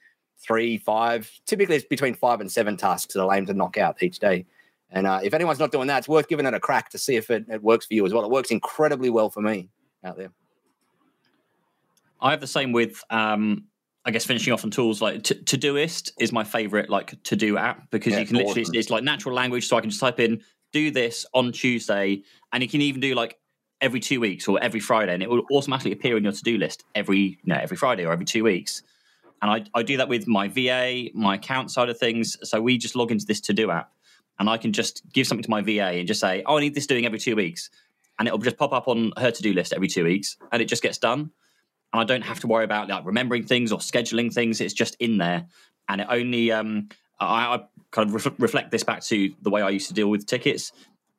three, 0.42 0.76
five, 0.78 1.30
typically 1.46 1.76
it's 1.76 1.84
between 1.84 2.14
five 2.14 2.40
and 2.40 2.50
seven 2.50 2.76
tasks 2.76 3.14
that 3.14 3.20
I'll 3.20 3.32
aim 3.32 3.46
to 3.46 3.54
knock 3.54 3.78
out 3.78 4.02
each 4.02 4.18
day. 4.18 4.46
And 4.90 5.06
uh, 5.06 5.20
if 5.22 5.32
anyone's 5.32 5.58
not 5.58 5.72
doing 5.72 5.86
that, 5.88 5.98
it's 5.98 6.08
worth 6.08 6.28
giving 6.28 6.44
it 6.44 6.52
a 6.52 6.60
crack 6.60 6.90
to 6.90 6.98
see 6.98 7.16
if 7.16 7.30
it, 7.30 7.46
it 7.48 7.62
works 7.62 7.86
for 7.86 7.94
you 7.94 8.04
as 8.04 8.12
well. 8.12 8.24
It 8.24 8.30
works 8.30 8.50
incredibly 8.50 9.08
well 9.08 9.30
for 9.30 9.40
me 9.40 9.70
out 10.04 10.16
there. 10.16 10.30
I 12.20 12.30
have 12.30 12.40
the 12.40 12.46
same 12.46 12.72
with, 12.72 13.02
um, 13.10 13.64
I 14.04 14.10
guess, 14.10 14.24
finishing 14.24 14.52
off 14.52 14.64
on 14.64 14.70
tools 14.70 15.00
like 15.00 15.22
to- 15.24 15.34
Todoist 15.34 16.12
is 16.18 16.32
my 16.32 16.44
favorite 16.44 16.90
like 16.90 17.20
to 17.22 17.36
do 17.36 17.56
app 17.56 17.90
because 17.90 18.12
yeah, 18.12 18.20
you 18.20 18.26
can 18.26 18.36
literally, 18.36 18.62
awesome. 18.62 18.74
it's, 18.74 18.86
it's 18.86 18.90
like 18.90 19.02
natural 19.02 19.34
language. 19.34 19.66
So 19.66 19.76
I 19.76 19.80
can 19.80 19.90
just 19.90 20.00
type 20.00 20.20
in, 20.20 20.42
do 20.72 20.90
this 20.90 21.24
on 21.32 21.52
Tuesday. 21.52 22.22
And 22.52 22.62
you 22.62 22.68
can 22.68 22.82
even 22.82 23.00
do 23.00 23.14
like 23.14 23.38
every 23.80 23.98
two 23.98 24.20
weeks 24.20 24.46
or 24.46 24.62
every 24.62 24.80
Friday, 24.80 25.14
and 25.14 25.22
it 25.22 25.30
will 25.30 25.42
automatically 25.52 25.92
appear 25.92 26.16
in 26.16 26.22
your 26.22 26.32
to 26.32 26.42
do 26.42 26.58
list 26.58 26.84
every, 26.94 27.18
you 27.18 27.36
know, 27.46 27.58
every 27.60 27.76
Friday 27.76 28.04
or 28.04 28.12
every 28.12 28.24
two 28.24 28.44
weeks. 28.44 28.82
And 29.42 29.50
I, 29.50 29.64
I 29.74 29.82
do 29.82 29.96
that 29.96 30.08
with 30.08 30.28
my 30.28 30.46
VA, 30.46 31.08
my 31.14 31.34
account 31.34 31.72
side 31.72 31.88
of 31.88 31.98
things. 31.98 32.36
So 32.48 32.62
we 32.62 32.78
just 32.78 32.94
log 32.94 33.10
into 33.10 33.26
this 33.26 33.40
to 33.42 33.52
do 33.52 33.72
app 33.72 33.92
and 34.38 34.48
I 34.48 34.56
can 34.56 34.72
just 34.72 35.02
give 35.12 35.26
something 35.26 35.42
to 35.42 35.50
my 35.50 35.60
VA 35.62 35.82
and 35.82 36.06
just 36.06 36.20
say, 36.20 36.44
oh, 36.46 36.58
I 36.58 36.60
need 36.60 36.74
this 36.74 36.86
doing 36.86 37.04
every 37.04 37.18
two 37.18 37.34
weeks. 37.34 37.68
And 38.18 38.28
it'll 38.28 38.38
just 38.38 38.56
pop 38.56 38.72
up 38.72 38.86
on 38.86 39.12
her 39.18 39.32
to 39.32 39.42
do 39.42 39.52
list 39.52 39.72
every 39.72 39.88
two 39.88 40.04
weeks 40.04 40.36
and 40.52 40.62
it 40.62 40.66
just 40.66 40.82
gets 40.82 40.96
done. 40.96 41.32
And 41.92 42.00
I 42.00 42.04
don't 42.04 42.22
have 42.22 42.38
to 42.40 42.46
worry 42.46 42.64
about 42.64 42.88
like 42.88 43.04
remembering 43.04 43.42
things 43.42 43.72
or 43.72 43.78
scheduling 43.80 44.32
things. 44.32 44.60
It's 44.60 44.72
just 44.72 44.94
in 45.00 45.18
there. 45.18 45.46
And 45.88 46.00
it 46.00 46.06
only, 46.08 46.52
um, 46.52 46.88
I, 47.18 47.56
I 47.56 47.60
kind 47.90 48.08
of 48.08 48.14
ref- 48.14 48.38
reflect 48.38 48.70
this 48.70 48.84
back 48.84 49.02
to 49.04 49.34
the 49.42 49.50
way 49.50 49.60
I 49.60 49.70
used 49.70 49.88
to 49.88 49.94
deal 49.94 50.08
with 50.08 50.24
tickets. 50.24 50.72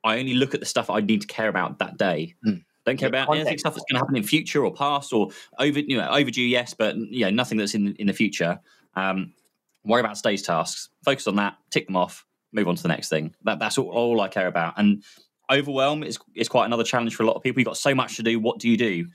I 0.04 0.18
only 0.18 0.34
look 0.34 0.54
at 0.54 0.62
the 0.62 0.66
stuff 0.66 0.90
I 0.90 1.02
need 1.02 1.22
to 1.22 1.28
care 1.28 1.50
about 1.50 1.80
that 1.80 1.98
day. 1.98 2.36
Mm. 2.46 2.64
Don't 2.86 2.98
care 2.98 3.10
about 3.10 3.34
anything 3.34 3.58
stuff 3.58 3.76
that's 3.76 3.86
going 3.90 3.98
to 3.98 4.00
happen 4.00 4.16
in 4.16 4.24
future 4.24 4.66
or 4.66 4.74
past 4.74 5.14
or 5.14 5.30
over, 5.58 5.80
you 5.80 5.98
know, 5.98 6.10
overdue. 6.10 6.42
Yes, 6.42 6.74
but 6.74 6.98
you 6.98 7.26
know, 7.26 7.30
nothing 7.30 7.58
that's 7.58 7.74
in 7.76 7.96
in 7.96 8.08
the 8.08 8.14
future. 8.14 8.60
Um, 8.96 9.34
worry 9.86 10.02
about 10.02 10.16
today's 10.16 10.42
tasks. 10.42 10.90
Focus 11.04 11.28
on 11.28 11.38
that. 11.38 11.58
Tick 11.72 11.88
them 11.88 11.96
off. 11.96 12.26
Move 12.52 12.68
on 12.68 12.76
to 12.76 12.82
the 12.84 12.90
next 12.90 13.10
thing. 13.10 13.34
That 13.44 13.60
that's 13.60 13.78
all, 13.78 13.90
all 13.90 14.22
I 14.22 14.28
care 14.28 14.48
about. 14.48 14.74
And 14.78 15.04
overwhelm 15.50 16.04
is 16.04 16.20
is 16.36 16.50
quite 16.50 16.66
another 16.66 16.84
challenge 16.84 17.16
for 17.16 17.24
a 17.24 17.26
lot 17.26 17.36
of 17.36 17.44
people. 17.44 17.62
You've 17.62 17.68
got 17.68 17.78
so 17.78 17.96
much 17.96 18.18
to 18.18 18.24
do. 18.24 18.40
What 18.40 18.60
do 18.60 18.70
you 18.70 18.78
do? 18.78 19.08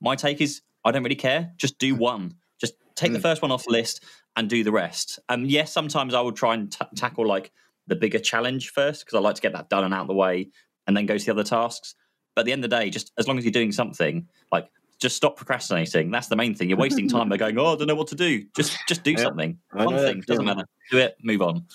My 0.00 0.16
take 0.16 0.40
is 0.40 0.62
I 0.84 0.90
don't 0.90 1.02
really 1.02 1.14
care. 1.14 1.52
Just 1.56 1.78
do 1.78 1.94
one. 1.94 2.34
Just 2.58 2.74
take 2.94 3.10
mm. 3.10 3.14
the 3.14 3.20
first 3.20 3.42
one 3.42 3.52
off 3.52 3.64
the 3.64 3.72
list 3.72 4.04
and 4.36 4.48
do 4.48 4.64
the 4.64 4.72
rest. 4.72 5.18
And 5.28 5.42
um, 5.42 5.48
yes, 5.48 5.72
sometimes 5.72 6.14
I 6.14 6.20
will 6.20 6.32
try 6.32 6.54
and 6.54 6.72
t- 6.72 6.84
tackle 6.96 7.26
like 7.26 7.52
the 7.86 7.96
bigger 7.96 8.18
challenge 8.18 8.70
first 8.70 9.04
because 9.04 9.16
I 9.16 9.20
like 9.20 9.34
to 9.36 9.42
get 9.42 9.52
that 9.52 9.68
done 9.68 9.84
and 9.84 9.92
out 9.92 10.02
of 10.02 10.08
the 10.08 10.14
way, 10.14 10.50
and 10.86 10.96
then 10.96 11.06
go 11.06 11.18
to 11.18 11.24
the 11.24 11.32
other 11.32 11.44
tasks. 11.44 11.94
But 12.34 12.42
at 12.42 12.44
the 12.46 12.52
end 12.52 12.64
of 12.64 12.70
the 12.70 12.76
day, 12.76 12.90
just 12.90 13.12
as 13.18 13.28
long 13.28 13.38
as 13.38 13.44
you're 13.44 13.52
doing 13.52 13.72
something, 13.72 14.26
like 14.50 14.68
just 15.00 15.16
stop 15.16 15.36
procrastinating. 15.36 16.10
That's 16.10 16.28
the 16.28 16.36
main 16.36 16.54
thing. 16.54 16.68
You're 16.68 16.78
wasting 16.78 17.08
time 17.08 17.28
by 17.28 17.36
going, 17.36 17.58
oh, 17.58 17.72
I 17.74 17.76
don't 17.76 17.88
know 17.88 17.94
what 17.94 18.08
to 18.08 18.14
do. 18.14 18.44
Just 18.56 18.78
just 18.88 19.02
do 19.02 19.16
something. 19.16 19.58
One 19.72 19.96
thing 19.96 20.20
doesn't 20.26 20.44
matter. 20.44 20.64
Do 20.90 20.98
it. 20.98 21.16
Move 21.22 21.42
on. 21.42 21.66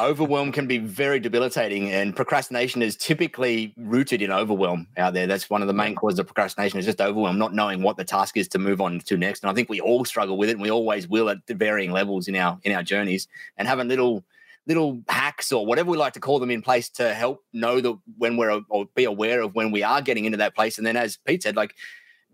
overwhelm 0.00 0.50
can 0.52 0.66
be 0.66 0.78
very 0.78 1.20
debilitating 1.20 1.90
and 1.92 2.16
procrastination 2.16 2.82
is 2.82 2.96
typically 2.96 3.74
rooted 3.76 4.22
in 4.22 4.32
overwhelm 4.32 4.86
out 4.96 5.12
there 5.14 5.26
that's 5.26 5.50
one 5.50 5.60
of 5.60 5.68
the 5.68 5.74
main 5.74 5.94
causes 5.94 6.18
of 6.18 6.26
procrastination 6.26 6.78
is 6.78 6.86
just 6.86 7.00
overwhelm 7.00 7.38
not 7.38 7.54
knowing 7.54 7.82
what 7.82 7.96
the 7.96 8.04
task 8.04 8.36
is 8.36 8.48
to 8.48 8.58
move 8.58 8.80
on 8.80 8.98
to 9.00 9.16
next 9.16 9.42
and 9.42 9.50
i 9.50 9.54
think 9.54 9.68
we 9.68 9.80
all 9.80 10.04
struggle 10.04 10.36
with 10.38 10.48
it 10.48 10.52
and 10.52 10.62
we 10.62 10.70
always 10.70 11.06
will 11.06 11.28
at 11.28 11.38
varying 11.46 11.92
levels 11.92 12.26
in 12.26 12.34
our 12.34 12.58
in 12.64 12.72
our 12.72 12.82
journeys 12.82 13.28
and 13.58 13.68
having 13.68 13.86
little 13.86 14.24
little 14.66 15.02
hacks 15.08 15.50
or 15.52 15.66
whatever 15.66 15.90
we 15.90 15.96
like 15.96 16.12
to 16.12 16.20
call 16.20 16.38
them 16.38 16.50
in 16.50 16.62
place 16.62 16.88
to 16.88 17.12
help 17.14 17.40
know 17.52 17.80
that 17.80 17.98
when 18.16 18.36
we're 18.36 18.60
or 18.68 18.86
be 18.94 19.04
aware 19.04 19.40
of 19.40 19.54
when 19.54 19.70
we 19.72 19.82
are 19.82 20.00
getting 20.00 20.24
into 20.24 20.38
that 20.38 20.54
place 20.54 20.78
and 20.78 20.86
then 20.86 20.96
as 20.96 21.18
pete 21.26 21.42
said 21.42 21.56
like 21.56 21.74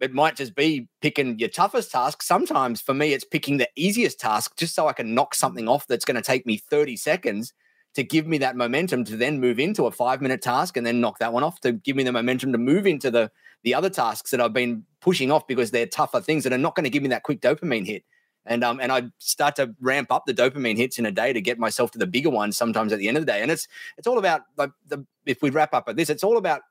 it 0.00 0.12
might 0.12 0.36
just 0.36 0.54
be 0.54 0.88
picking 1.00 1.38
your 1.38 1.48
toughest 1.48 1.90
task. 1.90 2.22
Sometimes 2.22 2.80
for 2.80 2.94
me, 2.94 3.12
it's 3.12 3.24
picking 3.24 3.56
the 3.56 3.68
easiest 3.76 4.20
task 4.20 4.56
just 4.56 4.74
so 4.74 4.86
I 4.86 4.92
can 4.92 5.14
knock 5.14 5.34
something 5.34 5.68
off 5.68 5.86
that's 5.86 6.04
going 6.04 6.16
to 6.16 6.22
take 6.22 6.46
me 6.46 6.56
30 6.56 6.96
seconds 6.96 7.52
to 7.94 8.02
give 8.02 8.26
me 8.26 8.38
that 8.38 8.56
momentum 8.56 9.04
to 9.04 9.16
then 9.16 9.40
move 9.40 9.58
into 9.58 9.86
a 9.86 9.90
five 9.90 10.20
minute 10.20 10.42
task 10.42 10.76
and 10.76 10.86
then 10.86 11.00
knock 11.00 11.18
that 11.18 11.32
one 11.32 11.42
off 11.42 11.60
to 11.60 11.72
give 11.72 11.96
me 11.96 12.04
the 12.04 12.12
momentum 12.12 12.52
to 12.52 12.58
move 12.58 12.86
into 12.86 13.10
the 13.10 13.30
the 13.64 13.74
other 13.74 13.90
tasks 13.90 14.30
that 14.30 14.40
I've 14.40 14.52
been 14.52 14.84
pushing 15.00 15.32
off 15.32 15.48
because 15.48 15.72
they're 15.72 15.86
tougher 15.86 16.20
things 16.20 16.44
that 16.44 16.52
are 16.52 16.58
not 16.58 16.76
going 16.76 16.84
to 16.84 16.90
give 16.90 17.02
me 17.02 17.08
that 17.08 17.24
quick 17.24 17.40
dopamine 17.40 17.86
hit. 17.86 18.04
And 18.46 18.64
um 18.64 18.80
and 18.80 18.90
I 18.90 19.04
start 19.18 19.56
to 19.56 19.74
ramp 19.80 20.10
up 20.10 20.24
the 20.26 20.34
dopamine 20.34 20.76
hits 20.76 20.98
in 20.98 21.06
a 21.06 21.10
day 21.10 21.32
to 21.32 21.40
get 21.40 21.58
myself 21.58 21.90
to 21.92 21.98
the 21.98 22.06
bigger 22.06 22.30
ones 22.30 22.56
sometimes 22.56 22.92
at 22.92 22.98
the 22.98 23.08
end 23.08 23.16
of 23.16 23.26
the 23.26 23.32
day. 23.32 23.42
And 23.42 23.50
it's 23.50 23.68
it's 23.96 24.06
all 24.06 24.18
about 24.18 24.42
like 24.56 24.70
the 24.86 25.04
if 25.26 25.42
we 25.42 25.50
wrap 25.50 25.74
up 25.74 25.88
at 25.88 25.96
this, 25.96 26.10
it's 26.10 26.24
all 26.24 26.36
about 26.38 26.62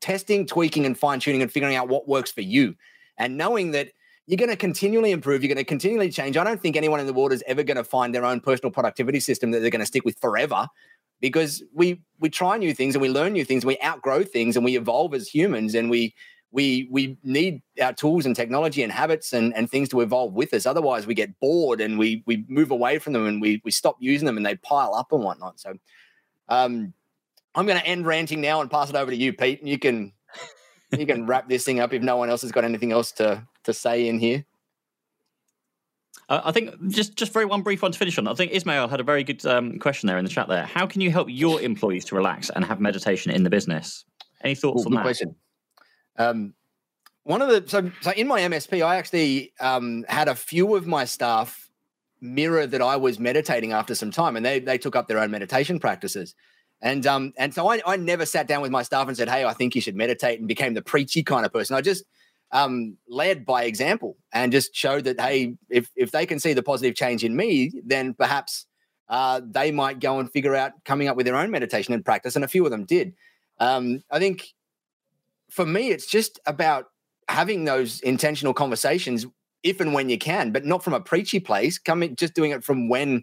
testing, 0.00 0.46
tweaking, 0.46 0.86
and 0.86 0.98
fine 0.98 1.20
tuning 1.20 1.42
and 1.42 1.52
figuring 1.52 1.76
out 1.76 1.88
what 1.88 2.08
works 2.08 2.30
for 2.30 2.40
you. 2.40 2.74
And 3.18 3.36
knowing 3.36 3.72
that 3.72 3.88
you're 4.26 4.36
going 4.36 4.50
to 4.50 4.56
continually 4.56 5.10
improve, 5.10 5.42
you're 5.42 5.48
going 5.48 5.58
to 5.58 5.64
continually 5.64 6.10
change. 6.10 6.36
I 6.36 6.44
don't 6.44 6.60
think 6.60 6.76
anyone 6.76 7.00
in 7.00 7.06
the 7.06 7.12
world 7.12 7.32
is 7.32 7.42
ever 7.46 7.62
going 7.62 7.76
to 7.76 7.84
find 7.84 8.14
their 8.14 8.24
own 8.24 8.40
personal 8.40 8.70
productivity 8.70 9.20
system 9.20 9.50
that 9.50 9.60
they're 9.60 9.70
going 9.70 9.80
to 9.80 9.86
stick 9.86 10.04
with 10.04 10.18
forever 10.20 10.68
because 11.20 11.62
we 11.74 12.00
we 12.18 12.30
try 12.30 12.56
new 12.56 12.72
things 12.72 12.94
and 12.94 13.02
we 13.02 13.08
learn 13.08 13.32
new 13.32 13.44
things 13.44 13.62
and 13.62 13.68
we 13.68 13.78
outgrow 13.84 14.22
things 14.22 14.56
and 14.56 14.64
we 14.64 14.76
evolve 14.76 15.14
as 15.14 15.28
humans 15.28 15.74
and 15.74 15.90
we 15.90 16.14
we 16.52 16.88
we 16.90 17.16
need 17.22 17.62
our 17.80 17.92
tools 17.92 18.26
and 18.26 18.34
technology 18.34 18.82
and 18.82 18.92
habits 18.92 19.32
and, 19.32 19.54
and 19.54 19.70
things 19.70 19.88
to 19.90 20.00
evolve 20.00 20.32
with 20.32 20.52
us. 20.52 20.66
Otherwise, 20.66 21.06
we 21.06 21.14
get 21.14 21.38
bored 21.40 21.80
and 21.80 21.98
we 21.98 22.22
we 22.26 22.44
move 22.48 22.70
away 22.70 22.98
from 22.98 23.12
them 23.12 23.26
and 23.26 23.40
we 23.40 23.60
we 23.64 23.70
stop 23.70 23.96
using 24.00 24.26
them 24.26 24.36
and 24.36 24.44
they 24.44 24.56
pile 24.56 24.94
up 24.94 25.12
and 25.12 25.22
whatnot. 25.22 25.60
So, 25.60 25.74
um, 26.48 26.92
I'm 27.54 27.66
going 27.66 27.78
to 27.78 27.86
end 27.86 28.06
ranting 28.06 28.40
now 28.40 28.60
and 28.60 28.70
pass 28.70 28.90
it 28.90 28.96
over 28.96 29.10
to 29.10 29.16
you, 29.16 29.32
Pete. 29.32 29.60
And 29.60 29.68
you 29.68 29.78
can 29.78 30.12
you 30.96 31.06
can 31.06 31.26
wrap 31.26 31.48
this 31.48 31.64
thing 31.64 31.80
up 31.80 31.92
if 31.92 32.02
no 32.02 32.16
one 32.16 32.30
else 32.30 32.42
has 32.42 32.52
got 32.52 32.64
anything 32.64 32.92
else 32.92 33.12
to 33.12 33.46
to 33.64 33.72
say 33.72 34.08
in 34.08 34.18
here. 34.18 34.44
Uh, 36.28 36.40
I 36.44 36.52
think 36.52 36.74
just 36.88 37.16
just 37.16 37.32
very 37.32 37.44
one 37.44 37.62
brief 37.62 37.82
one 37.82 37.92
to 37.92 37.98
finish 37.98 38.18
on. 38.18 38.28
I 38.28 38.34
think 38.34 38.52
Ismail 38.52 38.88
had 38.88 39.00
a 39.00 39.04
very 39.04 39.24
good 39.24 39.44
um, 39.46 39.78
question 39.78 40.06
there 40.06 40.18
in 40.18 40.24
the 40.24 40.30
chat. 40.30 40.48
There, 40.48 40.64
how 40.64 40.86
can 40.86 41.00
you 41.00 41.10
help 41.10 41.28
your 41.30 41.60
employees 41.60 42.04
to 42.06 42.16
relax 42.16 42.50
and 42.50 42.64
have 42.64 42.80
meditation 42.80 43.32
in 43.32 43.42
the 43.42 43.50
business? 43.50 44.04
Any 44.42 44.54
thoughts 44.54 44.82
Ooh, 44.82 44.86
on 44.86 44.92
that? 44.94 45.02
Question. 45.02 45.34
Um, 46.20 46.54
one 47.24 47.42
of 47.42 47.48
the 47.48 47.64
so 47.66 47.90
so 48.00 48.10
in 48.12 48.28
my 48.28 48.40
MSP, 48.40 48.84
I 48.84 48.96
actually 48.96 49.52
um, 49.60 50.04
had 50.08 50.28
a 50.28 50.34
few 50.34 50.76
of 50.76 50.86
my 50.86 51.04
staff 51.04 51.70
mirror 52.20 52.66
that 52.66 52.82
I 52.82 52.96
was 52.96 53.18
meditating 53.18 53.72
after 53.72 53.94
some 53.94 54.10
time, 54.10 54.36
and 54.36 54.44
they 54.44 54.60
they 54.60 54.78
took 54.78 54.96
up 54.96 55.08
their 55.08 55.18
own 55.18 55.30
meditation 55.30 55.78
practices. 55.78 56.34
And 56.82 57.06
um, 57.06 57.32
and 57.36 57.54
so 57.54 57.68
I, 57.68 57.80
I 57.86 57.96
never 57.96 58.26
sat 58.26 58.48
down 58.48 58.62
with 58.62 58.70
my 58.70 58.82
staff 58.82 59.08
and 59.08 59.16
said, 59.16 59.28
"Hey, 59.28 59.44
I 59.44 59.52
think 59.54 59.74
you 59.74 59.80
should 59.80 59.96
meditate," 59.96 60.38
and 60.38 60.48
became 60.48 60.74
the 60.74 60.82
preachy 60.82 61.22
kind 61.22 61.44
of 61.46 61.52
person. 61.52 61.76
I 61.76 61.80
just 61.80 62.04
um, 62.52 62.96
led 63.08 63.46
by 63.46 63.64
example 63.64 64.16
and 64.32 64.52
just 64.52 64.74
showed 64.74 65.04
that, 65.04 65.20
hey, 65.20 65.54
if 65.68 65.90
if 65.96 66.10
they 66.10 66.26
can 66.26 66.38
see 66.38 66.52
the 66.52 66.62
positive 66.62 66.94
change 66.94 67.24
in 67.24 67.36
me, 67.36 67.72
then 67.84 68.14
perhaps 68.14 68.66
uh, 69.08 69.40
they 69.44 69.70
might 69.72 70.00
go 70.00 70.18
and 70.18 70.30
figure 70.32 70.54
out 70.54 70.72
coming 70.84 71.08
up 71.08 71.16
with 71.16 71.26
their 71.26 71.36
own 71.36 71.50
meditation 71.50 71.94
and 71.94 72.04
practice. 72.04 72.36
And 72.36 72.44
a 72.44 72.48
few 72.48 72.64
of 72.64 72.70
them 72.70 72.84
did. 72.84 73.14
Um, 73.58 74.02
I 74.10 74.18
think 74.18 74.48
for 75.50 75.66
me, 75.66 75.90
it's 75.90 76.06
just 76.06 76.40
about 76.46 76.86
having 77.28 77.64
those 77.64 78.00
intentional 78.00 78.54
conversations 78.54 79.26
if 79.62 79.80
and 79.80 79.92
when 79.92 80.08
you 80.08 80.18
can, 80.18 80.52
but 80.52 80.64
not 80.64 80.82
from 80.82 80.94
a 80.94 81.00
preachy 81.00 81.40
place. 81.40 81.78
Coming, 81.78 82.16
just 82.16 82.34
doing 82.34 82.50
it 82.50 82.64
from 82.64 82.88
when 82.88 83.22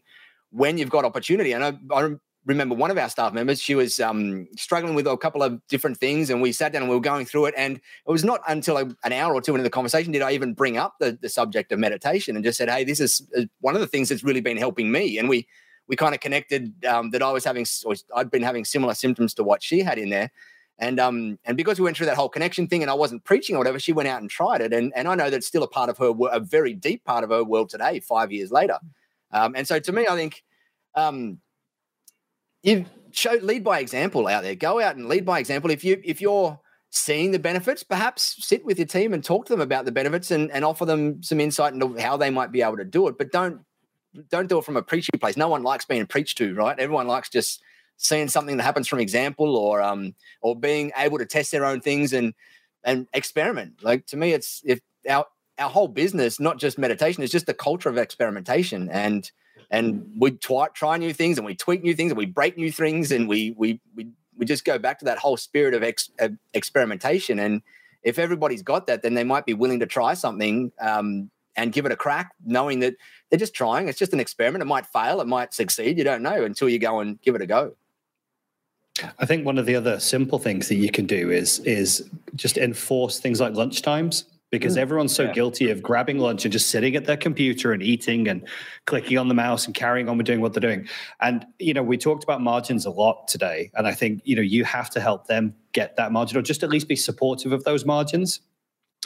when 0.51 0.77
you've 0.77 0.89
got 0.89 1.05
opportunity. 1.05 1.51
And 1.51 1.63
I, 1.63 1.73
I 1.93 2.09
remember 2.45 2.75
one 2.75 2.89
of 2.89 2.97
our 2.97 3.09
staff 3.09 3.33
members, 3.33 3.61
she 3.61 3.75
was 3.75 3.99
um, 3.99 4.47
struggling 4.57 4.95
with 4.95 5.05
a 5.05 5.17
couple 5.17 5.43
of 5.43 5.59
different 5.67 5.97
things, 5.97 6.29
and 6.29 6.41
we 6.41 6.51
sat 6.51 6.71
down 6.71 6.83
and 6.83 6.89
we 6.89 6.95
were 6.95 7.01
going 7.01 7.25
through 7.25 7.45
it. 7.45 7.53
And 7.57 7.77
it 7.77 8.11
was 8.11 8.23
not 8.23 8.41
until 8.47 8.77
a, 8.77 8.85
an 9.03 9.13
hour 9.13 9.33
or 9.33 9.41
two 9.41 9.53
into 9.53 9.63
the 9.63 9.69
conversation 9.69 10.11
did 10.11 10.21
I 10.21 10.31
even 10.31 10.53
bring 10.53 10.77
up 10.77 10.95
the, 10.99 11.17
the 11.21 11.29
subject 11.29 11.71
of 11.71 11.79
meditation 11.79 12.35
and 12.35 12.45
just 12.45 12.57
said, 12.57 12.69
"Hey, 12.69 12.83
this 12.83 12.99
is 12.99 13.27
uh, 13.37 13.43
one 13.59 13.75
of 13.75 13.81
the 13.81 13.87
things 13.87 14.09
that's 14.09 14.23
really 14.23 14.41
been 14.41 14.57
helping 14.57 14.91
me." 14.91 15.17
And 15.17 15.27
we 15.27 15.47
we 15.87 15.95
kind 15.95 16.13
of 16.13 16.21
connected 16.21 16.85
um, 16.85 17.11
that 17.11 17.23
I 17.23 17.31
was 17.31 17.45
having, 17.45 17.65
or 17.85 17.95
I'd 18.15 18.31
been 18.31 18.43
having 18.43 18.65
similar 18.65 18.93
symptoms 18.93 19.33
to 19.35 19.43
what 19.43 19.63
she 19.63 19.79
had 19.79 19.97
in 19.97 20.09
there. 20.09 20.31
And 20.79 20.99
um 20.99 21.39
and 21.45 21.57
because 21.57 21.79
we 21.79 21.83
went 21.85 21.97
through 21.97 22.05
that 22.05 22.17
whole 22.17 22.29
connection 22.29 22.67
thing, 22.67 22.81
and 22.81 22.91
I 22.91 22.93
wasn't 22.93 23.23
preaching 23.23 23.55
or 23.55 23.59
whatever, 23.59 23.79
she 23.79 23.93
went 23.93 24.09
out 24.09 24.21
and 24.21 24.29
tried 24.29 24.61
it, 24.61 24.73
and 24.73 24.93
and 24.95 25.07
I 25.07 25.15
know 25.15 25.29
that's 25.29 25.47
still 25.47 25.63
a 25.63 25.67
part 25.67 25.89
of 25.89 25.97
her, 25.97 26.13
a 26.31 26.39
very 26.39 26.73
deep 26.73 27.03
part 27.03 27.23
of 27.23 27.31
her 27.31 27.43
world 27.43 27.69
today, 27.69 27.99
five 27.99 28.31
years 28.31 28.51
later. 28.51 28.77
Um, 29.31 29.55
and 29.55 29.67
so 29.67 29.79
to 29.79 29.91
me, 29.91 30.05
I 30.07 30.15
think 30.15 30.43
um, 30.95 31.39
you 32.63 32.85
show 33.11 33.33
lead 33.41 33.63
by 33.63 33.79
example 33.79 34.27
out 34.27 34.43
there. 34.43 34.55
Go 34.55 34.79
out 34.79 34.95
and 34.95 35.07
lead 35.07 35.25
by 35.25 35.39
example. 35.39 35.71
If 35.71 35.83
you 35.83 35.99
if 36.03 36.21
you're 36.21 36.59
seeing 36.89 37.31
the 37.31 37.39
benefits, 37.39 37.83
perhaps 37.83 38.35
sit 38.45 38.63
with 38.65 38.77
your 38.77 38.87
team 38.87 39.13
and 39.13 39.23
talk 39.23 39.45
to 39.45 39.53
them 39.53 39.61
about 39.61 39.85
the 39.85 39.91
benefits 39.91 40.31
and, 40.31 40.51
and 40.51 40.63
offer 40.63 40.85
them 40.85 41.21
some 41.21 41.39
insight 41.39 41.73
into 41.73 41.97
how 41.99 42.17
they 42.17 42.29
might 42.29 42.51
be 42.51 42.61
able 42.61 42.77
to 42.77 42.85
do 42.85 43.07
it. 43.07 43.17
But 43.17 43.31
don't 43.31 43.61
don't 44.29 44.47
do 44.47 44.57
it 44.57 44.65
from 44.65 44.77
a 44.77 44.81
preaching 44.81 45.19
place. 45.19 45.37
No 45.37 45.47
one 45.47 45.63
likes 45.63 45.85
being 45.85 46.05
preached 46.05 46.37
to, 46.39 46.53
right? 46.55 46.77
Everyone 46.79 47.07
likes 47.07 47.29
just 47.29 47.61
seeing 47.97 48.27
something 48.27 48.57
that 48.57 48.63
happens 48.63 48.87
from 48.87 48.99
example 48.99 49.57
or 49.57 49.81
um 49.81 50.15
or 50.41 50.55
being 50.55 50.91
able 50.97 51.17
to 51.17 51.25
test 51.25 51.51
their 51.51 51.65
own 51.65 51.81
things 51.81 52.13
and 52.13 52.33
and 52.83 53.07
experiment. 53.13 53.83
Like 53.83 54.05
to 54.07 54.17
me, 54.17 54.33
it's 54.33 54.61
if 54.65 54.79
our 55.09 55.25
our 55.59 55.69
whole 55.69 55.87
business, 55.87 56.39
not 56.39 56.59
just 56.59 56.77
meditation, 56.77 57.23
is 57.23 57.31
just 57.31 57.47
the 57.47 57.53
culture 57.53 57.89
of 57.89 57.97
experimentation 57.97 58.89
and 58.89 59.29
and 59.69 60.09
we 60.17 60.31
try, 60.31 60.67
try 60.73 60.97
new 60.97 61.13
things 61.13 61.37
and 61.37 61.45
we 61.45 61.55
tweak 61.55 61.83
new 61.83 61.93
things 61.93 62.11
and 62.11 62.17
we 62.17 62.25
break 62.25 62.57
new 62.57 62.71
things 62.71 63.11
and 63.11 63.27
we 63.27 63.53
we 63.57 63.81
we 63.95 64.07
we 64.37 64.45
just 64.45 64.65
go 64.65 64.77
back 64.77 64.99
to 64.99 65.05
that 65.05 65.17
whole 65.17 65.37
spirit 65.37 65.73
of, 65.73 65.83
ex, 65.83 66.09
of 66.19 66.37
experimentation. 66.53 67.39
And 67.39 67.61
if 68.03 68.19
everybody's 68.19 68.61
got 68.61 68.87
that, 68.87 69.01
then 69.01 69.15
they 69.15 69.23
might 69.23 69.45
be 69.45 69.53
willing 69.53 69.79
to 69.79 69.85
try 69.87 70.13
something 70.13 70.71
um, 70.79 71.31
and 71.55 71.73
give 71.73 71.85
it 71.85 71.91
a 71.91 71.95
crack, 71.95 72.33
knowing 72.45 72.79
that 72.81 72.95
they're 73.29 73.39
just 73.39 73.55
trying. 73.55 73.89
It's 73.89 73.97
just 73.97 74.13
an 74.13 74.19
experiment. 74.19 74.61
It 74.61 74.67
might 74.67 74.85
fail, 74.85 75.21
it 75.21 75.27
might 75.27 75.53
succeed. 75.53 75.97
You 75.97 76.03
don't 76.03 76.21
know 76.21 76.43
until 76.43 76.69
you 76.69 76.79
go 76.79 76.99
and 76.99 77.19
give 77.21 77.35
it 77.35 77.41
a 77.41 77.47
go. 77.47 77.75
I 79.19 79.25
think 79.25 79.45
one 79.45 79.57
of 79.57 79.65
the 79.65 79.75
other 79.75 79.99
simple 79.99 80.39
things 80.39 80.67
that 80.69 80.75
you 80.75 80.91
can 80.91 81.05
do 81.05 81.31
is 81.31 81.59
is 81.59 82.09
just 82.35 82.57
enforce 82.57 83.19
things 83.19 83.39
like 83.39 83.53
lunch 83.53 83.81
times 83.81 84.25
because 84.49 84.75
mm. 84.75 84.79
everyone's 84.79 85.13
so 85.13 85.23
yeah. 85.23 85.33
guilty 85.33 85.69
of 85.69 85.81
grabbing 85.83 86.19
lunch 86.19 86.45
and 86.45 86.51
just 86.51 86.69
sitting 86.69 86.95
at 86.95 87.05
their 87.05 87.17
computer 87.17 87.73
and 87.73 87.83
eating 87.83 88.27
and 88.27 88.47
clicking 88.85 89.17
on 89.17 89.27
the 89.27 89.33
mouse 89.33 89.65
and 89.65 89.75
carrying 89.75 90.07
on 90.07 90.17
with 90.17 90.25
doing 90.25 90.39
what 90.39 90.53
they're 90.53 90.61
doing. 90.61 90.87
And 91.19 91.45
you 91.59 91.73
know, 91.73 91.83
we 91.83 91.97
talked 91.97 92.23
about 92.23 92.41
margins 92.41 92.85
a 92.85 92.91
lot 92.91 93.27
today, 93.27 93.71
and 93.75 93.87
I 93.87 93.93
think 93.93 94.21
you 94.23 94.35
know 94.35 94.41
you 94.41 94.63
have 94.63 94.89
to 94.91 94.99
help 94.99 95.27
them 95.27 95.55
get 95.73 95.95
that 95.97 96.11
margin, 96.11 96.37
or 96.37 96.41
just 96.41 96.63
at 96.63 96.69
least 96.69 96.87
be 96.87 96.95
supportive 96.95 97.51
of 97.51 97.63
those 97.63 97.85
margins. 97.85 98.41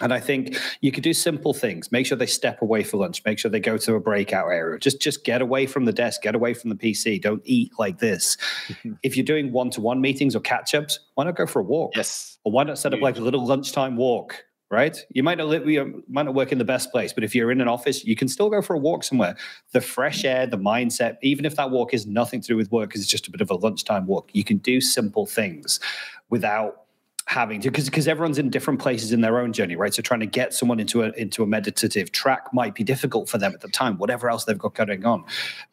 And 0.02 0.14
I 0.14 0.20
think 0.20 0.58
you 0.82 0.92
could 0.92 1.04
do 1.04 1.14
simple 1.14 1.54
things. 1.54 1.92
Make 1.92 2.06
sure 2.06 2.18
they 2.18 2.26
step 2.26 2.62
away 2.62 2.84
for 2.84 2.98
lunch. 2.98 3.22
Make 3.26 3.38
sure 3.38 3.52
they 3.52 3.60
go 3.60 3.78
to 3.78 3.96
a 3.96 4.00
breakout 4.00 4.48
area. 4.48 4.80
Just 4.80 5.02
just 5.02 5.24
get 5.24 5.42
away 5.42 5.68
from 5.68 5.86
the 5.86 5.94
desk. 5.94 6.22
Get 6.22 6.34
away 6.34 6.54
from 6.54 6.70
the 6.70 6.76
PC. 6.76 7.22
Don't 7.22 7.42
eat 7.46 7.72
like 7.78 8.00
this. 8.00 8.38
Mm-hmm. 8.68 8.94
if 9.04 9.18
you're 9.18 9.26
doing 9.26 9.52
one-to-one 9.52 10.02
meetings 10.02 10.36
or 10.36 10.40
catch-ups, 10.40 11.00
why 11.16 11.26
not 11.26 11.36
go 11.36 11.46
for 11.46 11.60
a 11.60 11.64
walk? 11.64 11.92
Yes. 11.96 12.38
Or 12.44 12.52
why 12.52 12.64
not 12.64 12.80
set 12.80 12.94
up 12.94 13.02
like 13.02 13.18
a 13.18 13.22
little 13.22 13.46
lunchtime 13.46 13.96
walk? 13.98 14.44
right? 14.72 15.06
You 15.10 15.22
might 15.22 15.38
not 15.38 15.48
live, 15.48 15.70
you 15.70 16.02
might 16.08 16.24
not 16.24 16.34
work 16.34 16.54
in 16.54 16.58
the 16.58 16.64
best 16.64 16.92
place, 16.92 17.12
but 17.12 17.26
if 17.26 17.36
you're 17.36 17.52
in 17.52 17.60
an 17.60 17.68
office, 17.68 18.06
you 18.06 18.16
can 18.16 18.30
still 18.30 18.50
go 18.50 18.62
for 18.62 18.74
a 18.74 18.80
walk 18.80 19.04
somewhere. 19.04 19.36
The 19.74 19.82
fresh 19.82 20.20
mm-hmm. 20.20 20.28
air, 20.28 20.48
the 20.48 20.58
mindset, 20.58 21.18
even 21.22 21.46
if 21.46 21.58
that 21.58 21.72
walk 21.72 21.94
is 21.94 22.08
nothing 22.08 22.40
to 22.40 22.48
do 22.48 22.56
with 22.56 22.72
work, 22.72 22.90
because 22.90 23.02
it's 23.02 23.12
just 23.12 23.28
a 23.28 23.32
bit 23.32 23.42
of 23.42 23.52
a 23.52 23.56
lunchtime 23.56 24.08
walk, 24.08 24.30
you 24.32 24.46
can 24.46 24.58
do 24.58 24.80
simple 24.80 25.26
things 25.26 25.82
without 26.30 26.84
having 27.28 27.62
to 27.62 27.70
because 27.70 27.86
because 27.86 28.08
everyone's 28.08 28.38
in 28.38 28.50
different 28.50 28.80
places 28.80 29.12
in 29.12 29.22
their 29.22 29.40
own 29.40 29.54
journey 29.54 29.76
right? 29.76 29.94
So 29.94 30.02
trying 30.02 30.20
to 30.22 30.26
get 30.26 30.54
someone 30.54 30.80
into 30.80 31.04
a 31.04 31.12
into 31.12 31.44
a 31.44 31.48
meditative 31.48 32.12
track 32.12 32.54
might 32.54 32.76
be 32.76 32.84
difficult 32.84 33.30
for 33.30 33.38
them 33.38 33.54
at 33.54 33.62
the 33.62 33.68
time 33.68 33.98
whatever 33.98 34.30
else 34.30 34.46
they've 34.46 34.58
got 34.58 34.76
going 34.76 35.06
on. 35.06 35.24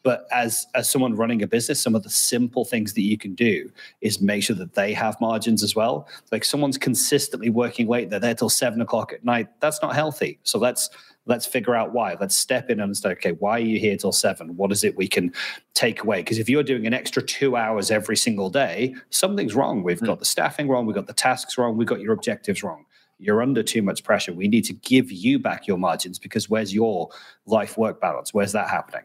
But 0.03 0.27
as 0.31 0.67
as 0.75 0.89
someone 0.89 1.15
running 1.15 1.41
a 1.41 1.47
business 1.47 1.81
some 1.81 1.95
of 1.95 2.03
the 2.03 2.09
simple 2.09 2.65
things 2.65 2.93
that 2.93 3.01
you 3.01 3.17
can 3.17 3.35
do 3.35 3.71
is 4.01 4.21
make 4.21 4.43
sure 4.43 4.55
that 4.55 4.75
they 4.75 4.93
have 4.93 5.19
margins 5.19 5.63
as 5.63 5.75
well. 5.75 6.07
Like 6.31 6.45
someone's 6.45 6.77
consistently 6.77 7.49
working 7.49 7.87
late 7.87 8.09
they're 8.09 8.19
there 8.19 8.35
till 8.35 8.49
seven 8.49 8.81
o'clock 8.81 9.11
at 9.11 9.23
night 9.23 9.47
that's 9.59 9.81
not 9.81 9.95
healthy. 9.95 10.39
So 10.43 10.59
let's 10.59 10.89
let's 11.29 11.45
figure 11.45 11.75
out 11.75 11.93
why. 11.93 12.17
Let's 12.19 12.35
step 12.35 12.69
in 12.71 12.79
and 12.79 12.97
say, 12.97 13.11
okay, 13.11 13.31
why 13.33 13.51
are 13.51 13.59
you 13.59 13.79
here 13.79 13.95
till 13.95 14.11
seven? 14.11 14.57
What 14.57 14.71
is 14.71 14.83
it 14.83 14.97
we 14.97 15.07
can 15.07 15.31
take 15.75 16.03
away? 16.03 16.21
Because 16.21 16.39
if 16.39 16.49
you're 16.49 16.63
doing 16.63 16.87
an 16.87 16.93
extra 16.93 17.21
two 17.21 17.55
hours 17.55 17.91
every 17.91 18.17
single 18.17 18.49
day, 18.49 18.95
something's 19.11 19.53
wrong. 19.55 19.83
We've 19.83 19.99
mm. 19.99 20.07
got 20.07 20.19
the 20.19 20.25
staffing 20.25 20.67
wrong, 20.67 20.87
we've 20.87 20.95
got 20.95 21.07
the 21.07 21.13
tasks 21.13 21.57
wrong, 21.57 21.77
we've 21.77 21.87
got 21.87 22.01
your 22.01 22.13
objectives 22.13 22.63
wrong. 22.63 22.85
You're 23.19 23.43
under 23.43 23.61
too 23.61 23.83
much 23.83 24.03
pressure. 24.03 24.33
We 24.33 24.47
need 24.47 24.65
to 24.65 24.73
give 24.73 25.11
you 25.11 25.37
back 25.37 25.67
your 25.67 25.77
margins 25.77 26.17
because 26.17 26.49
where's 26.49 26.73
your 26.73 27.09
life 27.45 27.77
work 27.77 28.01
balance? 28.01 28.33
Where's 28.33 28.53
that 28.53 28.69
happening? 28.69 29.03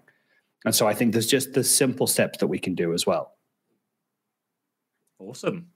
And 0.65 0.75
so 0.75 0.87
I 0.87 0.95
think 0.95 1.13
there's 1.13 1.27
just 1.27 1.53
the 1.53 1.63
simple 1.63 2.07
steps 2.07 2.39
that 2.39 2.47
we 2.47 2.59
can 2.59 2.75
do 2.75 2.95
as 2.95 3.07
well. 3.07 3.35
Awesome. 5.19 5.67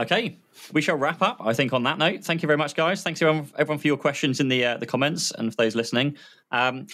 Okay, 0.00 0.38
we 0.72 0.80
shall 0.80 0.96
wrap 0.96 1.20
up. 1.20 1.36
I 1.40 1.52
think 1.52 1.74
on 1.74 1.82
that 1.82 1.98
note, 1.98 2.24
thank 2.24 2.42
you 2.42 2.46
very 2.46 2.56
much, 2.56 2.74
guys. 2.74 3.02
Thanks 3.02 3.20
everyone, 3.20 3.50
everyone 3.58 3.78
for 3.78 3.86
your 3.86 3.98
questions 3.98 4.40
in 4.40 4.48
the 4.48 4.64
uh, 4.64 4.76
the 4.78 4.86
comments 4.86 5.30
and 5.30 5.54
for 5.54 5.62
those 5.62 5.74
listening. 5.74 6.16
Um, 6.50 6.86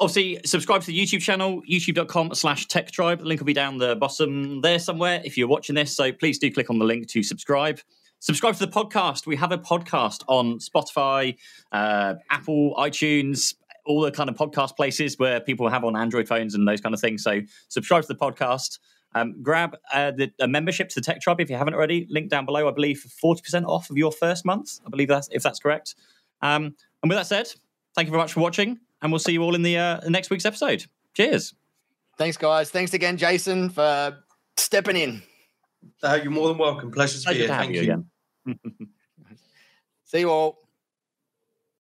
obviously, 0.00 0.40
subscribe 0.44 0.80
to 0.80 0.88
the 0.88 0.98
YouTube 0.98 1.20
channel, 1.20 1.62
youtube.com 1.70 2.34
slash 2.34 2.66
tech 2.66 2.90
tribe. 2.90 3.20
The 3.20 3.26
link 3.26 3.40
will 3.40 3.46
be 3.46 3.52
down 3.52 3.78
the 3.78 3.94
bottom 3.94 4.60
there 4.60 4.80
somewhere 4.80 5.22
if 5.24 5.38
you're 5.38 5.46
watching 5.46 5.76
this. 5.76 5.94
So 5.94 6.10
please 6.10 6.40
do 6.40 6.50
click 6.50 6.68
on 6.68 6.80
the 6.80 6.84
link 6.84 7.06
to 7.10 7.22
subscribe. 7.22 7.78
Subscribe 8.18 8.54
to 8.54 8.66
the 8.66 8.72
podcast. 8.72 9.26
We 9.26 9.36
have 9.36 9.52
a 9.52 9.58
podcast 9.58 10.24
on 10.26 10.58
Spotify, 10.58 11.36
uh, 11.70 12.14
Apple, 12.30 12.74
iTunes, 12.76 13.54
all 13.86 14.00
the 14.00 14.10
kind 14.10 14.28
of 14.28 14.36
podcast 14.36 14.74
places 14.74 15.16
where 15.18 15.40
people 15.40 15.68
have 15.68 15.84
on 15.84 15.96
Android 15.96 16.26
phones 16.26 16.56
and 16.56 16.66
those 16.66 16.80
kind 16.80 16.94
of 16.94 17.00
things. 17.00 17.22
So 17.22 17.40
subscribe 17.68 18.02
to 18.02 18.08
the 18.08 18.16
podcast. 18.16 18.78
Um, 19.14 19.42
grab 19.42 19.76
uh, 19.92 20.10
the, 20.12 20.32
a 20.40 20.48
membership 20.48 20.88
to 20.90 20.94
the 20.94 21.00
Tech 21.00 21.20
Tribe 21.20 21.40
if 21.40 21.50
you 21.50 21.56
haven't 21.56 21.74
already. 21.74 22.06
Link 22.08 22.30
down 22.30 22.46
below, 22.46 22.68
I 22.68 22.72
believe, 22.72 23.00
for 23.00 23.08
forty 23.08 23.42
percent 23.42 23.66
off 23.66 23.90
of 23.90 23.96
your 23.96 24.12
first 24.12 24.44
month. 24.44 24.80
I 24.86 24.90
believe 24.90 25.08
that's 25.08 25.28
if 25.32 25.42
that's 25.42 25.58
correct. 25.58 25.94
Um, 26.40 26.74
and 27.02 27.08
with 27.10 27.18
that 27.18 27.26
said, 27.26 27.48
thank 27.94 28.06
you 28.06 28.10
very 28.10 28.22
much 28.22 28.32
for 28.32 28.40
watching, 28.40 28.78
and 29.00 29.12
we'll 29.12 29.18
see 29.18 29.32
you 29.32 29.42
all 29.42 29.54
in 29.54 29.62
the, 29.62 29.78
uh, 29.78 30.00
next 30.08 30.30
week's 30.30 30.44
episode. 30.44 30.86
Cheers. 31.14 31.54
Thanks, 32.18 32.36
guys. 32.36 32.70
Thanks 32.70 32.94
again, 32.94 33.16
Jason, 33.16 33.70
for 33.70 34.18
stepping 34.56 34.96
in. 34.96 35.22
Uh, 36.02 36.18
you're 36.22 36.32
more 36.32 36.48
than 36.48 36.58
welcome. 36.58 36.90
Pleasure 36.90 37.18
to 37.18 37.24
Pleasure 37.24 37.38
be 37.38 37.46
here. 37.46 37.48
Thank 37.48 37.74
you. 37.74 38.04
you. 38.46 38.54
see 40.04 40.20
you 40.20 40.30
all. 40.30 40.61